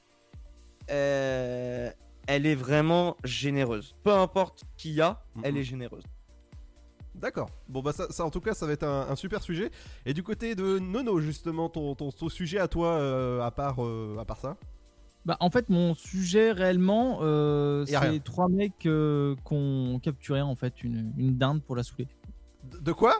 euh, 0.90 1.90
elle 2.26 2.46
est 2.46 2.54
vraiment 2.54 3.16
généreuse. 3.24 3.96
Peu 4.04 4.12
importe 4.12 4.64
qui 4.76 4.92
y 4.92 5.00
a, 5.00 5.22
elle 5.42 5.56
est 5.56 5.64
généreuse. 5.64 6.04
D'accord. 7.14 7.48
Bon 7.68 7.80
bah 7.80 7.92
ça, 7.92 8.10
ça, 8.10 8.26
en 8.26 8.30
tout 8.30 8.42
cas 8.42 8.52
ça 8.52 8.66
va 8.66 8.72
être 8.72 8.82
un, 8.82 9.08
un 9.08 9.16
super 9.16 9.42
sujet. 9.42 9.70
Et 10.04 10.12
du 10.12 10.22
côté 10.22 10.54
de 10.54 10.78
Nono 10.78 11.18
justement, 11.20 11.70
ton, 11.70 11.94
ton, 11.94 12.12
ton 12.12 12.28
sujet 12.28 12.58
à 12.58 12.68
toi 12.68 12.88
euh, 12.98 13.40
à, 13.40 13.50
part, 13.50 13.82
euh, 13.82 14.18
à 14.20 14.24
part 14.24 14.36
ça? 14.36 14.56
Bah, 15.24 15.36
en 15.40 15.50
fait, 15.50 15.70
mon 15.70 15.94
sujet 15.94 16.52
réellement, 16.52 17.18
euh, 17.22 17.84
c'est 17.86 18.22
trois 18.22 18.48
mecs 18.48 18.86
euh, 18.86 19.34
qui 19.34 19.54
ont 19.54 19.98
capturé 19.98 20.40
en 20.40 20.54
fait 20.54 20.84
une, 20.84 21.12
une 21.16 21.36
dinde 21.36 21.62
pour 21.62 21.74
la 21.74 21.82
saouler. 21.82 22.06
De, 22.80 22.93
quoi? 22.93 23.14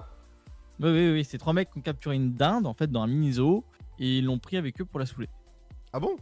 Oui, 0.81 0.91
oui, 0.91 1.11
oui, 1.13 1.25
c'est 1.25 1.39
trois 1.39 1.53
mecs 1.53 1.71
qui 1.71 1.79
ont 1.79 1.83
capturé 1.83 2.17
une 2.17 2.35
dinde 2.35 2.67
en 2.67 2.75
fait 2.75 2.91
dans 2.91 3.03
un 3.03 3.07
mini 3.07 3.33
zoo 3.35 3.65
et 3.99 4.19
ils 4.19 4.25
l'ont 4.25 4.39
pris 4.39 4.57
avec 4.57 4.81
eux 4.81 4.85
pour 4.85 5.01
la 5.01 5.07
saouler. 5.07 5.29
Ah 5.93 6.01
bon? 6.01 6.17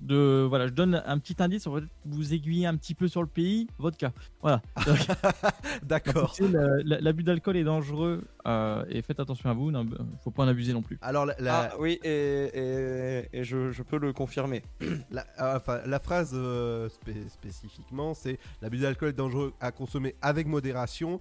De 0.00 0.46
voilà, 0.48 0.68
je 0.68 0.72
donne 0.72 1.02
un 1.04 1.18
petit 1.18 1.34
indice, 1.42 1.66
on 1.66 1.72
va 1.72 1.80
peut-être 1.80 1.92
vous 2.04 2.32
aiguiller 2.32 2.66
un 2.68 2.76
petit 2.76 2.94
peu 2.94 3.08
sur 3.08 3.20
le 3.20 3.26
pays, 3.26 3.66
vodka. 3.78 4.12
Voilà. 4.40 4.62
D'accord. 5.82 6.36
L'abus 6.84 7.24
d'alcool 7.24 7.56
est 7.56 7.64
dangereux 7.64 8.22
euh, 8.46 8.84
et 8.88 9.02
faites 9.02 9.18
attention 9.18 9.50
à 9.50 9.54
vous, 9.54 9.72
non, 9.72 9.84
faut 10.22 10.30
pas 10.30 10.44
en 10.44 10.48
abuser 10.48 10.72
non 10.72 10.82
plus. 10.82 10.98
Alors 11.02 11.26
la, 11.26 11.34
la- 11.40 11.70
Ah 11.72 11.76
oui, 11.80 11.98
et, 12.04 12.10
et, 12.54 13.28
et 13.32 13.42
je, 13.44 13.72
je 13.72 13.82
peux 13.82 13.98
le 13.98 14.12
confirmer. 14.12 14.62
La, 15.10 15.26
ah, 15.36 15.54
enfin, 15.56 15.80
la 15.86 15.98
phrase 15.98 16.30
euh, 16.34 16.88
spé- 16.88 17.28
spécifiquement, 17.28 18.14
c'est 18.14 18.38
l'abus 18.62 18.78
d'alcool 18.78 19.08
est 19.08 19.12
dangereux 19.14 19.52
à 19.60 19.72
consommer 19.72 20.14
avec 20.22 20.46
modération. 20.46 21.20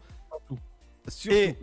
Surtout. 1.08 1.36
Et 1.36 1.58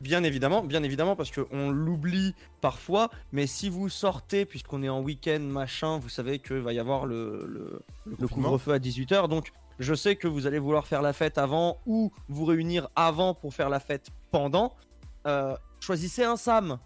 bien 0.00 0.22
évidemment, 0.24 0.62
bien 0.62 0.82
évidemment, 0.82 1.16
parce 1.16 1.30
qu'on 1.30 1.70
l'oublie 1.70 2.34
parfois, 2.60 3.10
mais 3.32 3.46
si 3.46 3.68
vous 3.68 3.88
sortez, 3.88 4.44
puisqu'on 4.44 4.82
est 4.82 4.88
en 4.88 5.00
week-end, 5.00 5.40
machin, 5.40 5.98
vous 5.98 6.08
savez 6.08 6.38
qu'il 6.38 6.58
va 6.58 6.72
y 6.72 6.78
avoir 6.78 7.06
le, 7.06 7.46
le, 7.46 7.80
le 8.18 8.28
couvre-feu 8.28 8.72
à 8.72 8.78
18h, 8.78 9.28
donc 9.28 9.52
je 9.78 9.94
sais 9.94 10.16
que 10.16 10.28
vous 10.28 10.46
allez 10.46 10.58
vouloir 10.58 10.86
faire 10.86 11.02
la 11.02 11.12
fête 11.12 11.38
avant 11.38 11.78
ou 11.86 12.12
vous 12.28 12.44
réunir 12.44 12.88
avant 12.96 13.34
pour 13.34 13.54
faire 13.54 13.68
la 13.68 13.80
fête 13.80 14.08
pendant. 14.30 14.74
Euh, 15.26 15.56
choisissez 15.80 16.24
un 16.24 16.36
SAM. 16.36 16.78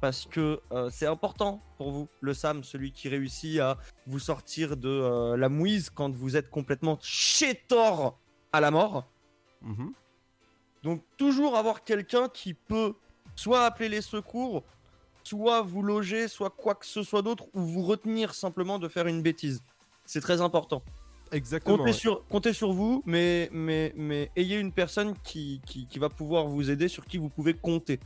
Parce 0.00 0.26
que 0.26 0.60
euh, 0.70 0.90
c'est 0.92 1.06
important 1.06 1.60
pour 1.76 1.90
vous, 1.90 2.08
le 2.20 2.32
SAM, 2.32 2.62
celui 2.62 2.92
qui 2.92 3.08
réussit 3.08 3.58
à 3.58 3.78
vous 4.06 4.20
sortir 4.20 4.76
de 4.76 4.88
euh, 4.88 5.36
la 5.36 5.48
mouise 5.48 5.90
quand 5.90 6.14
vous 6.14 6.36
êtes 6.36 6.50
complètement 6.50 6.98
chétor 7.02 8.16
à 8.52 8.60
la 8.60 8.70
mort. 8.70 9.10
Mhm. 9.62 9.92
Donc 10.88 11.02
toujours 11.18 11.54
avoir 11.54 11.84
quelqu'un 11.84 12.30
qui 12.30 12.54
peut 12.54 12.94
soit 13.34 13.66
appeler 13.66 13.90
les 13.90 14.00
secours, 14.00 14.64
soit 15.22 15.60
vous 15.60 15.82
loger, 15.82 16.28
soit 16.28 16.48
quoi 16.48 16.74
que 16.74 16.86
ce 16.86 17.02
soit 17.02 17.20
d'autre, 17.20 17.44
ou 17.52 17.60
vous 17.60 17.82
retenir 17.82 18.34
simplement 18.34 18.78
de 18.78 18.88
faire 18.88 19.06
une 19.06 19.20
bêtise. 19.20 19.62
C'est 20.06 20.22
très 20.22 20.40
important. 20.40 20.82
Exactement. 21.30 21.76
Comptez, 21.76 21.90
ouais. 21.90 21.92
sur, 21.92 22.26
comptez 22.28 22.54
sur 22.54 22.72
vous, 22.72 23.02
mais, 23.04 23.50
mais, 23.52 23.92
mais 23.96 24.30
ayez 24.34 24.58
une 24.58 24.72
personne 24.72 25.14
qui, 25.22 25.60
qui, 25.66 25.86
qui 25.86 25.98
va 25.98 26.08
pouvoir 26.08 26.46
vous 26.46 26.70
aider, 26.70 26.88
sur 26.88 27.04
qui 27.04 27.18
vous 27.18 27.28
pouvez 27.28 27.52
compter. 27.52 28.00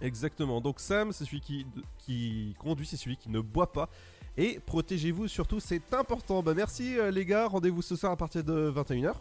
Exactement. 0.00 0.62
Donc 0.62 0.80
Sam, 0.80 1.12
c'est 1.12 1.26
celui 1.26 1.42
qui, 1.42 1.66
qui 1.98 2.56
conduit, 2.58 2.86
c'est 2.86 2.96
celui 2.96 3.18
qui 3.18 3.28
ne 3.28 3.40
boit 3.40 3.72
pas. 3.72 3.90
Et 4.38 4.58
protégez-vous 4.58 5.28
surtout, 5.28 5.60
c'est 5.60 5.92
important. 5.92 6.42
Bah 6.42 6.54
merci 6.56 6.98
euh, 6.98 7.10
les 7.10 7.26
gars, 7.26 7.46
rendez-vous 7.46 7.82
ce 7.82 7.94
soir 7.94 8.10
à 8.10 8.16
partir 8.16 8.42
de 8.42 8.72
21h. 8.74 9.16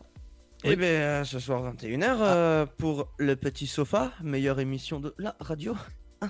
Eh 0.63 0.75
bien, 0.77 0.87
euh, 0.87 1.23
ce 1.25 1.39
soir 1.39 1.61
21h, 1.73 2.03
euh, 2.21 2.65
pour 2.77 3.09
le 3.17 3.35
petit 3.35 3.67
sofa, 3.67 4.11
meilleure 4.21 4.59
émission 4.59 4.99
de 4.99 5.13
la 5.17 5.35
radio. 5.39 5.75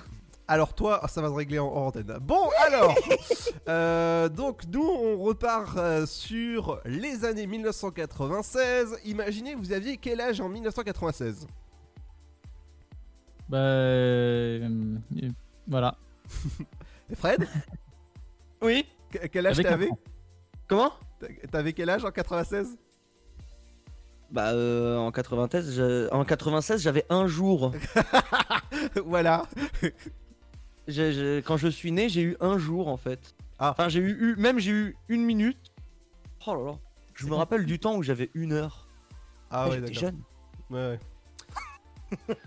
Alors 0.48 0.74
toi, 0.74 1.00
ça 1.08 1.22
va 1.22 1.28
se 1.28 1.32
régler 1.32 1.58
en, 1.58 1.68
en 1.68 1.86
antenne. 1.86 2.18
Bon 2.20 2.50
alors, 2.66 2.94
euh, 3.68 4.28
donc 4.28 4.64
nous 4.70 4.82
on 4.86 5.16
repart 5.16 5.74
euh, 5.78 6.04
sur 6.04 6.80
les 6.84 7.24
années 7.24 7.46
1996. 7.46 8.98
Imaginez, 9.06 9.54
vous 9.54 9.72
aviez 9.72 9.96
quel 9.96 10.20
âge 10.20 10.42
en 10.42 10.50
1996 10.50 11.46
Bah 13.48 13.56
euh, 13.56 14.98
voilà. 15.66 15.96
Et 17.10 17.14
Fred? 17.14 17.48
Oui. 18.60 18.84
Que- 19.10 19.26
Quel 19.28 19.46
âge 19.46 19.62
t'avais? 19.62 19.88
Comment? 20.68 20.92
T'a- 21.20 21.28
T'avais 21.52 21.72
quel 21.72 21.88
âge 21.88 22.04
en 22.04 22.10
96 22.10 22.76
Bah, 24.34 24.50
euh, 24.52 24.96
en 24.98 25.12
96, 25.12 25.76
je- 25.76 26.10
en 26.12 26.24
96, 26.24 26.82
j'avais 26.82 27.06
un 27.08 27.28
jour. 27.28 27.70
Voilà. 29.06 29.46
Quand 30.88 31.56
je 31.56 31.68
suis 31.68 31.92
né, 31.92 32.08
j'ai 32.08 32.22
eu 32.22 32.36
un 32.40 32.58
jour 32.58 32.88
en 32.88 32.96
fait. 32.96 33.34
Ah. 33.60 33.70
Enfin, 33.70 33.88
j'ai 33.88 34.00
eu, 34.00 34.10
eu- 34.32 34.36
même 34.36 34.58
j'ai 34.58 34.72
eu 34.72 34.96
une 35.08 35.24
minute. 35.24 35.72
Oh 36.48 36.54
là 36.56 36.72
là. 36.72 36.78
Je 37.14 37.26
me 37.26 37.34
rappelle 37.34 37.64
du 37.64 37.78
temps 37.78 37.94
où 37.96 38.02
j'avais 38.02 38.30
une 38.34 38.52
heure. 38.52 38.88
Ah 39.50 39.68
Ouais, 39.68 39.70
ouais, 39.70 39.86
j'étais 39.86 39.92
d'accord. 39.94 40.00
jeune. 40.10 40.20
Ouais, 40.70 40.98
ouais. 42.28 42.36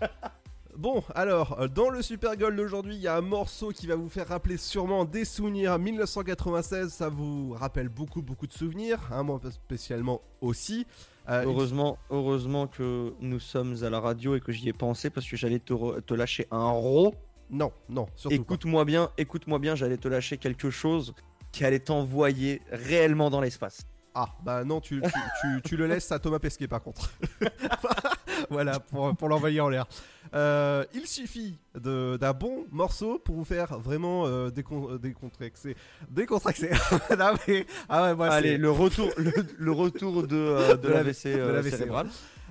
Bon, 0.76 1.02
alors, 1.16 1.58
euh, 1.60 1.66
dans 1.66 1.88
le 1.90 2.02
Super 2.02 2.36
Gold 2.36 2.54
d'aujourd'hui, 2.56 2.94
il 2.94 3.00
y 3.00 3.08
a 3.08 3.16
un 3.16 3.20
morceau 3.20 3.70
qui 3.70 3.88
va 3.88 3.96
vous 3.96 4.08
faire 4.08 4.28
rappeler 4.28 4.56
sûrement 4.56 5.04
des 5.04 5.24
souvenirs. 5.24 5.76
1996, 5.76 6.92
ça 6.92 7.08
vous 7.08 7.50
rappelle 7.54 7.88
beaucoup, 7.88 8.22
beaucoup 8.22 8.46
de 8.46 8.52
souvenirs, 8.52 9.00
hein, 9.10 9.24
moi 9.24 9.40
spécialement 9.50 10.20
aussi. 10.40 10.86
Euh, 11.28 11.42
Heureusement, 11.44 11.98
heureusement 12.10 12.66
que 12.66 13.12
nous 13.20 13.38
sommes 13.38 13.76
à 13.84 13.90
la 13.90 14.00
radio 14.00 14.34
et 14.34 14.40
que 14.40 14.50
j'y 14.52 14.68
ai 14.68 14.72
pensé 14.72 15.10
parce 15.10 15.28
que 15.28 15.36
j'allais 15.36 15.58
te, 15.58 15.72
re- 15.74 16.00
te 16.02 16.14
lâcher 16.14 16.46
un 16.50 16.70
ro. 16.70 17.14
Non, 17.50 17.70
non, 17.88 18.06
surtout. 18.16 18.34
Écoute-moi 18.36 18.84
bien, 18.84 19.10
écoute-moi 19.18 19.58
bien, 19.58 19.74
j'allais 19.74 19.96
te 19.98 20.08
lâcher 20.08 20.38
quelque 20.38 20.70
chose 20.70 21.14
qui 21.52 21.64
allait 21.64 21.78
t'envoyer 21.80 22.60
réellement 22.70 23.30
dans 23.30 23.40
l'espace. 23.40 23.86
Ah, 24.14 24.28
bah 24.42 24.64
non, 24.64 24.80
tu, 24.80 25.00
tu, 25.00 25.10
tu- 25.40 25.62
tu 25.64 25.76
le 25.76 25.86
laisses 25.86 26.10
à 26.10 26.18
Thomas 26.18 26.38
Pesquet 26.38 26.66
par 26.66 26.82
contre. 26.82 27.10
voilà, 28.50 28.80
pour, 28.80 29.14
pour 29.16 29.28
l'envoyer 29.28 29.60
en 29.60 29.68
l'air. 29.68 29.86
Euh, 30.34 30.84
il 30.92 31.06
suffit 31.06 31.58
de- 31.74 32.16
d'un 32.20 32.32
bon 32.32 32.66
morceau 32.70 33.18
pour 33.18 33.36
vous 33.36 33.44
faire 33.44 33.78
vraiment 33.78 34.26
euh, 34.26 34.50
décon- 34.50 34.90
euh, 34.92 34.98
décontracter. 34.98 35.76
Décontracter. 36.10 36.70
Non, 37.18 37.32
mais- 37.46 37.66
ah 37.88 38.02
ouais, 38.04 38.14
moi, 38.14 38.28
Allez, 38.28 38.58
le 38.58 38.70
retour, 38.70 39.10
le, 39.16 39.32
le 39.58 39.72
retour 39.72 40.26
de, 40.26 40.36
euh, 40.36 40.70
de, 40.76 40.82
De 40.82 40.88
la- 40.88 40.96
l'AVC 41.02 41.26
euh. 41.26 42.04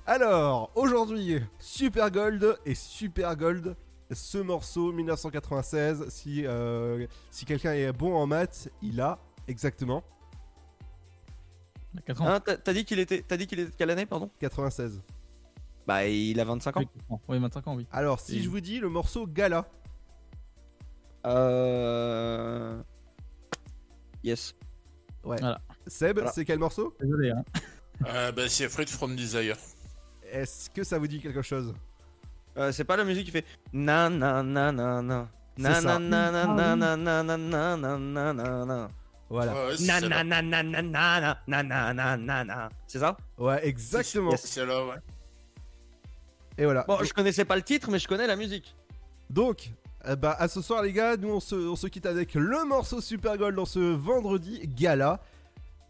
Alors, 0.05 0.71
aujourd'hui, 0.75 1.41
Super 1.59 2.09
Gold 2.11 2.57
et 2.65 2.75
Super 2.75 3.35
Gold. 3.35 3.75
Ce 4.11 4.37
morceau 4.37 4.93
1996, 4.93 6.05
si, 6.07 6.43
euh, 6.45 7.05
si 7.29 7.43
quelqu'un 7.43 7.73
est 7.73 7.91
bon 7.91 8.15
en 8.15 8.25
maths, 8.25 8.69
il 8.81 9.01
a 9.01 9.19
exactement 9.49 10.01
Hein, 12.19 12.39
t'as 12.45 12.57
t'as 12.57 12.73
dit 12.73 12.85
qu'il 12.85 12.99
était, 12.99 13.23
t'as 13.27 13.37
dit 13.37 13.47
qu'il 13.47 13.59
était 13.59 13.71
de 13.71 13.75
quelle 13.75 13.89
année, 13.89 14.05
pardon 14.05 14.29
96. 14.39 15.01
Bah, 15.87 16.05
il 16.07 16.39
a 16.39 16.43
25 16.45 16.77
ans. 16.77 16.83
Oui, 17.27 17.39
25 17.39 17.67
ans, 17.67 17.75
oui. 17.75 17.87
Alors, 17.91 18.19
si 18.19 18.37
Et- 18.37 18.41
je 18.41 18.49
vous 18.49 18.59
dis 18.61 18.79
le 18.79 18.89
morceau 18.89 19.25
Gala, 19.25 19.65
Euh... 21.25 22.81
Yes. 24.23 24.53
ouais. 25.23 25.37
Voilà. 25.39 25.59
Seb, 25.87 26.17
Voilà. 26.17 26.31
c'est 26.31 26.45
quel 26.45 26.59
morceau 26.59 26.95
Désolé, 26.99 27.31
hein. 27.31 27.43
Euh, 28.07 28.31
bah, 28.31 28.43
c'est 28.47 28.69
Freed 28.69 28.89
from 28.89 29.15
Desire. 29.15 29.57
Est-ce 30.31 30.69
que 30.69 30.83
ça 30.83 30.99
vous 30.99 31.07
dit 31.07 31.19
quelque 31.19 31.41
chose 31.41 31.73
Euh, 32.57 32.71
c'est 32.71 32.83
pas 32.85 32.97
la 32.97 33.03
musique 33.03 33.25
qui 33.25 33.31
fait 33.31 33.45
na 33.71 34.09
na 34.09 34.41
na 34.41 34.71
na 34.71 35.01
na 35.01 35.01
na 35.01 35.29
C'est 35.57 35.63
na 35.63 35.73
ça. 35.81 35.99
na 35.99 36.31
na 36.31 36.45
na 36.47 36.75
na 36.75 36.95
na 36.95 37.23
na 37.23 37.23
na 37.23 37.77
na 37.77 37.97
na 37.97 38.33
na 38.33 38.65
na 38.65 38.89
Voilà. 39.29 39.53
C'est 39.75 39.85
na 39.85 39.99
celle-là. 39.99 40.23
na 40.23 40.41
na 40.41 40.63
na 40.63 40.81
na 40.81 40.81
na 40.81 41.37
na 41.47 41.63
na 41.63 41.93
na 41.93 42.17
na 42.17 42.43
na 42.45 42.69
c'est 42.87 42.99
ça 42.99 43.17
Ouais, 43.37 43.65
exactement. 43.67 44.31
C'est 44.37 44.47
celle-là, 44.47 44.85
ouais. 44.85 44.95
Et 46.57 46.65
voilà. 46.65 46.85
Bon, 46.87 46.97
je 47.03 47.13
connaissais 47.13 47.45
pas 47.45 47.55
le 47.55 47.61
titre, 47.61 47.89
mais 47.91 47.99
je 47.99 48.07
connais 48.07 48.25
la 48.27 48.35
musique. 48.35 48.75
Donc, 49.29 49.71
eh 50.09 50.15
bah, 50.15 50.35
à 50.39 50.47
ce 50.47 50.61
soir, 50.61 50.81
les 50.81 50.93
gars, 50.93 51.17
nous 51.17 51.29
on 51.29 51.39
se, 51.39 51.55
on 51.55 51.75
se 51.75 51.87
quitte 51.87 52.05
avec 52.05 52.33
le 52.35 52.65
morceau 52.65 53.01
Super 53.01 53.37
Gold 53.37 53.55
dans 53.55 53.65
ce 53.65 53.79
vendredi 53.79 54.61
gala. 54.67 55.19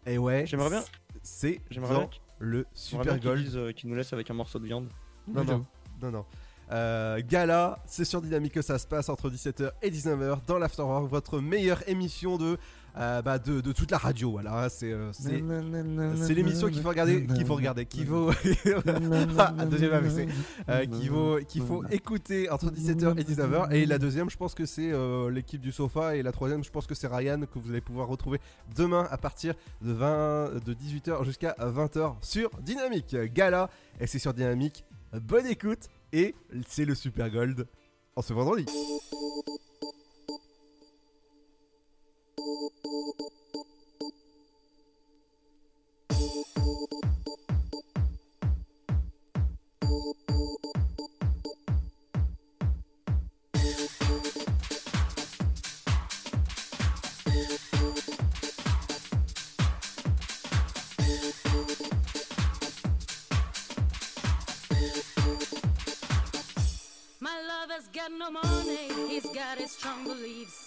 Et 0.06 0.18
ouais, 0.18 0.46
J'aimerais 0.46 0.70
bien- 0.70 0.84
C'est 1.22 1.62
j'aimerais 1.70 1.94
dans 1.94 2.10
le 2.40 2.66
Super 2.74 3.20
Gold. 3.20 3.44
disent, 3.44 3.58
euh, 3.58 3.72
qu'ils 3.72 3.90
nous 3.90 3.96
laissent 3.96 4.14
avec 4.14 4.30
un 4.32 4.34
morceau 4.34 4.60
de 4.60 4.66
viande. 4.66 4.88
Non, 5.28 5.44
non, 5.44 5.66
non, 6.02 6.12
non. 6.12 6.26
Euh, 6.72 7.22
gala, 7.26 7.80
c'est 7.86 8.04
sur 8.06 8.22
Dynamique 8.22 8.54
que 8.54 8.62
ça 8.62 8.78
se 8.78 8.86
passe 8.88 9.08
entre 9.10 9.30
17h 9.30 9.72
et 9.82 9.90
19h 9.90 10.40
dans 10.46 10.58
l'Afterwork, 10.58 11.10
votre 11.10 11.40
meilleure 11.40 11.88
émission 11.88 12.38
de, 12.38 12.58
euh, 12.98 13.22
bah, 13.22 13.40
de, 13.40 13.62
de 13.62 13.72
toute 13.72 13.92
la 13.92 13.98
radio. 13.98 14.32
Voilà, 14.32 14.70
c'est 14.70 14.92
euh, 14.92 15.12
c'est 15.14 16.34
l'émission 16.34 16.68
qu'il 16.68 16.82
faut 16.82 16.90
regarder, 16.90 17.26
qu'il 17.26 17.46
faut 17.46 17.56
regarder, 17.56 17.86
qu'il 17.88 18.06
faut 18.06 18.32
deuxième 19.70 19.94
AVC, 19.94 20.28
euh, 20.70 20.86
qu'il 20.86 21.10
faut 21.10 21.40
qu'il 21.48 21.62
faut 21.64 21.84
écouter 21.92 22.50
entre 22.50 22.72
17h 22.72 23.20
et 23.20 23.24
19h. 23.24 23.72
Et 23.74 23.86
la 23.86 23.98
deuxième, 23.98 24.30
je 24.30 24.38
pense 24.38 24.56
que 24.56 24.66
c'est 24.66 24.92
euh, 24.92 25.30
l'équipe 25.30 25.62
du 25.62 25.72
sofa, 25.72 26.16
et 26.16 26.24
la 26.24 26.32
troisième, 26.32 26.64
je 26.64 26.72
pense 26.72 26.88
que 26.88 26.96
c'est 26.96 27.08
Ryan 27.08 27.42
que 27.42 27.60
vous 27.60 27.72
allez 27.72 27.82
pouvoir 27.82 28.08
retrouver 28.08 28.40
demain 28.76 29.08
à 29.12 29.18
partir 29.18 29.54
de 29.82 29.92
20 29.92 30.66
de 30.66 30.74
18h 30.74 31.24
jusqu'à 31.24 31.56
20h 31.60 32.16
sur 32.22 32.50
Dynamique. 32.62 33.16
Gala, 33.34 33.70
et 34.00 34.08
c'est 34.08 34.20
sur 34.20 34.34
Dynamique. 34.34 34.86
Bonne 35.14 35.46
écoute 35.48 35.90
et 36.14 36.36
c'est 36.68 36.86
le 36.86 36.96
Super 36.96 37.30
Gold 37.30 37.68
en 38.16 38.22
ce 38.22 38.34
vendredi. 38.34 38.66
Got 67.94 68.12
no 68.12 68.30
money, 68.30 68.90
he's 69.08 69.26
got 69.32 69.58
his 69.58 69.72
strong 69.72 70.04
beliefs. 70.04 70.67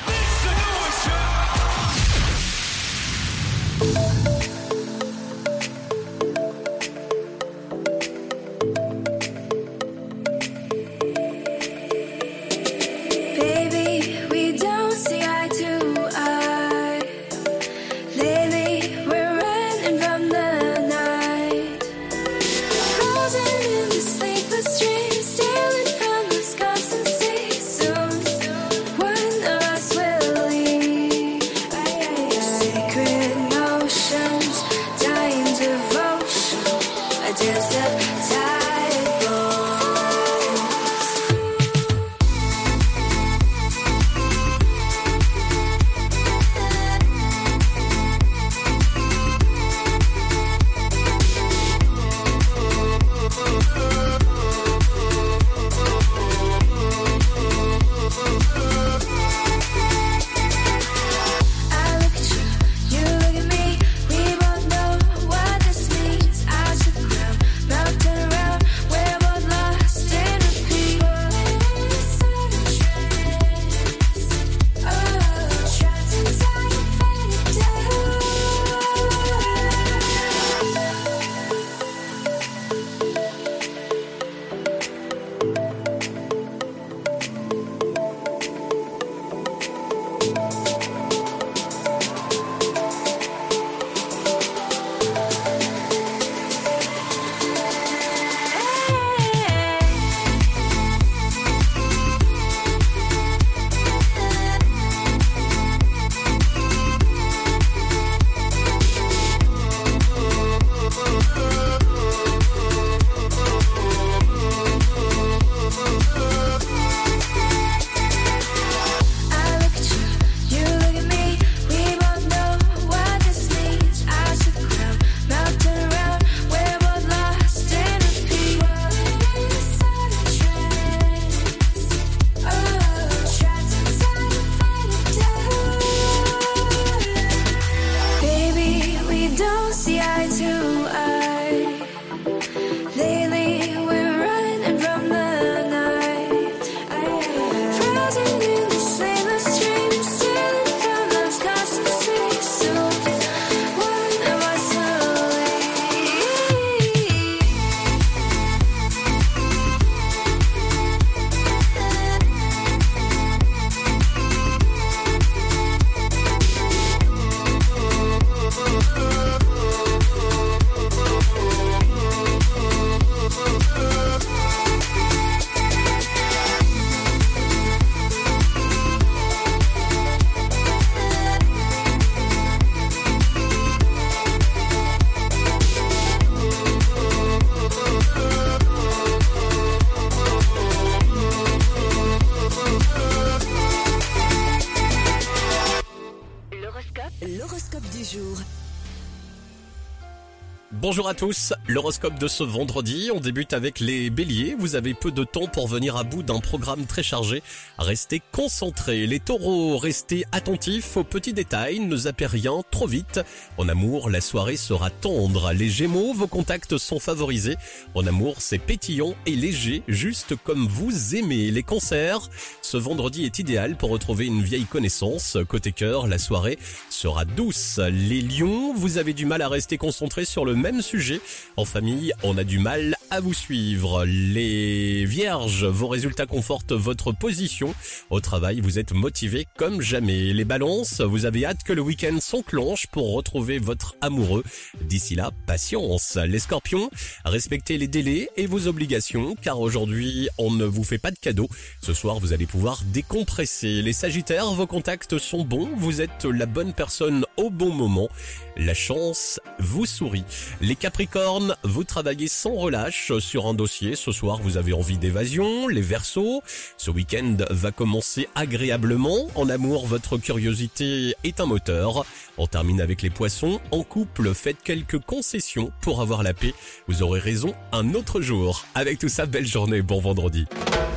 Bonjour 200.91 201.07
à 201.07 201.13
tous, 201.13 201.53
l'horoscope 201.69 202.19
de 202.19 202.27
ce 202.27 202.43
vendredi, 202.43 203.11
on 203.15 203.21
débute 203.21 203.53
avec 203.53 203.79
les 203.79 204.09
béliers, 204.09 204.57
vous 204.59 204.75
avez 204.75 204.93
peu 204.93 205.09
de 205.09 205.23
temps 205.23 205.47
pour 205.47 205.69
venir 205.69 205.95
à 205.95 206.03
bout 206.03 206.21
d'un 206.21 206.41
programme 206.41 206.85
très 206.85 207.01
chargé, 207.01 207.43
restez 207.79 208.21
concentrés, 208.33 209.07
les 209.07 209.21
taureaux, 209.21 209.77
restez 209.77 210.25
attentifs 210.33 210.97
aux 210.97 211.05
petits 211.05 211.31
détails, 211.31 211.79
ne 211.79 211.95
zappez 211.95 212.25
rien 212.25 212.61
trop 212.71 212.87
vite, 212.87 213.21
en 213.57 213.69
amour 213.69 214.09
la 214.09 214.19
soirée 214.19 214.57
sera 214.57 214.89
tendre, 214.89 215.53
les 215.53 215.69
gémeaux, 215.69 216.11
vos 216.11 216.27
contacts 216.27 216.77
sont 216.77 216.99
favorisés, 216.99 217.55
en 217.95 218.05
amour 218.05 218.41
c'est 218.41 218.57
pétillant 218.57 219.15
et 219.25 219.37
léger, 219.37 219.83
juste 219.87 220.35
comme 220.43 220.67
vous 220.67 221.15
aimez, 221.15 221.51
les 221.51 221.63
cancers, 221.63 222.29
ce 222.61 222.75
vendredi 222.75 223.23
est 223.23 223.39
idéal 223.39 223.77
pour 223.77 223.91
retrouver 223.91 224.25
une 224.25 224.43
vieille 224.43 224.65
connaissance, 224.65 225.37
côté 225.47 225.71
cœur, 225.71 226.07
la 226.07 226.17
soirée 226.17 226.59
sera 227.01 227.25
douce, 227.25 227.79
les 227.79 228.21
lions, 228.21 228.75
vous 228.75 228.99
avez 228.99 229.13
du 229.13 229.25
mal 229.25 229.41
à 229.41 229.49
rester 229.49 229.79
concentrés 229.79 230.23
sur 230.23 230.45
le 230.45 230.53
même 230.53 230.83
sujet. 230.83 231.19
En 231.57 231.65
famille, 231.65 232.13
on 232.21 232.37
a 232.37 232.43
du 232.43 232.59
mal 232.59 232.95
à 233.11 233.19
vous 233.19 233.33
suivre. 233.33 234.05
Les 234.05 235.03
vierges, 235.05 235.65
vos 235.65 235.89
résultats 235.89 236.25
confortent 236.25 236.71
votre 236.71 237.11
position. 237.11 237.75
Au 238.09 238.21
travail, 238.21 238.61
vous 238.61 238.79
êtes 238.79 238.93
motivés 238.93 239.45
comme 239.57 239.81
jamais. 239.81 240.31
Les 240.33 240.45
balances, 240.45 241.01
vous 241.01 241.25
avez 241.25 241.45
hâte 241.45 241.63
que 241.63 241.73
le 241.73 241.81
week-end 241.81 242.17
s'enclenche 242.21 242.87
pour 242.87 243.13
retrouver 243.13 243.59
votre 243.59 243.95
amoureux. 243.99 244.45
D'ici 244.81 245.15
là, 245.15 245.31
patience. 245.45 246.15
Les 246.15 246.39
scorpions, 246.39 246.89
respectez 247.25 247.77
les 247.77 247.89
délais 247.89 248.29
et 248.37 248.45
vos 248.45 248.67
obligations 248.67 249.35
car 249.35 249.59
aujourd'hui, 249.59 250.29
on 250.37 250.49
ne 250.49 250.65
vous 250.65 250.85
fait 250.85 250.97
pas 250.97 251.11
de 251.11 251.19
cadeaux. 251.19 251.49
Ce 251.81 251.93
soir, 251.93 252.19
vous 252.19 252.31
allez 252.31 252.47
pouvoir 252.47 252.81
décompresser. 252.93 253.81
Les 253.81 253.93
sagittaires, 253.93 254.51
vos 254.51 254.67
contacts 254.67 255.17
sont 255.17 255.43
bons. 255.43 255.69
Vous 255.75 255.99
êtes 255.99 256.23
la 256.23 256.45
bonne 256.45 256.71
personne 256.71 257.25
au 257.35 257.49
bon 257.49 257.73
moment. 257.73 258.07
La 258.55 258.73
chance 258.73 259.41
vous 259.59 259.85
sourit. 259.85 260.23
Les 260.61 260.75
Capricornes, 260.75 261.57
vous 261.63 261.83
travaillez 261.83 262.27
sans 262.29 262.53
relâche 262.53 263.00
sur 263.19 263.47
un 263.47 263.53
dossier. 263.53 263.95
Ce 263.95 264.11
soir, 264.11 264.39
vous 264.41 264.57
avez 264.57 264.73
envie 264.73 264.97
d'évasion. 264.97 265.67
Les 265.67 265.81
Verseaux, 265.81 266.41
ce 266.77 266.91
week-end 266.91 267.37
va 267.49 267.71
commencer 267.71 268.27
agréablement. 268.35 269.27
En 269.35 269.49
amour, 269.49 269.87
votre 269.87 270.17
curiosité 270.17 271.15
est 271.23 271.39
un 271.39 271.45
moteur. 271.45 272.05
On 272.37 272.47
termine 272.47 272.81
avec 272.81 273.01
les 273.01 273.09
Poissons. 273.09 273.59
En 273.71 273.83
couple, 273.83 274.33
faites 274.33 274.61
quelques 274.63 274.99
concessions 274.99 275.71
pour 275.81 276.01
avoir 276.01 276.23
la 276.23 276.33
paix. 276.33 276.53
Vous 276.87 277.03
aurez 277.03 277.19
raison 277.19 277.53
un 277.71 277.93
autre 277.93 278.21
jour. 278.21 278.65
Avec 278.75 278.99
tout 278.99 279.09
ça, 279.09 279.25
belle 279.25 279.47
journée, 279.47 279.81
bon 279.81 279.99
vendredi. 279.99 280.45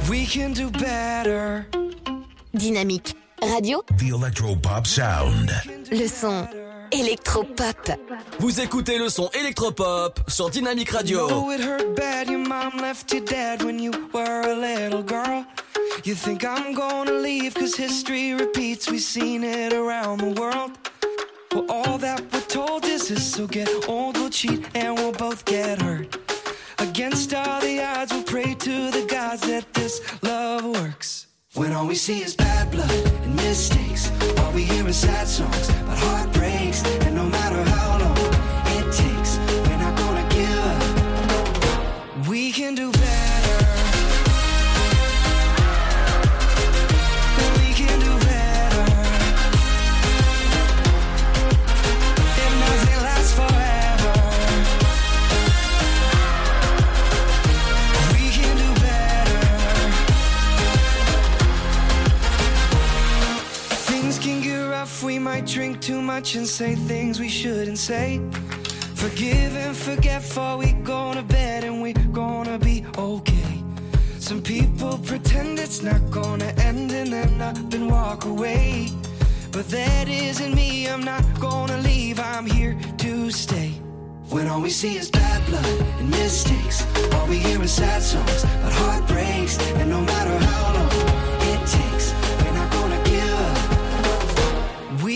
We 0.09 0.29
can 0.29 0.51
do 0.51 0.71
better. 0.71 1.63
Dynamique. 2.53 3.17
Radio. 3.43 3.83
The 3.99 4.15
Electro 4.15 4.57
Pop 4.57 4.87
Sound. 4.87 5.51
Le 5.91 6.07
son 6.07 6.47
Electropop. 6.95 7.91
Vous 8.39 8.61
écoutez 8.61 8.99
le 8.99 9.09
son 9.09 9.29
électropop 9.41 10.21
sur 10.29 10.49
Dynamic 10.49 10.91
Radio. 10.91 11.29
You 11.29 11.29
know 11.29 11.51
it 11.51 11.61
hurt 11.61 11.97
bad, 11.97 12.29
your 12.29 12.39
mom 12.39 12.81
left 12.81 13.13
you 13.13 13.21
dead 13.21 13.63
when 13.65 13.81
you 13.81 13.91
were 14.13 14.43
a 14.43 14.55
little 14.55 15.03
girl. 15.03 15.45
You 16.05 16.15
think 16.15 16.45
I'm 16.45 16.73
gonna 16.73 17.15
leave 17.15 17.55
cause 17.55 17.75
history 17.75 18.33
repeats, 18.35 18.89
we've 18.89 19.03
seen 19.03 19.43
it 19.43 19.73
around 19.73 20.21
the 20.21 20.41
world. 20.41 20.79
Well, 21.53 21.67
all 21.69 21.99
that 21.99 22.23
we're 22.33 22.41
told 22.43 22.85
is 22.85 23.09
this, 23.09 23.29
so 23.35 23.49
get 23.49 23.69
old, 23.89 24.17
we'll 24.17 24.31
cheat, 24.31 24.65
and 24.77 24.97
we'll 24.97 25.13
both 25.13 25.45
get 25.45 25.83
hurt. 25.83 26.17
Against 26.79 27.35
all 27.35 27.61
the 27.61 27.83
odds, 27.83 28.13
we'll 28.13 28.23
pray 28.23 28.55
to 28.55 28.91
the 28.93 29.05
gods 29.11 29.43
that 29.49 29.65
this 29.75 30.01
love 30.23 30.65
works. 30.65 31.27
When 31.57 31.73
all 31.73 31.87
we 31.87 31.95
see 31.95 32.21
is 32.21 32.35
bad 32.35 32.73
blood 32.73 32.91
and 32.91 33.37
mistakes, 33.37 34.11
all 34.39 34.51
we 34.51 34.65
hear 34.65 34.89
is 34.89 34.97
sad 34.97 35.29
songs 35.29 35.69
about 35.69 35.99
heartbreaks, 35.99 36.83
might 65.35 65.47
drink 65.47 65.81
too 65.81 66.01
much 66.01 66.37
and 66.37 66.47
say 66.47 66.77
things 66.77 67.19
we 67.19 67.29
shouldn't 67.29 67.79
say. 67.79 68.21
Forgive 68.95 69.57
and 69.57 69.77
forget 69.77 70.23
we 70.59 70.73
go 70.85 71.13
to 71.13 71.23
bed 71.23 71.65
and 71.65 71.83
we're 71.83 72.09
gonna 72.13 72.57
be 72.57 72.85
okay. 72.97 73.53
Some 74.21 74.41
people 74.41 74.97
pretend 74.99 75.59
it's 75.59 75.83
not 75.83 76.03
gonna 76.13 76.53
end 76.69 76.93
and 76.93 77.13
then 77.13 77.41
up 77.41 77.57
and 77.75 77.91
walk 77.91 78.27
away. 78.27 78.91
But 79.51 79.69
that 79.71 80.09
isn't 80.09 80.55
me, 80.55 80.89
I'm 80.89 81.03
not 81.03 81.25
gonna 81.41 81.79
leave, 81.79 82.21
I'm 82.21 82.47
here 82.47 82.77
to 82.99 83.31
stay. 83.33 83.71
When 84.31 84.47
all 84.47 84.61
we 84.61 84.71
see 84.71 84.97
is 84.97 85.11
bad 85.11 85.45
blood 85.47 85.81
and 85.99 86.11
mistakes, 86.11 86.87
all 87.15 87.27
we 87.27 87.39
hear 87.39 87.61
is 87.61 87.73
sad 87.73 88.03
songs 88.03 88.45
about 88.45 88.73
heartbreaks, 88.83 89.59
and 89.79 89.91
no 89.91 90.01
matter 90.01 90.37
how 90.47 90.75
long 90.75 91.44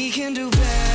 We 0.09 0.12
can 0.12 0.32
do 0.32 0.51
better. 0.51 0.88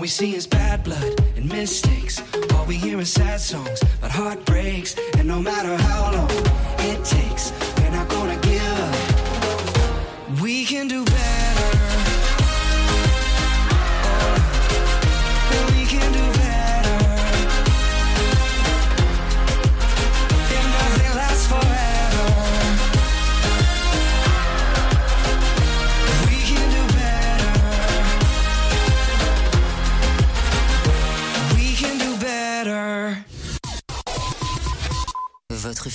All 0.00 0.02
we 0.02 0.08
see 0.08 0.34
is 0.34 0.46
bad 0.46 0.82
blood 0.82 1.20
and 1.36 1.46
mistakes, 1.46 2.22
all 2.54 2.64
we 2.64 2.74
hear 2.74 2.98
is 3.00 3.12
sad 3.12 3.38
songs 3.38 3.82
about 3.98 4.10
heartbreaks, 4.10 4.96
and 5.18 5.28
no 5.28 5.42
matter 5.42 5.76
how 5.76 6.10
long 6.10 6.30
it 6.88 7.04
takes, 7.04 7.52
we're 7.76 7.90
not 7.90 8.08
gonna 8.08 8.38
give 8.40 8.62
up. 8.78 10.40
We 10.40 10.64
can 10.64 10.88
do 10.88 11.04
better. 11.04 11.29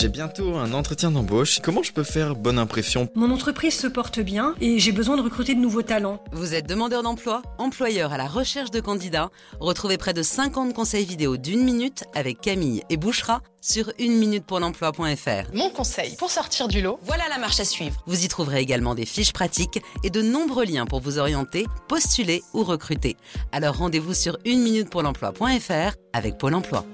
J'ai 0.00 0.08
bientôt 0.08 0.54
un 0.54 0.74
entretien 0.74 1.10
d'embauche. 1.10 1.58
Comment 1.60 1.82
je 1.82 1.92
peux 1.92 2.04
faire 2.04 2.36
bonne 2.36 2.60
impression? 2.60 3.08
Mon 3.16 3.32
entreprise 3.32 3.76
se 3.76 3.88
porte 3.88 4.20
bien 4.20 4.54
et 4.60 4.78
j'ai 4.78 4.92
besoin 4.92 5.16
de 5.16 5.22
recruter 5.22 5.56
de 5.56 5.60
nouveaux 5.60 5.82
talents. 5.82 6.22
Vous 6.30 6.54
êtes 6.54 6.68
demandeur 6.68 7.02
d'emploi, 7.02 7.42
employeur 7.58 8.12
à 8.12 8.16
la 8.16 8.28
recherche 8.28 8.70
de 8.70 8.78
candidats 8.78 9.30
Retrouvez 9.58 9.98
près 9.98 10.14
de 10.14 10.22
50 10.22 10.72
conseils 10.72 11.04
vidéo 11.04 11.36
d'une 11.36 11.64
minute 11.64 12.04
avec 12.14 12.40
Camille 12.40 12.84
et 12.90 12.96
Bouchera 12.96 13.42
sur 13.60 13.88
1 13.98 14.08
minute 14.10 14.46
pour 14.46 14.60
l'emploi.fr. 14.60 15.52
Mon 15.52 15.70
conseil 15.70 16.14
pour 16.14 16.30
sortir 16.30 16.68
du 16.68 16.80
lot, 16.80 17.00
voilà 17.02 17.24
la 17.28 17.38
marche 17.38 17.58
à 17.58 17.64
suivre. 17.64 18.00
Vous 18.06 18.24
y 18.24 18.28
trouverez 18.28 18.60
également 18.60 18.94
des 18.94 19.04
fiches 19.04 19.32
pratiques 19.32 19.82
et 20.04 20.10
de 20.10 20.22
nombreux 20.22 20.64
liens 20.64 20.86
pour 20.86 21.00
vous 21.00 21.18
orienter, 21.18 21.66
postuler 21.88 22.44
ou 22.54 22.62
recruter. 22.62 23.16
Alors 23.50 23.78
rendez-vous 23.78 24.14
sur 24.14 24.38
1 24.46 24.58
minute 24.58 24.90
pour 24.90 25.02
l'emploi.fr 25.02 25.96
avec 26.12 26.38
Pôle 26.38 26.54
emploi. 26.54 26.84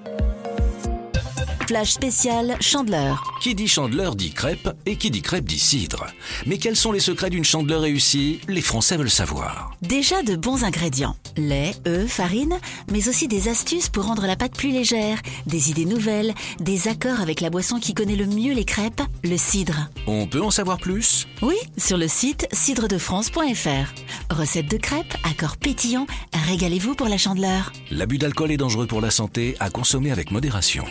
Flash 1.66 1.93
spécial 1.93 2.57
Chandeleur. 2.61 3.23
Qui 3.41 3.55
dit 3.55 3.69
chandeleur 3.69 4.16
dit 4.16 4.32
crêpe 4.32 4.69
et 4.85 4.97
qui 4.97 5.11
dit 5.11 5.23
crêpe 5.23 5.45
dit 5.45 5.59
cidre. 5.59 6.07
Mais 6.47 6.59
quels 6.59 6.77
sont 6.77 6.93
les 6.93 7.01
secrets 7.01 7.31
d'une 7.31 7.45
chandeleur 7.45 7.82
réussie? 7.82 8.41
Les 8.49 8.61
Français 8.61 8.97
veulent 8.97 9.11
savoir. 9.11 9.73
Déjà 9.81 10.23
de 10.23 10.36
bons 10.36 10.65
ingrédients. 10.65 11.16
Lait, 11.36 11.74
œufs, 11.86 12.11
farine, 12.11 12.59
mais 12.91 13.09
aussi 13.09 13.28
des 13.28 13.49
astuces 13.49 13.89
pour 13.89 14.05
rendre 14.05 14.27
la 14.27 14.36
pâte 14.36 14.57
plus 14.57 14.70
légère, 14.70 15.19
des 15.47 15.70
idées 15.70 15.86
nouvelles, 15.86 16.35
des 16.61 16.89
accords 16.89 17.20
avec 17.20 17.41
la 17.41 17.51
boisson 17.51 17.81
qui 17.81 17.95
connaît 17.95 18.16
le 18.16 18.27
mieux 18.27 18.53
les 18.53 18.65
crêpes, 18.65 19.03
le 19.23 19.36
cidre. 19.36 19.89
On 20.07 20.27
peut 20.27 20.43
en 20.43 20.51
savoir 20.51 20.78
plus? 20.78 21.27
Oui, 21.43 21.57
sur 21.78 21.97
le 21.97 22.09
site 22.09 22.47
cidredefrance.fr. 22.53 24.35
Recette 24.35 24.70
de 24.70 24.77
crêpes, 24.77 25.15
accords 25.28 25.57
pétillants, 25.57 26.07
régalez-vous 26.47 26.95
pour 26.95 27.09
la 27.09 27.19
chandeleur. 27.19 27.73
L'abus 27.91 28.19
d'alcool 28.19 28.53
est 28.53 28.57
dangereux 28.57 28.86
pour 28.86 29.01
la 29.01 29.11
santé, 29.11 29.57
à 29.61 29.70
consommer 29.70 30.12
avec 30.12 30.31
modération. 30.31 30.85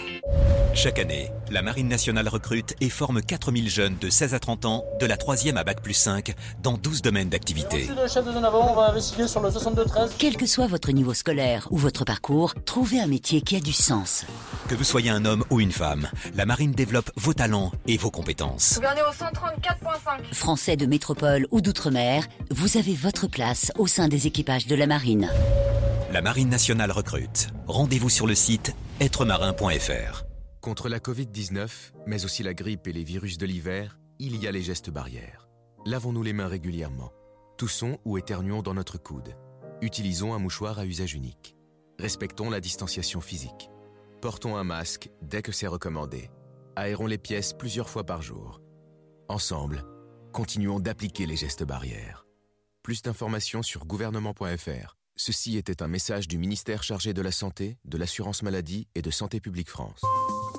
Chaque 0.74 1.00
année, 1.00 1.32
la 1.52 1.62
Marine 1.62 1.88
nationale 1.88 2.28
recrute 2.28 2.76
et 2.82 2.90
forme 2.90 3.22
4000 3.22 3.70
jeunes 3.70 3.96
de 4.00 4.10
16 4.10 4.34
à 4.34 4.40
30 4.40 4.66
ans, 4.66 4.86
de 5.00 5.06
la 5.06 5.18
3e 5.18 5.56
à 5.56 5.64
Bac 5.64 5.82
plus 5.82 5.94
5, 5.94 6.34
dans 6.62 6.78
12 6.78 7.02
domaines 7.02 7.30
d'activité. 7.30 7.86
Merci 7.88 8.02
le 8.02 8.08
chef 8.08 8.26
de 8.26 8.32
zone 8.32 8.44
avant, 8.44 8.72
on 8.72 8.76
va 8.76 8.90
investiguer 8.90 9.28
sur 9.28 9.42
le 9.42 9.50
62-13. 9.50 10.12
Quel 10.18 10.36
que 10.36 10.46
soit 10.46 10.68
votre 10.68 10.92
niveau 10.92 11.14
scolaire 11.14 11.68
ou 11.72 11.78
votre 11.78 12.06
parcours, 12.06 12.56
trouvez 12.66 13.00
un 13.00 13.08
métier 13.08 13.42
qui 13.42 13.56
a 13.56 13.60
du 13.60 13.72
sens. 13.72 14.26
Que 14.68 14.76
vous 14.76 14.84
soyez 14.84 15.12
un 15.12 15.26
homme 15.26 15.44
ou 15.52 15.60
une 15.60 15.72
femme, 15.72 16.10
la 16.36 16.46
Marine 16.46 16.72
développe 16.72 17.12
vos 17.16 17.34
talents 17.34 17.72
et 17.88 17.98
vos 17.98 18.12
compétences. 18.12 18.76
Gouvernez 18.76 19.02
au 19.02 19.14
134.5. 19.14 20.34
Français 20.34 20.76
de 20.76 20.86
métropole 20.86 21.48
ou 21.52 21.62
d'outre-mer, 21.62 22.26
vous 22.50 22.78
avez 22.78 22.96
votre 22.96 23.28
place 23.28 23.72
au 23.78 23.88
sein 23.88 24.08
des 24.08 24.28
équipages 24.28 24.68
de 24.68 24.76
la 24.76 24.88
marine. 24.88 25.30
La 26.12 26.22
Marine 26.22 26.50
nationale 26.50 26.92
recrute. 26.92 27.50
Rendez-vous 27.68 28.10
sur 28.10 28.28
le 28.28 28.36
site 28.36 28.76
êtremarin.fr. 29.00 30.33
Contre 30.64 30.88
la 30.88 31.00
Covid-19, 31.00 31.92
mais 32.08 32.24
aussi 32.24 32.42
la 32.42 32.54
grippe 32.54 32.88
et 32.88 32.94
les 32.94 33.04
virus 33.04 33.38
de 33.38 33.46
l'hiver, 33.46 34.00
il 34.18 34.42
y 34.42 34.48
a 34.48 34.52
les 34.54 34.62
gestes 34.62 34.90
barrières. 34.90 35.50
Lavons-nous 35.86 36.24
les 36.24 36.32
mains 36.32 36.48
régulièrement. 36.48 37.12
Toussons 37.58 38.00
ou 38.06 38.18
éternuons 38.18 38.62
dans 38.62 38.74
notre 38.74 38.98
coude. 38.98 39.36
Utilisons 39.82 40.34
un 40.34 40.40
mouchoir 40.40 40.80
à 40.80 40.86
usage 40.86 41.16
unique. 41.16 41.58
Respectons 42.00 42.50
la 42.50 42.62
distanciation 42.62 43.20
physique. 43.20 43.70
Portons 44.22 44.56
un 44.56 44.64
masque 44.64 45.10
dès 45.22 45.42
que 45.42 45.52
c'est 45.52 45.68
recommandé. 45.68 46.30
Aérons 46.78 47.08
les 47.08 47.18
pièces 47.18 47.52
plusieurs 47.52 47.90
fois 47.90 48.06
par 48.06 48.22
jour. 48.22 48.62
Ensemble, 49.28 49.84
continuons 50.32 50.80
d'appliquer 50.80 51.26
les 51.26 51.36
gestes 51.36 51.66
barrières. 51.66 52.26
Plus 52.84 53.02
d'informations 53.02 53.64
sur 53.64 53.86
gouvernement.fr. 53.86 54.96
Ceci 55.18 55.58
était 55.58 55.84
un 55.84 55.90
message 55.90 56.30
du 56.30 56.38
ministère 56.38 56.84
chargé 56.84 57.14
de 57.14 57.22
la 57.22 57.34
Santé, 57.34 57.78
de 57.84 57.98
l'Assurance 57.98 58.44
Maladie 58.44 58.88
et 58.96 59.02
de 59.02 59.12
Santé 59.12 59.42
Publique 59.42 59.70
France. 59.70 60.02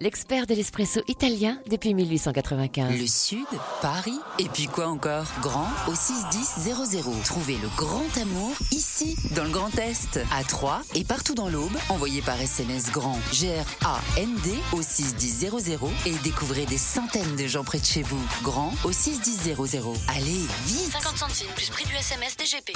l'expert 0.00 0.46
de 0.46 0.54
l'espresso 0.54 1.00
italien 1.08 1.58
depuis 1.68 1.94
1895. 1.94 2.98
Le 2.98 3.06
Sud, 3.06 3.46
Paris, 3.80 4.18
et 4.38 4.48
puis 4.48 4.66
quoi 4.66 4.88
encore? 4.88 5.26
Grand 5.40 5.68
au 5.88 5.94
61000. 5.94 7.22
Trouvez 7.24 7.56
le 7.56 7.68
grand 7.76 8.04
amour 8.20 8.52
ici, 8.72 9.16
dans 9.34 9.44
le 9.44 9.50
Grand 9.50 9.76
Est, 9.78 10.20
à 10.32 10.44
Troyes 10.44 10.82
et 10.94 11.04
partout 11.04 11.34
dans 11.34 11.48
l'Aube. 11.48 11.76
Envoyez 11.88 12.22
par 12.22 12.40
SMS 12.40 12.90
grand 12.90 13.18
G-R-A-N-D 13.32 14.54
au 14.72 14.82
61000 14.82 15.78
et 16.06 16.14
découvrez 16.22 16.66
des 16.66 16.78
centaines 16.78 17.36
de 17.36 17.46
gens 17.46 17.64
près 17.64 17.80
de 17.80 17.86
chez 17.86 18.02
vous. 18.02 18.22
Grand 18.42 18.72
au 18.84 18.92
61000. 18.92 19.56
Allez, 20.08 20.46
vite 20.66 20.92
50 20.92 21.18
centimes 21.18 21.48
plus 21.54 21.70
prix 21.70 21.84
du 21.84 21.94
SMS 21.94 22.36
DGP. 22.36 22.72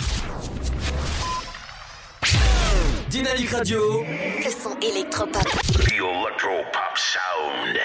Dynamique 3.11 3.51
Radio. 3.51 4.03
Le 4.03 4.51
son 4.51 4.77
électropop. 4.81 5.43
The 5.43 5.93
Electro 5.93 6.65
Pop 6.73 6.97
Sound. 6.97 7.78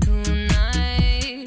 Tonight, 0.00 1.44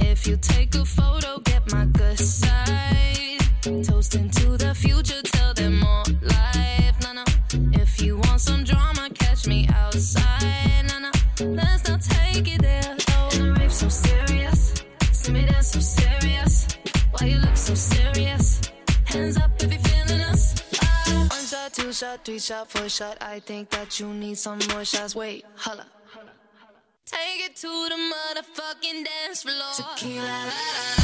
if 0.00 0.26
you 0.26 0.36
take 0.36 0.74
a 0.74 0.84
photo, 0.84 1.40
get 1.40 1.72
my 1.72 1.86
good 1.86 2.18
side. 2.18 3.38
Toasting 3.62 4.30
to 4.30 4.56
the 4.56 4.74
future, 4.74 5.22
tell 5.22 5.54
them 5.54 5.80
more 5.80 6.04
life. 6.22 6.94
No, 7.02 7.12
no. 7.12 7.24
If 7.72 8.00
you 8.02 8.18
want 8.18 8.40
some 8.40 8.64
drama, 8.64 9.08
catch 9.18 9.46
me 9.46 9.68
outside. 9.68 10.43
Hands 19.14 19.36
up 19.36 19.50
if 19.62 19.70
you're 19.70 19.80
feeling 19.80 20.22
us. 20.22 20.54
Ah. 20.82 21.26
One 21.30 21.44
shot, 21.46 21.72
two 21.72 21.92
shot, 21.92 22.24
three 22.24 22.40
shot, 22.40 22.68
four 22.68 22.88
shot. 22.88 23.16
I 23.20 23.38
think 23.38 23.70
that 23.70 24.00
you 24.00 24.12
need 24.12 24.36
some 24.36 24.58
more 24.72 24.84
shots. 24.84 25.14
Wait, 25.14 25.44
holla. 25.54 25.86
Take 27.06 27.46
it 27.46 27.54
to 27.54 27.68
the 27.68 27.94
motherfucking 27.94 29.04
dance 29.04 29.44
floor. 29.44 29.86
Tequila, 29.94 30.20
la, 30.20 30.26
la, 30.26 30.98
la. 30.98 31.03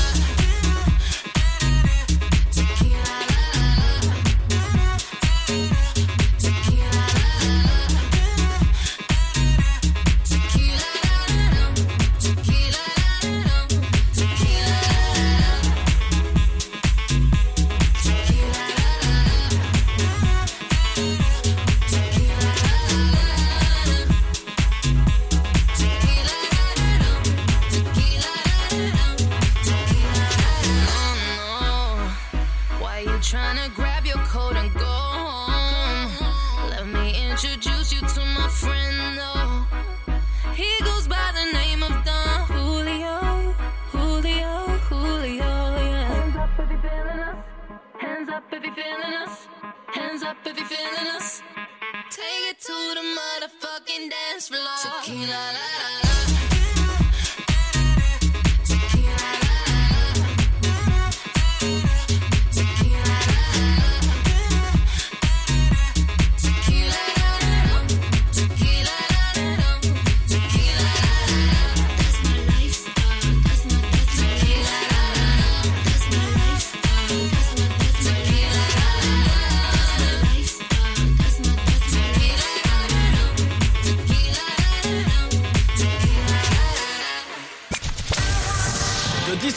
La, 55.41 55.53
la, 55.53 55.70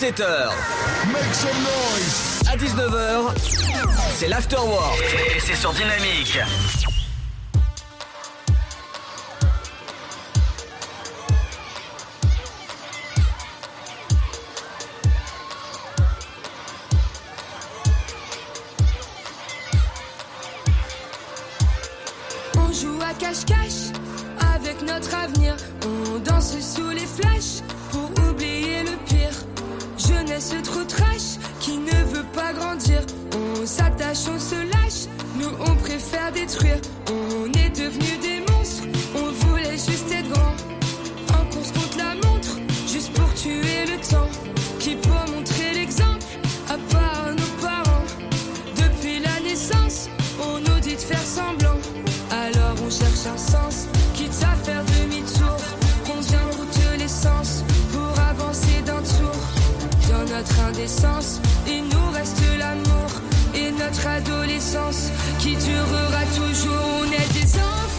la. 0.05 0.10
De 0.10 0.20
17h 0.20 0.51
à 2.51 2.56
19h, 2.56 3.32
c'est 4.14 4.28
l'afterwork 4.28 5.02
et 5.35 5.40
c'est 5.40 5.55
sur 5.55 5.72
Dynamique. 5.72 6.39
Ooh, 22.56 22.98
cache-cache 23.18 23.93
avec 24.55 24.82
notre 24.82 25.14
avenir. 25.14 25.56
On 25.86 26.18
danse 26.18 26.59
sous 26.60 26.90
les 26.90 27.06
flashs 27.06 27.62
pour 27.90 28.10
oublier 28.28 28.82
le 28.82 28.97
pire. 28.98 29.03
Jeunesse 30.26 30.55
trop 30.62 30.84
trash 30.84 31.36
qui 31.60 31.76
ne 31.76 32.05
veut 32.14 32.24
pas 32.32 32.52
grandir. 32.55 33.02
On 33.34 33.66
s'attache, 33.66 34.26
on 34.34 34.38
se 34.38 34.55
lâche. 34.55 35.06
Nous 35.38 35.51
on 35.60 35.74
préfère 35.76 36.32
détruire. 36.32 36.78
On 37.10 37.46
est 37.52 37.70
devenus 37.70 38.20
des 38.22 38.40
monstres. 38.51 38.84
On 39.14 39.30
voulait 39.46 39.72
juste 39.72 40.10
être 40.10 40.28
grand. 40.30 40.55
En 41.38 41.44
course 41.52 41.72
contre 41.72 41.98
la 41.98 42.14
montre, 42.26 42.56
juste 42.88 43.12
pour 43.12 43.32
tuer 43.34 43.84
le 43.86 43.98
temps. 44.09 44.30
Qui 44.80 44.96
peut 44.96 45.32
montrer 45.34 45.74
l'exemple 45.74 46.24
à 46.68 46.78
part 46.92 47.30
nos 47.32 47.66
parents? 47.66 48.05
Depuis 48.76 49.18
la 49.20 49.40
naissance, 49.46 50.09
on 50.40 50.59
nous 50.59 50.80
dit 50.80 50.94
de 50.94 51.01
faire 51.01 51.26
semblant. 51.38 51.78
Alors 52.30 52.76
on 52.86 52.90
cherche 52.90 53.26
un 53.26 53.36
sens, 53.36 53.73
Il 60.76 61.84
nous 61.84 62.10
reste 62.12 62.42
l'amour 62.59 63.10
et 63.55 63.70
notre 63.70 64.09
adolescence 64.09 65.10
qui 65.38 65.55
durera 65.55 66.24
toujours. 66.34 66.84
On 67.01 67.05
est 67.05 67.32
des 67.32 67.56
enfants 67.59 67.94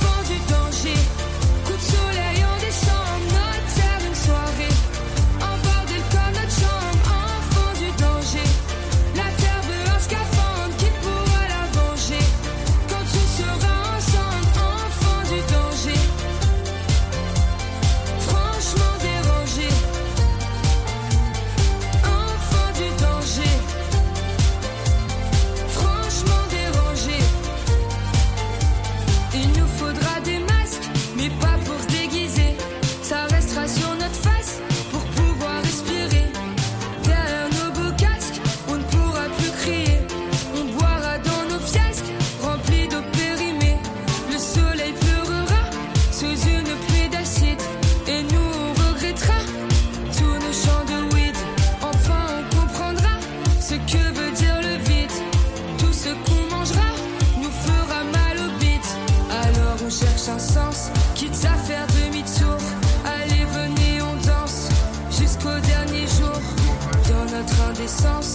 notre 68.06 68.35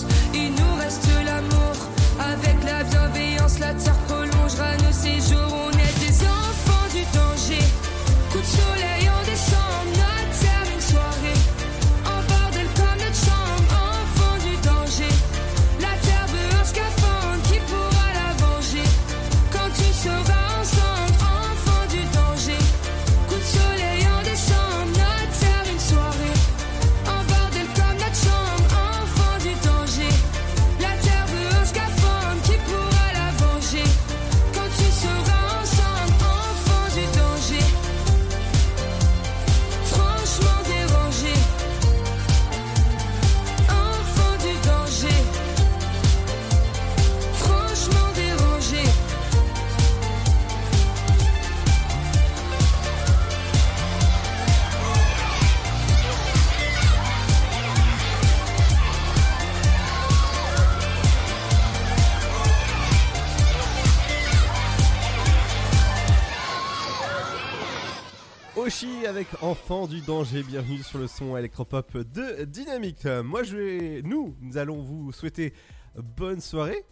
danger, 70.11 70.43
bienvenue 70.43 70.82
sur 70.82 70.99
le 70.99 71.07
son 71.07 71.37
électropop 71.37 71.97
de 71.97 72.43
Dynamique. 72.43 73.05
Moi 73.05 73.45
je 73.45 73.57
vais, 73.57 74.03
nous, 74.03 74.35
nous 74.41 74.59
allons 74.59 74.82
vous 74.82 75.12
souhaiter 75.12 75.55
bonne 75.95 76.41
soirée. 76.41 76.85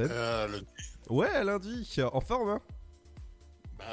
Euh, 0.00 0.48
lundi. 0.48 0.66
Ouais, 1.08 1.44
lundi, 1.44 1.96
en 2.12 2.20
forme 2.20 2.48
hein 2.48 2.60
Bah, 3.78 3.84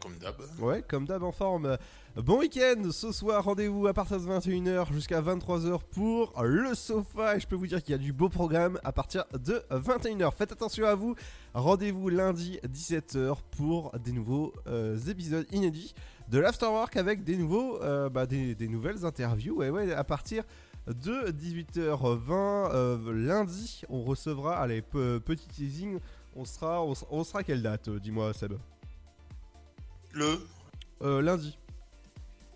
comme 0.00 0.16
d'hab. 0.16 0.36
Ouais, 0.58 0.82
comme 0.88 1.04
d'hab 1.04 1.22
en 1.24 1.32
forme. 1.32 1.76
Bon 2.16 2.38
week-end, 2.38 2.90
ce 2.90 3.12
soir 3.12 3.44
rendez-vous 3.44 3.86
à 3.86 3.92
partir 3.92 4.18
de 4.18 4.24
21h 4.24 4.90
jusqu'à 4.90 5.20
23h 5.20 5.80
pour 5.90 6.42
le 6.42 6.74
sofa 6.74 7.36
et 7.36 7.40
je 7.40 7.46
peux 7.46 7.56
vous 7.56 7.66
dire 7.66 7.82
qu'il 7.82 7.92
y 7.92 7.96
a 7.96 7.98
du 7.98 8.14
beau 8.14 8.30
programme 8.30 8.80
à 8.82 8.92
partir 8.92 9.26
de 9.34 9.62
21h. 9.70 10.32
Faites 10.32 10.52
attention 10.52 10.86
à 10.86 10.94
vous, 10.94 11.16
rendez-vous 11.52 12.08
lundi 12.08 12.60
17h 12.66 13.36
pour 13.50 13.92
des 13.98 14.12
nouveaux 14.12 14.54
euh, 14.68 14.96
épisodes 15.06 15.46
inédits 15.52 15.94
de 16.28 16.38
l'Afterwork 16.38 16.96
avec 16.96 17.22
des 17.24 17.36
nouveaux, 17.36 17.80
euh, 17.82 18.08
bah, 18.08 18.26
des, 18.26 18.54
des 18.54 18.68
nouvelles 18.68 19.04
interviews. 19.04 19.56
Ouais, 19.56 19.70
ouais, 19.70 19.92
à 19.92 20.04
partir 20.04 20.44
de 20.86 21.30
18h20 21.30 22.30
euh, 22.30 23.12
lundi, 23.12 23.82
on 23.88 24.02
recevra, 24.04 24.58
allez, 24.58 24.82
pe- 24.82 25.18
petit 25.18 25.46
teasing, 25.48 25.98
on 26.36 26.44
sera, 26.44 26.82
on, 26.82 26.94
on 27.10 27.24
sera 27.24 27.40
à 27.40 27.42
quelle 27.42 27.62
date, 27.62 27.88
euh, 27.88 27.98
dis-moi 28.00 28.32
Seb? 28.34 28.54
Le 30.12 30.38
lundi. 31.20 31.58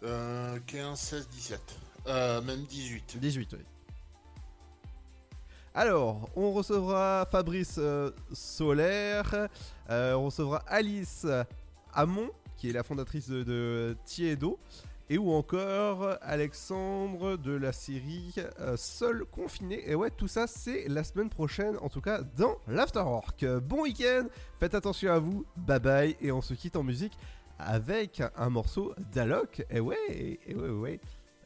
euh, 0.02 0.58
15, 0.66 0.98
16, 0.98 1.28
17. 1.28 1.60
Euh, 2.06 2.40
même 2.42 2.62
18. 2.64 3.18
18, 3.18 3.52
oui. 3.54 3.58
Alors, 5.74 6.28
on 6.34 6.52
recevra 6.52 7.26
Fabrice 7.30 7.78
Solaire, 8.32 9.48
on 9.88 10.24
recevra 10.24 10.58
Alice 10.66 11.26
Hamon, 11.94 12.30
qui 12.58 12.68
est 12.68 12.72
la 12.74 12.82
fondatrice 12.82 13.30
de, 13.30 13.42
de 13.42 13.96
Tiedo, 14.04 14.58
et 15.08 15.16
ou 15.16 15.32
encore 15.32 16.18
Alexandre 16.20 17.38
de 17.38 17.52
la 17.52 17.72
série 17.72 18.34
euh, 18.60 18.76
Seul 18.76 19.24
confiné. 19.24 19.88
Et 19.90 19.94
ouais, 19.94 20.10
tout 20.10 20.28
ça, 20.28 20.46
c'est 20.46 20.86
la 20.88 21.02
semaine 21.02 21.30
prochaine, 21.30 21.78
en 21.80 21.88
tout 21.88 22.02
cas 22.02 22.20
dans 22.36 22.58
l'Afterwork. 22.66 23.46
Bon 23.62 23.82
week-end, 23.84 24.26
faites 24.60 24.74
attention 24.74 25.10
à 25.10 25.18
vous, 25.18 25.46
bye 25.56 25.80
bye, 25.80 26.16
et 26.20 26.30
on 26.30 26.42
se 26.42 26.52
quitte 26.52 26.76
en 26.76 26.82
musique 26.82 27.16
avec 27.58 28.22
un 28.36 28.50
morceau 28.50 28.94
d'Alok. 29.12 29.64
Et 29.70 29.80
ouais, 29.80 30.38
et 30.46 30.54
ouais, 30.54 30.68
ouais. 30.68 31.00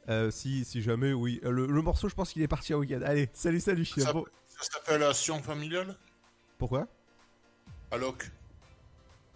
Euh, 0.08 0.32
si, 0.32 0.64
si 0.64 0.82
jamais, 0.82 1.12
oui. 1.12 1.40
Euh, 1.44 1.52
Le, 1.52 1.66
le 1.66 1.82
morceau, 1.82 2.08
je 2.08 2.16
pense 2.16 2.32
qu'il 2.32 2.42
est 2.42 2.48
parti 2.48 2.74
en 2.74 2.78
week-end. 2.78 3.02
Allez, 3.04 3.28
salut, 3.32 3.60
salut. 3.60 3.84
Ça, 3.84 4.12
Bon. 4.12 4.24
ça 4.48 4.64
s'appelle 4.72 5.04
Action 5.04 5.40
familiale? 5.40 5.96
Pourquoi? 6.58 6.88
Alloc. 7.92 8.32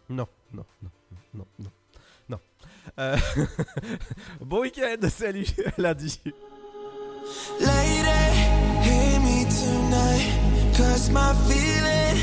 Non, 0.09 0.27
non, 0.53 0.65
non, 0.83 0.91
non, 1.37 1.47
non, 1.59 1.71
non. 2.29 2.41
Euh, 2.99 3.17
bon 4.41 4.61
week-end, 4.61 5.09
salut, 5.09 5.47
lundi. 5.79 6.21
Lady, 7.61 8.23
hear 8.83 9.21
me 9.21 9.45
tonight. 9.45 10.47
Cause 10.77 11.11
my 11.11 11.33
feeling 11.49 12.17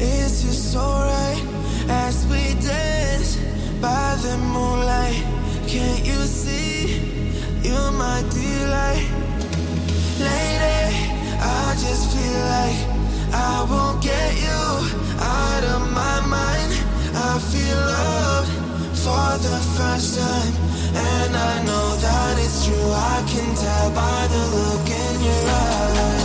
is 0.00 0.42
just 0.42 0.72
so 0.72 0.80
right. 0.80 1.42
As 1.88 2.26
we 2.26 2.54
dance 2.60 3.36
by 3.80 4.16
the 4.22 4.36
moonlight. 4.38 5.16
Can't 5.66 6.04
you 6.04 6.20
see? 6.26 7.00
You're 7.62 7.92
my 7.92 8.22
delight. 8.30 9.06
Lady, 10.18 10.82
I 11.40 11.76
just 11.78 12.10
feel 12.12 12.40
like 12.56 12.78
I 13.32 13.66
won't 13.70 14.02
get 14.02 14.34
you 14.44 14.60
out 15.20 15.64
of 15.74 15.92
my 15.92 16.20
mind. 16.26 16.72
I 17.14 17.38
feel 17.38 18.39
for 19.04 19.38
the 19.38 19.58
first 19.76 20.18
time. 20.18 20.54
And 20.94 21.32
I 21.34 21.62
know 21.64 21.96
that 21.96 22.38
it's 22.38 22.66
true, 22.66 22.90
I 22.92 23.24
can 23.32 23.54
tell 23.54 23.90
by 23.92 24.26
the 24.32 24.42
look 24.56 24.88
in 24.90 25.24
your 25.24 25.44
eyes. 25.48 26.19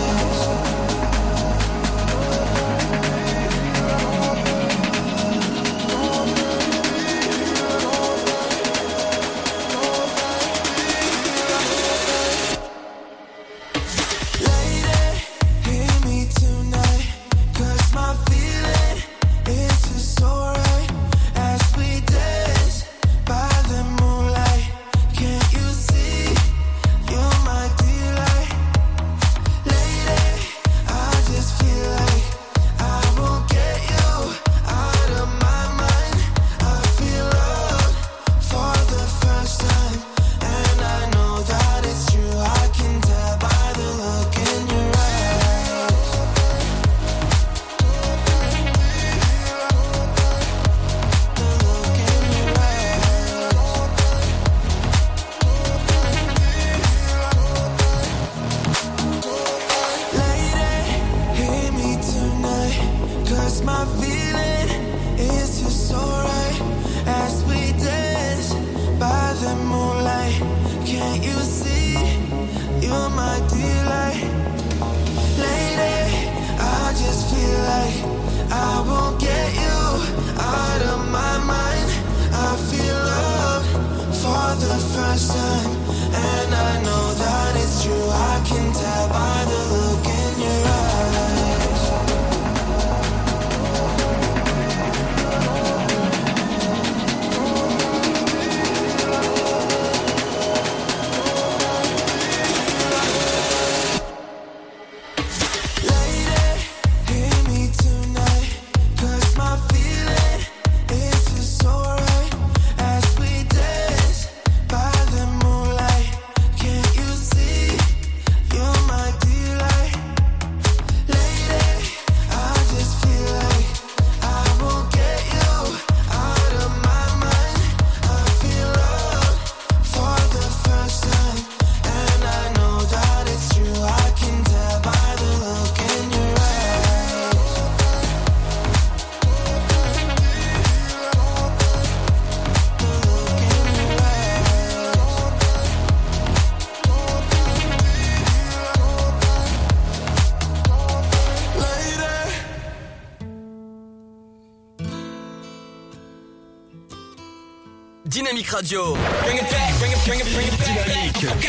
Dynamique 158.45 158.53
Radio. 158.53 158.93
Bring 159.23 159.37
it 159.37 159.49
back, 159.49 159.79
bring 159.79 159.91
it, 159.91 160.05
bring 160.05 160.19
it, 160.19 160.31
bring 160.31 160.47
it 160.47 160.57
back. 160.57 161.17
Okay. 161.17 161.47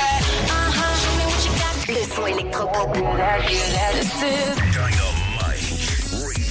Uh-huh. 0.48 0.96
Show 0.96 1.14
me 1.18 1.98
Le 1.98 2.04
son 2.04 2.26
électropop. 2.26 2.94
This 3.92 4.55